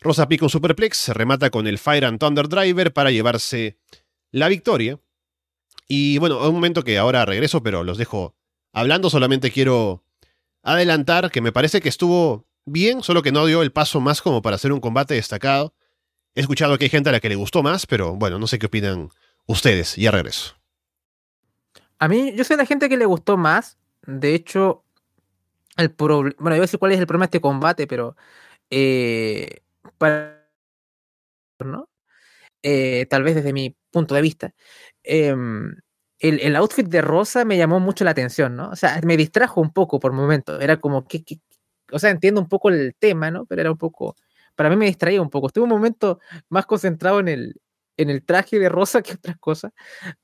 Rosa 0.01 0.25
aplica 0.25 0.45
un 0.45 0.51
superplex, 0.51 0.97
se 0.97 1.15
remata 1.15 1.51
con 1.51 1.69
el 1.69 1.79
Fire 1.79 2.07
and 2.07 2.19
Thunder 2.19 2.49
Driver 2.49 2.93
para 2.93 3.13
llevarse 3.13 3.79
la 4.33 4.49
victoria. 4.49 4.99
Y 5.87 6.19
bueno, 6.19 6.45
un 6.45 6.55
momento 6.55 6.83
que 6.83 6.99
ahora 6.99 7.25
regreso, 7.25 7.63
pero 7.63 7.85
los 7.85 7.99
dejo 7.99 8.35
hablando. 8.73 9.11
Solamente 9.11 9.53
quiero 9.53 10.03
adelantar 10.65 11.31
que 11.31 11.41
me 11.41 11.53
parece 11.53 11.81
que 11.81 11.89
estuvo 11.89 12.49
bien, 12.65 13.05
solo 13.05 13.23
que 13.23 13.31
no 13.31 13.47
dio 13.47 13.63
el 13.63 13.71
paso 13.71 14.01
más 14.01 14.21
como 14.21 14.43
para 14.43 14.57
hacer 14.57 14.73
un 14.73 14.81
combate 14.81 15.15
destacado. 15.15 15.73
He 16.35 16.41
escuchado 16.41 16.77
que 16.79 16.87
hay 16.87 16.91
gente 16.91 17.11
a 17.11 17.13
la 17.13 17.21
que 17.21 17.29
le 17.29 17.37
gustó 17.37 17.63
más, 17.63 17.87
pero 17.87 18.17
bueno, 18.17 18.41
no 18.41 18.49
sé 18.49 18.59
qué 18.59 18.67
opinan 18.67 19.11
ustedes. 19.47 19.95
Ya 19.95 20.11
regreso. 20.11 20.57
A 22.01 22.09
mí, 22.09 22.33
yo 22.35 22.43
soy 22.43 22.57
la 22.57 22.67
gente 22.67 22.89
que 22.89 22.97
le 22.97 23.07
gustó 23.07 23.37
más. 23.37 23.79
De 24.05 24.35
hecho, 24.35 24.85
el 25.79 25.93
problema. 25.93 26.37
Bueno, 26.39 26.57
yo 26.57 26.63
decir 26.63 26.79
cuál 26.79 26.93
es 26.93 27.01
el 27.01 27.07
problema 27.07 27.25
de 27.27 27.29
este 27.29 27.41
combate, 27.41 27.87
pero. 27.87 28.17
Eh, 28.71 29.63
para. 29.99 30.39
¿no? 31.65 31.89
Eh, 32.63 33.07
tal 33.11 33.23
vez 33.23 33.37
desde 33.37 33.53
mi 33.53 33.77
punto 33.91 34.15
de 34.15 34.23
vista. 34.23 34.55
Em, 35.03 35.75
el, 36.21 36.41
el, 36.41 36.57
outfit 36.57 36.87
de 36.89 37.03
Rosa 37.03 37.45
me 37.45 37.57
llamó 37.57 37.81
mucho 37.81 38.05
la 38.05 38.13
atención, 38.13 38.57
¿no? 38.57 38.71
O 38.71 38.77
sea, 38.77 39.01
me 39.05 39.17
distrajo 39.17 39.61
un 39.61 39.73
poco 39.73 40.01
por 40.01 40.13
momentos. 40.13 40.61
Era 40.63 40.79
como 40.81 41.07
que, 41.07 41.25
que, 41.25 41.41
o 41.93 41.99
sea, 41.99 42.11
entiendo 42.11 42.41
un 42.41 42.49
poco 42.49 42.71
el 42.71 42.95
tema, 42.99 43.31
¿no? 43.31 43.47
Pero 43.47 43.63
era 43.63 43.71
un 43.73 43.79
poco, 43.79 44.17
para 44.57 44.71
mí 44.71 44.77
me 44.77 44.87
distraía 44.87 45.23
un 45.23 45.31
poco. 45.31 45.49
Estuve 45.49 45.65
un 45.65 45.71
momento 45.71 46.21
más 46.49 46.67
concentrado 46.67 47.21
en 47.21 47.29
el, 47.29 47.61
en 47.97 48.11
el 48.11 48.25
traje 48.25 48.59
de 48.59 48.69
Rosa 48.69 49.03
que 49.03 49.15
otras 49.15 49.39
cosas, 49.39 49.73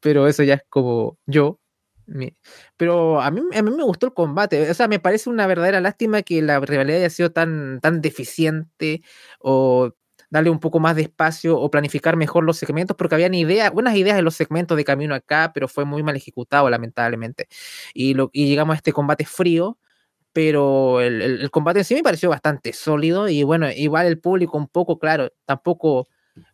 pero 0.00 0.28
eso 0.28 0.42
ya 0.42 0.54
es 0.54 0.62
como 0.68 1.18
yo. 1.26 1.60
Pero 2.76 3.20
a 3.20 3.30
mí, 3.30 3.40
a 3.54 3.62
mí 3.62 3.70
me 3.70 3.82
gustó 3.82 4.06
el 4.06 4.14
combate. 4.14 4.70
O 4.70 4.74
sea, 4.74 4.88
me 4.88 4.98
parece 4.98 5.30
una 5.30 5.46
verdadera 5.46 5.80
lástima 5.80 6.22
que 6.22 6.42
la 6.42 6.60
rivalidad 6.60 6.98
haya 6.98 7.10
sido 7.10 7.32
tan, 7.32 7.80
tan 7.80 8.00
deficiente 8.00 9.02
o 9.40 9.92
darle 10.30 10.50
un 10.50 10.58
poco 10.58 10.80
más 10.80 10.96
de 10.96 11.02
espacio 11.02 11.58
o 11.58 11.70
planificar 11.70 12.16
mejor 12.16 12.44
los 12.44 12.56
segmentos, 12.58 12.96
porque 12.96 13.14
habían 13.14 13.34
ideas, 13.34 13.72
buenas 13.72 13.94
ideas 13.96 14.18
en 14.18 14.24
los 14.24 14.34
segmentos 14.34 14.76
de 14.76 14.84
camino 14.84 15.14
acá, 15.14 15.52
pero 15.54 15.68
fue 15.68 15.84
muy 15.84 16.02
mal 16.02 16.16
ejecutado, 16.16 16.68
lamentablemente. 16.70 17.46
Y, 17.94 18.14
lo, 18.14 18.30
y 18.32 18.48
llegamos 18.48 18.74
a 18.74 18.76
este 18.78 18.92
combate 18.92 19.24
frío, 19.26 19.78
pero 20.32 21.00
el, 21.00 21.22
el, 21.22 21.40
el, 21.42 21.50
combate 21.52 21.80
en 21.80 21.84
sí 21.84 21.94
me 21.94 22.02
pareció 22.02 22.30
bastante 22.30 22.72
sólido 22.72 23.28
y 23.28 23.44
bueno, 23.44 23.70
igual 23.70 24.06
el 24.06 24.18
público 24.20 24.58
un 24.58 24.68
poco, 24.68 24.98
claro, 24.98 25.30
tampoco, 25.46 26.08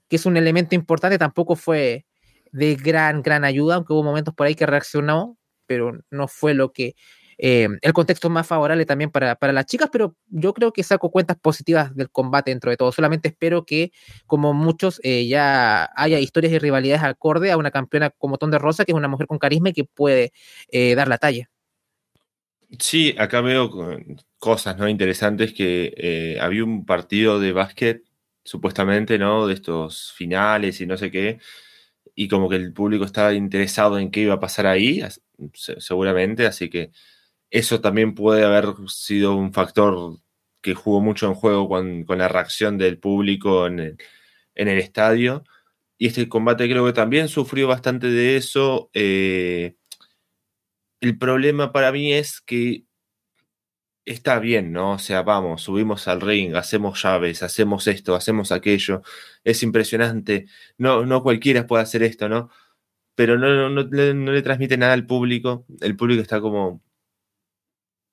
que 0.08 0.16
es 0.16 0.26
un 0.26 0.36
elemento 0.36 0.74
importante, 0.74 1.18
tampoco 1.18 1.56
fue 1.56 2.06
de 2.52 2.76
gran, 2.76 3.22
gran 3.22 3.44
ayuda, 3.44 3.76
aunque 3.76 3.92
hubo 3.92 4.02
momentos 4.02 4.34
por 4.34 4.46
ahí 4.46 4.54
que 4.54 4.66
reaccionó, 4.66 5.38
pero 5.70 6.00
no 6.10 6.26
fue 6.26 6.52
lo 6.52 6.72
que 6.72 6.96
eh, 7.38 7.68
el 7.80 7.92
contexto 7.92 8.28
más 8.28 8.44
favorable 8.44 8.84
también 8.84 9.12
para, 9.12 9.36
para, 9.36 9.52
las 9.52 9.66
chicas, 9.66 9.88
pero 9.92 10.16
yo 10.26 10.52
creo 10.52 10.72
que 10.72 10.82
saco 10.82 11.12
cuentas 11.12 11.36
positivas 11.40 11.94
del 11.94 12.10
combate 12.10 12.50
dentro 12.50 12.72
de 12.72 12.76
todo. 12.76 12.90
Solamente 12.90 13.28
espero 13.28 13.64
que, 13.64 13.92
como 14.26 14.52
muchos, 14.52 15.00
eh, 15.04 15.28
ya 15.28 15.88
haya 15.94 16.18
historias 16.18 16.52
y 16.54 16.58
rivalidades 16.58 17.04
acorde 17.04 17.52
a 17.52 17.56
una 17.56 17.70
campeona 17.70 18.10
como 18.10 18.36
Tonde 18.36 18.58
Rosa, 18.58 18.84
que 18.84 18.90
es 18.90 18.96
una 18.96 19.06
mujer 19.06 19.28
con 19.28 19.38
carisma 19.38 19.68
y 19.68 19.74
que 19.74 19.84
puede 19.84 20.32
eh, 20.72 20.96
dar 20.96 21.06
la 21.06 21.18
talla. 21.18 21.48
Sí, 22.80 23.14
acá 23.16 23.40
veo 23.42 23.70
cosas 24.40 24.76
¿no? 24.76 24.88
interesantes 24.88 25.52
que 25.52 26.36
había 26.42 26.64
un 26.64 26.84
partido 26.84 27.38
de 27.38 27.52
básquet, 27.52 28.02
supuestamente, 28.42 29.20
¿no? 29.20 29.46
De 29.46 29.54
estos 29.54 30.12
finales 30.16 30.80
y 30.80 30.86
no 30.86 30.96
sé 30.96 31.12
qué, 31.12 31.38
y 32.14 32.28
como 32.28 32.48
que 32.48 32.56
el 32.56 32.72
público 32.72 33.04
estaba 33.04 33.34
interesado 33.34 33.98
en 33.98 34.10
qué 34.10 34.20
iba 34.20 34.34
a 34.34 34.40
pasar 34.40 34.66
ahí, 34.66 35.02
seguramente, 35.52 36.46
así 36.46 36.70
que 36.70 36.90
eso 37.50 37.80
también 37.80 38.14
puede 38.14 38.44
haber 38.44 38.74
sido 38.88 39.34
un 39.34 39.52
factor 39.52 40.18
que 40.62 40.74
jugó 40.74 41.00
mucho 41.00 41.26
en 41.26 41.34
juego 41.34 41.68
con, 41.68 42.04
la 42.06 42.28
reacción 42.28 42.78
del 42.78 42.98
público 42.98 43.66
en 43.66 43.80
el, 43.80 43.96
en 44.54 44.68
el, 44.68 44.78
estadio. 44.78 45.44
Y 45.98 46.06
este 46.08 46.28
combate 46.28 46.68
creo 46.68 46.86
que 46.86 46.92
también 46.92 47.28
sufrió 47.28 47.68
bastante 47.68 48.08
de 48.08 48.36
eso. 48.36 48.90
Eh, 48.94 49.76
el 51.00 51.18
problema 51.18 51.72
para 51.72 51.92
mí 51.92 52.12
es 52.12 52.40
que 52.40 52.84
está 54.12 54.38
bien, 54.40 54.72
¿no? 54.72 54.92
O 54.94 54.98
sea, 54.98 55.22
vamos, 55.22 55.62
subimos 55.62 56.08
al 56.08 56.20
ring, 56.20 56.54
hacemos 56.56 57.02
llaves, 57.02 57.42
hacemos 57.42 57.86
esto, 57.86 58.14
hacemos 58.16 58.52
aquello. 58.52 59.02
Es 59.44 59.62
impresionante. 59.62 60.46
No, 60.78 61.06
no 61.06 61.22
cualquiera 61.22 61.66
puede 61.66 61.82
hacer 61.84 62.02
esto, 62.02 62.28
¿no? 62.28 62.50
Pero 63.16 63.38
no, 63.38 63.70
no, 63.70 63.82
le 64.32 64.42
transmite 64.42 64.76
nada 64.78 64.94
al 64.94 65.06
público. 65.06 65.66
El 65.80 65.96
público 65.96 66.22
está 66.22 66.40
como, 66.40 66.82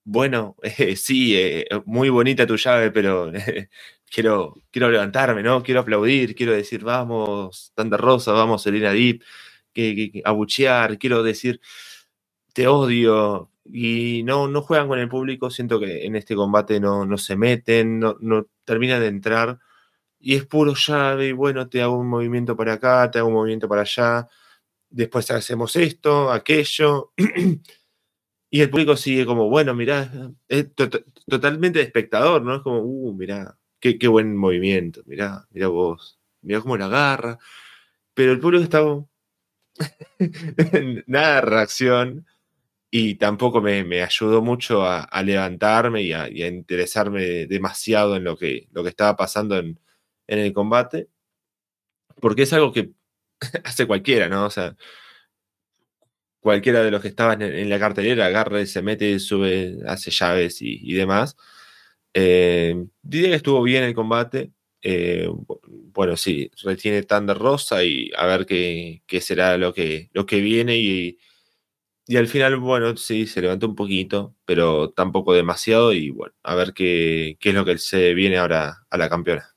bueno, 0.06 0.56
eh, 0.64 0.95
sí, 0.95 1.36
eh, 1.38 1.68
muy 1.86 2.10
bonita 2.10 2.48
tu 2.48 2.58
llave, 2.58 2.91
pero 2.91 3.34
eh, 3.36 3.70
quiero, 4.12 4.64
quiero 4.72 4.89
levantarme, 4.91 5.43
¿no? 5.43 5.64
Quiero 5.64 5.82
aplaudir, 5.82 6.36
quiero 6.36 6.54
decir, 6.54 6.84
vamos, 6.84 7.72
Tanta 7.76 7.98
Rosa, 7.98 8.32
vamos, 8.34 8.64
Selena 8.64 8.91
Deep, 8.93 9.24
que, 9.74 9.95
que, 9.95 10.12
que, 10.12 10.22
abuchear, 10.26 10.98
quiero 11.00 11.24
decir, 11.24 11.62
te 12.54 12.68
odio. 12.68 13.52
Y 13.72 14.24
no, 14.24 14.47
no 14.47 14.61
juegan 14.61 14.88
con 14.88 14.99
el 14.99 15.09
público, 15.09 15.49
siento 15.49 15.80
que 15.80 16.05
en 16.05 16.15
este 16.15 16.36
combate 16.36 16.80
no, 16.80 17.05
no 17.05 17.18
se 17.18 17.36
meten, 17.36 17.99
no, 17.99 18.18
no 18.22 18.47
terminan 18.65 19.01
de 19.01 19.07
entrar. 19.07 19.59
Y 20.20 20.36
es 20.36 20.45
puro 20.45 20.74
llave, 20.76 21.28
y 21.28 21.32
bueno, 21.34 21.70
te 21.70 21.82
hago 21.82 21.97
un 21.97 22.07
movimiento 22.09 22.55
para 22.57 22.74
acá, 22.74 23.11
te 23.11 23.20
hago 23.20 23.30
un 23.30 23.36
movimiento 23.36 23.68
para 23.70 23.82
allá, 23.82 24.28
después 24.89 25.30
hacemos 25.32 25.76
esto, 25.76 26.32
aquello. 26.32 27.13
Y 28.49 28.61
el 28.61 28.70
público 28.70 28.95
sigue 28.95 29.26
como, 29.26 29.49
bueno, 29.49 29.74
mirá, 29.76 30.09
es 30.47 30.74
to 30.74 30.89
totalmente 31.28 31.80
de 31.80 31.86
espectador, 31.86 32.41
¿no? 32.41 32.55
Es 32.55 32.61
como, 32.61 32.80
uh, 32.80 33.13
mirá, 33.13 33.57
qué, 33.80 33.99
qué, 33.99 34.07
buen 34.07 34.38
movimiento, 34.38 35.01
mirá, 35.05 35.45
mirá 35.51 35.68
vos, 35.68 36.18
mirá 36.41 36.61
cómo 36.61 36.78
la 36.78 36.86
agarra. 36.86 37.39
Pero 38.13 38.32
el 38.32 38.39
público 38.39 38.63
está 38.63 38.82
nada 41.07 41.36
de 41.36 41.41
reacción 41.41 42.26
y 42.90 43.16
tampoco 43.16 43.62
me, 43.62 43.84
me 43.84 44.02
ayudó 44.02 44.42
mucho 44.42 44.86
a, 44.86 45.08
levantarme 45.24 46.04
y 46.04 46.14
a, 46.14 46.30
interesarme 46.30 47.48
demasiado 47.48 48.16
en 48.16 48.24
lo 48.24 48.38
que, 48.38 48.68
lo 48.72 48.84
que 48.84 48.90
estaba 48.90 49.16
pasando 49.18 49.58
en, 49.58 49.80
en 50.28 50.40
el 50.40 50.54
combate, 50.54 51.10
porque 52.22 52.44
es 52.44 52.54
algo 52.54 52.72
que 52.72 52.92
hace 53.64 53.88
cualquiera, 53.88 54.30
¿no? 54.30 54.46
O 54.46 54.50
sea, 54.50 54.76
cualquiera 56.40 56.84
de 56.84 56.92
los 56.92 57.02
que 57.02 57.10
estaban 57.10 57.42
en, 57.42 57.54
en 57.54 57.70
la 57.70 57.80
cartelera 57.80 58.28
agarra, 58.28 58.66
se 58.66 58.82
mete, 58.82 59.20
sube, 59.20 59.78
hace 59.88 60.12
llaves 60.12 60.62
y, 60.62 60.80
y 60.82 60.94
demás. 60.94 61.36
Eh, 62.14 62.86
diría 63.04 63.30
que 63.30 63.36
estuvo 63.36 63.62
bien 63.64 63.84
el 63.84 63.94
combate. 63.94 64.52
Eh, 64.82 65.30
bueno, 65.94 66.18
sí, 66.18 66.52
retiene 66.64 67.04
Thunder 67.04 67.38
Rosa 67.38 67.84
y 67.84 68.12
a 68.18 68.26
ver 68.28 68.46
qué, 68.46 69.04
qué 69.08 69.22
será 69.22 69.58
lo 69.58 69.74
que, 69.74 70.10
lo 70.14 70.26
que 70.26 70.42
viene. 70.42 70.78
Y, 70.78 71.20
y, 72.08 72.18
al 72.18 72.28
final, 72.28 72.58
bueno, 72.58 72.95
sí, 72.95 73.28
se 73.28 73.41
levantó 73.41 73.68
un 73.68 73.76
poquito, 73.76 74.36
pero 74.45 74.91
tampoco 74.91 75.34
demasiado. 75.34 75.93
Y 75.93 76.10
bueno, 76.10 76.34
a 76.43 76.55
ver 76.55 76.74
qué, 76.74 77.38
qué 77.39 77.49
es 77.49 77.55
lo 77.55 77.66
que 77.66 77.78
se 77.78 78.14
viene 78.14 78.38
ahora 78.38 78.86
a 78.89 78.97
la 78.97 79.10
campeona. 79.10 79.55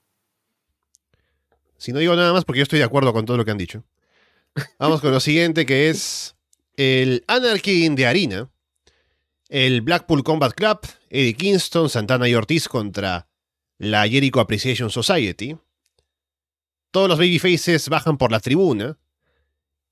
Si 1.76 1.92
no 1.92 1.98
digo 1.98 2.14
nada 2.16 2.32
más, 2.32 2.44
porque 2.44 2.58
yo 2.58 2.64
estoy 2.64 2.78
de 2.78 2.84
acuerdo 2.84 3.12
con 3.12 3.24
todo 3.24 3.36
lo 3.36 3.44
que 3.44 3.50
han 3.52 3.58
dicho. 3.58 3.84
Vamos 4.78 5.00
con 5.00 5.12
lo 5.12 5.20
siguiente, 5.20 5.64
que 5.64 5.88
es 5.88 6.36
el 6.76 7.24
Anarchy 7.26 7.88
de 7.88 8.06
harina, 8.06 8.50
el 9.48 9.80
Blackpool 9.80 10.24
Combat 10.24 10.52
Club, 10.52 10.80
Eddie 11.08 11.34
Kingston, 11.34 11.88
Santana 11.88 12.28
y 12.28 12.34
Ortiz 12.34 12.68
contra 12.68 13.28
la 13.78 14.06
Jericho 14.08 14.40
Appreciation 14.40 14.90
Society. 14.90 15.56
Todos 16.90 17.08
los 17.08 17.18
babyfaces 17.18 17.88
bajan 17.88 18.18
por 18.18 18.32
la 18.32 18.40
tribuna 18.40 18.98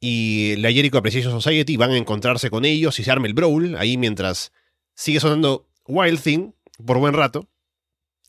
y 0.01 0.57
la 0.57 0.71
Jericho 0.71 0.99
Appreciation 0.99 1.33
Society 1.33 1.77
van 1.77 1.91
a 1.91 1.97
encontrarse 1.97 2.51
con 2.51 2.65
ellos 2.65 2.99
y 2.99 3.05
se 3.05 3.11
arma 3.11 3.27
el 3.27 3.35
brawl 3.35 3.77
ahí 3.77 3.97
mientras 3.97 4.53
sigue 4.95 5.21
sonando 5.21 5.69
Wild 5.87 6.23
Thing 6.23 6.53
por 6.85 6.99
buen 6.99 7.15
rato, 7.15 7.49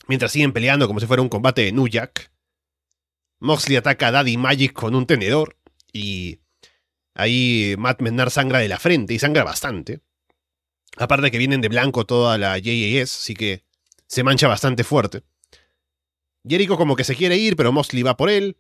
mientras 0.08 0.32
siguen 0.32 0.54
peleando 0.54 0.88
como 0.88 1.00
si 1.00 1.06
fuera 1.06 1.22
un 1.22 1.30
combate 1.30 1.64
de 1.64 1.72
New 1.72 1.88
Jack. 1.88 2.32
Moxley 3.40 3.78
ataca 3.78 4.08
a 4.08 4.12
Daddy 4.12 4.38
Magic 4.38 4.74
con 4.74 4.96
un 4.96 5.06
tenedor 5.06 5.58
y 5.94 6.40
Ahí 7.20 7.76
Matt 7.78 8.02
Menard 8.02 8.30
sangra 8.30 8.60
de 8.60 8.70
la 8.70 8.80
frente 8.80 9.14
y 9.14 9.20
sangra 9.20 9.44
bastante. 9.44 10.00
Aparte 10.96 11.32
que 11.32 11.38
vienen 11.38 11.60
de 11.60 11.68
blanco 11.68 12.06
toda 12.06 12.38
la 12.38 12.54
JAS, 12.54 13.18
así 13.18 13.34
que 13.34 13.66
se 14.08 14.24
mancha 14.24 14.48
bastante 14.48 14.86
fuerte. 14.86 15.24
Jericho 16.48 16.78
como 16.78 16.96
que 16.96 17.04
se 17.04 17.18
quiere 17.18 17.36
ir, 17.36 17.58
pero 17.58 17.74
Mosley 17.74 18.04
va 18.04 18.16
por 18.16 18.30
él. 18.30 18.56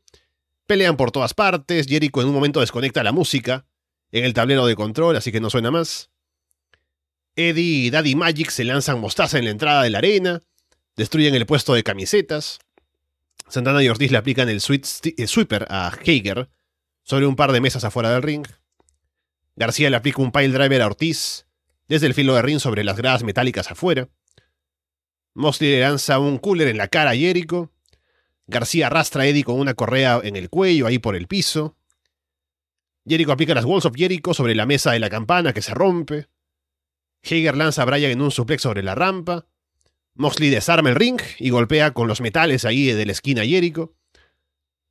Pelean 0.69 0.97
por 0.97 1.09
todas 1.09 1.33
partes, 1.33 1.87
Jericho 1.87 2.21
en 2.21 2.27
un 2.27 2.33
momento 2.35 2.59
desconecta 2.59 3.01
la 3.01 3.11
música 3.11 3.65
en 4.11 4.23
el 4.23 4.35
tablero 4.35 4.67
de 4.67 4.75
control, 4.75 5.15
así 5.15 5.31
que 5.31 5.39
no 5.39 5.49
suena 5.49 5.71
más. 5.71 6.11
Eddie 7.35 7.87
y 7.87 7.89
Daddy 7.89 8.13
Magic 8.13 8.51
se 8.51 8.63
lanzan 8.63 9.01
mostaza 9.01 9.39
en 9.39 9.45
la 9.45 9.49
entrada 9.49 9.81
de 9.81 9.89
la 9.89 9.97
arena, 9.97 10.41
destruyen 10.95 11.33
el 11.33 11.47
puesto 11.47 11.73
de 11.73 11.81
camisetas. 11.81 12.59
Santana 13.47 13.81
y 13.81 13.89
Ortiz 13.89 14.11
le 14.11 14.19
aplican 14.19 14.47
el 14.47 14.61
sweeper 14.61 15.65
a 15.69 15.87
Hager 15.87 16.51
sobre 17.01 17.25
un 17.25 17.35
par 17.35 17.51
de 17.51 17.61
mesas 17.61 17.83
afuera 17.83 18.11
del 18.11 18.21
ring. 18.21 18.45
García 19.55 19.89
le 19.89 19.95
aplica 19.95 20.21
un 20.21 20.31
pile 20.31 20.49
driver 20.49 20.83
a 20.83 20.85
Ortiz 20.85 21.47
desde 21.87 22.05
el 22.05 22.13
filo 22.13 22.35
de 22.35 22.43
ring 22.43 22.59
sobre 22.59 22.83
las 22.83 22.95
gradas 22.95 23.23
metálicas 23.23 23.71
afuera. 23.71 24.07
Mosley 25.33 25.71
le 25.71 25.81
lanza 25.81 26.19
un 26.19 26.37
cooler 26.37 26.67
en 26.67 26.77
la 26.77 26.89
cara 26.89 27.09
a 27.09 27.15
Jericho. 27.15 27.71
García 28.49 28.87
arrastra 28.87 29.23
a 29.23 29.27
Eddie 29.27 29.43
con 29.43 29.59
una 29.59 29.75
correa 29.75 30.19
en 30.23 30.35
el 30.35 30.49
cuello, 30.49 30.87
ahí 30.87 30.97
por 30.97 31.15
el 31.15 31.27
piso. 31.27 31.77
Jericho 33.07 33.31
aplica 33.31 33.53
las 33.53 33.63
Walls 33.63 33.85
of 33.85 33.95
Jericho 33.95 34.33
sobre 34.33 34.55
la 34.55 34.65
mesa 34.65 34.91
de 34.91 34.99
la 34.99 35.09
campana 35.09 35.53
que 35.53 35.61
se 35.61 35.73
rompe. 35.75 36.27
Hager 37.23 37.55
lanza 37.55 37.83
a 37.83 37.85
Bryan 37.85 38.11
en 38.11 38.21
un 38.21 38.31
suplex 38.31 38.63
sobre 38.63 38.81
la 38.81 38.95
rampa. 38.95 39.45
Moxley 40.15 40.49
desarma 40.49 40.89
el 40.89 40.95
ring 40.95 41.21
y 41.37 41.51
golpea 41.51 41.91
con 41.93 42.07
los 42.07 42.21
metales 42.21 42.65
ahí 42.65 42.87
de 42.87 43.05
la 43.05 43.11
esquina 43.11 43.43
a 43.43 43.45
Jericho. 43.45 43.93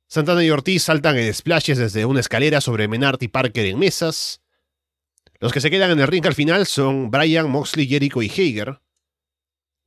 Santana 0.07 0.43
y 0.43 0.49
Ortiz 0.49 0.83
saltan 0.83 1.17
en 1.17 1.33
splashes 1.33 1.77
desde 1.77 2.05
una 2.05 2.21
escalera 2.21 2.61
sobre 2.61 2.87
Menard 2.87 3.21
y 3.21 3.27
Parker 3.27 3.65
en 3.65 3.77
mesas. 3.77 4.41
Los 5.41 5.51
que 5.51 5.59
se 5.59 5.69
quedan 5.69 5.91
en 5.91 5.99
el 5.99 6.07
ring 6.07 6.25
al 6.25 6.33
final 6.33 6.65
son 6.65 7.11
Bryan, 7.11 7.49
Moxley, 7.49 7.87
Jericho 7.87 8.21
y 8.21 8.29
Hager. 8.29 8.79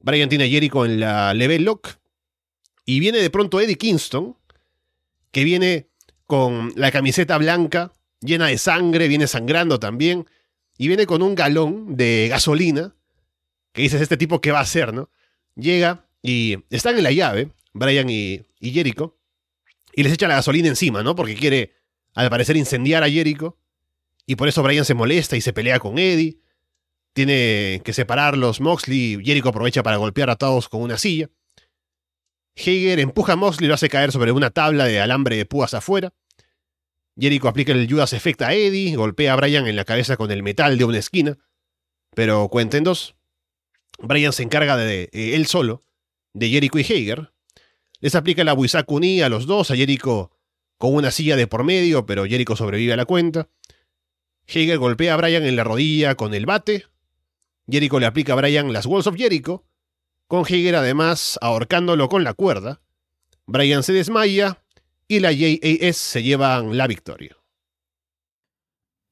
Bryan 0.01 0.29
tiene 0.29 0.45
a 0.45 0.49
Jericho 0.49 0.85
en 0.85 1.01
la 1.01 1.33
level 1.33 1.65
lock. 1.65 2.02
Y 2.85 3.01
viene 3.01 3.19
de 3.19 3.31
pronto 3.31 3.61
Eddie 3.61 3.77
Kingston, 3.77 4.37
que 5.31 5.45
viene 5.45 5.89
con 6.27 6.73
la 6.77 6.91
camiseta 6.91 7.39
blanca, 7.39 7.93
llena 8.21 8.47
de 8.47 8.59
sangre, 8.59 9.09
viene 9.09 9.27
sangrando 9.27 9.79
también 9.79 10.27
y 10.79 10.89
viene 10.89 11.07
con 11.07 11.23
un 11.23 11.35
galón 11.35 11.97
de 11.97 12.29
gasolina, 12.29 12.95
que 13.73 13.83
dices, 13.83 14.01
este 14.01 14.17
tipo, 14.17 14.41
¿qué 14.41 14.53
va 14.53 14.59
a 14.59 14.63
hacer, 14.63 14.93
no? 14.93 15.11
Llega 15.55 16.07
y 16.23 16.59
están 16.71 16.97
en 16.97 17.05
la 17.05 17.13
llave, 17.13 17.53
Brian 17.73 18.09
y, 18.11 18.43
y 18.61 18.71
Jericho, 18.73 19.19
y 19.95 20.03
les 20.03 20.13
echa 20.13 20.29
la 20.29 20.37
gasolina 20.37 20.69
encima, 20.69 21.03
¿no? 21.03 21.15
Porque 21.15 21.35
quiere, 21.35 21.75
al 22.15 22.31
parecer, 22.31 22.57
incendiar 22.57 23.03
a 23.03 23.11
Jericho, 23.11 23.59
y 24.27 24.37
por 24.37 24.49
eso 24.49 24.63
Brian 24.63 24.85
se 24.85 24.95
molesta 24.95 25.37
y 25.37 25.41
se 25.41 25.53
pelea 25.53 25.79
con 25.79 25.99
Eddie. 25.99 26.39
Tiene 27.13 27.83
que 27.85 27.93
separarlos 27.93 28.61
Moxley, 28.61 29.21
Jericho 29.23 29.51
aprovecha 29.51 29.83
para 29.83 29.97
golpear 29.97 30.31
a 30.31 30.37
todos 30.37 30.69
con 30.69 30.81
una 30.81 30.97
silla. 30.97 31.29
Hager 32.57 33.01
empuja 33.01 33.35
a 33.35 33.37
Moxley 33.37 33.67
y 33.67 33.69
lo 33.69 33.75
hace 33.75 33.89
caer 33.89 34.13
sobre 34.13 34.33
una 34.33 34.51
tabla 34.51 34.85
de 34.85 35.01
alambre 35.01 35.37
de 35.37 35.47
púas 35.47 35.75
afuera. 35.75 36.13
Jericho 37.19 37.49
aplica 37.49 37.73
el 37.73 37.89
Judas 37.91 38.13
Effect 38.13 38.43
a 38.43 38.55
Eddie, 38.55 38.97
golpea 38.97 39.33
a 39.33 39.37
Brian 39.37 39.67
en 39.67 39.77
la 39.77 39.85
cabeza 39.85 40.17
con 40.17 40.31
el 40.31 40.43
metal 40.43 40.79
de 40.79 40.85
una 40.85 40.99
esquina. 40.99 41.39
Pero 42.15 42.49
cuenten 42.49 42.85
dos. 42.85 43.15
Brian 43.99 44.33
se 44.33 44.43
encarga 44.43 44.77
de, 44.77 45.11
eh, 45.13 45.35
él 45.35 45.47
solo, 45.47 45.83
de 46.33 46.49
Jericho 46.49 46.79
y 46.79 46.83
Hager. 46.83 47.33
Les 48.01 48.15
aplica 48.15 48.45
la 48.45 48.53
Buisakuni 48.53 49.23
a 49.23 49.29
los 49.29 49.47
dos, 49.47 49.71
a 49.71 49.77
Jericho 49.77 50.31
con 50.79 50.95
una 50.95 51.11
silla 51.11 51.37
de 51.37 51.47
por 51.47 51.65
medio, 51.65 52.07
pero 52.07 52.27
Jericho 52.27 52.57
sobrevive 52.57 52.93
a 52.93 52.97
la 52.97 53.05
cuenta. 53.05 53.49
Hager 54.49 54.79
golpea 54.79 55.15
a 55.15 55.17
Brian 55.17 55.45
en 55.45 55.57
la 55.57 55.65
rodilla 55.65 56.17
con 56.17 56.35
el 56.35 56.47
bate. 56.47 56.87
Jericho 57.71 58.01
le 58.01 58.07
aplica 58.07 58.33
a 58.33 58.37
Brian 58.37 58.73
las 58.73 58.87
Walls 58.87 59.07
of 59.07 59.17
Jericho, 59.17 59.65
con 60.33 60.47
Hager 60.47 60.77
además 60.77 61.39
ahorcándolo 61.43 62.09
con 62.09 62.25
la 62.25 62.33
cuerda. 62.33 62.81
Brian 63.45 63.83
se 63.83 63.93
desmaya, 63.93 64.63
y 65.07 65.21
la 65.21 65.29
JAS 65.31 65.99
se 65.99 66.23
llevan 66.23 66.79
la 66.79 66.87
victoria. 66.87 67.37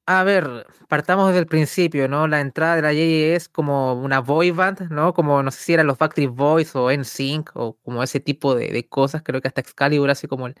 A 0.07 0.23
ver, 0.23 0.65
partamos 0.87 1.27
desde 1.27 1.41
el 1.41 1.45
principio, 1.45 2.07
¿no? 2.07 2.27
La 2.27 2.41
entrada 2.41 2.75
de 2.75 2.81
la 2.81 3.35
JAS 3.35 3.49
como 3.49 3.93
una 3.93 4.19
boy 4.19 4.49
band, 4.49 4.89
¿no? 4.89 5.13
Como 5.13 5.43
no 5.43 5.51
sé 5.51 5.61
si 5.61 5.73
eran 5.75 5.85
los 5.85 5.99
Backstreet 5.99 6.31
Boys 6.31 6.75
o 6.75 6.91
NSYNC 6.91 7.51
o 7.53 7.77
como 7.83 8.01
ese 8.01 8.19
tipo 8.19 8.55
de, 8.55 8.89
cosas. 8.89 9.21
Creo 9.21 9.41
que 9.41 9.47
hasta 9.47 9.61
Excalibur 9.61 10.09
así 10.09 10.27
como 10.27 10.47
el, 10.47 10.55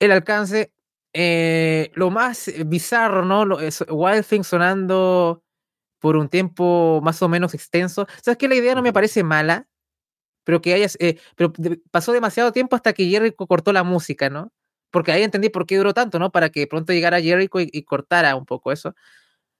el 0.00 0.10
alcance. 0.10 0.72
Eh, 1.12 1.92
lo 1.94 2.10
más 2.10 2.50
bizarro, 2.66 3.24
¿no? 3.24 3.44
Lo, 3.44 3.60
es 3.60 3.84
Wild 3.88 4.26
Thing 4.26 4.42
sonando 4.42 5.44
por 6.00 6.16
un 6.16 6.28
tiempo 6.28 7.00
más 7.02 7.22
o 7.22 7.28
menos 7.28 7.54
extenso. 7.54 8.06
¿Sabes 8.22 8.38
que 8.38 8.48
La 8.48 8.56
idea 8.56 8.74
no 8.74 8.82
me 8.82 8.92
parece 8.92 9.22
mala 9.22 9.68
pero 10.44 10.60
que 10.60 10.74
hayas, 10.74 10.96
eh, 11.00 11.18
pero 11.36 11.52
pasó 11.90 12.12
demasiado 12.12 12.52
tiempo 12.52 12.76
hasta 12.76 12.92
que 12.92 13.08
Jericho 13.08 13.46
cortó 13.46 13.72
la 13.72 13.84
música, 13.84 14.30
¿no? 14.30 14.52
Porque 14.90 15.12
ahí 15.12 15.22
entendí 15.22 15.48
por 15.50 15.66
qué 15.66 15.76
duró 15.76 15.94
tanto, 15.94 16.18
¿no? 16.18 16.32
Para 16.32 16.50
que 16.50 16.66
pronto 16.66 16.92
llegara 16.92 17.20
Jericho 17.20 17.60
y, 17.60 17.82
cortara 17.84 18.34
un 18.36 18.46
poco 18.46 18.72
eso. 18.72 18.94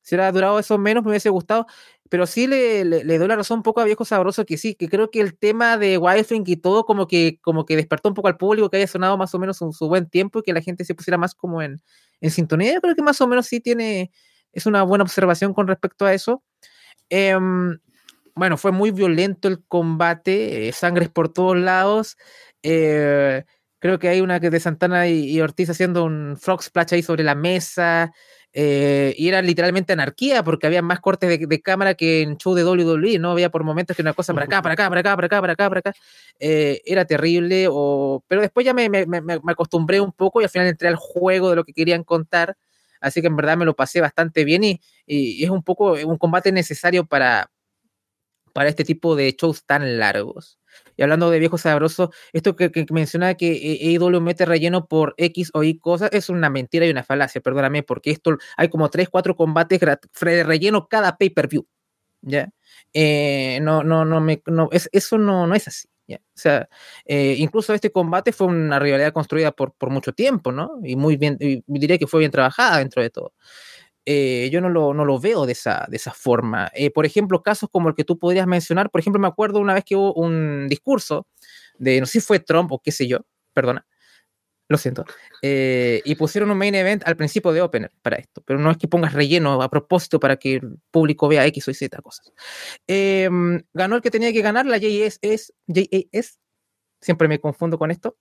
Si 0.03 0.15
hubiera 0.17 0.33
durado 0.33 0.59
eso 0.59 0.79
menos, 0.79 1.05
me 1.05 1.11
hubiese 1.11 1.29
gustado. 1.31 1.67
Pero 2.09 2.27
sí 2.27 2.49
le, 2.49 2.85
le, 2.85 3.19
doy 3.19 3.29
la 3.29 3.37
razón 3.37 3.59
un 3.61 3.63
poco 3.63 3.81
a 3.81 3.85
Viejo 3.85 4.05
Sabroso 4.05 4.45
que 4.45 4.59
sí, 4.59 4.75
que 4.75 4.89
creo 4.89 5.11
que 5.13 5.21
el 5.21 5.39
tema 5.39 5.79
de 5.79 5.99
Wildfing 5.99 6.43
y 6.47 6.57
todo 6.57 6.85
como 6.85 7.07
que, 7.07 7.39
como 7.43 7.65
que 7.67 7.77
despertó 7.77 8.09
un 8.09 8.17
poco 8.17 8.29
al 8.29 8.37
público, 8.37 8.69
que 8.71 8.79
haya 8.79 8.89
sonado 8.89 9.17
más 9.17 9.33
o 9.35 9.39
menos 9.39 9.59
su, 9.59 9.73
su 9.73 9.89
buen 9.89 10.09
tiempo 10.11 10.41
y 10.41 10.43
que 10.43 10.53
la 10.53 10.63
gente 10.63 10.85
se 10.85 10.95
pusiera 10.97 11.19
más 11.19 11.35
como 11.37 11.63
en, 11.63 11.81
en 12.21 12.31
sintonía. 12.33 12.75
Yo 12.75 12.81
creo 12.81 12.97
que 12.97 13.03
más 13.03 13.21
o 13.21 13.29
menos 13.29 13.47
sí 13.47 13.61
tiene, 13.61 14.11
es 14.53 14.67
una 14.67 14.83
buena 14.83 15.05
observación 15.05 15.55
con 15.55 15.67
respecto 15.67 16.07
a 16.07 16.15
eso. 16.15 16.43
Eh, 17.09 17.37
bueno, 18.41 18.57
fue 18.57 18.73
muy 18.73 18.91
violento 18.91 19.49
el 19.49 19.63
combate, 19.65 20.69
eh, 20.69 20.73
sangres 20.73 21.09
por 21.09 21.33
todos 21.33 21.59
lados. 21.59 22.17
Eh, 22.63 23.45
creo 23.79 23.99
que 23.99 24.09
hay 24.09 24.21
una 24.21 24.41
que 24.41 24.51
de 24.51 24.61
Santana 24.61 25.09
y, 25.09 25.39
Ortiz 25.41 25.71
haciendo 25.71 26.05
un 26.05 26.39
frog 26.39 26.63
splash 26.63 26.95
ahí 26.95 27.03
sobre 27.03 27.23
la 27.23 27.35
mesa. 27.35 28.13
Eh, 28.53 29.15
y 29.17 29.29
era 29.29 29.43
literalmente 29.43 29.93
anarquía 29.93 30.43
porque 30.43 30.67
había 30.67 30.83
más 30.83 31.01
cortes 31.01 31.39
de, 31.39 31.61
cámara 31.61 31.95
que 31.95 32.23
en 32.23 32.37
show 32.37 32.55
de 32.55 32.65
WWE, 32.65 33.19
¿no? 33.19 33.31
Había 33.33 33.51
por 33.51 33.63
momentos 33.63 33.95
que 33.95 34.03
una 34.03 34.15
cosa 34.15 34.33
para 34.33 34.47
acá, 34.47 34.63
para 34.63 34.73
acá, 34.73 34.89
para 34.89 35.01
acá, 35.01 35.17
para 35.17 35.27
acá, 35.27 35.41
para 35.41 35.53
acá, 35.53 35.69
para 35.69 35.79
acá. 35.81 35.95
era 36.39 37.05
terrible, 37.05 37.67
o... 37.71 38.25
pero 38.27 38.41
después 38.41 38.65
ya 38.67 38.75
me, 38.75 38.89
me, 38.89 39.07
me, 39.07 39.39
acostumbré 39.49 40.01
un 40.01 40.13
poco 40.13 40.41
y 40.41 40.45
al 40.45 40.51
final 40.51 40.67
entré 40.67 40.89
al 40.89 40.97
juego 40.97 41.51
de 41.51 41.57
lo 41.57 41.65
que 41.65 41.75
querían 41.75 42.05
contar. 42.05 42.57
Así 43.01 43.21
que 43.21 43.29
en 43.29 43.37
verdad 43.37 43.57
me 43.57 43.65
lo 43.65 43.75
pasé 43.77 44.01
bastante 44.01 44.45
bien 44.45 44.65
y, 44.65 44.81
y 45.07 45.45
es 45.45 45.51
un 45.51 45.63
poco 45.63 45.93
un 45.93 46.19
combate 46.19 46.53
necesario 46.53 47.07
para, 47.07 47.51
para 48.53 48.69
este 48.69 48.85
tipo 48.85 49.17
de 49.17 49.35
shows 49.39 49.65
tan 49.65 49.99
largos. 49.99 50.59
Y 50.97 51.03
hablando 51.03 51.31
de 51.31 51.39
viejo 51.39 51.59
sabroso, 51.59 52.13
esto 52.33 52.57
que, 52.57 52.71
que 52.71 52.87
menciona 52.91 53.35
que 53.35 53.79
AEW 53.99 54.21
mete 54.21 54.45
relleno 54.45 54.87
por 54.87 55.15
X 55.19 55.51
o 55.55 55.63
Y 55.63 55.79
cosas 55.79 56.11
es 56.13 56.29
una 56.29 56.51
mentira 56.51 56.87
y 56.87 56.91
una 56.91 57.03
falacia, 57.05 57.41
perdóname, 57.41 57.83
porque 57.83 58.11
esto 58.11 58.39
hay 58.57 58.69
como 58.69 58.91
3, 58.91 59.09
4 59.09 59.37
combates 59.37 59.81
de 59.81 60.45
relleno 60.45 60.89
cada 60.89 61.17
pay-per-view. 61.17 61.67
¿Ya? 62.23 62.51
Eh, 62.93 63.61
no, 63.63 63.83
no, 63.83 64.05
no, 64.05 64.21
me, 64.21 64.43
no 64.47 64.69
es, 64.73 64.89
eso 64.93 65.19
no, 65.19 65.47
no 65.47 65.55
es 65.55 65.69
así. 65.69 65.89
O 66.19 66.39
sea, 66.39 66.69
eh, 67.05 67.35
incluso 67.39 67.75
este 67.75 67.91
combate 67.93 68.33
fue 68.33 68.47
una 68.49 68.79
rivalidad 68.79 69.13
construida 69.13 69.53
por, 69.53 69.73
por 69.75 69.91
mucho 69.91 70.13
tiempo, 70.13 70.53
¿no? 70.53 70.81
Y 70.83 70.97
muy 70.97 71.17
bien, 71.17 71.37
y 71.41 71.63
diría 71.67 71.99
que 71.99 72.07
fue 72.07 72.21
bien 72.21 72.31
trabajada 72.31 72.79
dentro 72.79 73.03
de 73.03 73.11
todo. 73.11 73.33
Eh, 74.07 74.49
yo 74.51 74.61
no 74.61 74.71
lo, 74.71 74.95
no 74.95 75.05
lo, 75.05 75.21
veo 75.21 75.47
de 75.47 75.53
esa, 75.53 75.87
de 75.89 75.97
esa 75.97 76.13
forma. 76.13 76.71
Eh, 76.75 76.91
por 76.91 77.07
ejemplo, 77.07 77.43
casos 77.43 77.69
como 77.71 77.89
el 77.89 77.95
que 77.95 78.05
tú 78.05 78.19
podrías 78.19 78.47
mencionar, 78.47 78.91
por 78.91 79.01
ejemplo, 79.01 79.21
me 79.21 79.29
acuerdo 79.29 79.61
una 79.61 79.75
vez 79.75 79.85
que 79.85 79.97
hubo 79.97 80.15
un 80.15 80.69
discurso 80.69 81.27
de, 81.79 82.01
no 82.01 82.07
sé 82.07 82.21
si 82.21 82.21
fue 82.21 82.41
Trump 82.41 82.73
o 82.73 82.81
qué 82.81 82.93
sé 82.93 83.07
yo, 83.07 83.19
perdona, 83.53 83.87
lo 84.71 84.79
siento, 84.79 85.05
eh, 85.43 86.01
y 86.05 86.15
pusieron 86.15 86.51
un 86.51 86.57
main 86.57 86.75
event 86.75 87.03
al 87.05 87.17
principio 87.17 87.53
de 87.53 87.61
Opener 87.61 87.91
para 88.03 88.17
esto, 88.17 88.41
pero 88.47 88.59
no 88.59 88.71
es 88.71 88.79
que 88.79 88.89
pongas 88.89 89.13
relleno 89.13 89.61
a 89.61 89.69
propósito 89.69 90.21
para 90.21 90.37
que 90.37 90.55
el 90.55 90.79
público 90.91 91.29
vea 91.29 91.45
X 91.47 91.69
o 91.69 91.75
Z 91.75 92.01
cosas. 92.01 92.33
Em, 92.87 93.61
ganó 93.75 93.97
el 93.97 94.03
que 94.03 94.11
tenía 94.11 94.33
que 94.33 94.43
ganar, 94.43 94.67
la 94.67 94.79
JAS, 94.79 95.19
JAS, 95.67 96.39
siempre 97.01 97.27
me 97.27 97.41
confundo 97.41 97.79
con 97.79 97.91
esto, 97.91 98.17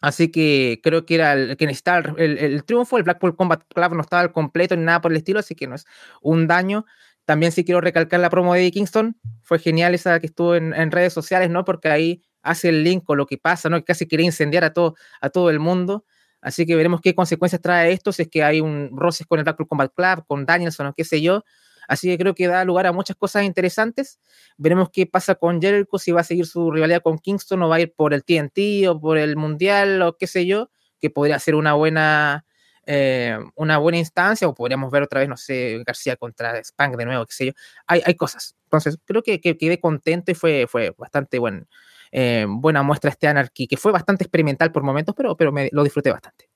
Así 0.00 0.30
que 0.30 0.80
creo 0.82 1.06
que 1.06 1.14
era 1.14 1.32
el 1.32 1.56
que 1.56 1.66
necesitaba 1.66 2.14
el, 2.18 2.62
triunfo. 2.64 2.98
El 2.98 3.04
Blackpool 3.04 3.36
Combat 3.36 3.62
Club 3.74 3.94
no 3.94 4.02
estaba 4.02 4.20
al 4.20 4.32
completo 4.32 4.76
ni 4.76 4.82
nada 4.84 5.00
por 5.00 5.10
el 5.10 5.16
estilo, 5.16 5.38
así 5.38 5.54
que 5.54 5.66
no 5.66 5.76
es 5.76 5.86
un 6.20 6.46
daño. 6.46 6.84
También 7.24 7.52
sí 7.52 7.64
quiero 7.64 7.80
recalcar 7.80 8.20
la 8.20 8.28
promo 8.28 8.52
de 8.52 8.70
Kingston. 8.70 9.16
Fue 9.42 9.58
genial 9.58 9.94
esa 9.94 10.20
que 10.20 10.26
estuvo 10.26 10.56
en, 10.56 10.90
redes 10.90 11.14
sociales, 11.14 11.48
¿no? 11.48 11.64
Porque 11.64 11.88
ahí 11.88 12.22
hace 12.44 12.68
el 12.68 12.84
link 12.84 13.04
con 13.04 13.18
lo 13.18 13.26
que 13.26 13.38
pasa, 13.38 13.68
¿no? 13.68 13.78
Que 13.78 13.84
casi 13.84 14.06
quiere 14.06 14.24
incendiar 14.24 14.64
a 14.64 14.72
todo, 14.72 14.94
a 15.20 15.30
todo 15.30 15.50
el 15.50 15.58
mundo. 15.58 16.04
Así 16.40 16.66
que 16.66 16.76
veremos 16.76 17.00
qué 17.00 17.14
consecuencias 17.14 17.60
trae 17.62 17.92
esto, 17.92 18.12
si 18.12 18.22
es 18.22 18.28
que 18.28 18.44
hay 18.44 18.60
un 18.60 18.90
roces 18.94 19.26
con 19.26 19.38
el 19.38 19.44
Blackpool 19.44 19.66
Combat 19.66 19.92
Club, 19.94 20.26
con 20.26 20.44
Danielson 20.44 20.88
o 20.88 20.94
qué 20.94 21.04
sé 21.04 21.22
yo. 21.22 21.42
Así 21.88 22.08
que 22.08 22.18
creo 22.18 22.34
que 22.34 22.46
da 22.46 22.64
lugar 22.64 22.86
a 22.86 22.92
muchas 22.92 23.16
cosas 23.16 23.44
interesantes. 23.44 24.20
Veremos 24.56 24.90
qué 24.90 25.06
pasa 25.06 25.34
con 25.34 25.60
Jericho, 25.60 25.98
si 25.98 26.12
va 26.12 26.20
a 26.20 26.24
seguir 26.24 26.46
su 26.46 26.70
rivalidad 26.70 27.02
con 27.02 27.18
Kingston 27.18 27.62
o 27.62 27.68
va 27.68 27.76
a 27.76 27.80
ir 27.80 27.94
por 27.94 28.14
el 28.14 28.24
TNT 28.24 28.88
o 28.88 29.00
por 29.00 29.18
el 29.18 29.36
Mundial 29.36 30.02
o 30.02 30.16
qué 30.16 30.26
sé 30.26 30.46
yo, 30.46 30.70
que 31.00 31.10
podría 31.10 31.38
ser 31.38 31.54
una 31.54 31.74
buena, 31.74 32.44
eh, 32.86 33.38
una 33.54 33.78
buena 33.78 33.98
instancia, 33.98 34.48
o 34.48 34.54
podríamos 34.54 34.90
ver 34.90 35.02
otra 35.02 35.20
vez, 35.20 35.28
no 35.28 35.36
sé, 35.36 35.82
García 35.86 36.16
contra 36.16 36.62
Spank 36.62 36.96
de 36.96 37.04
nuevo, 37.06 37.26
qué 37.26 37.34
sé 37.34 37.46
yo. 37.46 37.52
Hay, 37.86 38.02
hay 38.04 38.14
cosas. 38.14 38.56
Entonces, 38.64 38.98
creo 39.04 39.22
que, 39.22 39.40
quedé 39.40 39.80
contento 39.80 40.30
y 40.30 40.34
fue, 40.34 40.66
fue 40.68 40.94
bastante 40.98 41.38
buen, 41.38 41.68
eh, 42.16 42.46
buena 42.48 42.84
muestra 42.84 43.10
este 43.10 43.26
Anarchy, 43.26 43.66
que 43.66 43.76
fue 43.76 43.90
bastante 43.90 44.22
experimental 44.22 44.70
por 44.70 44.84
momentos, 44.84 45.16
pero, 45.16 45.36
pero 45.36 45.50
me, 45.50 45.68
lo 45.72 45.82
disfruté 45.82 46.12
bastante. 46.12 46.48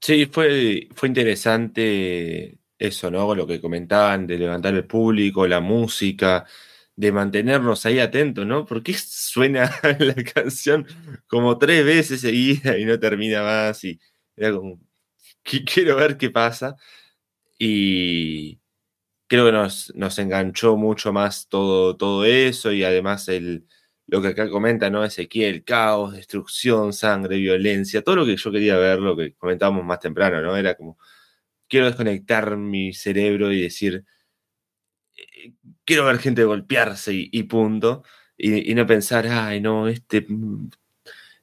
Sí, 0.00 0.24
fue, 0.24 0.88
fue 0.94 1.08
interesante 1.08 2.58
eso, 2.78 3.10
¿no? 3.10 3.34
Lo 3.34 3.46
que 3.46 3.60
comentaban 3.60 4.26
de 4.26 4.38
levantar 4.38 4.72
el 4.72 4.86
público, 4.86 5.46
la 5.46 5.60
música, 5.60 6.46
de 6.96 7.12
mantenernos 7.12 7.84
ahí 7.84 7.98
atentos, 7.98 8.46
¿no? 8.46 8.64
Porque 8.64 8.94
suena 8.94 9.70
la 9.98 10.14
canción 10.14 10.86
como 11.26 11.58
tres 11.58 11.84
veces 11.84 12.22
seguida 12.22 12.78
y 12.78 12.86
no 12.86 12.98
termina 12.98 13.42
más 13.42 13.84
y 13.84 14.00
era 14.36 14.54
como, 14.54 14.80
quiero 15.42 15.96
ver 15.96 16.16
qué 16.16 16.30
pasa. 16.30 16.76
Y 17.58 18.58
creo 19.26 19.44
que 19.46 19.52
nos, 19.52 19.92
nos 19.94 20.18
enganchó 20.18 20.76
mucho 20.78 21.12
más 21.12 21.46
todo, 21.48 21.96
todo 21.98 22.24
eso 22.24 22.72
y 22.72 22.84
además 22.84 23.28
el, 23.28 23.66
lo 24.06 24.20
que 24.22 24.28
acá 24.28 24.50
comenta, 24.50 24.90
¿no? 24.90 25.04
Ezequiel, 25.04 25.64
caos, 25.64 26.12
destrucción, 26.14 26.92
sangre, 26.92 27.36
violencia, 27.38 28.02
todo 28.02 28.16
lo 28.16 28.26
que 28.26 28.36
yo 28.36 28.52
quería 28.52 28.76
ver, 28.76 28.98
lo 29.00 29.16
que 29.16 29.34
comentábamos 29.34 29.84
más 29.84 30.00
temprano, 30.00 30.42
¿no? 30.42 30.56
Era 30.56 30.74
como, 30.74 30.98
quiero 31.68 31.86
desconectar 31.86 32.56
mi 32.56 32.92
cerebro 32.94 33.52
y 33.52 33.62
decir, 33.62 34.04
eh, 35.16 35.52
quiero 35.84 36.04
ver 36.04 36.18
gente 36.18 36.44
golpearse 36.44 37.12
y, 37.14 37.42
punto, 37.44 38.04
y, 38.36 38.74
no 38.74 38.86
pensar, 38.86 39.26
ay, 39.28 39.60
no, 39.60 39.88
este... 39.88 40.22
Mm", 40.28 40.70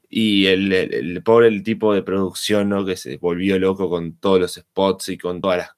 y 0.09 0.47
el, 0.47 0.73
el, 0.73 1.23
pobre 1.23 1.47
el 1.47 1.63
tipo 1.63 1.93
de 1.93 2.03
producción, 2.03 2.69
¿no? 2.69 2.85
Que 2.85 2.97
se 2.97 3.17
volvió 3.17 3.57
loco 3.59 3.89
con 3.89 4.17
todos 4.17 4.41
los 4.41 4.53
spots 4.55 5.09
y 5.09 5.17
con 5.17 5.41
toda 5.41 5.57
la 5.57 5.77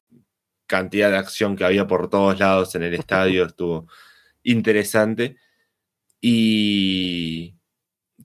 cantidad 0.67 1.11
de 1.11 1.17
acción 1.17 1.55
que 1.55 1.65
había 1.65 1.87
por 1.87 2.09
todos 2.09 2.39
lados 2.39 2.75
en 2.75 2.83
el 2.83 2.93
estadio, 2.95 3.45
estuvo 3.45 3.87
interesante. 4.43 5.37
Y... 6.25 7.55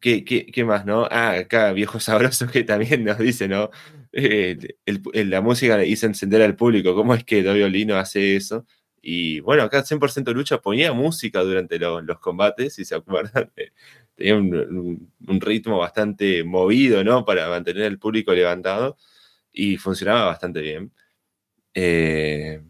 ¿Qué, 0.01 0.24
qué, 0.24 0.64
más, 0.64 0.86
no? 0.86 1.09
Ah, 1.11 1.32
acá 1.32 1.72
Viejo 1.72 1.99
Sabroso 1.99 2.46
que 2.46 2.62
también 2.64 3.05
nos 3.05 3.18
dice, 3.18 3.49
¿no? 3.49 3.70
Eh, 4.12 4.57
la 4.86 5.40
música 5.40 5.84
hizo 5.84 6.07
encender 6.07 6.42
al 6.42 6.57
público. 6.57 6.94
¿Cómo 6.94 7.14
es 7.14 7.24
que 7.24 7.42
Violino 7.42 7.96
hace 7.96 8.36
eso? 8.36 8.66
Y 9.03 9.40
bueno, 9.40 9.64
acá 9.64 9.84
100% 9.84 10.32
Lucha 10.32 10.61
ponía 10.61 10.92
música 10.92 11.42
durante 11.42 11.78
los 11.80 12.20
combates, 12.20 12.74
si 12.74 12.84
se 12.84 12.94
acuerdan. 12.94 13.51
Tenía 14.14 14.36
un, 14.36 15.11
ritmo 15.40 15.78
bastante 15.78 16.44
movido, 16.44 17.03
¿no? 17.05 17.24
Para 17.24 17.49
mantener 17.49 17.86
al 17.86 17.99
público 17.99 18.32
levantado. 18.32 18.96
Y 19.53 19.76
funcionaba 19.78 20.26
bastante 20.26 20.61
bien. 20.61 20.92
Eh, 21.74 22.62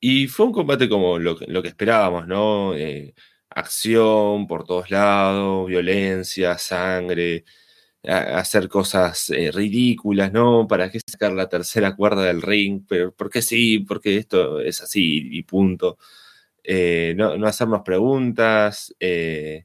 y 0.00 0.28
fue 0.28 0.46
un 0.46 0.52
combate 0.52 0.88
como 0.88 1.18
lo, 1.18 1.36
lo 1.48 1.62
que 1.62 1.68
esperábamos, 1.68 2.26
¿no? 2.26 2.74
Eh, 2.74 3.14
acción 3.50 4.46
por 4.46 4.64
todos 4.64 4.90
lados, 4.90 5.66
violencia, 5.68 6.58
sangre, 6.58 7.44
hacer 8.04 8.68
cosas 8.68 9.30
eh, 9.30 9.50
ridículas, 9.52 10.32
¿no? 10.32 10.66
¿Para 10.68 10.90
qué 10.90 11.00
sacar 11.06 11.32
la 11.32 11.48
tercera 11.48 11.94
cuerda 11.96 12.24
del 12.24 12.42
ring? 12.42 12.82
Pero 12.88 13.14
porque 13.14 13.42
sí, 13.42 13.80
porque 13.80 14.16
esto 14.16 14.60
es 14.60 14.80
así 14.82 15.28
y 15.32 15.42
punto. 15.42 15.98
Eh, 16.64 17.14
no, 17.16 17.36
no, 17.36 17.46
hacernos 17.46 17.82
preguntas. 17.82 18.94
Eh, 19.00 19.64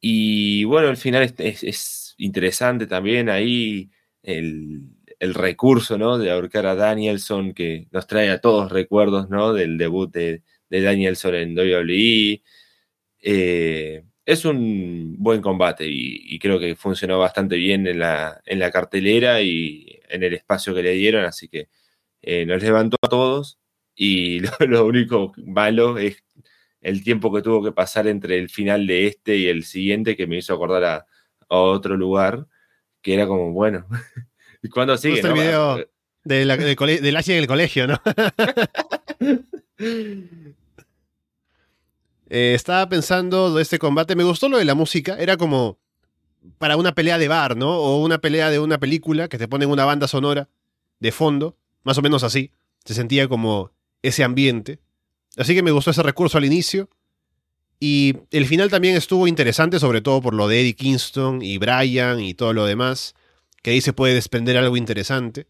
y 0.00 0.64
bueno, 0.64 0.88
al 0.88 0.96
final 0.96 1.34
es, 1.38 2.14
interesante 2.18 2.86
también 2.86 3.28
ahí 3.28 3.90
el, 4.22 4.94
recurso, 5.20 5.98
¿no? 5.98 6.18
De 6.18 6.30
ahorcar 6.30 6.66
a 6.66 6.74
Danielson, 6.76 7.52
que 7.54 7.88
nos 7.90 8.06
trae 8.06 8.30
a 8.30 8.40
todos 8.40 8.70
recuerdos, 8.72 9.28
¿no? 9.30 9.52
Del 9.52 9.78
debut 9.78 10.12
de, 10.12 10.42
de 10.70 10.82
Danielson 10.82 11.34
en 11.34 11.58
WWE. 11.58 12.42
Eh, 13.20 14.04
es 14.24 14.44
un 14.44 15.16
buen 15.18 15.40
combate 15.40 15.86
y, 15.88 16.38
creo 16.38 16.58
que 16.58 16.76
funcionó 16.76 17.18
bastante 17.18 17.56
bien 17.56 17.86
en 17.86 17.98
la, 17.98 18.40
en 18.44 18.58
la, 18.58 18.70
cartelera 18.70 19.40
y 19.40 20.00
en 20.08 20.22
el 20.22 20.34
espacio 20.34 20.74
que 20.74 20.82
le 20.82 20.92
dieron, 20.92 21.24
así 21.24 21.48
que 21.48 21.68
eh, 22.20 22.44
nos 22.44 22.62
levantó 22.62 22.98
a 23.00 23.08
todos 23.08 23.58
y 23.94 24.40
lo, 24.68 24.84
único 24.84 25.32
malo 25.46 25.96
es 25.96 26.22
el 26.82 27.02
tiempo 27.02 27.32
que 27.32 27.40
tuvo 27.40 27.64
que 27.64 27.72
pasar 27.72 28.06
entre 28.06 28.38
el 28.38 28.50
final 28.50 28.86
de 28.86 29.06
este 29.06 29.36
y 29.36 29.46
el 29.46 29.64
siguiente 29.64 30.14
que 30.14 30.26
me 30.26 30.36
hizo 30.36 30.54
acordar 30.54 30.84
a, 30.84 31.06
otro 31.50 31.96
lugar, 31.96 32.46
que 33.00 33.14
era 33.14 33.26
como, 33.26 33.52
bueno, 33.52 33.86
¿y 34.62 34.68
cuándo 34.68 34.98
sigue? 34.98 35.20
el 35.20 35.32
video 35.32 35.88
de 36.22 36.44
la, 36.44 36.58
del 36.58 36.76
en 36.76 37.38
el 37.38 37.46
colegio, 37.46 37.86
¿no? 37.86 37.98
Eh, 42.28 42.52
estaba 42.54 42.88
pensando 42.88 43.54
de 43.54 43.62
este 43.62 43.78
combate, 43.78 44.14
me 44.14 44.24
gustó 44.24 44.48
lo 44.48 44.58
de 44.58 44.64
la 44.64 44.74
música, 44.74 45.16
era 45.18 45.36
como 45.36 45.78
para 46.58 46.76
una 46.76 46.94
pelea 46.94 47.18
de 47.18 47.28
bar, 47.28 47.56
¿no? 47.56 47.78
O 47.78 48.04
una 48.04 48.18
pelea 48.18 48.50
de 48.50 48.58
una 48.58 48.78
película 48.78 49.28
que 49.28 49.38
te 49.38 49.48
ponen 49.48 49.70
una 49.70 49.84
banda 49.84 50.08
sonora 50.08 50.48
de 51.00 51.12
fondo, 51.12 51.56
más 51.84 51.98
o 51.98 52.02
menos 52.02 52.22
así. 52.22 52.52
Se 52.84 52.94
sentía 52.94 53.28
como 53.28 53.70
ese 54.02 54.24
ambiente. 54.24 54.78
Así 55.36 55.54
que 55.54 55.62
me 55.62 55.70
gustó 55.70 55.90
ese 55.90 56.02
recurso 56.02 56.38
al 56.38 56.44
inicio. 56.44 56.88
Y 57.80 58.16
el 58.30 58.46
final 58.46 58.70
también 58.70 58.96
estuvo 58.96 59.28
interesante, 59.28 59.78
sobre 59.78 60.00
todo 60.00 60.20
por 60.20 60.34
lo 60.34 60.48
de 60.48 60.60
Eddie 60.60 60.74
Kingston 60.74 61.42
y 61.42 61.58
Brian 61.58 62.20
y 62.20 62.34
todo 62.34 62.52
lo 62.52 62.66
demás, 62.66 63.14
que 63.62 63.70
ahí 63.70 63.80
se 63.80 63.92
puede 63.92 64.14
desprender 64.14 64.56
algo 64.56 64.76
interesante. 64.76 65.46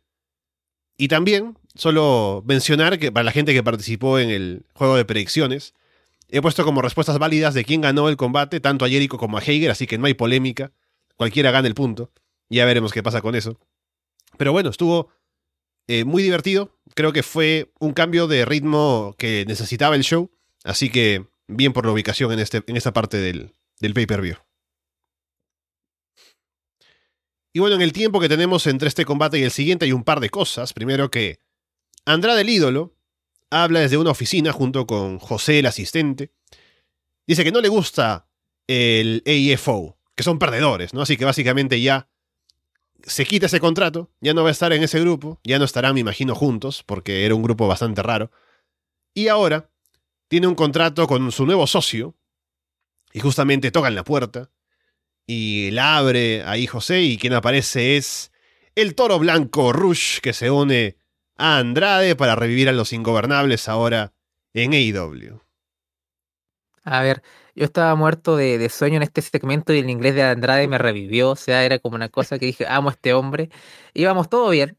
Y 0.99 1.09
también, 1.09 1.57
solo 1.75 2.43
mencionar 2.47 2.99
que 2.99 3.11
para 3.11 3.25
la 3.25 3.33
gente 3.33 3.55
que 3.55 3.63
participó 3.63 4.19
en 4.19 4.31
el 4.31 4.67
juego 4.75 4.97
de 4.97 5.07
predicciones, 5.07 5.75
He 6.31 6.43
puesto 6.43 6.65
como 6.65 6.83
respuestas 6.83 7.19
válidas 7.19 7.55
de 7.55 7.65
quién 7.65 7.81
ganó 7.81 8.09
el 8.09 8.17
combate, 8.17 8.61
tanto 8.61 8.85
a 8.85 8.89
Jericho 8.89 9.17
como 9.17 9.39
a 9.39 9.41
Hager, 9.41 9.71
así 9.71 9.87
que 9.87 9.97
no 9.97 10.07
hay 10.07 10.15
polémica. 10.15 10.73
Cualquiera 11.17 11.51
gana 11.51 11.69
el 11.69 11.75
punto. 11.75 12.13
Ya 12.51 12.65
veremos 12.67 12.93
qué 12.93 13.03
pasa 13.03 13.23
con 13.23 13.35
eso. 13.35 13.59
Pero 14.37 14.53
bueno, 14.53 14.71
estuvo 14.71 15.09
eh, 15.87 16.05
muy 16.05 16.23
divertido. 16.23 16.79
Creo 16.95 17.13
que 17.13 17.23
fue 17.23 17.73
un 17.81 17.95
cambio 17.95 18.27
de 18.27 18.45
ritmo 18.45 19.15
que 19.19 19.45
necesitaba 19.47 19.97
el 19.97 20.03
show. 20.03 20.31
Así 20.65 20.91
que 20.91 21.27
bien 21.47 21.73
por 21.73 21.87
la 21.87 21.93
ubicación 21.93 22.31
en, 22.33 22.41
este, 22.41 22.63
en 22.67 22.77
esta 22.77 22.93
parte 22.93 23.17
del, 23.17 23.53
del 23.81 23.95
pay-per-view. 23.95 24.37
Y 27.55 27.61
bueno, 27.61 27.77
en 27.77 27.83
el 27.83 27.93
tiempo 27.93 28.21
que 28.21 28.29
tenemos 28.29 28.67
entre 28.67 28.89
este 28.89 29.07
combate 29.07 29.39
y 29.39 29.43
el 29.43 29.51
siguiente 29.51 29.87
hay 29.87 29.93
un 29.93 30.05
par 30.05 30.21
de 30.21 30.29
cosas. 30.29 30.75
Primero 30.75 31.11
que 31.11 31.41
Andrade 32.05 32.43
el 32.43 32.51
ídolo 32.51 32.95
habla 33.51 33.81
desde 33.81 33.97
una 33.97 34.11
oficina 34.11 34.53
junto 34.53 34.87
con 34.87 35.19
José, 35.19 35.61
el 35.61 35.67
asistente. 35.67 36.33
Dice 37.27 37.45
que 37.45 37.53
no 37.53 37.61
le 37.61 37.69
gusta 37.69 38.29
el 38.67 39.23
AFO, 39.27 39.99
que 40.15 40.23
son 40.23 40.39
perdedores, 40.39 40.95
¿no? 40.95 41.03
Así 41.03 41.17
que 41.17 41.25
básicamente 41.25 41.81
ya 41.81 42.09
se 43.03 43.25
quita 43.25 43.47
ese 43.47 43.61
contrato, 43.61 44.11
ya 44.21 44.35
no 44.35 44.43
va 44.43 44.49
a 44.49 44.53
estar 44.53 44.73
en 44.73 44.83
ese 44.83 45.01
grupo, 45.01 45.41
ya 45.45 45.59
no 45.59 45.65
estarán, 45.65 45.95
me 45.95 46.01
imagino, 46.01 46.35
juntos, 46.35 46.83
porque 46.85 47.25
era 47.25 47.35
un 47.35 47.43
grupo 47.43 47.67
bastante 47.67 48.03
raro. 48.03 48.31
Y 49.15 49.29
ahora 49.29 49.71
tiene 50.29 50.47
un 50.47 50.55
contrato 50.55 51.07
con 51.07 51.31
su 51.33 51.47
nuevo 51.47 51.67
socio, 51.67 52.17
y 53.13 53.21
justamente 53.21 53.71
tocan 53.71 53.95
la 53.95 54.05
puerta, 54.05 54.51
y 55.27 55.71
la 55.71 55.97
abre 55.97 56.43
ahí 56.45 56.67
José, 56.67 57.03
y 57.03 57.17
quien 57.17 57.33
aparece 57.33 57.97
es 57.97 58.33
el 58.75 58.95
toro 58.95 59.19
blanco 59.19 59.73
Rush, 59.73 60.21
que 60.21 60.33
se 60.33 60.51
une 60.51 60.97
a 61.39 61.59
Andrade 61.59 62.17
para 62.17 62.35
revivir 62.35 62.69
a 62.69 62.73
los 62.73 62.93
ingobernables 62.93 63.69
ahora 63.69 64.13
en 64.53 64.75
AEW. 64.75 65.41
A 66.85 67.03
ver, 67.03 67.23
yo 67.55 67.65
estaba 67.65 67.95
muerto 67.95 68.37
de, 68.37 68.69
sueño 68.69 68.97
en 68.97 69.03
este 69.03 69.23
segmento 69.23 69.73
y 69.73 69.79
el 69.79 69.91
inglés 69.91 70.15
de 70.15 70.23
Andrade 70.23 70.69
me 70.69 70.79
revivió, 70.79 71.31
o 71.31 71.37
sea, 71.37 71.65
era 71.65 71.79
como 71.79 71.97
una 71.97 72.09
cosa 72.09 72.39
que 72.39 72.47
dije, 72.47 72.67
amo 72.67 72.89
a 72.89 72.93
este 72.93 73.13
hombre. 73.13 73.51
Íbamos 73.95 74.29
todo 74.29 74.51
bien, 74.51 74.79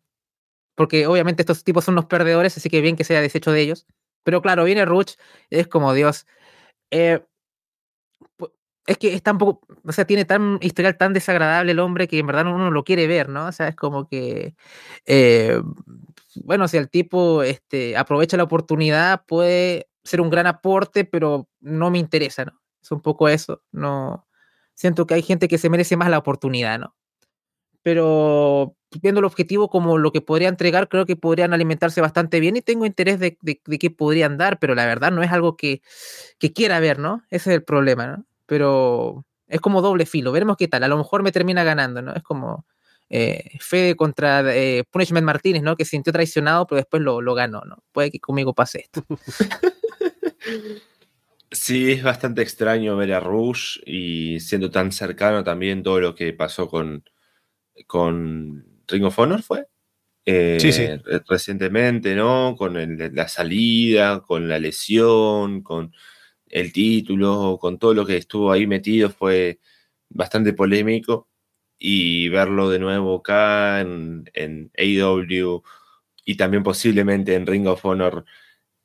porque 0.76 1.08
obviamente 1.08 1.44
estos 1.44 1.64
tipos 1.64 1.86
son 1.86 1.96
unos 1.96 2.06
perdedores, 2.06 2.58
así 2.58 2.70
que 2.70 2.82
bien 2.82 2.96
que 2.96 3.04
se 3.04 3.14
haya 3.14 3.22
deshecho 3.22 3.52
de 3.52 3.62
ellos. 3.62 3.86
Pero 4.24 4.42
claro, 4.42 4.64
viene 4.66 4.86
Ruch, 4.86 5.14
es 5.50 5.68
como 5.68 5.94
Dios. 5.94 6.26
Eh, 6.92 7.24
es 8.88 8.98
que 8.98 9.14
es 9.14 9.22
tan 9.22 9.38
poco, 9.38 9.68
o 9.84 9.92
sea, 9.92 10.06
tiene 10.06 10.26
tan 10.26 10.58
historial 10.62 10.98
tan 10.98 11.14
desagradable 11.14 11.74
el 11.74 11.80
hombre 11.80 12.08
que 12.08 12.20
en 12.20 12.28
verdad 12.28 12.48
uno 12.48 12.72
lo 12.72 12.84
quiere 12.84 13.08
ver, 13.08 13.30
¿no? 13.30 13.48
O 13.48 13.52
sea, 13.52 13.68
es 13.68 13.76
como 13.76 14.08
que 14.08 14.56
eh, 15.06 15.62
bueno, 16.36 16.68
si 16.68 16.78
el 16.78 16.90
tipo 16.90 17.44
este, 17.44 17.98
aprovecha 17.98 18.38
la 18.38 18.44
oportunidad, 18.44 19.26
puede 19.26 19.90
ser 20.04 20.22
un 20.22 20.30
gran 20.30 20.48
aporte, 20.48 21.06
pero 21.06 21.48
no 21.60 21.92
me 21.92 22.00
interesa, 22.00 22.46
¿no? 22.46 22.60
Es 22.82 22.92
un 22.92 23.02
poco 23.02 23.30
eso, 23.30 23.62
no. 23.72 24.28
Siento 24.74 25.06
que 25.08 25.16
hay 25.16 25.24
gente 25.24 25.48
que 25.48 25.58
se 25.58 25.70
merece 25.70 25.98
más 25.98 26.10
la 26.10 26.18
oportunidad, 26.18 26.80
¿no? 26.80 26.96
Pero 27.84 28.76
viendo 29.02 29.20
el 29.20 29.26
objetivo 29.26 29.70
como 29.70 29.98
lo 29.98 30.12
que 30.12 30.22
podría 30.22 30.50
entregar, 30.50 30.90
creo 30.90 31.06
que 31.06 31.16
podrían 31.16 31.54
alimentarse 31.54 32.02
bastante 32.02 32.40
bien 32.40 32.58
y 32.58 32.62
tengo 32.62 32.86
interés 32.86 33.20
de, 33.20 33.38
qué 33.38 33.92
podrían 33.92 34.38
dar, 34.38 34.60
pero 34.60 34.76
la 34.76 34.86
verdad 34.86 35.12
no 35.12 35.24
es 35.24 35.32
algo 35.32 35.58
que, 35.58 35.82
que 36.40 36.54
quiera 36.54 36.80
ver, 36.80 37.00
¿no? 37.00 37.24
Ese 37.30 37.52
es 37.52 37.56
el 37.58 37.64
problema, 37.64 38.08
¿no? 38.08 38.26
Pero 38.50 39.26
es 39.48 39.62
como 39.62 39.82
doble 39.84 40.08
filo, 40.08 40.32
veremos 40.32 40.58
qué 40.58 40.68
tal, 40.68 40.84
a 40.84 40.88
lo 40.88 40.98
mejor 40.98 41.22
me 41.22 41.32
termina 41.32 41.64
ganando, 41.64 42.02
¿no? 42.02 42.14
Es 42.16 42.24
como, 42.24 42.66
eh, 43.12 43.44
Fede 43.60 43.96
contra 43.96 44.42
eh, 44.56 44.84
Punishment 44.90 45.24
Martínez, 45.26 45.62
¿no? 45.62 45.76
Que 45.76 45.86
se 45.86 45.92
sintió 45.92 46.12
traicionado, 46.12 46.66
pero 46.66 46.78
después 46.78 47.04
lo, 47.04 47.22
lo 47.22 47.36
ganó, 47.36 47.62
¿no? 47.62 47.84
Puede 47.92 48.10
que 48.10 48.20
conmigo 48.20 48.54
pase 48.56 48.80
esto. 48.82 49.06
Sí, 51.52 51.92
es 51.92 52.04
bastante 52.04 52.44
extraño 52.44 52.96
ver 52.96 53.12
a 53.14 53.20
Rush 53.20 53.80
y 53.86 54.40
siendo 54.40 54.70
tan 54.70 54.92
cercano 54.92 55.44
también 55.44 55.82
todo 55.82 56.00
lo 56.00 56.14
que 56.14 56.32
pasó 56.34 56.70
con, 56.70 57.04
con 57.88 58.66
Ring 58.88 59.04
of 59.06 59.18
Honor, 59.18 59.42
¿fue? 59.42 59.66
Sí, 60.26 60.72
sí. 60.72 60.84
Eh, 60.84 61.00
recientemente, 61.28 62.14
¿no? 62.14 62.56
Con 62.56 62.78
el- 62.78 63.16
la 63.16 63.28
salida, 63.28 64.22
con 64.22 64.48
la 64.48 64.60
lesión, 64.60 65.64
con 65.64 65.92
el 66.50 66.74
título, 66.74 67.58
con 67.60 67.80
todo 67.80 67.94
lo 67.94 68.06
que 68.06 68.18
estuvo 68.18 68.52
ahí 68.52 68.68
metido, 68.68 69.10
fue 69.10 69.60
bastante 70.10 70.54
polémico. 70.54 71.28
Y 71.80 72.30
verlo 72.30 72.70
de 72.70 72.80
nuevo 72.80 73.18
acá 73.18 73.82
en, 73.82 74.30
en 74.34 74.72
AEW 74.78 75.64
y 76.26 76.36
también 76.38 76.64
posiblemente 76.64 77.36
en 77.36 77.48
Ring 77.48 77.68
of 77.68 77.86
Honor 77.86 78.26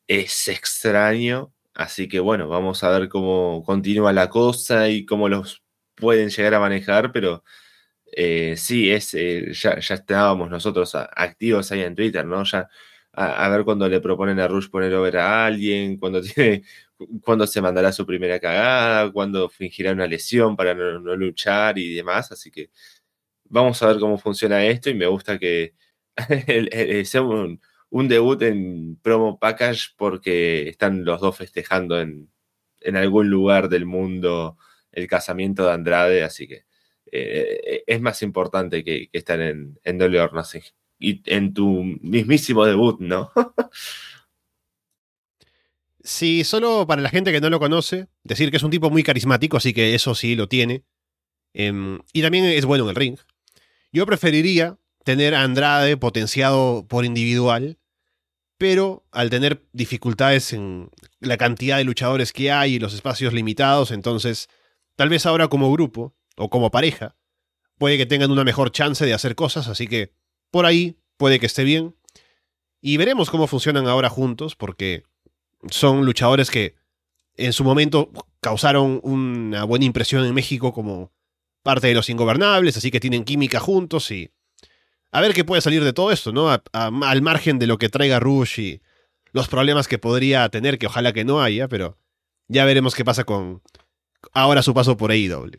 es 0.08 0.48
extraño. 0.48 1.52
Así 1.74 2.08
que 2.08 2.20
bueno, 2.20 2.48
vamos 2.48 2.84
a 2.84 2.90
ver 2.90 3.08
cómo 3.08 3.62
continúa 3.64 4.12
la 4.12 4.30
cosa 4.30 4.88
y 4.88 5.04
cómo 5.04 5.28
los 5.28 5.62
pueden 5.94 6.30
llegar 6.30 6.54
a 6.54 6.60
manejar, 6.60 7.12
pero 7.12 7.44
eh, 8.12 8.54
sí, 8.56 8.90
es, 8.90 9.14
eh, 9.14 9.52
ya, 9.52 9.78
ya 9.80 9.94
estábamos 9.96 10.50
nosotros 10.50 10.94
activos 10.94 11.72
ahí 11.72 11.80
en 11.82 11.94
Twitter, 11.96 12.24
¿no? 12.26 12.44
Ya 12.44 12.68
a, 13.16 13.48
ver 13.48 13.64
cuando 13.64 13.88
le 13.88 14.00
proponen 14.00 14.40
a 14.40 14.48
Rush 14.48 14.68
poner 14.70 14.94
over 14.94 15.18
a 15.18 15.46
alguien, 15.46 15.96
cuando 15.98 16.20
tiene, 16.22 16.62
cuando 17.22 17.46
se 17.46 17.60
mandará 17.60 17.92
su 17.92 18.06
primera 18.06 18.40
cagada, 18.40 19.12
cuando 19.12 19.48
fingirá 19.48 19.92
una 19.92 20.06
lesión 20.06 20.56
para 20.56 20.74
no, 20.74 21.00
no 21.00 21.16
luchar 21.16 21.78
y 21.78 21.94
demás. 21.94 22.32
Así 22.32 22.50
que 22.50 22.70
vamos 23.44 23.82
a 23.82 23.88
ver 23.88 23.98
cómo 23.98 24.18
funciona 24.18 24.64
esto 24.66 24.90
y 24.90 24.94
me 24.94 25.06
gusta 25.06 25.38
que 25.38 25.74
sea 27.04 27.22
un, 27.22 27.60
un 27.90 28.08
debut 28.08 28.42
en 28.42 28.96
promo 29.02 29.38
package 29.38 29.94
porque 29.96 30.68
están 30.68 31.04
los 31.04 31.20
dos 31.20 31.36
festejando 31.36 32.00
en, 32.00 32.30
en 32.80 32.96
algún 32.96 33.30
lugar 33.30 33.68
del 33.68 33.86
mundo 33.86 34.58
el 34.92 35.08
casamiento 35.08 35.66
de 35.66 35.72
Andrade, 35.72 36.22
así 36.22 36.46
que 36.46 36.64
eh, 37.10 37.84
es 37.86 38.00
más 38.00 38.22
importante 38.22 38.84
que, 38.84 39.08
que 39.08 39.18
estar 39.18 39.40
en, 39.40 39.78
en 39.84 39.98
Double 39.98 40.20
or 40.20 40.32
Nothing. 40.34 40.62
Y 41.04 41.22
en 41.26 41.52
tu 41.52 41.84
mismísimo 42.00 42.64
debut, 42.64 42.98
¿no? 43.00 43.30
Sí, 46.06 46.44
solo 46.44 46.86
para 46.86 47.00
la 47.00 47.08
gente 47.08 47.32
que 47.32 47.40
no 47.40 47.48
lo 47.48 47.58
conoce, 47.58 48.08
decir 48.24 48.50
que 48.50 48.58
es 48.58 48.62
un 48.62 48.70
tipo 48.70 48.90
muy 48.90 49.02
carismático, 49.02 49.56
así 49.56 49.72
que 49.72 49.94
eso 49.94 50.14
sí 50.14 50.36
lo 50.36 50.48
tiene. 50.48 50.84
Em, 51.54 51.98
y 52.12 52.20
también 52.20 52.44
es 52.44 52.66
bueno 52.66 52.84
en 52.84 52.90
el 52.90 52.96
ring. 52.96 53.16
Yo 53.90 54.04
preferiría 54.04 54.76
tener 55.02 55.34
a 55.34 55.42
Andrade 55.42 55.96
potenciado 55.96 56.86
por 56.86 57.06
individual, 57.06 57.78
pero 58.58 59.06
al 59.12 59.30
tener 59.30 59.64
dificultades 59.72 60.52
en 60.52 60.90
la 61.20 61.38
cantidad 61.38 61.78
de 61.78 61.84
luchadores 61.84 62.34
que 62.34 62.52
hay 62.52 62.74
y 62.74 62.78
los 62.78 62.92
espacios 62.92 63.32
limitados, 63.32 63.90
entonces 63.90 64.50
tal 64.96 65.08
vez 65.08 65.24
ahora 65.24 65.48
como 65.48 65.72
grupo 65.72 66.14
o 66.36 66.50
como 66.50 66.70
pareja 66.70 67.16
puede 67.78 67.96
que 67.96 68.06
tengan 68.06 68.30
una 68.30 68.44
mejor 68.44 68.72
chance 68.72 69.04
de 69.06 69.14
hacer 69.14 69.34
cosas, 69.34 69.68
así 69.68 69.86
que 69.86 70.12
por 70.54 70.66
ahí 70.66 70.96
puede 71.16 71.40
que 71.40 71.46
esté 71.46 71.64
bien. 71.64 71.96
Y 72.80 72.96
veremos 72.96 73.28
cómo 73.28 73.48
funcionan 73.48 73.88
ahora 73.88 74.08
juntos, 74.08 74.54
porque 74.54 75.02
son 75.68 76.06
luchadores 76.06 76.48
que 76.48 76.76
en 77.36 77.52
su 77.52 77.64
momento 77.64 78.12
causaron 78.40 79.00
una 79.02 79.64
buena 79.64 79.84
impresión 79.84 80.24
en 80.24 80.32
México 80.32 80.72
como 80.72 81.10
parte 81.64 81.88
de 81.88 81.94
los 81.94 82.08
ingobernables, 82.08 82.76
así 82.76 82.92
que 82.92 83.00
tienen 83.00 83.24
química 83.24 83.58
juntos 83.58 84.12
y 84.12 84.30
a 85.10 85.20
ver 85.20 85.34
qué 85.34 85.42
puede 85.42 85.60
salir 85.60 85.82
de 85.82 85.92
todo 85.92 86.12
esto, 86.12 86.30
¿no? 86.30 86.48
Al 86.72 87.22
margen 87.22 87.58
de 87.58 87.66
lo 87.66 87.76
que 87.76 87.88
traiga 87.88 88.20
Rush 88.20 88.60
y 88.60 88.80
los 89.32 89.48
problemas 89.48 89.88
que 89.88 89.98
podría 89.98 90.48
tener, 90.50 90.78
que 90.78 90.86
ojalá 90.86 91.12
que 91.12 91.24
no 91.24 91.42
haya, 91.42 91.66
pero 91.66 91.98
ya 92.46 92.64
veremos 92.64 92.94
qué 92.94 93.04
pasa 93.04 93.24
con 93.24 93.60
ahora 94.32 94.62
su 94.62 94.72
paso 94.72 94.96
por 94.96 95.10
AEW. 95.10 95.50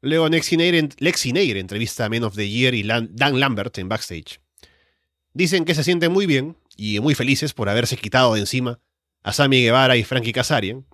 Luego 0.00 0.28
Nair 0.28 1.56
entrevista 1.56 2.04
a 2.04 2.08
Men 2.08 2.24
of 2.24 2.36
the 2.36 2.48
Year 2.48 2.74
y 2.74 2.82
Dan 2.84 3.40
Lambert 3.40 3.76
en 3.78 3.88
backstage. 3.88 4.40
Dicen 5.32 5.64
que 5.64 5.74
se 5.74 5.84
sienten 5.84 6.12
muy 6.12 6.26
bien 6.26 6.56
y 6.76 7.00
muy 7.00 7.14
felices 7.14 7.52
por 7.52 7.68
haberse 7.68 7.96
quitado 7.96 8.34
de 8.34 8.40
encima 8.40 8.80
a 9.22 9.32
Sammy 9.32 9.62
Guevara 9.62 9.96
y 9.96 10.04
Frankie 10.04 10.32
Kazarian. 10.32 10.86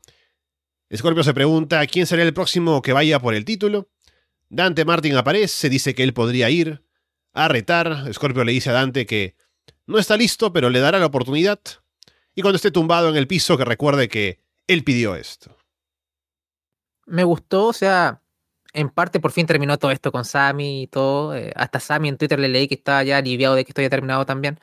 Scorpio 0.95 1.23
se 1.23 1.35
pregunta 1.35 1.87
quién 1.87 2.07
será 2.07 2.23
el 2.23 2.35
próximo 2.35 2.81
que 2.83 2.93
vaya 2.93 3.21
por 3.21 3.35
el 3.35 3.45
título. 3.45 3.91
Dante 4.49 4.85
Martin 4.85 5.17
aparece, 5.17 5.69
dice 5.69 5.95
que 5.95 6.03
él 6.03 6.15
podría 6.15 6.51
ir 6.51 6.83
a 7.33 7.49
retar. 7.49 8.13
Scorpio 8.13 8.45
le 8.45 8.53
dice 8.53 8.71
a 8.71 8.75
Dante 8.75 9.07
que 9.07 9.37
no 9.87 9.99
está 9.99 10.17
listo, 10.17 10.53
pero 10.53 10.71
le 10.71 10.81
dará 10.81 10.99
la 10.99 11.07
oportunidad. 11.07 11.61
Y 12.35 12.43
cuando 12.43 12.57
esté 12.57 12.71
tumbado 12.71 13.11
en 13.11 13.17
el 13.17 13.27
piso, 13.27 13.57
que 13.57 13.65
recuerde 13.65 14.09
que 14.09 14.41
él 14.67 14.83
pidió 14.83 15.15
esto. 15.15 15.57
Me 17.07 17.25
gustó, 17.25 17.67
o 17.67 17.73
sea, 17.73 18.23
en 18.75 18.91
parte 18.91 19.21
por 19.21 19.33
fin 19.33 19.47
terminó 19.47 19.79
todo 19.79 19.91
esto 19.93 20.13
con 20.13 20.25
Sammy 20.25 20.83
y 20.83 20.87
todo. 20.89 21.35
eh, 21.37 21.53
hasta 21.57 21.81
Sammy 21.81 22.09
en 22.11 22.19
Twitter 22.19 22.39
le 22.39 22.49
leí 22.49 22.69
que 22.69 22.75
estaba 22.75 23.03
ya 23.05 23.19
aliviado 23.19 23.55
de 23.55 23.65
que 23.65 23.71
esto 23.71 23.81
haya 23.81 23.91
terminado 23.91 24.27
también. 24.27 24.59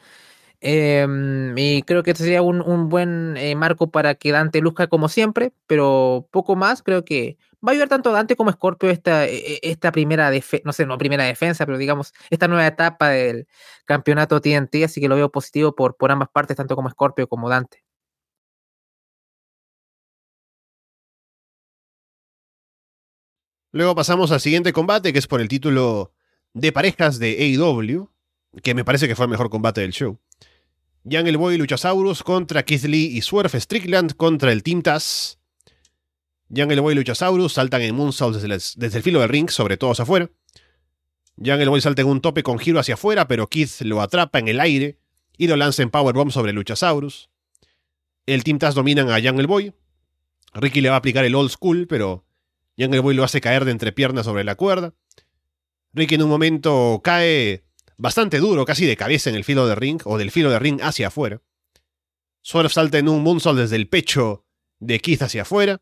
Em, 0.62 1.58
y 1.58 1.82
creo 1.84 2.04
que 2.04 2.12
este 2.12 2.24
sería 2.24 2.42
un, 2.44 2.62
un 2.62 2.90
buen 2.90 3.36
eh, 3.38 3.56
marco 3.56 3.90
para 3.92 4.16
que 4.16 4.32
Dante 4.32 4.62
luzca 4.62 4.88
como 4.88 5.10
siempre, 5.10 5.54
pero 5.68 6.28
poco 6.32 6.56
más. 6.56 6.84
Creo 6.84 7.04
que 7.06 7.38
va 7.66 7.72
a 7.72 7.74
ayudar 7.74 7.90
tanto 7.90 8.10
a 8.12 8.14
Dante 8.14 8.36
como 8.36 8.50
a 8.52 8.54
Scorpio 8.54 8.90
esta, 8.92 9.26
e- 9.28 9.56
e- 9.56 9.60
esta 9.64 9.92
primera 9.92 10.30
defensa, 10.32 10.64
no 10.66 10.74
sé, 10.74 10.86
no 10.86 10.98
primera 10.98 11.24
defensa, 11.26 11.66
pero 11.66 11.78
digamos, 11.80 12.14
esta 12.30 12.48
nueva 12.48 12.68
etapa 12.68 13.10
del 13.10 13.48
campeonato 13.86 14.42
TNT, 14.42 14.84
así 14.86 15.02
que 15.02 15.08
lo 15.10 15.16
veo 15.16 15.32
positivo 15.32 15.76
por, 15.76 15.96
por 15.98 16.12
ambas 16.12 16.30
partes, 16.30 16.58
tanto 16.58 16.76
como 16.76 16.90
Scorpio 16.90 17.28
como 17.28 17.50
Dante. 17.50 17.84
Luego 23.72 23.96
pasamos 23.96 24.32
al 24.32 24.42
siguiente 24.42 24.74
combate, 24.74 25.14
que 25.14 25.20
es 25.20 25.28
por 25.28 25.42
el 25.42 25.48
título 25.48 26.14
de 26.54 26.72
parejas 26.72 27.20
de 27.20 27.38
AEW, 27.40 28.10
que 28.64 28.74
me 28.74 28.84
parece 28.84 29.08
que 29.08 29.16
fue 29.16 29.26
el 29.26 29.32
mejor 29.32 29.50
combate 29.50 29.82
del 29.82 29.94
show. 29.94 30.20
Jungle 31.10 31.38
Boy 31.38 31.56
y 31.56 31.58
Luchasaurus 31.58 32.22
contra 32.22 32.64
Keith 32.64 32.84
Lee 32.84 33.18
y 33.18 33.22
Swerve 33.22 33.60
Strickland 33.60 34.16
contra 34.16 34.52
el 34.52 34.62
Team 34.62 34.82
Taz. 34.82 35.40
Jungle 36.54 36.82
Boy 36.82 36.94
y 36.94 36.98
Luchasaurus 36.98 37.54
saltan 37.54 37.82
en 37.82 37.96
Moonsault 37.96 38.36
desde, 38.36 38.50
desde 38.78 38.98
el 38.98 39.04
filo 39.04 39.22
del 39.22 39.30
ring, 39.30 39.50
sobre 39.50 39.78
todo 39.78 39.92
hacia 39.92 40.04
afuera. 40.04 40.30
Jungle 41.38 41.70
Boy 41.70 41.82
salta 41.82 42.02
en 42.02 42.10
un 42.10 42.22
tope 42.22 42.44
con 42.44 42.60
giro 42.60 42.80
hacia 42.80 42.96
afuera, 42.96 43.28
pero 43.28 43.48
Keith 43.48 43.82
lo 43.82 44.02
atrapa 44.02 44.38
en 44.38 44.50
el 44.50 44.60
aire 44.60 45.00
y 45.38 45.48
lo 45.48 45.56
lanza 45.56 45.82
en 45.82 45.90
Powerbomb 45.90 46.32
sobre 46.32 46.54
Luchasaurus. 46.54 47.30
El 48.26 48.44
Team 48.44 48.60
Taz 48.60 48.76
dominan 48.76 49.10
a 49.10 49.22
Jungle 49.22 49.48
Boy. 49.48 49.74
Ricky 50.54 50.82
le 50.82 50.90
va 50.90 50.96
a 50.96 50.98
aplicar 51.00 51.24
el 51.24 51.34
Old 51.34 51.50
School, 51.50 51.88
pero 51.88 52.26
Jungle 52.82 53.02
Boy 53.02 53.14
lo 53.14 53.24
hace 53.24 53.42
caer 53.42 53.66
de 53.66 53.72
entrepierna 53.72 54.24
sobre 54.24 54.44
la 54.44 54.56
cuerda. 54.56 54.94
Ricky 55.94 56.16
en 56.16 56.24
un 56.24 56.30
momento 56.30 57.02
cae 57.04 57.64
bastante 57.98 58.40
duro, 58.40 58.66
casi 58.66 58.86
de 58.86 58.98
cabeza 58.98 59.30
en 59.30 59.36
el 59.36 59.44
filo 59.44 59.68
de 59.68 59.76
ring, 59.76 60.02
o 60.06 60.18
del 60.18 60.32
filo 60.32 60.50
de 60.50 60.58
ring 60.58 60.82
hacia 60.82 61.08
afuera. 61.08 61.42
Swerve 62.42 62.70
salta 62.70 62.98
en 62.98 63.08
un 63.08 63.22
moonsault 63.22 63.60
desde 63.60 63.76
el 63.76 63.88
pecho 63.88 64.46
de 64.80 65.00
Keith 65.00 65.22
hacia 65.22 65.44
afuera. 65.44 65.82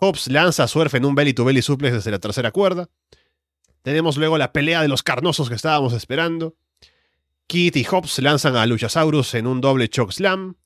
Hobbs 0.00 0.28
lanza 0.28 0.64
a 0.64 0.68
Swerve 0.68 0.98
en 0.98 1.04
un 1.04 1.14
belly 1.14 1.32
to 1.32 1.44
belly 1.44 1.62
suplex 1.62 1.94
desde 1.94 2.10
la 2.10 2.18
tercera 2.18 2.50
cuerda. 2.50 2.88
Tenemos 3.82 4.16
luego 4.16 4.36
la 4.36 4.52
pelea 4.52 4.82
de 4.82 4.88
los 4.88 5.04
carnosos 5.04 5.48
que 5.48 5.54
estábamos 5.54 5.92
esperando. 5.92 6.56
Keith 7.46 7.76
y 7.76 7.84
Hobbs 7.84 8.18
lanzan 8.18 8.56
a 8.56 8.66
Luchasaurus 8.66 9.34
en 9.34 9.46
un 9.46 9.60
doble 9.60 9.88
choke 9.88 10.12
slam. 10.12 10.56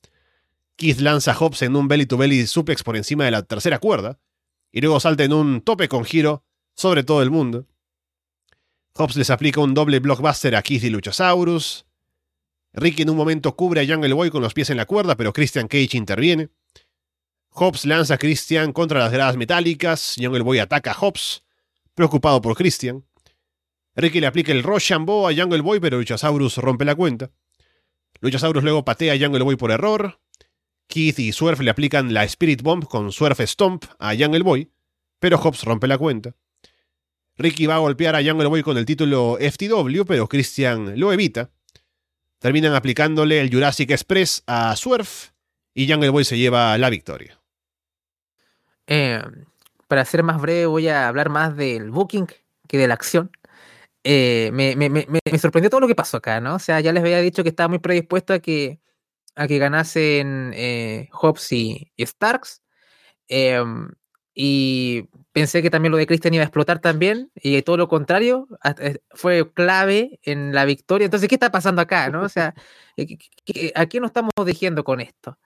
Keith 0.75 1.01
lanza 1.01 1.33
a 1.33 1.35
Hobbs 1.35 1.61
en 1.61 1.75
un 1.75 1.87
belly 1.87 2.07
to 2.07 2.17
belly 2.17 2.47
suplex 2.47 2.81
por 2.81 2.97
encima 2.97 3.25
de 3.25 3.31
la 3.31 3.43
tercera 3.43 3.77
cuerda 3.77 4.19
y 4.75 4.81
luego 4.81 4.99
salta 4.99 5.23
en 5.23 5.31
un 5.31 5.61
tope 5.61 5.87
con 5.87 6.03
giro 6.03 6.43
sobre 6.75 7.05
todo 7.05 7.21
el 7.21 7.31
mundo. 7.31 7.65
Hobbs 8.93 9.15
les 9.15 9.29
aplica 9.29 9.61
un 9.61 9.73
doble 9.73 9.99
blockbuster 9.99 10.53
a 10.53 10.61
Keith 10.61 10.83
y 10.83 10.89
Luchasaurus. 10.89 11.85
Ricky 12.73 13.03
en 13.03 13.09
un 13.09 13.15
momento 13.15 13.55
cubre 13.55 13.79
a 13.79 13.87
Jungle 13.87 14.13
Boy 14.13 14.29
con 14.29 14.41
los 14.41 14.53
pies 14.53 14.69
en 14.69 14.75
la 14.75 14.85
cuerda, 14.85 15.15
pero 15.15 15.31
Christian 15.31 15.69
Cage 15.69 15.95
interviene. 15.95 16.49
Hobbs 17.51 17.85
lanza 17.85 18.15
a 18.15 18.17
Christian 18.17 18.73
contra 18.73 18.99
las 18.99 19.13
gradas 19.13 19.37
metálicas. 19.37 20.15
Jungle 20.19 20.43
Boy 20.43 20.59
ataca 20.59 20.91
a 20.91 20.95
Hobbs, 20.99 21.45
preocupado 21.93 22.41
por 22.41 22.57
Christian. 22.57 23.05
Ricky 23.95 24.19
le 24.19 24.27
aplica 24.27 24.51
el 24.51 24.61
Rochambeau 24.61 25.25
a 25.25 25.33
Jungle 25.33 25.61
Boy, 25.61 25.79
pero 25.79 25.97
Luchasaurus 25.97 26.57
rompe 26.57 26.83
la 26.83 26.95
cuenta. 26.95 27.31
Luchasaurus 28.19 28.61
luego 28.61 28.83
patea 28.83 29.13
a 29.13 29.17
Jungle 29.17 29.43
Boy 29.43 29.55
por 29.55 29.71
error. 29.71 30.19
Keith 30.87 31.19
y 31.19 31.31
Swerve 31.31 31.63
le 31.63 31.71
aplican 31.71 32.13
la 32.13 32.23
Spirit 32.23 32.61
Bomb 32.61 32.85
con 32.85 33.11
Swerve 33.11 33.47
Stomp 33.47 33.85
a 33.99 34.15
Jungle 34.15 34.43
Boy, 34.43 34.71
pero 35.19 35.37
Hobbs 35.37 35.63
rompe 35.63 35.87
la 35.87 35.97
cuenta. 35.97 36.35
Ricky 37.37 37.65
va 37.65 37.75
a 37.75 37.79
golpear 37.79 38.15
a 38.15 38.23
Jungle 38.23 38.47
Boy 38.47 38.63
con 38.63 38.77
el 38.77 38.85
título 38.85 39.37
FTW, 39.39 40.03
pero 40.07 40.27
Christian 40.27 40.99
lo 40.99 41.11
evita. 41.11 41.51
Terminan 42.39 42.73
aplicándole 42.73 43.41
el 43.41 43.51
Jurassic 43.51 43.91
Express 43.91 44.43
a 44.47 44.75
Swerve 44.75 45.09
y 45.73 45.91
Jungle 45.91 46.09
Boy 46.09 46.23
se 46.23 46.37
lleva 46.37 46.77
la 46.77 46.89
victoria. 46.89 47.39
Eh, 48.87 49.21
para 49.87 50.05
ser 50.05 50.23
más 50.23 50.39
breve, 50.39 50.65
voy 50.65 50.87
a 50.87 51.07
hablar 51.07 51.29
más 51.29 51.55
del 51.57 51.91
booking 51.91 52.27
que 52.67 52.77
de 52.77 52.87
la 52.87 52.93
acción. 52.93 53.31
Eh, 54.03 54.51
me, 54.53 55.39
sorprendió 55.39 55.69
todo 55.69 55.81
lo 55.81 55.87
que 55.87 55.95
pasó 55.95 56.17
acá, 56.17 56.39
¿no? 56.39 56.55
O 56.55 56.59
sea, 56.59 56.79
ya 56.79 56.93
les 56.93 57.01
había 57.01 57.19
dicho 57.19 57.43
que 57.43 57.49
estaba 57.49 57.67
muy 57.67 57.79
predispuesto 57.79 58.33
a 58.33 58.39
que, 58.39 58.79
a 59.35 59.47
que 59.47 59.57
ganasen 59.59 60.51
eh, 60.55 61.09
Hobbs 61.11 61.51
y, 61.51 61.91
Starks. 61.99 62.61
Em, 63.27 63.89
y 64.33 65.09
pensé 65.31 65.61
que 65.61 65.69
también 65.69 65.91
lo 65.91 65.97
de 65.97 66.07
Christian 66.07 66.33
iba 66.33 66.43
a 66.43 66.45
explotar 66.45 66.79
también, 66.79 67.31
y 67.35 67.61
todo 67.61 67.77
lo 67.77 67.87
contrario, 67.87 68.47
eh, 68.79 68.99
fue 69.11 69.51
clave 69.53 70.19
en 70.23 70.53
la 70.53 70.65
victoria. 70.65 71.05
Entonces, 71.05 71.29
¿qué 71.29 71.35
está 71.35 71.51
pasando 71.51 71.81
acá? 71.81 72.09
¿no? 72.09 72.23
O 72.23 72.29
sea, 72.29 72.53
eh, 72.97 73.71
¿a 73.75 73.85
qué 73.87 73.99
nos 73.99 74.09
estamos 74.09 74.31
dirigiendo 74.37 74.83
con 74.83 75.01
esto? 75.01 75.37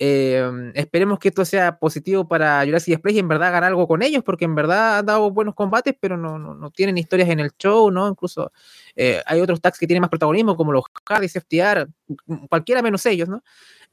Em, 0.00 0.70
esperemos 0.74 1.18
que 1.18 1.28
esto 1.28 1.44
sea 1.44 1.78
positivo 1.78 2.28
para 2.28 2.64
Jurassic 2.64 2.94
Express 2.94 3.16
y 3.16 3.18
en 3.18 3.28
verdad 3.28 3.48
hagan 3.48 3.64
algo 3.64 3.88
con 3.88 4.02
ellos, 4.02 4.22
porque 4.22 4.44
en 4.44 4.54
verdad 4.54 4.98
han 4.98 5.06
dado 5.06 5.30
buenos 5.30 5.54
combates, 5.54 5.94
pero 5.98 6.16
no, 6.16 6.38
no, 6.38 6.70
tienen 6.70 6.98
historias 6.98 7.28
en 7.30 7.40
el 7.40 7.50
show, 7.58 7.90
¿no? 7.90 8.08
Incluso 8.08 8.52
eh, 8.94 9.22
hay 9.26 9.40
otros 9.40 9.60
tags 9.60 9.78
que 9.78 9.86
tienen 9.88 10.02
más 10.02 10.10
protagonismo, 10.10 10.56
como 10.56 10.72
los 10.72 10.84
Hardys, 11.04 11.32
FTR, 11.34 11.88
cualquiera 12.48 12.82
menos 12.82 13.04
ellos, 13.06 13.28
¿no? 13.28 13.42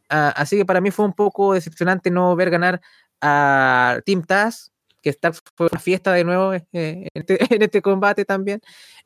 Ah, 0.10 0.34
así 0.36 0.58
que 0.58 0.66
para 0.66 0.82
mí 0.82 0.92
fue 0.92 1.06
un 1.06 1.14
poco 1.14 1.54
decepcionante 1.54 2.12
no 2.12 2.36
ver 2.36 2.52
ganar 2.52 2.82
a 3.22 4.00
Team 4.06 4.24
Taz, 4.24 4.72
que 5.02 5.14
fue 5.56 5.68
una 5.72 5.80
fiesta 5.80 6.14
de 6.14 6.24
nuevo 6.24 6.54
eh, 6.54 7.08
este, 7.14 7.38
en, 7.56 7.62
este, 7.62 7.82
combate 7.82 8.26
también. 8.26 8.62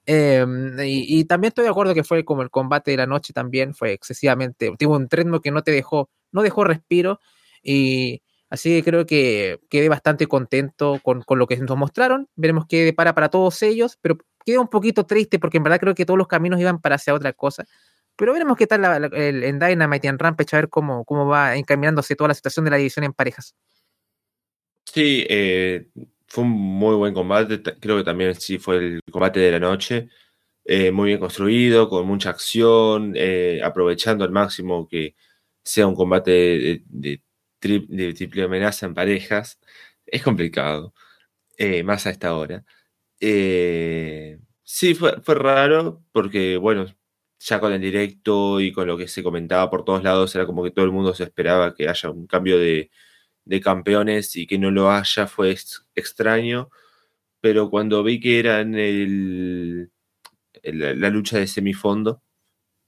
Em, 0.06 0.78
y, 0.82 1.26
también 1.26 1.50
estoy 1.50 1.66
de 1.66 1.70
acuerdo 1.70 1.94
que 1.94 2.04
fue 2.04 2.24
como 2.26 2.42
el 2.42 2.50
combate 2.50 2.92
de 2.92 2.98
la 2.98 3.06
noche 3.06 3.34
también, 3.34 3.76
fue 3.76 3.94
excesivamente, 3.94 4.74
tuvo 4.80 4.96
un 4.96 5.08
ritmo 5.10 5.42
que 5.42 5.52
no 5.52 5.62
te 5.62 5.72
dejó, 5.72 6.10
no 6.32 6.42
dejó 6.42 6.64
respiro. 6.64 7.20
Y 7.64 8.22
así 8.50 8.70
que 8.70 8.84
creo 8.84 9.06
que 9.06 9.60
quedé 9.70 9.90
bastante 9.90 10.28
contento 10.28 11.00
con, 11.04 11.24
lo 11.28 11.48
que 11.48 11.58
nos 11.58 11.78
mostraron. 11.78 12.28
Veremos 12.36 12.66
qué 12.68 12.84
depara 12.84 13.14
para 13.14 13.30
todos 13.30 13.62
ellos, 13.64 13.98
pero 14.02 14.18
quedé 14.46 14.58
un 14.58 14.68
poquito 14.68 15.06
triste 15.06 15.40
porque 15.40 15.58
en 15.58 15.64
verdad 15.64 15.80
creo 15.80 15.96
que 15.96 16.06
todos 16.06 16.18
los 16.18 16.28
caminos 16.28 16.60
iban 16.60 16.80
para 16.80 16.96
hacia 16.96 17.14
otra 17.14 17.34
cosa. 17.34 17.66
Pero 18.16 18.34
veremos 18.34 18.58
qué 18.58 18.68
tal 18.68 19.14
el, 19.14 19.44
en 19.44 19.60
Dynamite 19.60 20.08
y 20.08 20.10
en 20.10 20.20
Rampage, 20.20 20.56
a 20.56 20.60
ver 20.60 20.70
cómo, 20.70 21.06
cómo 21.06 21.26
va 21.26 21.56
encaminándose 21.56 22.16
toda 22.16 22.30
la 22.30 22.34
situación 22.34 22.66
de 22.66 22.72
la 22.72 22.78
división 22.78 23.06
en 23.06 23.14
parejas. 23.14 23.56
Sí, 24.86 25.26
eh, 25.30 25.88
fue 26.28 26.44
un 26.44 26.50
muy 26.52 26.96
buen 26.96 27.14
combate. 27.14 27.62
Creo 27.80 27.98
que 27.98 28.04
también 28.04 28.36
sí 28.36 28.58
fue 28.58 28.78
el 28.78 29.02
combate 29.12 29.40
de 29.40 29.52
la 29.52 29.60
noche. 29.60 30.10
Eh, 30.66 30.92
muy 30.92 31.08
bien 31.08 31.20
construido, 31.20 31.90
con 31.90 32.06
mucha 32.08 32.30
acción, 32.30 33.14
eh, 33.16 33.62
aprovechando 33.64 34.24
al 34.24 34.32
máximo 34.32 34.88
que 34.88 35.16
sea 35.70 35.88
un 35.88 35.96
combate 35.96 36.84
de, 36.88 37.22
triple 37.60 38.44
amenaza 38.44 38.86
en 38.86 38.94
parejas. 38.94 39.60
Es 40.06 40.24
complicado, 40.24 40.94
más 41.86 42.08
a 42.08 42.12
esta 42.12 42.36
hora. 42.36 42.66
sí, 44.64 44.96
fue, 44.96 45.22
fue 45.22 45.36
raro 45.36 46.04
porque, 46.12 46.58
bueno, 46.58 46.86
ya 47.40 47.60
con 47.60 47.74
el 47.74 47.82
directo 47.82 48.60
y 48.62 48.72
con 48.72 48.88
lo 48.88 48.98
que 48.98 49.08
se 49.08 49.24
comentaba 49.24 49.70
por 49.70 49.86
todos 49.86 50.04
lados, 50.04 50.36
era 50.36 50.46
como 50.46 50.64
que 50.64 50.72
todo 50.72 50.86
el 50.86 50.92
mundo 50.92 51.14
se 51.14 51.24
esperaba 51.24 51.74
que 51.76 51.88
haya 51.90 52.10
un 52.12 52.28
cambio 52.28 52.60
de, 52.60 52.92
de 53.46 53.62
campeones 53.62 54.36
y 54.36 54.48
que 54.48 54.60
no 54.60 54.72
lo 54.72 54.92
haya 54.92 55.28
fue 55.28 55.56
extraño, 55.96 56.70
pero 57.42 57.70
cuando 57.70 58.04
vi 58.04 58.20
que 58.20 58.40
era 58.40 58.62
en 58.62 58.76
el, 58.76 59.92
la 60.64 61.10
lucha 61.10 61.40
de 61.40 61.48
semifondo, 61.48 62.24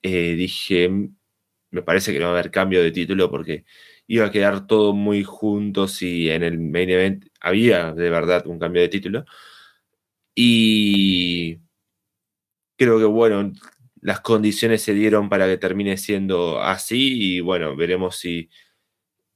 eh, 0.03 0.35
dije, 0.35 0.89
me 1.71 1.81
parece 1.83 2.13
que 2.13 2.19
no 2.19 2.25
va 2.27 2.31
a 2.31 2.39
haber 2.39 2.51
cambio 2.51 2.83
de 2.83 2.91
título 2.91 3.29
porque 3.29 3.65
iba 4.07 4.25
a 4.27 4.31
quedar 4.31 4.67
todo 4.67 4.93
muy 4.93 5.23
juntos 5.23 6.01
y 6.01 6.29
en 6.29 6.43
el 6.43 6.59
main 6.59 6.89
event 6.89 7.25
había 7.41 7.93
de 7.93 8.09
verdad 8.09 8.47
un 8.47 8.59
cambio 8.59 8.81
de 8.81 8.89
título. 8.89 9.25
Y 10.35 11.59
creo 12.77 12.99
que 12.99 13.05
bueno, 13.05 13.51
las 14.01 14.21
condiciones 14.21 14.81
se 14.81 14.93
dieron 14.93 15.29
para 15.29 15.47
que 15.47 15.57
termine 15.57 15.97
siendo 15.97 16.61
así 16.61 17.37
y 17.37 17.39
bueno, 17.41 17.75
veremos 17.75 18.17
si 18.17 18.49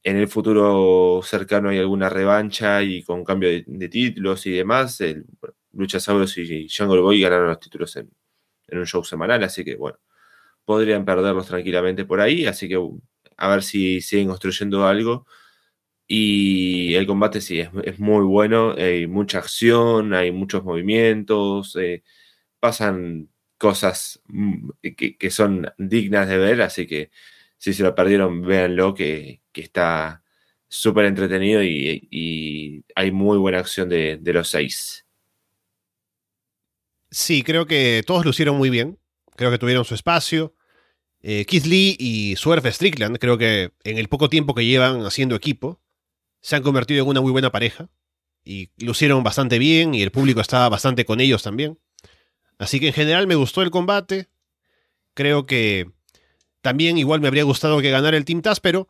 en 0.03 0.18
el 0.18 0.28
futuro 0.28 1.22
cercano 1.24 1.70
hay 1.70 1.80
alguna 1.80 2.10
revancha 2.10 2.84
y 2.84 3.03
con 3.03 3.24
cambio 3.24 3.49
de, 3.49 3.90
títulos 3.90 4.45
y 4.45 4.52
demás. 4.52 5.02
El, 5.02 5.26
Luchasaurus 5.74 6.38
y 6.38 6.68
Jungle 6.70 7.02
Boy 7.02 7.22
ganaron 7.22 7.48
los 7.48 7.60
títulos 7.60 7.95
en, 7.98 8.10
un 8.72 8.86
show 8.86 9.03
semanal, 9.03 9.44
así 9.44 9.64
que 9.64 9.76
bueno, 9.76 9.99
podrían 10.66 11.06
perderlos 11.06 11.48
tranquilamente 11.48 12.06
por 12.06 12.22
ahí, 12.22 12.46
así 12.46 12.68
que 12.70 12.80
a 13.38 13.50
ver 13.50 13.64
si 13.64 14.02
siguen 14.02 14.28
construyendo 14.30 14.86
algo. 14.88 15.26
Y 16.08 16.96
el 16.96 17.08
combate 17.08 17.42
sí, 17.42 17.60
es, 17.62 18.00
muy 18.00 18.26
bueno, 18.26 18.74
hay 18.78 19.08
mucha 19.08 19.40
acción, 19.40 20.14
hay 20.14 20.32
muchos 20.32 20.64
movimientos, 20.64 21.76
eh, 21.78 22.04
pasan 22.60 23.30
cosas 23.58 24.22
mm, 24.28 24.70
que, 24.98 25.18
que, 25.18 25.32
son 25.32 25.68
dignas 25.78 26.28
de 26.30 26.38
ver, 26.38 26.62
así 26.62 26.88
que 26.88 27.12
si 27.58 27.74
se 27.74 27.84
lo 27.84 27.96
perdieron, 27.96 28.42
véanlo, 28.44 28.94
que, 28.94 29.42
que 29.52 29.62
está 29.62 30.24
súper 30.68 31.06
entretenido 31.06 31.64
y, 31.64 32.84
hay 32.96 33.12
muy 33.12 33.38
buena 33.38 33.60
acción 33.60 33.90
de, 33.90 34.20
los 34.24 34.50
seis. 34.50 35.06
Sí, 37.10 37.44
creo 37.44 37.66
que 37.66 38.04
todos 38.06 38.26
lucieron 38.26 38.58
muy 38.58 38.70
bien. 38.70 38.98
Creo 39.36 39.52
que 39.52 39.57
tuvieron 39.57 39.86
su 39.86 39.95
espacio. 39.95 40.53
Eh, 41.22 41.45
Keith 41.45 41.66
Lee 41.66 41.95
y 41.99 42.36
Swerve 42.36 42.72
Strickland, 42.72 43.18
creo 43.18 43.38
que 43.38 43.72
en 43.84 43.98
el 43.98 44.10
poco 44.10 44.30
tiempo 44.30 44.53
que 44.53 44.66
llevan 44.66 45.06
haciendo 45.06 45.36
equipo, 45.36 45.82
se 46.41 46.56
han 46.56 46.64
convertido 46.64 47.03
en 47.03 47.10
una 47.10 47.22
muy 47.22 47.32
buena 47.32 47.52
pareja. 47.52 47.90
Y 48.44 48.70
lucieron 48.78 49.24
bastante 49.24 49.57
bien 49.57 49.95
y 49.95 50.03
el 50.03 50.12
público 50.12 50.40
estaba 50.40 50.70
bastante 50.70 51.03
con 51.03 51.20
ellos 51.20 51.41
también. 51.41 51.80
Así 52.60 52.80
que 52.80 52.88
en 52.88 52.94
general 52.94 53.26
me 53.26 53.36
gustó 53.36 53.64
el 53.64 53.72
combate. 53.72 54.30
Creo 55.16 55.45
que 55.45 55.90
también 56.62 56.98
igual 56.98 57.22
me 57.22 57.28
habría 57.28 57.44
gustado 57.44 57.82
que 57.82 57.90
ganara 57.90 58.18
el 58.18 58.26
Team 58.26 58.41
Taz, 58.41 58.60
pero 58.60 58.88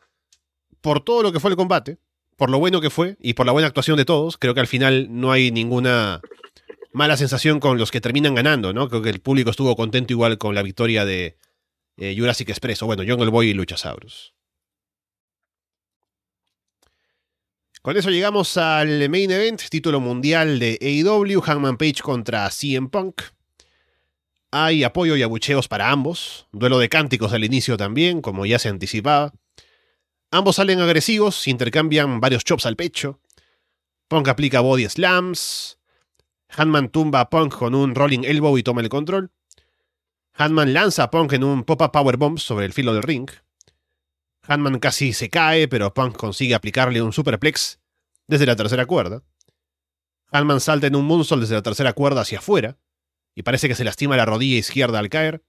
por 0.81 1.03
todo 1.03 1.23
lo 1.23 1.31
que 1.31 1.39
fue 1.39 1.51
el 1.51 1.57
combate, 1.57 1.97
por 2.35 2.49
lo 2.49 2.59
bueno 2.59 2.81
que 2.81 2.89
fue 2.89 3.17
y 3.19 3.33
por 3.33 3.45
la 3.45 3.51
buena 3.51 3.67
actuación 3.67 3.97
de 3.97 4.05
todos, 4.05 4.37
creo 4.37 4.53
que 4.53 4.59
al 4.59 4.67
final 4.67 5.07
no 5.09 5.31
hay 5.31 5.51
ninguna 5.51 6.21
mala 6.95 7.17
sensación 7.17 7.59
con 7.59 7.77
los 7.77 7.91
que 7.91 7.99
terminan 7.99 8.35
ganando, 8.35 8.71
¿no? 8.71 8.87
Creo 8.87 9.01
que 9.01 9.09
el 9.09 9.19
público 9.19 9.49
estuvo 9.49 9.75
contento 9.75 10.13
igual 10.13 10.37
con 10.37 10.55
la 10.55 10.63
victoria 10.63 11.03
de 11.03 11.37
eh, 11.97 12.15
Jurassic 12.17 12.47
Express, 12.49 12.81
o 12.83 12.85
bueno, 12.85 13.03
Jungle 13.05 13.29
Boy 13.29 13.49
y 13.49 13.53
Luchasaurus. 13.53 14.33
Con 17.81 17.97
eso 17.97 18.09
llegamos 18.09 18.55
al 18.55 19.09
main 19.09 19.29
event, 19.29 19.61
título 19.69 19.99
mundial 19.99 20.57
de 20.57 20.79
AEW, 20.81 21.41
Hangman 21.41 21.77
Page 21.77 22.01
contra 22.01 22.49
CM 22.49 22.87
Punk. 22.89 23.23
Hay 24.51 24.85
apoyo 24.85 25.17
y 25.17 25.21
abucheos 25.21 25.67
para 25.67 25.91
ambos, 25.91 26.47
duelo 26.53 26.79
de 26.79 26.87
cánticos 26.87 27.33
al 27.33 27.43
inicio 27.43 27.75
también, 27.75 28.21
como 28.21 28.45
ya 28.45 28.57
se 28.57 28.69
anticipaba. 28.69 29.33
Ambos 30.31 30.55
salen 30.55 30.79
agresivos, 30.79 31.45
intercambian 31.49 32.21
varios 32.21 32.45
chops 32.45 32.65
al 32.65 32.77
pecho. 32.77 33.19
Punk 34.07 34.29
aplica 34.29 34.61
body 34.61 34.87
slams. 34.87 35.77
Hanman 36.49 36.89
tumba 36.89 37.21
a 37.21 37.29
Punk 37.29 37.53
con 37.53 37.75
un 37.75 37.95
rolling 37.95 38.23
elbow 38.23 38.57
y 38.57 38.63
toma 38.63 38.81
el 38.81 38.89
control. 38.89 39.31
Hanman 40.33 40.73
lanza 40.73 41.03
a 41.03 41.11
Punk 41.11 41.33
en 41.33 41.43
un 41.43 41.63
pop-up 41.63 41.91
powerbomb 41.91 42.37
sobre 42.37 42.65
el 42.65 42.73
filo 42.73 42.93
del 42.93 43.03
ring. 43.03 43.29
Hanman 44.43 44.79
casi 44.79 45.13
se 45.13 45.29
cae, 45.29 45.67
pero 45.67 45.93
Punk 45.93 46.15
consigue 46.17 46.55
aplicarle 46.55 47.01
un 47.01 47.13
superplex 47.13 47.79
desde 48.27 48.45
la 48.45 48.55
tercera 48.55 48.85
cuerda. 48.85 49.23
Hanman 50.31 50.59
salta 50.59 50.87
en 50.87 50.95
un 50.95 51.05
moonsault 51.05 51.41
desde 51.41 51.55
la 51.55 51.61
tercera 51.61 51.93
cuerda 51.93 52.21
hacia 52.21 52.39
afuera, 52.39 52.77
y 53.35 53.43
parece 53.43 53.67
que 53.67 53.75
se 53.75 53.83
lastima 53.83 54.17
la 54.17 54.25
rodilla 54.25 54.57
izquierda 54.57 54.99
al 54.99 55.09
caer. 55.09 55.43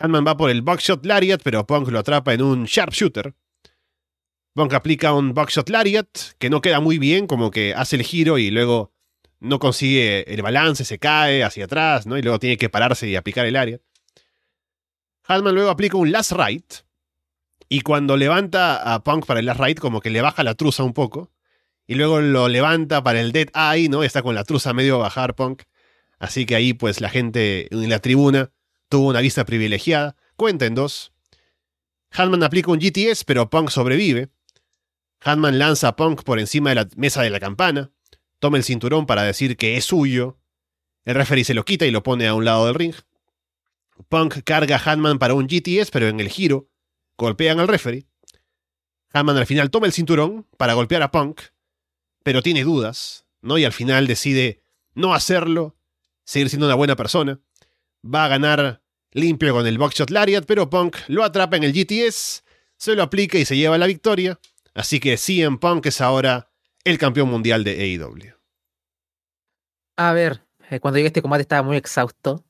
Hanman 0.00 0.26
va 0.26 0.36
por 0.36 0.50
el 0.50 0.62
buckshot 0.62 1.04
lariat, 1.06 1.40
pero 1.42 1.66
Punk 1.66 1.88
lo 1.88 2.00
atrapa 2.00 2.34
en 2.34 2.42
un 2.42 2.64
sharpshooter. 2.64 3.34
Punk 4.54 4.72
aplica 4.72 5.12
un 5.12 5.34
Buckshot 5.34 5.68
Lariat, 5.68 6.06
que 6.38 6.48
no 6.48 6.60
queda 6.60 6.78
muy 6.78 6.98
bien, 6.98 7.26
como 7.26 7.50
que 7.50 7.74
hace 7.74 7.96
el 7.96 8.04
giro 8.04 8.38
y 8.38 8.52
luego 8.52 8.93
no 9.40 9.58
consigue 9.58 10.32
el 10.32 10.42
balance, 10.42 10.84
se 10.84 10.98
cae 10.98 11.44
hacia 11.44 11.66
atrás, 11.66 12.06
¿no? 12.06 12.16
Y 12.18 12.22
luego 12.22 12.38
tiene 12.38 12.56
que 12.56 12.68
pararse 12.68 13.08
y 13.08 13.16
aplicar 13.16 13.46
el 13.46 13.54
Lariat. 13.54 13.80
Hanman 15.24 15.54
luego 15.54 15.70
aplica 15.70 15.96
un 15.96 16.12
Last 16.12 16.32
Right, 16.32 16.74
y 17.68 17.80
cuando 17.80 18.16
levanta 18.16 18.94
a 18.94 19.02
Punk 19.02 19.26
para 19.26 19.40
el 19.40 19.46
Last 19.46 19.60
Right, 19.60 19.78
como 19.78 20.00
que 20.00 20.10
le 20.10 20.20
baja 20.20 20.44
la 20.44 20.54
truza 20.54 20.82
un 20.82 20.92
poco, 20.92 21.32
y 21.86 21.94
luego 21.94 22.20
lo 22.20 22.48
levanta 22.48 23.02
para 23.02 23.20
el 23.20 23.32
Dead 23.32 23.48
Eye, 23.54 23.88
¿no? 23.88 24.02
Está 24.04 24.22
con 24.22 24.34
la 24.34 24.44
truza 24.44 24.72
medio 24.72 24.98
bajar 24.98 25.34
Punk. 25.34 25.62
Así 26.18 26.46
que 26.46 26.54
ahí, 26.54 26.72
pues 26.72 27.00
la 27.00 27.10
gente 27.10 27.68
en 27.74 27.90
la 27.90 27.98
tribuna 27.98 28.50
tuvo 28.88 29.08
una 29.08 29.20
vista 29.20 29.44
privilegiada. 29.44 30.16
Cuenta 30.36 30.66
en 30.66 30.74
dos. 30.74 31.12
Hanman 32.10 32.42
aplica 32.42 32.70
un 32.70 32.78
GTS, 32.78 33.24
pero 33.24 33.50
Punk 33.50 33.70
sobrevive. 33.70 34.30
Hanman 35.20 35.58
lanza 35.58 35.88
a 35.88 35.96
Punk 35.96 36.22
por 36.22 36.38
encima 36.38 36.70
de 36.70 36.76
la 36.76 36.88
mesa 36.96 37.22
de 37.22 37.30
la 37.30 37.40
campana, 37.40 37.90
toma 38.44 38.58
el 38.58 38.64
cinturón 38.64 39.06
para 39.06 39.22
decir 39.22 39.56
que 39.56 39.78
es 39.78 39.86
suyo, 39.86 40.38
el 41.06 41.14
referee 41.14 41.44
se 41.44 41.54
lo 41.54 41.64
quita 41.64 41.86
y 41.86 41.90
lo 41.90 42.02
pone 42.02 42.26
a 42.26 42.34
un 42.34 42.44
lado 42.44 42.66
del 42.66 42.74
ring. 42.74 42.94
Punk 44.10 44.42
carga 44.44 44.76
a 44.76 44.92
Hanman 44.92 45.18
para 45.18 45.32
un 45.32 45.46
GTS, 45.46 45.90
pero 45.90 46.08
en 46.08 46.20
el 46.20 46.28
giro 46.28 46.68
golpean 47.16 47.58
al 47.58 47.68
referee. 47.68 48.04
Hanman 49.14 49.38
al 49.38 49.46
final 49.46 49.70
toma 49.70 49.86
el 49.86 49.94
cinturón 49.94 50.46
para 50.58 50.74
golpear 50.74 51.00
a 51.00 51.10
Punk, 51.10 51.40
pero 52.22 52.42
tiene 52.42 52.64
dudas, 52.64 53.24
¿no? 53.40 53.56
Y 53.56 53.64
al 53.64 53.72
final 53.72 54.06
decide 54.06 54.62
no 54.92 55.14
hacerlo, 55.14 55.78
seguir 56.26 56.50
siendo 56.50 56.66
una 56.66 56.74
buena 56.74 56.96
persona. 56.96 57.40
Va 58.04 58.26
a 58.26 58.28
ganar 58.28 58.82
limpio 59.12 59.54
con 59.54 59.66
el 59.66 59.78
Boxshot 59.78 60.10
Lariat, 60.10 60.44
pero 60.44 60.68
Punk 60.68 60.98
lo 61.08 61.24
atrapa 61.24 61.56
en 61.56 61.64
el 61.64 61.72
GTS, 61.72 62.44
se 62.76 62.94
lo 62.94 63.04
aplica 63.04 63.38
y 63.38 63.46
se 63.46 63.56
lleva 63.56 63.78
la 63.78 63.86
victoria. 63.86 64.38
Así 64.74 65.00
que 65.00 65.16
CM 65.16 65.56
Punk 65.56 65.86
es 65.86 66.02
ahora 66.02 66.50
el 66.84 66.98
campeón 66.98 67.28
mundial 67.28 67.64
de 67.64 67.72
AEW. 67.72 68.34
A 69.96 70.12
ver, 70.12 70.42
eh, 70.70 70.80
cuando 70.80 70.98
llegué 70.98 71.06
a 71.06 71.08
este 71.08 71.22
combate 71.22 71.42
estaba 71.42 71.62
muy 71.62 71.76
exhausto, 71.76 72.44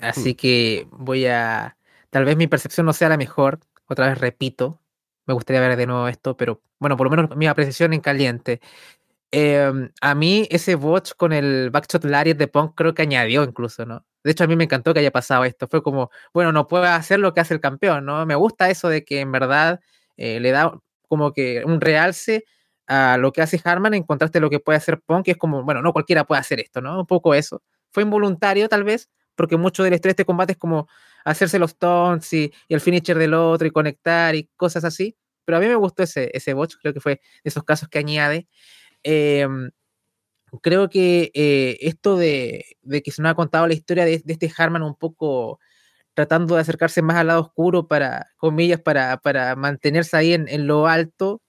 así 0.00 0.34
que 0.34 0.86
voy 0.90 1.26
a... 1.26 1.76
Tal 2.10 2.24
vez 2.24 2.36
mi 2.36 2.46
percepción 2.46 2.86
no 2.86 2.92
sea 2.92 3.08
la 3.08 3.16
mejor, 3.16 3.60
otra 3.86 4.08
vez 4.08 4.18
repito, 4.18 4.80
me 5.26 5.34
gustaría 5.34 5.60
ver 5.60 5.76
de 5.76 5.86
nuevo 5.86 6.08
esto, 6.08 6.36
pero 6.36 6.60
bueno, 6.78 6.96
por 6.96 7.08
lo 7.08 7.16
menos 7.16 7.36
mi 7.36 7.46
apreciación 7.46 7.92
en 7.92 8.00
caliente. 8.00 8.60
Em, 9.32 9.90
a 10.00 10.14
mí 10.14 10.48
ese 10.50 10.74
botch 10.74 11.12
con 11.16 11.32
el 11.32 11.70
backshot 11.70 12.04
Lariat 12.04 12.36
de 12.36 12.48
Punk 12.48 12.74
creo 12.74 12.94
que 12.94 13.02
añadió 13.02 13.44
incluso, 13.44 13.86
¿no? 13.86 14.04
De 14.24 14.32
hecho, 14.32 14.44
a 14.44 14.46
mí 14.48 14.56
me 14.56 14.64
encantó 14.64 14.92
que 14.92 15.00
haya 15.00 15.12
pasado 15.12 15.44
esto. 15.44 15.68
Fue 15.68 15.82
como, 15.82 16.10
bueno, 16.34 16.52
no 16.52 16.66
puede 16.66 16.88
hacer 16.88 17.20
lo 17.20 17.32
que 17.32 17.40
hace 17.40 17.54
el 17.54 17.60
campeón, 17.60 18.04
¿no? 18.04 18.26
Me 18.26 18.34
gusta 18.34 18.70
eso 18.70 18.88
de 18.88 19.04
que 19.04 19.20
en 19.20 19.32
verdad 19.32 19.80
eh, 20.16 20.40
le 20.40 20.50
da 20.50 20.78
como 21.08 21.32
que 21.32 21.62
un 21.64 21.80
realce 21.80 22.44
a 22.90 23.16
lo 23.18 23.32
que 23.32 23.40
hace 23.40 23.60
Harman 23.62 23.94
en 23.94 24.02
contraste 24.02 24.38
a 24.38 24.40
lo 24.40 24.50
que 24.50 24.58
puede 24.58 24.76
hacer 24.76 25.00
Punk, 25.00 25.26
que 25.26 25.30
es 25.30 25.36
como, 25.36 25.62
bueno, 25.62 25.80
no 25.80 25.92
cualquiera 25.92 26.24
puede 26.24 26.40
hacer 26.40 26.58
esto, 26.58 26.80
¿no? 26.80 26.98
Un 26.98 27.06
poco 27.06 27.34
eso. 27.34 27.62
Fue 27.92 28.02
involuntario 28.02 28.68
tal 28.68 28.82
vez, 28.82 29.08
porque 29.36 29.56
mucho 29.56 29.84
del 29.84 29.92
estrés 29.92 30.16
de 30.16 30.24
combate 30.24 30.52
es 30.52 30.58
como 30.58 30.88
hacerse 31.24 31.60
los 31.60 31.78
taunts 31.78 32.32
y, 32.32 32.52
el 32.68 32.80
finisher 32.80 33.16
del 33.16 33.34
otro 33.34 33.68
y 33.68 33.70
conectar 33.70 34.34
y 34.34 34.50
cosas 34.56 34.82
así. 34.82 35.16
Pero 35.44 35.58
a 35.58 35.60
mí 35.60 35.68
me 35.68 35.76
gustó 35.76 36.02
ese, 36.02 36.30
ese 36.34 36.52
botch, 36.52 36.74
creo 36.82 36.92
que 36.92 37.00
fue 37.00 37.12
de 37.14 37.20
esos 37.44 37.62
casos 37.62 37.88
que 37.88 38.00
añade. 38.00 38.48
Em, 39.04 39.70
creo 40.62 40.88
que 40.90 41.30
eh, 41.32 41.78
esto 41.80 42.16
de, 42.16 42.64
que 43.04 43.10
se 43.12 43.22
nos 43.22 43.30
ha 43.30 43.34
contado 43.36 43.68
la 43.68 43.74
historia 43.74 44.04
de, 44.04 44.20
este 44.26 44.52
Harman 44.56 44.82
un 44.82 44.96
poco 44.96 45.60
tratando 46.14 46.56
de 46.56 46.62
acercarse 46.62 47.02
más 47.02 47.16
al 47.16 47.28
lado 47.28 47.40
oscuro 47.42 47.86
para, 47.86 48.26
comillas, 48.36 48.80
para, 48.80 49.18
para 49.18 49.54
mantenerse 49.56 50.16
ahí 50.16 50.32
en, 50.34 50.66
lo 50.66 50.88
alto, 50.88 51.40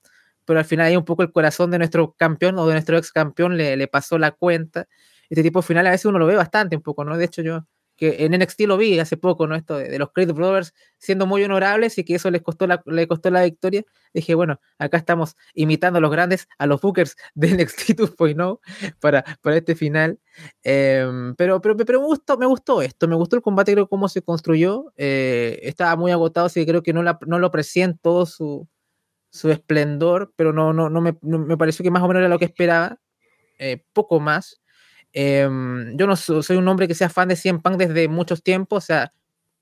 pero 0.46 0.60
al 0.60 0.66
final 0.66 0.88
ahí 0.88 0.98
un 0.98 1.06
poco 1.06 1.24
el 1.24 1.32
corazón 1.32 1.72
de 1.72 1.78
nuestro 1.78 2.14
campeón 2.14 2.58
o 2.60 2.68
de 2.68 2.74
nuestro 2.74 2.98
ex 2.98 3.12
campeón 3.12 3.58
le, 3.58 3.78
le 3.78 3.88
pasó 3.88 4.18
la 4.18 4.32
cuenta. 4.32 4.88
Este 5.30 5.44
tipo 5.44 5.62
de 5.62 5.68
final 5.68 5.88
a 5.88 5.92
veces 5.92 6.06
uno 6.06 6.20
lo 6.20 6.26
ve 6.28 6.36
bastante 6.36 6.76
un 6.76 6.82
poco, 6.82 7.06
¿no? 7.06 7.18
De 7.18 7.26
hecho 7.26 7.42
yo 7.42 7.66
que 8.02 8.26
en 8.26 8.32
NXT 8.32 8.62
lo 8.62 8.78
vi 8.78 8.98
hace 8.98 9.16
poco, 9.16 9.46
¿no? 9.46 9.54
Esto 9.56 9.78
de, 9.78 10.00
los 10.00 10.12
Creed 10.12 10.34
Brothers 10.34 10.74
siendo 10.98 11.28
muy 11.28 11.44
honorables 11.44 12.00
y 12.00 12.04
que 12.04 12.16
eso 12.16 12.32
les 12.32 12.42
costó 12.42 12.66
la, 12.66 12.82
le 12.88 13.08
costó 13.08 13.30
la 13.30 13.44
victoria. 13.44 13.84
Dije, 14.12 14.34
bueno, 14.34 14.60
acá 14.80 14.98
estamos 14.98 15.38
imitando 15.54 16.00
a 16.00 16.02
los 16.02 16.10
grandes, 16.10 16.48
a 16.58 16.66
los 16.66 16.82
Bookers 16.82 17.16
de 17.36 17.54
NXT 17.54 17.92
2.0 17.92 18.60
para, 19.00 19.24
para 19.44 19.58
este 19.58 19.76
final. 19.76 20.20
Em, 20.64 21.36
pero, 21.36 21.62
pero, 21.62 21.78
pero 21.78 22.02
me, 22.02 22.08
gustó, 22.08 22.40
me 22.40 22.48
gustó 22.48 22.82
esto, 22.82 23.08
me 23.08 23.16
gustó 23.16 23.36
el 23.36 23.44
combate, 23.44 23.74
creo 23.74 23.88
cómo 23.88 24.10
se 24.10 24.24
construyó. 24.24 24.92
Eh, 24.98 25.60
estaba 25.62 25.96
muy 25.96 26.12
agotado, 26.12 26.48
así 26.48 26.62
que 26.62 26.72
creo 26.72 26.82
que 26.82 26.94
no, 26.94 27.04
no 27.04 27.38
lo 27.38 27.46
aprecié 27.46 27.84
en 27.84 28.00
todo 28.00 28.26
su, 28.26 28.68
su 29.32 29.49
esplendor, 29.49 30.34
pero 30.36 30.53
no, 30.53 30.74
no, 30.74 30.90
no, 30.91 31.02
me, 31.02 31.18
me 31.24 31.58
pareció 31.58 31.82
que 31.84 31.91
más 31.91 32.03
o 32.03 32.08
menos 32.08 32.22
era 32.22 32.30
lo 32.30 32.38
que 32.38 32.45
esperaba. 32.45 32.99
Eh, 33.64 33.84
poco 33.94 34.20
más. 34.20 34.60
Em, 35.14 35.95
yo 35.95 36.08
no 36.08 36.16
soy 36.16 36.58
un 36.58 36.68
hombre 36.68 36.88
que 36.88 36.95
sea 36.95 37.10
fan 37.10 37.28
de 37.28 37.36
CM 37.36 37.60
Punk 37.60 37.78
desde 37.78 38.08
muchos 38.08 38.41
tiempos, 38.41 38.86
o 38.86 38.88
sea, 38.88 39.14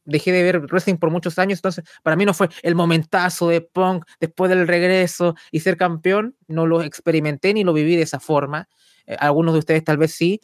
dejé 0.05 0.31
de 0.31 0.41
ver 0.43 0.59
wrestling 0.61 0.95
por 0.95 1.11
muchos 1.11 1.37
años, 1.37 1.59
entonces 1.59 1.83
para 2.01 2.15
mí 2.15 2.23
no 2.25 2.33
fue 2.33 2.49
el 2.63 2.75
momentazo 2.75 3.49
de 3.49 3.59
Punk 3.61 4.05
después 4.21 4.49
del 4.49 4.67
regreso 4.67 5.35
y 5.51 5.59
ser 5.59 5.75
campeón, 5.75 6.35
no 6.47 6.65
lo 6.65 6.81
experimenté 6.81 7.53
ni 7.53 7.65
lo 7.65 7.73
viví 7.73 7.97
de 7.97 8.03
esa 8.03 8.21
forma. 8.21 8.69
Eh, 9.05 9.17
algunos 9.19 9.53
de 9.53 9.59
ustedes 9.59 9.83
tal 9.83 9.97
vez 9.97 10.13
sí, 10.13 10.39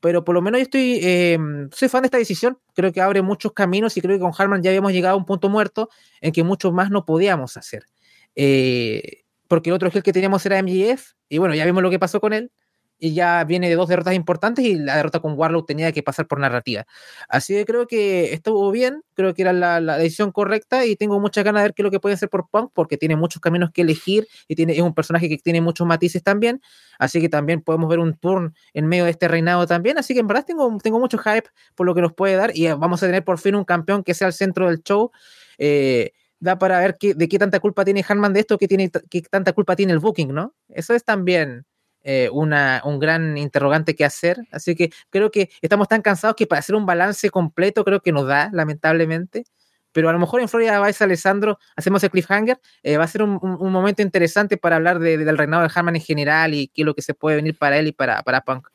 pero 0.00 0.24
por 0.24 0.36
lo 0.36 0.42
menos 0.42 0.60
yo 0.60 0.62
estoy, 0.64 1.00
em, 1.02 1.68
soy 1.72 1.88
fan 1.88 2.02
de 2.02 2.06
esta 2.06 2.18
decisión, 2.18 2.58
creo 2.74 2.92
que 2.92 3.00
abre 3.00 3.22
muchos 3.22 3.52
caminos 3.52 3.96
y 3.96 4.00
creo 4.02 4.16
que 4.16 4.20
con 4.20 4.32
Harman 4.38 4.62
ya 4.62 4.70
habíamos 4.70 4.92
llegado 4.92 5.14
a 5.14 5.18
un 5.18 5.26
punto 5.26 5.48
muerto 5.48 5.88
en 6.20 6.32
que 6.32 6.44
mucho 6.44 6.70
más 6.70 6.90
no 6.90 7.04
podíamos 7.04 7.56
hacer. 7.56 7.86
Eh, 8.34 9.24
porque 9.48 9.70
el 9.70 9.74
otro 9.74 9.90
que 9.90 10.12
teníamos 10.12 10.44
era 10.46 10.62
MJF, 10.62 11.12
y 11.28 11.38
bueno, 11.38 11.54
ya 11.54 11.64
vimos 11.64 11.82
lo 11.82 11.90
que 11.90 11.98
pasó 11.98 12.20
con 12.20 12.32
él, 12.32 12.52
y 13.00 13.14
ya 13.14 13.42
viene 13.44 13.68
de 13.68 13.74
dos 13.74 13.88
derrotas 13.88 14.14
importantes 14.14 14.64
y 14.64 14.76
la 14.76 14.96
derrota 14.96 15.20
con 15.20 15.36
Warlock 15.36 15.66
tenía 15.66 15.90
que 15.90 16.02
pasar 16.02 16.28
por 16.28 16.38
narrativa. 16.38 16.86
Así 17.28 17.54
que 17.54 17.64
creo 17.64 17.86
que 17.86 18.32
estuvo 18.34 18.70
bien, 18.70 19.02
creo 19.14 19.34
que 19.34 19.42
era 19.42 19.52
la, 19.52 19.80
decisión 19.98 20.30
correcta 20.30 20.84
y 20.84 20.96
tengo 20.96 21.18
muchas 21.18 21.42
ganas 21.42 21.62
de 21.62 21.68
ver 21.68 21.74
qué 21.74 21.82
es 21.82 21.84
lo 21.84 21.90
que 21.90 21.98
puede 21.98 22.14
hacer 22.14 22.28
por 22.28 22.48
Punk 22.50 22.70
porque 22.74 22.96
tiene 22.96 23.16
muchos 23.16 23.40
caminos 23.40 23.70
que 23.72 23.82
elegir 23.82 24.28
y 24.46 24.54
tiene, 24.54 24.74
es 24.74 24.80
un 24.80 24.94
personaje 24.94 25.28
que 25.28 25.38
tiene 25.38 25.60
muchos 25.60 25.86
matices 25.86 26.22
también, 26.22 26.60
así 26.98 27.20
que 27.20 27.28
también 27.28 27.62
podemos 27.62 27.88
ver 27.88 27.98
un 27.98 28.14
turn 28.14 28.54
en 28.74 28.86
medio 28.86 29.04
de 29.06 29.10
este 29.10 29.26
reinado 29.28 29.66
también, 29.66 29.98
así 29.98 30.14
que 30.14 30.20
en 30.20 30.26
verdad 30.26 30.44
tengo, 30.46 30.76
tengo 30.82 31.00
mucho 31.00 31.18
hype 31.18 31.48
por 31.74 31.86
lo 31.86 31.94
que 31.94 32.02
nos 32.02 32.12
puede 32.12 32.36
dar 32.36 32.52
y 32.54 32.68
vamos 32.68 33.02
a 33.02 33.06
tener 33.06 33.24
por 33.24 33.38
fin 33.38 33.54
un 33.54 33.64
campeón 33.64 34.04
que 34.04 34.14
sea 34.14 34.26
el 34.26 34.34
centro 34.34 34.68
del 34.68 34.82
show. 34.82 35.10
Eh, 35.58 36.12
da 36.40 36.58
para 36.58 36.80
ver 36.80 36.96
qué, 36.98 37.14
de 37.14 37.28
qué 37.28 37.38
tanta 37.38 37.60
culpa 37.60 37.84
tiene 37.84 38.04
Hanman 38.06 38.32
de 38.32 38.40
esto, 38.40 38.58
qué, 38.58 38.66
tiene, 38.66 38.90
qué 39.08 39.22
tanta 39.22 39.52
culpa 39.52 39.76
tiene 39.76 39.92
el 39.92 39.98
booking, 39.98 40.32
¿no? 40.34 40.54
Eso 40.68 40.94
es 40.94 41.04
también 41.04 41.66
eh, 42.02 42.30
una, 42.32 42.80
un 42.84 42.98
gran 42.98 43.36
interrogante 43.36 43.94
que 43.94 44.04
hacer. 44.04 44.38
Así 44.50 44.74
que 44.74 44.90
creo 45.10 45.30
que 45.30 45.50
estamos 45.60 45.86
tan 45.86 46.02
cansados 46.02 46.34
que 46.34 46.46
para 46.46 46.60
hacer 46.60 46.74
un 46.74 46.86
balance 46.86 47.28
completo 47.30 47.84
creo 47.84 48.00
que 48.00 48.12
nos 48.12 48.26
da, 48.26 48.50
lamentablemente. 48.52 49.44
Pero 49.92 50.08
a 50.08 50.12
lo 50.12 50.18
mejor 50.18 50.40
en 50.40 50.48
Florida 50.48 50.84
Vice 50.84 51.04
Alessandro 51.04 51.58
hacemos 51.76 52.02
el 52.02 52.10
cliffhanger. 52.10 52.58
Eh, 52.82 52.96
va 52.96 53.04
a 53.04 53.08
ser 53.08 53.22
un, 53.22 53.38
momento 53.72 54.02
interesante 54.02 54.56
para 54.56 54.76
hablar 54.76 54.98
del 54.98 55.36
reinado 55.36 55.62
de 55.62 55.70
Harman 55.74 55.96
en 55.96 56.02
general 56.02 56.54
y 56.54 56.68
qué 56.68 56.82
es 56.82 56.86
lo 56.86 56.94
que 56.94 57.02
se 57.02 57.12
puede 57.12 57.36
venir 57.36 57.58
para 57.58 57.76
él 57.78 57.88
y 57.88 57.92
para, 57.92 58.22
para 58.22 58.40
Punk. 58.42 58.68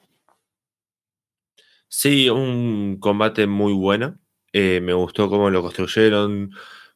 Sí, 1.87 2.29
un 2.29 2.97
combate 2.99 3.47
muy 3.47 3.73
bueno. 3.73 4.19
Eh, 4.51 4.81
me 4.81 4.93
gustó 4.93 5.29
cómo 5.29 5.49
lo 5.49 5.61
construyeron 5.61 6.51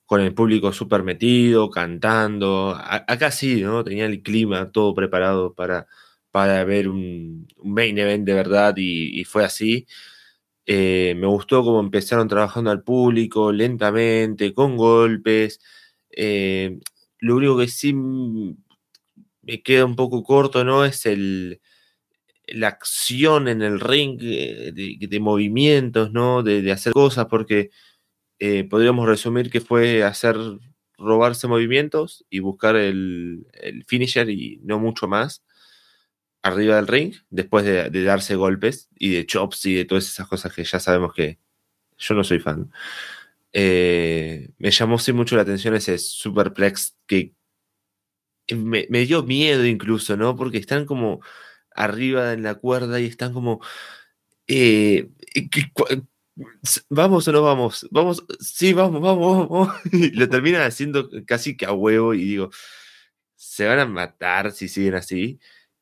con 0.09 0.21
el 0.21 0.33
público 0.33 0.73
súper 0.73 1.03
metido, 1.03 1.69
cantando. 1.69 2.75
acá 2.75 3.29
sí, 3.29 3.61
¿no? 3.61 3.83
Tenía 3.83 4.07
el 4.07 4.23
clima 4.23 4.71
todo 4.71 4.95
preparado 4.95 5.53
para, 5.53 5.85
para 6.31 6.63
ver 6.65 6.89
un, 6.89 7.47
main 7.63 7.95
event 7.99 8.25
de 8.25 8.33
verdad 8.33 8.73
y, 8.77 9.23
fue 9.25 9.45
así. 9.45 9.85
Eh, 10.65 11.15
me 11.17 11.27
gustó 11.27 11.63
cómo 11.63 11.79
empezaron 11.79 12.27
trabajando 12.27 12.71
al 12.71 12.83
público 12.83 13.51
lentamente, 13.51 14.51
con 14.53 14.77
golpes. 14.77 15.59
Eh, 16.11 16.79
lo 17.19 17.35
único 17.35 17.59
que 17.59 17.67
sí 17.67 17.93
me 17.93 19.61
queda 19.63 19.85
un 19.85 19.95
poco 19.95 20.23
corto, 20.23 20.63
¿no? 20.63 20.85
Es 20.85 21.05
el, 21.05 21.61
la 22.47 22.69
acción 22.69 23.47
en 23.47 23.61
el 23.61 23.79
ring 23.79 24.19
eh, 24.23 24.71
de, 24.73 25.19
movimientos, 25.19 26.11
¿no? 26.11 26.41
De, 26.43 26.71
hacer 26.71 26.93
cosas, 26.93 27.27
porque 27.27 27.69
podríamos 28.69 29.07
resumir 29.07 29.49
que 29.49 29.61
fue 29.61 30.03
hacer 30.03 30.37
robarse 30.97 31.47
movimientos 31.47 32.25
y 32.29 32.39
buscar 32.39 32.75
el, 32.75 33.47
el 33.53 33.83
finisher 33.85 34.29
y 34.29 34.59
no 34.63 34.79
mucho 34.79 35.07
más 35.07 35.43
arriba 36.41 36.75
del 36.77 36.87
ring 36.87 37.13
después 37.29 37.65
de, 37.65 37.89
darse 38.03 38.35
golpes 38.35 38.89
y 38.97 39.11
de 39.11 39.25
chops 39.25 39.65
y 39.65 39.75
de 39.75 39.85
todas 39.85 40.07
esas 40.07 40.27
cosas 40.27 40.53
que 40.53 40.63
ya 40.63 40.79
sabemos 40.79 41.13
que 41.13 41.39
yo 41.97 42.15
no 42.15 42.23
soy 42.23 42.39
fan. 42.39 42.71
Eh, 43.51 44.49
me 44.57 44.71
llamó 44.71 44.99
sí 44.99 45.11
mucho 45.13 45.35
la 45.35 45.41
atención 45.41 45.75
ese 45.75 45.97
superplex 45.97 46.95
que 47.07 47.33
me, 48.55 48.85
dio 49.05 49.23
miedo 49.23 49.65
incluso, 49.65 50.17
¿no? 50.17 50.35
Porque 50.35 50.57
están 50.57 50.85
como 50.85 51.21
arriba 51.75 52.33
en 52.33 52.43
la 52.43 52.55
cuerda 52.55 52.99
y 52.99 53.05
están 53.05 53.33
como... 53.33 53.61
Eh, 54.47 55.09
¿Vamos 56.89 57.27
o 57.27 57.31
no 57.31 57.41
vamos? 57.41 57.87
Vamos, 57.91 58.25
sí, 58.39 58.73
vamos, 58.73 59.01
vamos, 59.01 59.49
vamos. 59.49 59.75
Y 59.91 60.11
lo 60.11 60.29
terminan 60.29 60.61
haciendo 60.61 61.09
casi 61.25 61.57
que 61.57 61.65
a 61.65 61.73
huevo 61.73 62.13
y 62.13 62.19
digo, 62.19 62.49
se 63.35 63.67
van 63.67 63.79
a 63.79 63.85
matar 63.85 64.51
si 64.51 64.67
siguen 64.67 64.95
así. 64.95 65.39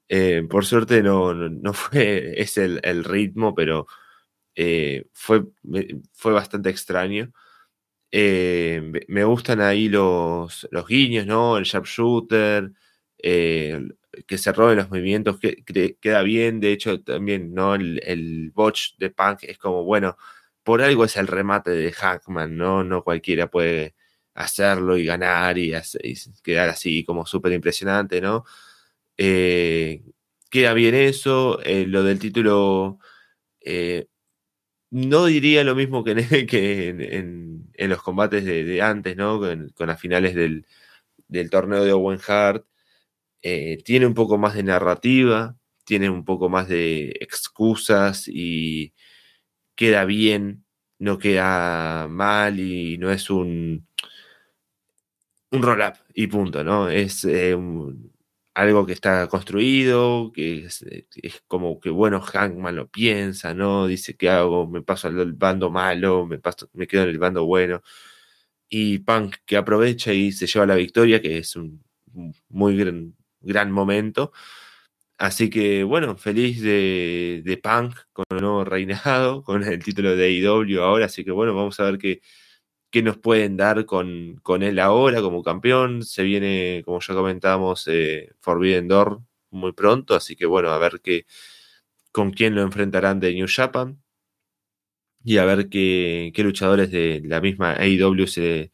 Eh, 0.09 0.43
por 0.49 0.65
suerte 0.65 1.03
no, 1.03 1.33
no, 1.33 1.73
fue 1.73 2.33
ese 2.41 2.79
el, 2.83 3.03
ritmo, 3.03 3.53
pero 3.55 3.87
eh, 4.55 5.05
fue, 5.13 5.45
fue 6.13 6.33
bastante 6.33 6.69
extraño. 6.69 7.31
Eh, 8.11 8.81
me 9.07 9.23
gustan 9.25 9.61
ahí 9.61 9.89
los, 9.89 10.67
los 10.71 10.87
guiños, 10.87 11.25
¿no? 11.27 11.57
El 11.57 11.65
sharpshooter, 11.65 12.71
que 13.17 14.37
se 14.37 14.51
roben 14.53 14.77
los 14.77 14.89
movimientos, 14.89 15.39
que, 15.39 15.63
queda 15.99 16.23
bien. 16.23 16.59
De 16.59 16.71
hecho, 16.71 17.01
también, 17.03 17.53
¿no? 17.53 17.75
El, 17.75 18.01
el 18.03 18.51
botch 18.51 18.97
de 18.97 19.09
Punk 19.11 19.43
es 19.43 19.57
como, 19.57 19.83
bueno, 19.83 20.17
por 20.67 20.81
algo 20.81 21.05
es 21.05 21.15
el 21.15 21.27
remate 21.27 21.71
de 21.71 21.93
Hackman, 21.93 22.57
¿no? 22.57 22.83
No 22.83 23.01
cualquiera 23.01 23.49
puede 23.49 23.95
hacerlo 24.33 24.97
y 24.97 25.05
ganar 25.05 25.57
y, 25.57 25.71
quedar 26.43 26.67
así 26.67 27.05
como 27.05 27.25
súper 27.25 27.53
impresionante, 27.53 28.19
¿no? 28.19 28.43
Eh, 29.17 30.03
queda 30.51 30.73
bien 30.73 30.93
eso. 30.93 31.61
Eh, 31.63 31.85
lo 31.87 32.03
del 32.03 32.19
título. 32.19 32.99
Eh, 33.61 34.07
no 34.91 35.25
diría 35.27 35.63
lo 35.63 35.75
mismo 35.75 36.03
que 36.03 36.11
en, 36.11 37.71
los 37.89 38.03
combates 38.03 38.43
de, 38.43 38.81
antes, 38.81 39.15
¿no? 39.15 39.39
Con, 39.39 39.87
las 39.87 40.01
finales 40.01 40.35
del, 40.35 40.65
torneo 41.49 41.85
de 41.85 41.93
Owen 41.93 42.19
Hart. 42.27 42.65
tiene 43.41 44.05
un 44.05 44.13
poco 44.13 44.37
más 44.37 44.55
de 44.55 44.63
narrativa, 44.63 45.55
tiene 45.85 46.09
un 46.09 46.25
poco 46.25 46.49
más 46.49 46.67
de 46.67 47.15
excusas 47.21 48.27
y 48.27 48.93
queda 49.77 50.05
bien, 50.05 50.65
no 50.99 51.19
queda 51.19 52.07
mal 52.09 52.59
y 52.59 52.97
no 52.97 53.11
es 53.11 53.29
un, 53.29 53.87
un 55.51 55.61
roll-up 55.63 55.95
y 56.13 56.27
punto, 56.27 56.63
¿no? 56.63 56.89
Es 56.89 57.23
un, 57.25 58.11
algo 58.57 58.87
que 58.87 58.93
está 58.93 59.27
construido, 59.27 60.31
que 60.33 60.65
es, 60.65 60.83
como 61.47 61.79
que, 61.79 61.91
bueno, 61.91 62.23
Hankman 62.33 62.75
lo 62.75 62.87
piensa, 62.89 63.53
¿no? 63.53 63.87
Dice, 63.87 64.17
¿qué 64.17 64.29
hago? 64.29 64.67
Me 64.67 64.81
paso 64.81 65.07
al 65.07 65.33
bando 65.33 65.69
malo, 65.69 66.25
me, 66.25 66.39
paso, 66.39 66.67
me 66.73 66.87
quedo 66.87 67.03
en 67.03 67.09
el 67.09 67.19
bando 67.19 67.45
bueno. 67.45 67.83
Y 68.69 68.99
Punk 68.99 69.37
que 69.45 69.57
aprovecha 69.57 70.13
y 70.13 70.31
se 70.31 70.47
lleva 70.47 70.65
la 70.65 70.75
victoria, 70.75 71.21
que 71.21 71.37
es 71.37 71.55
un 71.55 71.83
muy 72.49 72.77
gran, 72.77 73.15
gran 73.41 73.71
momento. 73.71 74.31
Así 75.17 75.49
que, 75.49 75.83
bueno, 75.83 76.15
feliz 76.15 76.61
de, 76.61 77.41
de, 77.43 77.57
Punk 77.57 77.95
con 78.13 78.25
el 78.29 78.41
nuevo 78.41 78.63
reinado, 78.63 79.43
con 79.43 79.63
el 79.63 79.83
título 79.83 80.15
de 80.15 80.25
AEW 80.25 80.81
ahora. 80.81 81.05
Así 81.05 81.25
que, 81.25 81.31
bueno, 81.31 81.55
vamos 81.55 81.79
a 81.79 81.85
ver 81.85 81.97
qué, 81.97 82.21
qué 82.91 83.03
nos 83.03 83.17
pueden 83.17 83.57
dar 83.57 83.85
con, 83.85 84.37
con, 84.43 84.63
él 84.63 84.79
ahora 84.79 85.21
como 85.21 85.43
campeón. 85.43 86.03
Se 86.03 86.23
viene, 86.23 86.83
como 86.85 86.99
ya 87.01 87.13
comentábamos, 87.15 87.87
eh, 87.87 88.31
Forbidden 88.41 88.87
Door 88.87 89.21
muy 89.51 89.73
pronto. 89.73 90.15
Así 90.15 90.35
que, 90.35 90.45
bueno, 90.45 90.69
a 90.71 90.77
ver 90.79 91.01
qué, 91.03 91.25
con 92.11 92.31
quién 92.31 92.55
lo 92.55 92.61
enfrentarán 92.63 93.19
de 93.19 93.33
New 93.33 93.47
Japan. 93.49 94.01
Y 95.23 95.37
a 95.37 95.45
ver 95.45 95.69
qué, 95.69 96.31
qué 96.33 96.43
luchadores 96.43 96.89
de 96.91 97.21
la 97.25 97.41
misma 97.41 97.73
AEW 97.73 98.27
se, 98.27 98.71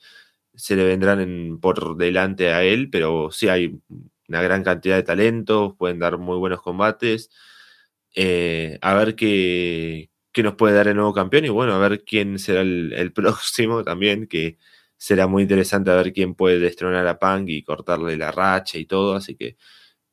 se 0.55 0.75
le 0.75 0.85
vendrán 0.85 1.59
por 1.61 1.97
delante 1.97 2.49
a 2.53 2.63
él. 2.63 2.89
Pero 2.91 3.31
sí 3.31 3.47
hay 3.49 3.79
una 4.27 4.41
gran 4.41 4.63
cantidad 4.63 4.95
de 4.95 5.03
talentos, 5.03 5.73
pueden 5.77 5.99
dar 5.99 6.17
muy 6.17 6.37
buenos 6.37 6.61
combates. 6.61 7.29
Eh, 8.15 8.77
a 8.81 8.93
ver 8.95 9.15
qué, 9.15 10.11
qué, 10.31 10.43
nos 10.43 10.55
puede 10.55 10.75
dar 10.75 10.87
el 10.87 10.95
nuevo 10.95 11.13
campeón 11.13 11.45
y 11.45 11.49
bueno, 11.49 11.73
a 11.73 11.79
ver 11.79 12.03
quién 12.03 12.39
será 12.39 12.61
el, 12.61 13.11
próximo 13.15 13.83
también, 13.83 14.27
que 14.27 14.57
será 14.97 15.27
muy 15.27 15.43
interesante 15.43 15.91
a 15.91 15.95
ver 15.95 16.13
quién 16.13 16.35
puede 16.35 16.59
destronar 16.59 17.07
a 17.07 17.19
Punk 17.19 17.49
y 17.49 17.63
cortarle 17.63 18.17
la 18.17 18.31
racha 18.31 18.77
y 18.77 18.85
todo, 18.85 19.15
así 19.15 19.35
que 19.35 19.57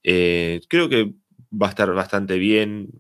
eh, 0.03 0.61
creo 0.69 0.89
que 0.89 1.15
va 1.53 1.69
a 1.69 1.71
estar 1.71 1.93
bastante 1.95 2.39
bien. 2.39 2.91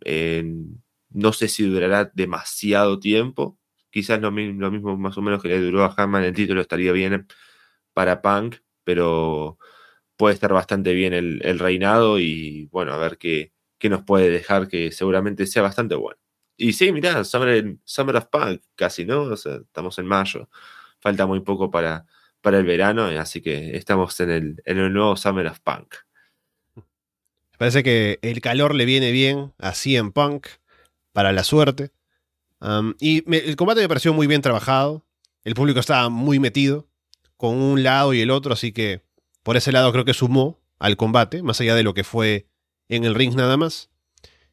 no 1.11 1.33
sé 1.33 1.49
si 1.49 1.65
durará 1.65 2.11
demasiado 2.15 3.01
tiempo, 3.01 3.59
quizás 3.91 4.21
lo, 4.21 4.31
lo, 4.31 4.71
mismo 4.71 4.97
más 4.97 5.17
o 5.19 5.23
menos 5.23 5.43
que 5.43 5.49
le 5.49 5.61
duró 5.61 5.85
a 5.85 5.95
Hammond 5.97 6.25
el 6.25 6.35
título 6.35 6.61
estaría 6.61 6.93
bien 6.93 7.27
para 7.95 8.23
Punk, 8.23 8.57
pero 8.85 9.59
puede 10.21 10.35
estar 10.35 10.53
bastante 10.53 10.93
bien 10.93 11.15
el, 11.15 11.59
reinado 11.59 12.19
y 12.19 12.67
bueno, 12.67 12.93
a 12.93 12.99
ver 12.99 13.17
qué, 13.17 13.55
nos 13.85 14.03
puede 14.05 14.29
dejar 14.29 14.69
que 14.69 14.93
seguramente 14.93 15.47
sea 15.47 15.63
bastante 15.63 15.95
bueno. 15.95 16.19
Y 16.59 16.75
sí, 16.75 16.93
mirá, 16.93 17.25
Summer, 17.25 17.79
Summer 17.85 18.17
of 18.17 18.27
Punk 18.27 18.61
casi, 18.75 19.07
¿no? 19.07 19.23
O 19.23 19.37
sea, 19.39 19.55
estamos 19.55 19.99
en 19.99 20.05
mayo, 20.05 20.51
falta 21.01 21.25
muy 21.25 21.41
poco 21.41 21.71
para, 21.71 22.05
para 22.43 22.59
el 22.59 22.67
verano, 22.67 23.07
así 23.07 23.41
que 23.41 23.75
estamos 23.79 24.21
en 24.21 24.31
el, 24.31 24.63
en 24.67 24.77
el 24.77 24.93
nuevo 24.93 25.17
Summer 25.17 25.47
of 25.47 25.61
Punk. 25.61 25.95
Parece 27.57 27.83
que 27.83 28.19
el 28.21 28.43
calor 28.43 28.75
le 28.75 28.85
viene 28.85 29.13
bien 29.13 29.55
así 29.57 29.97
en 29.97 30.13
Punk 30.13 30.49
para 31.13 31.33
la 31.33 31.45
suerte. 31.45 31.93
y 32.99 33.25
el 33.35 33.57
combate 33.57 33.81
me 33.81 33.89
pareció 33.89 34.13
muy 34.13 34.27
bien 34.27 34.43
trabajado. 34.43 35.03
El 35.45 35.55
público 35.55 35.81
estaba 35.81 36.11
muy 36.11 36.39
metido 36.39 36.91
con 37.39 37.57
un 37.57 37.83
lado 37.83 38.13
y 38.13 38.21
el 38.21 38.31
otro, 38.31 38.53
así 38.53 38.73
que 38.73 39.01
por 39.51 39.57
ese 39.57 39.73
lado 39.73 39.91
creo 39.91 40.05
que 40.05 40.15
sumó 40.15 40.63
al 40.79 40.97
combate, 40.97 41.43
más 41.43 41.61
allá 41.61 41.75
de 41.75 41.83
lo 41.83 41.93
que 41.93 42.05
fue 42.05 42.47
en 42.89 43.03
el 43.03 43.17
ring 43.17 43.35
nada 43.35 43.57
más. 43.57 43.91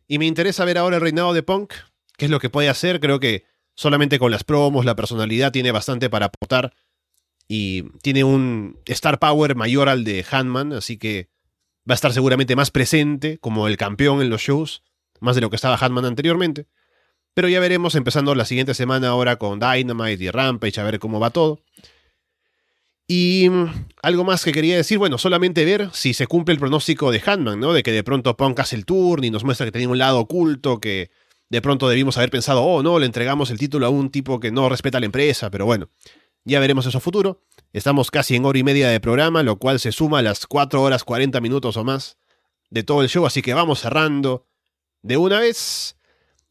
Y 0.07 0.17
me 0.17 0.25
interesa 0.25 0.65
ver 0.65 0.79
ahora 0.79 0.95
el 0.95 1.03
reinado 1.03 1.35
de 1.35 1.43
Punk, 1.43 1.71
qué 2.17 2.25
es 2.25 2.31
lo 2.31 2.39
que 2.39 2.49
puede 2.49 2.67
hacer. 2.67 2.99
Creo 2.99 3.19
que 3.19 3.45
solamente 3.75 4.17
con 4.17 4.31
las 4.31 4.43
promos, 4.43 4.85
la 4.85 4.95
personalidad 4.95 5.51
tiene 5.51 5.71
bastante 5.71 6.09
para 6.09 6.25
aportar. 6.25 6.73
Y 7.47 7.83
tiene 8.01 8.23
un 8.23 8.79
star 8.87 9.19
power 9.19 9.55
mayor 9.55 9.87
al 9.87 10.03
de 10.03 10.25
Hanman, 10.31 10.73
así 10.73 10.97
que 10.97 11.29
va 11.87 11.93
a 11.93 11.93
estar 11.93 12.11
seguramente 12.11 12.55
más 12.55 12.71
presente 12.71 13.37
como 13.37 13.67
el 13.67 13.77
campeón 13.77 14.23
en 14.23 14.31
los 14.31 14.41
shows, 14.41 14.81
más 15.19 15.35
de 15.35 15.41
lo 15.41 15.51
que 15.51 15.57
estaba 15.57 15.77
Hanman 15.77 16.05
anteriormente. 16.05 16.65
Pero 17.35 17.49
ya 17.49 17.59
veremos 17.59 17.93
empezando 17.93 18.33
la 18.33 18.45
siguiente 18.45 18.73
semana 18.73 19.09
ahora 19.09 19.35
con 19.35 19.59
Dynamite 19.59 20.23
y 20.23 20.31
Rampage, 20.31 20.81
a 20.81 20.83
ver 20.83 20.97
cómo 20.97 21.19
va 21.19 21.29
todo. 21.29 21.61
Y 23.07 23.49
mm, 23.49 23.87
algo 24.03 24.23
más 24.25 24.43
que 24.43 24.51
quería 24.51 24.75
decir, 24.75 24.97
bueno, 24.97 25.17
solamente 25.17 25.63
ver 25.63 25.89
si 25.93 26.13
se 26.13 26.27
cumple 26.27 26.53
el 26.53 26.59
pronóstico 26.59 27.11
de 27.11 27.21
Hanman, 27.25 27.59
¿no? 27.59 27.71
De 27.71 27.81
que 27.81 27.91
de 27.91 28.03
pronto 28.03 28.35
Punk 28.35 28.59
hace 28.59 28.75
el 28.75 28.85
turn 28.85 29.23
y 29.23 29.31
nos 29.31 29.45
muestra 29.45 29.65
que 29.65 29.71
tenía 29.71 29.87
un 29.87 29.97
lado 29.97 30.19
oculto, 30.19 30.81
que 30.81 31.09
de 31.49 31.61
pronto 31.61 31.87
debimos 31.87 32.17
haber 32.17 32.29
pensado, 32.29 32.63
oh, 32.63 32.83
no, 32.83 32.99
le 32.99 33.05
entregamos 33.05 33.49
el 33.49 33.57
título 33.57 33.85
a 33.85 33.89
un 33.89 34.09
tipo 34.09 34.39
que 34.39 34.51
no 34.51 34.67
respeta 34.67 34.97
a 34.97 35.01
la 35.01 35.05
empresa, 35.05 35.49
pero 35.49 35.65
bueno, 35.65 35.89
ya 36.43 36.59
veremos 36.59 36.85
eso 36.85 36.99
futuro. 36.99 37.41
Estamos 37.71 38.11
casi 38.11 38.35
en 38.35 38.45
hora 38.45 38.59
y 38.59 38.63
media 38.63 38.89
de 38.89 38.99
programa, 38.99 39.43
lo 39.43 39.57
cual 39.57 39.79
se 39.79 39.93
suma 39.93 40.19
a 40.19 40.21
las 40.21 40.45
4 40.45 40.81
horas 40.81 41.03
40 41.03 41.39
minutos 41.39 41.77
o 41.77 41.83
más 41.85 42.17
de 42.69 42.83
todo 42.83 43.01
el 43.01 43.09
show, 43.09 43.25
así 43.25 43.41
que 43.41 43.53
vamos 43.53 43.79
cerrando 43.79 44.45
de 45.01 45.17
una 45.17 45.39
vez. 45.39 45.95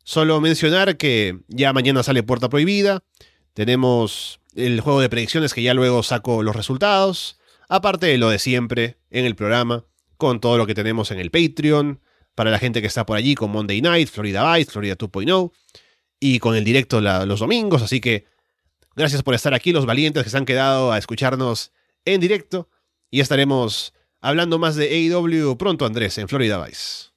Solo 0.04 0.40
mencionar 0.40 0.96
que 0.96 1.40
ya 1.48 1.72
mañana 1.72 2.02
sale 2.02 2.22
Puerta 2.22 2.48
Prohibida. 2.48 3.02
Tenemos 3.54 4.40
el 4.56 4.80
juego 4.80 5.00
de 5.00 5.08
predicciones 5.08 5.54
que 5.54 5.62
ya 5.62 5.74
luego 5.74 6.02
saco 6.02 6.42
los 6.42 6.56
resultados, 6.56 7.38
aparte 7.68 8.06
de 8.06 8.18
lo 8.18 8.30
de 8.30 8.38
siempre 8.38 8.98
en 9.10 9.26
el 9.26 9.36
programa, 9.36 9.84
con 10.16 10.40
todo 10.40 10.56
lo 10.56 10.66
que 10.66 10.74
tenemos 10.74 11.10
en 11.10 11.20
el 11.20 11.30
Patreon, 11.30 12.00
para 12.34 12.50
la 12.50 12.58
gente 12.58 12.80
que 12.80 12.86
está 12.86 13.06
por 13.06 13.16
allí 13.16 13.34
con 13.34 13.50
Monday 13.50 13.80
Night, 13.80 14.08
Florida 14.08 14.54
Vice, 14.54 14.70
Florida 14.70 14.96
2.0, 14.96 15.52
y 16.18 16.38
con 16.38 16.56
el 16.56 16.64
directo 16.64 17.00
los 17.00 17.40
domingos, 17.40 17.82
así 17.82 18.00
que 18.00 18.26
gracias 18.94 19.22
por 19.22 19.34
estar 19.34 19.52
aquí, 19.52 19.72
los 19.72 19.86
valientes 19.86 20.24
que 20.24 20.30
se 20.30 20.38
han 20.38 20.46
quedado 20.46 20.90
a 20.90 20.98
escucharnos 20.98 21.72
en 22.04 22.20
directo, 22.20 22.70
y 23.10 23.20
estaremos 23.20 23.92
hablando 24.20 24.58
más 24.58 24.74
de 24.76 24.88
AEW 24.88 25.56
pronto, 25.56 25.84
Andrés, 25.84 26.16
en 26.18 26.28
Florida 26.28 26.64
Vice. 26.64 27.10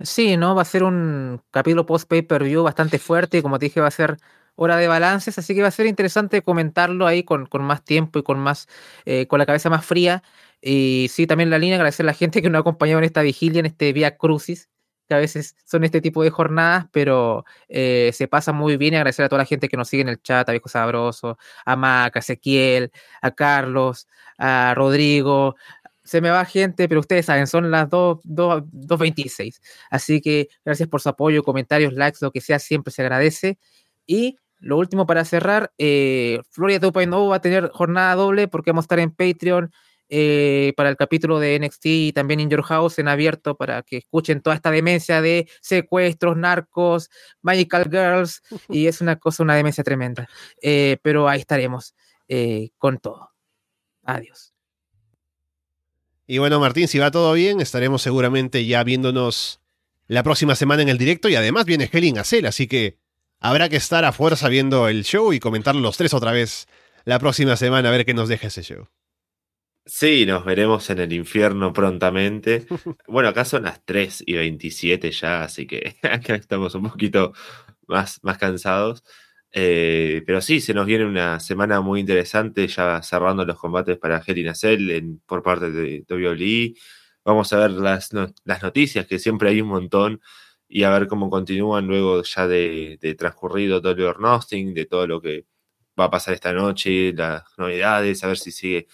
Sí, 0.00 0.36
¿no? 0.36 0.54
Va 0.54 0.62
a 0.62 0.64
ser 0.64 0.82
un 0.82 1.42
capítulo 1.50 1.86
post-pay-per-view 1.86 2.62
bastante 2.62 2.98
fuerte, 2.98 3.42
como 3.42 3.58
te 3.58 3.66
dije, 3.66 3.80
va 3.80 3.88
a 3.88 3.92
ser 3.92 4.18
hora 4.54 4.76
de 4.76 4.88
balances, 4.88 5.38
así 5.38 5.54
que 5.54 5.62
va 5.62 5.68
a 5.68 5.70
ser 5.70 5.86
interesante 5.86 6.42
comentarlo 6.42 7.06
ahí 7.06 7.22
con, 7.24 7.46
con 7.46 7.62
más 7.64 7.84
tiempo 7.84 8.18
y 8.18 8.22
con 8.22 8.38
más 8.38 8.68
eh, 9.04 9.26
con 9.26 9.38
la 9.38 9.46
cabeza 9.46 9.70
más 9.70 9.84
fría. 9.84 10.22
Y 10.60 11.08
sí, 11.10 11.26
también 11.26 11.50
la 11.50 11.58
línea, 11.58 11.76
agradecer 11.76 12.04
a 12.04 12.08
la 12.08 12.14
gente 12.14 12.42
que 12.42 12.48
nos 12.50 12.58
ha 12.58 12.60
acompañado 12.60 12.98
en 12.98 13.04
esta 13.04 13.22
vigilia, 13.22 13.60
en 13.60 13.66
este 13.66 13.92
Vía 13.92 14.16
Crucis, 14.16 14.68
que 15.08 15.14
a 15.14 15.18
veces 15.18 15.56
son 15.64 15.84
este 15.84 16.00
tipo 16.00 16.22
de 16.22 16.30
jornadas, 16.30 16.86
pero 16.92 17.44
eh, 17.68 18.10
se 18.14 18.28
pasa 18.28 18.52
muy 18.52 18.76
bien. 18.76 18.94
agradecer 18.94 19.24
a 19.24 19.28
toda 19.28 19.42
la 19.42 19.46
gente 19.46 19.68
que 19.68 19.76
nos 19.76 19.88
sigue 19.88 20.02
en 20.02 20.08
el 20.08 20.22
chat, 20.22 20.48
a 20.48 20.52
Viejo 20.52 20.68
Sabroso, 20.68 21.38
a 21.64 21.76
Mac, 21.76 22.16
a 22.16 22.20
Ezequiel, 22.20 22.92
a 23.20 23.32
Carlos, 23.32 24.06
a 24.38 24.74
Rodrigo, 24.76 25.56
se 26.04 26.20
me 26.20 26.30
va 26.30 26.44
gente, 26.44 26.88
pero 26.88 27.00
ustedes 27.00 27.26
saben, 27.26 27.46
son 27.46 27.70
las 27.70 27.88
2.26. 27.88 29.60
Así 29.90 30.20
que 30.20 30.48
gracias 30.64 30.88
por 30.88 31.00
su 31.00 31.08
apoyo, 31.08 31.42
comentarios, 31.42 31.92
likes, 31.94 32.18
lo 32.20 32.30
que 32.32 32.40
sea, 32.40 32.58
siempre 32.58 32.92
se 32.92 33.02
agradece. 33.02 33.58
Y 34.06 34.36
lo 34.62 34.78
último 34.78 35.06
para 35.06 35.24
cerrar, 35.24 35.72
eh, 35.76 36.40
Florida 36.50 36.80
2.0 36.80 37.30
va 37.30 37.36
a 37.36 37.40
tener 37.40 37.68
jornada 37.70 38.14
doble 38.14 38.48
porque 38.48 38.70
vamos 38.70 38.84
a 38.84 38.86
estar 38.86 39.00
en 39.00 39.10
Patreon 39.10 39.72
eh, 40.14 40.74
para 40.76 40.90
el 40.90 40.96
capítulo 40.96 41.40
de 41.40 41.58
NXT 41.58 41.86
y 41.86 42.12
también 42.12 42.38
In 42.38 42.50
Your 42.50 42.62
House 42.62 42.98
en 42.98 43.08
abierto 43.08 43.56
para 43.56 43.82
que 43.82 43.96
escuchen 43.96 44.42
toda 44.42 44.54
esta 44.54 44.70
demencia 44.70 45.22
de 45.22 45.48
secuestros, 45.62 46.36
narcos, 46.36 47.08
Magical 47.40 47.88
Girls 47.90 48.42
y 48.68 48.88
es 48.88 49.00
una 49.00 49.16
cosa, 49.16 49.42
una 49.42 49.54
demencia 49.54 49.82
tremenda. 49.82 50.28
Eh, 50.60 50.98
pero 51.02 51.30
ahí 51.30 51.40
estaremos 51.40 51.94
eh, 52.28 52.70
con 52.76 52.98
todo. 52.98 53.30
Adiós. 54.04 54.52
Y 56.26 56.36
bueno, 56.36 56.60
Martín, 56.60 56.88
si 56.88 56.98
va 56.98 57.10
todo 57.10 57.32
bien, 57.32 57.62
estaremos 57.62 58.02
seguramente 58.02 58.66
ya 58.66 58.84
viéndonos 58.84 59.60
la 60.08 60.22
próxima 60.22 60.54
semana 60.54 60.82
en 60.82 60.90
el 60.90 60.98
directo 60.98 61.30
y 61.30 61.36
además 61.36 61.64
viene 61.64 61.88
Helen 61.90 62.18
Acel, 62.18 62.44
así 62.44 62.66
que 62.66 62.98
Habrá 63.44 63.68
que 63.68 63.74
estar 63.74 64.04
a 64.04 64.12
fuerza 64.12 64.48
viendo 64.48 64.86
el 64.86 65.02
show 65.02 65.32
y 65.32 65.40
comentar 65.40 65.74
los 65.74 65.96
tres 65.96 66.14
otra 66.14 66.30
vez 66.30 66.68
la 67.04 67.18
próxima 67.18 67.56
semana 67.56 67.88
a 67.88 67.92
ver 67.92 68.06
qué 68.06 68.14
nos 68.14 68.28
deja 68.28 68.46
ese 68.46 68.62
show. 68.62 68.86
Sí, 69.84 70.24
nos 70.26 70.44
veremos 70.44 70.88
en 70.90 71.00
el 71.00 71.12
infierno 71.12 71.72
prontamente. 71.72 72.66
Bueno, 73.08 73.30
acá 73.30 73.44
son 73.44 73.64
las 73.64 73.84
3 73.84 74.22
y 74.26 74.34
27 74.34 75.10
ya, 75.10 75.42
así 75.42 75.66
que 75.66 75.96
acá 76.02 76.36
estamos 76.36 76.76
un 76.76 76.88
poquito 76.88 77.32
más, 77.88 78.20
más 78.22 78.38
cansados. 78.38 79.02
Eh, 79.50 80.22
pero 80.24 80.40
sí, 80.40 80.60
se 80.60 80.72
nos 80.72 80.86
viene 80.86 81.04
una 81.04 81.40
semana 81.40 81.80
muy 81.80 81.98
interesante, 81.98 82.68
ya 82.68 83.02
cerrando 83.02 83.44
los 83.44 83.58
combates 83.58 83.98
para 83.98 84.22
Hell 84.24 84.38
in 84.38 85.20
por 85.26 85.42
parte 85.42 85.72
de 85.72 86.04
WWE. 86.08 86.74
Vamos 87.24 87.52
a 87.52 87.58
ver 87.58 87.72
las, 87.72 88.10
las 88.44 88.62
noticias, 88.62 89.04
que 89.08 89.18
siempre 89.18 89.50
hay 89.50 89.60
un 89.60 89.68
montón 89.68 90.20
y 90.74 90.84
a 90.84 90.90
ver 90.90 91.06
cómo 91.06 91.28
continúan 91.28 91.86
luego 91.86 92.22
ya 92.22 92.48
de, 92.48 92.98
transcurrido 93.18 93.82
todo 93.82 93.92
el 93.92 94.16
Nothing, 94.18 94.72
de 94.72 94.86
todo 94.86 95.06
lo 95.06 95.20
que 95.20 95.44
va 96.00 96.04
a 96.06 96.10
pasar 96.10 96.32
esta 96.32 96.54
noche, 96.54 97.12
las 97.12 97.44
novedades, 97.58 98.24
a 98.24 98.28
ver 98.28 98.38
si 98.38 98.52
sigue 98.52 98.86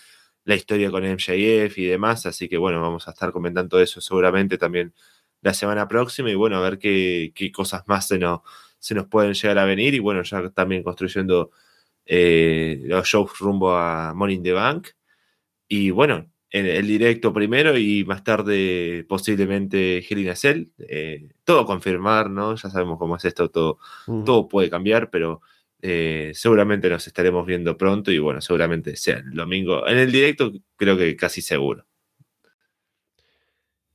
la 0.44 0.56
historia 0.56 0.90
con 0.90 1.04
MJF 1.04 1.78
y 1.78 1.84
demás. 1.86 2.26
Así 2.26 2.48
que 2.48 2.58
bueno, 2.58 2.82
vamos 2.82 3.06
a 3.06 3.12
estar 3.12 3.30
comentando 3.32 3.80
eso 3.80 4.00
seguramente 4.00 4.58
también 4.58 4.92
la 5.40 5.54
semana 5.54 5.86
próxima 5.86 6.30
y 6.30 6.34
bueno, 6.34 6.56
a 6.56 6.60
ver 6.62 6.78
qué, 6.80 7.32
cosas 7.54 7.84
más 7.86 8.08
se 8.08 8.18
nos, 8.18 8.40
se 8.80 8.94
nos 8.96 9.06
pueden 9.06 9.34
llegar 9.34 9.58
a 9.58 9.64
venir 9.64 9.94
y 9.94 10.00
bueno, 10.00 10.24
ya 10.24 10.50
también 10.50 10.82
construyendo 10.82 11.52
eh, 12.06 12.80
los 12.86 13.06
shows 13.06 13.38
rumbo 13.38 13.76
a 13.76 14.12
in 14.30 14.42
the 14.42 14.52
Bank. 14.52 14.88
Y 15.68 15.90
bueno, 15.90 16.28
en 16.50 16.66
el 16.66 16.86
directo 16.86 17.32
primero 17.32 17.76
y 17.76 18.04
más 18.04 18.24
tarde 18.24 19.04
posiblemente 19.08 19.98
Helena 19.98 20.34
Cell. 20.34 20.68
Eh, 20.78 21.28
todo 21.44 21.66
confirmar, 21.66 22.30
¿no? 22.30 22.54
Ya 22.56 22.70
sabemos 22.70 22.98
cómo 22.98 23.16
es 23.16 23.24
esto, 23.24 23.50
todo, 23.50 23.78
Mm. 24.06 24.24
todo 24.24 24.48
puede 24.48 24.70
cambiar, 24.70 25.10
pero 25.10 25.42
eh, 25.82 26.32
seguramente 26.34 26.88
nos 26.88 27.06
estaremos 27.06 27.46
viendo 27.46 27.76
pronto 27.76 28.10
y 28.10 28.18
bueno, 28.18 28.40
seguramente 28.40 28.96
sea 28.96 29.18
el 29.18 29.30
domingo. 29.32 29.86
En 29.86 29.98
el 29.98 30.10
directo 30.10 30.52
creo 30.76 30.96
que 30.96 31.14
casi 31.16 31.40
seguro. 31.42 31.84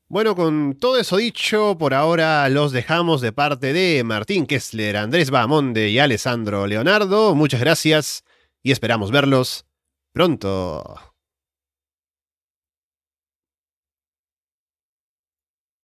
Bueno, 0.08 0.36
con 0.36 0.76
todo 0.80 0.98
eso 1.00 1.18
dicho, 1.18 1.76
por 1.80 1.94
ahora 1.96 2.48
los 2.50 2.72
dejamos 2.72 3.20
de 3.22 3.32
parte 3.32 3.74
de 3.74 4.04
Martín 4.04 4.46
Kessler, 4.46 4.96
Andrés 4.98 5.32
Bahamonde 5.32 5.90
y 5.90 5.98
Alessandro 5.98 6.68
Leonardo. 6.68 7.34
Muchas 7.34 7.60
gracias 7.62 8.24
y 8.62 8.72
esperamos 8.72 9.10
verlos 9.10 9.66
pronto. 10.12 11.13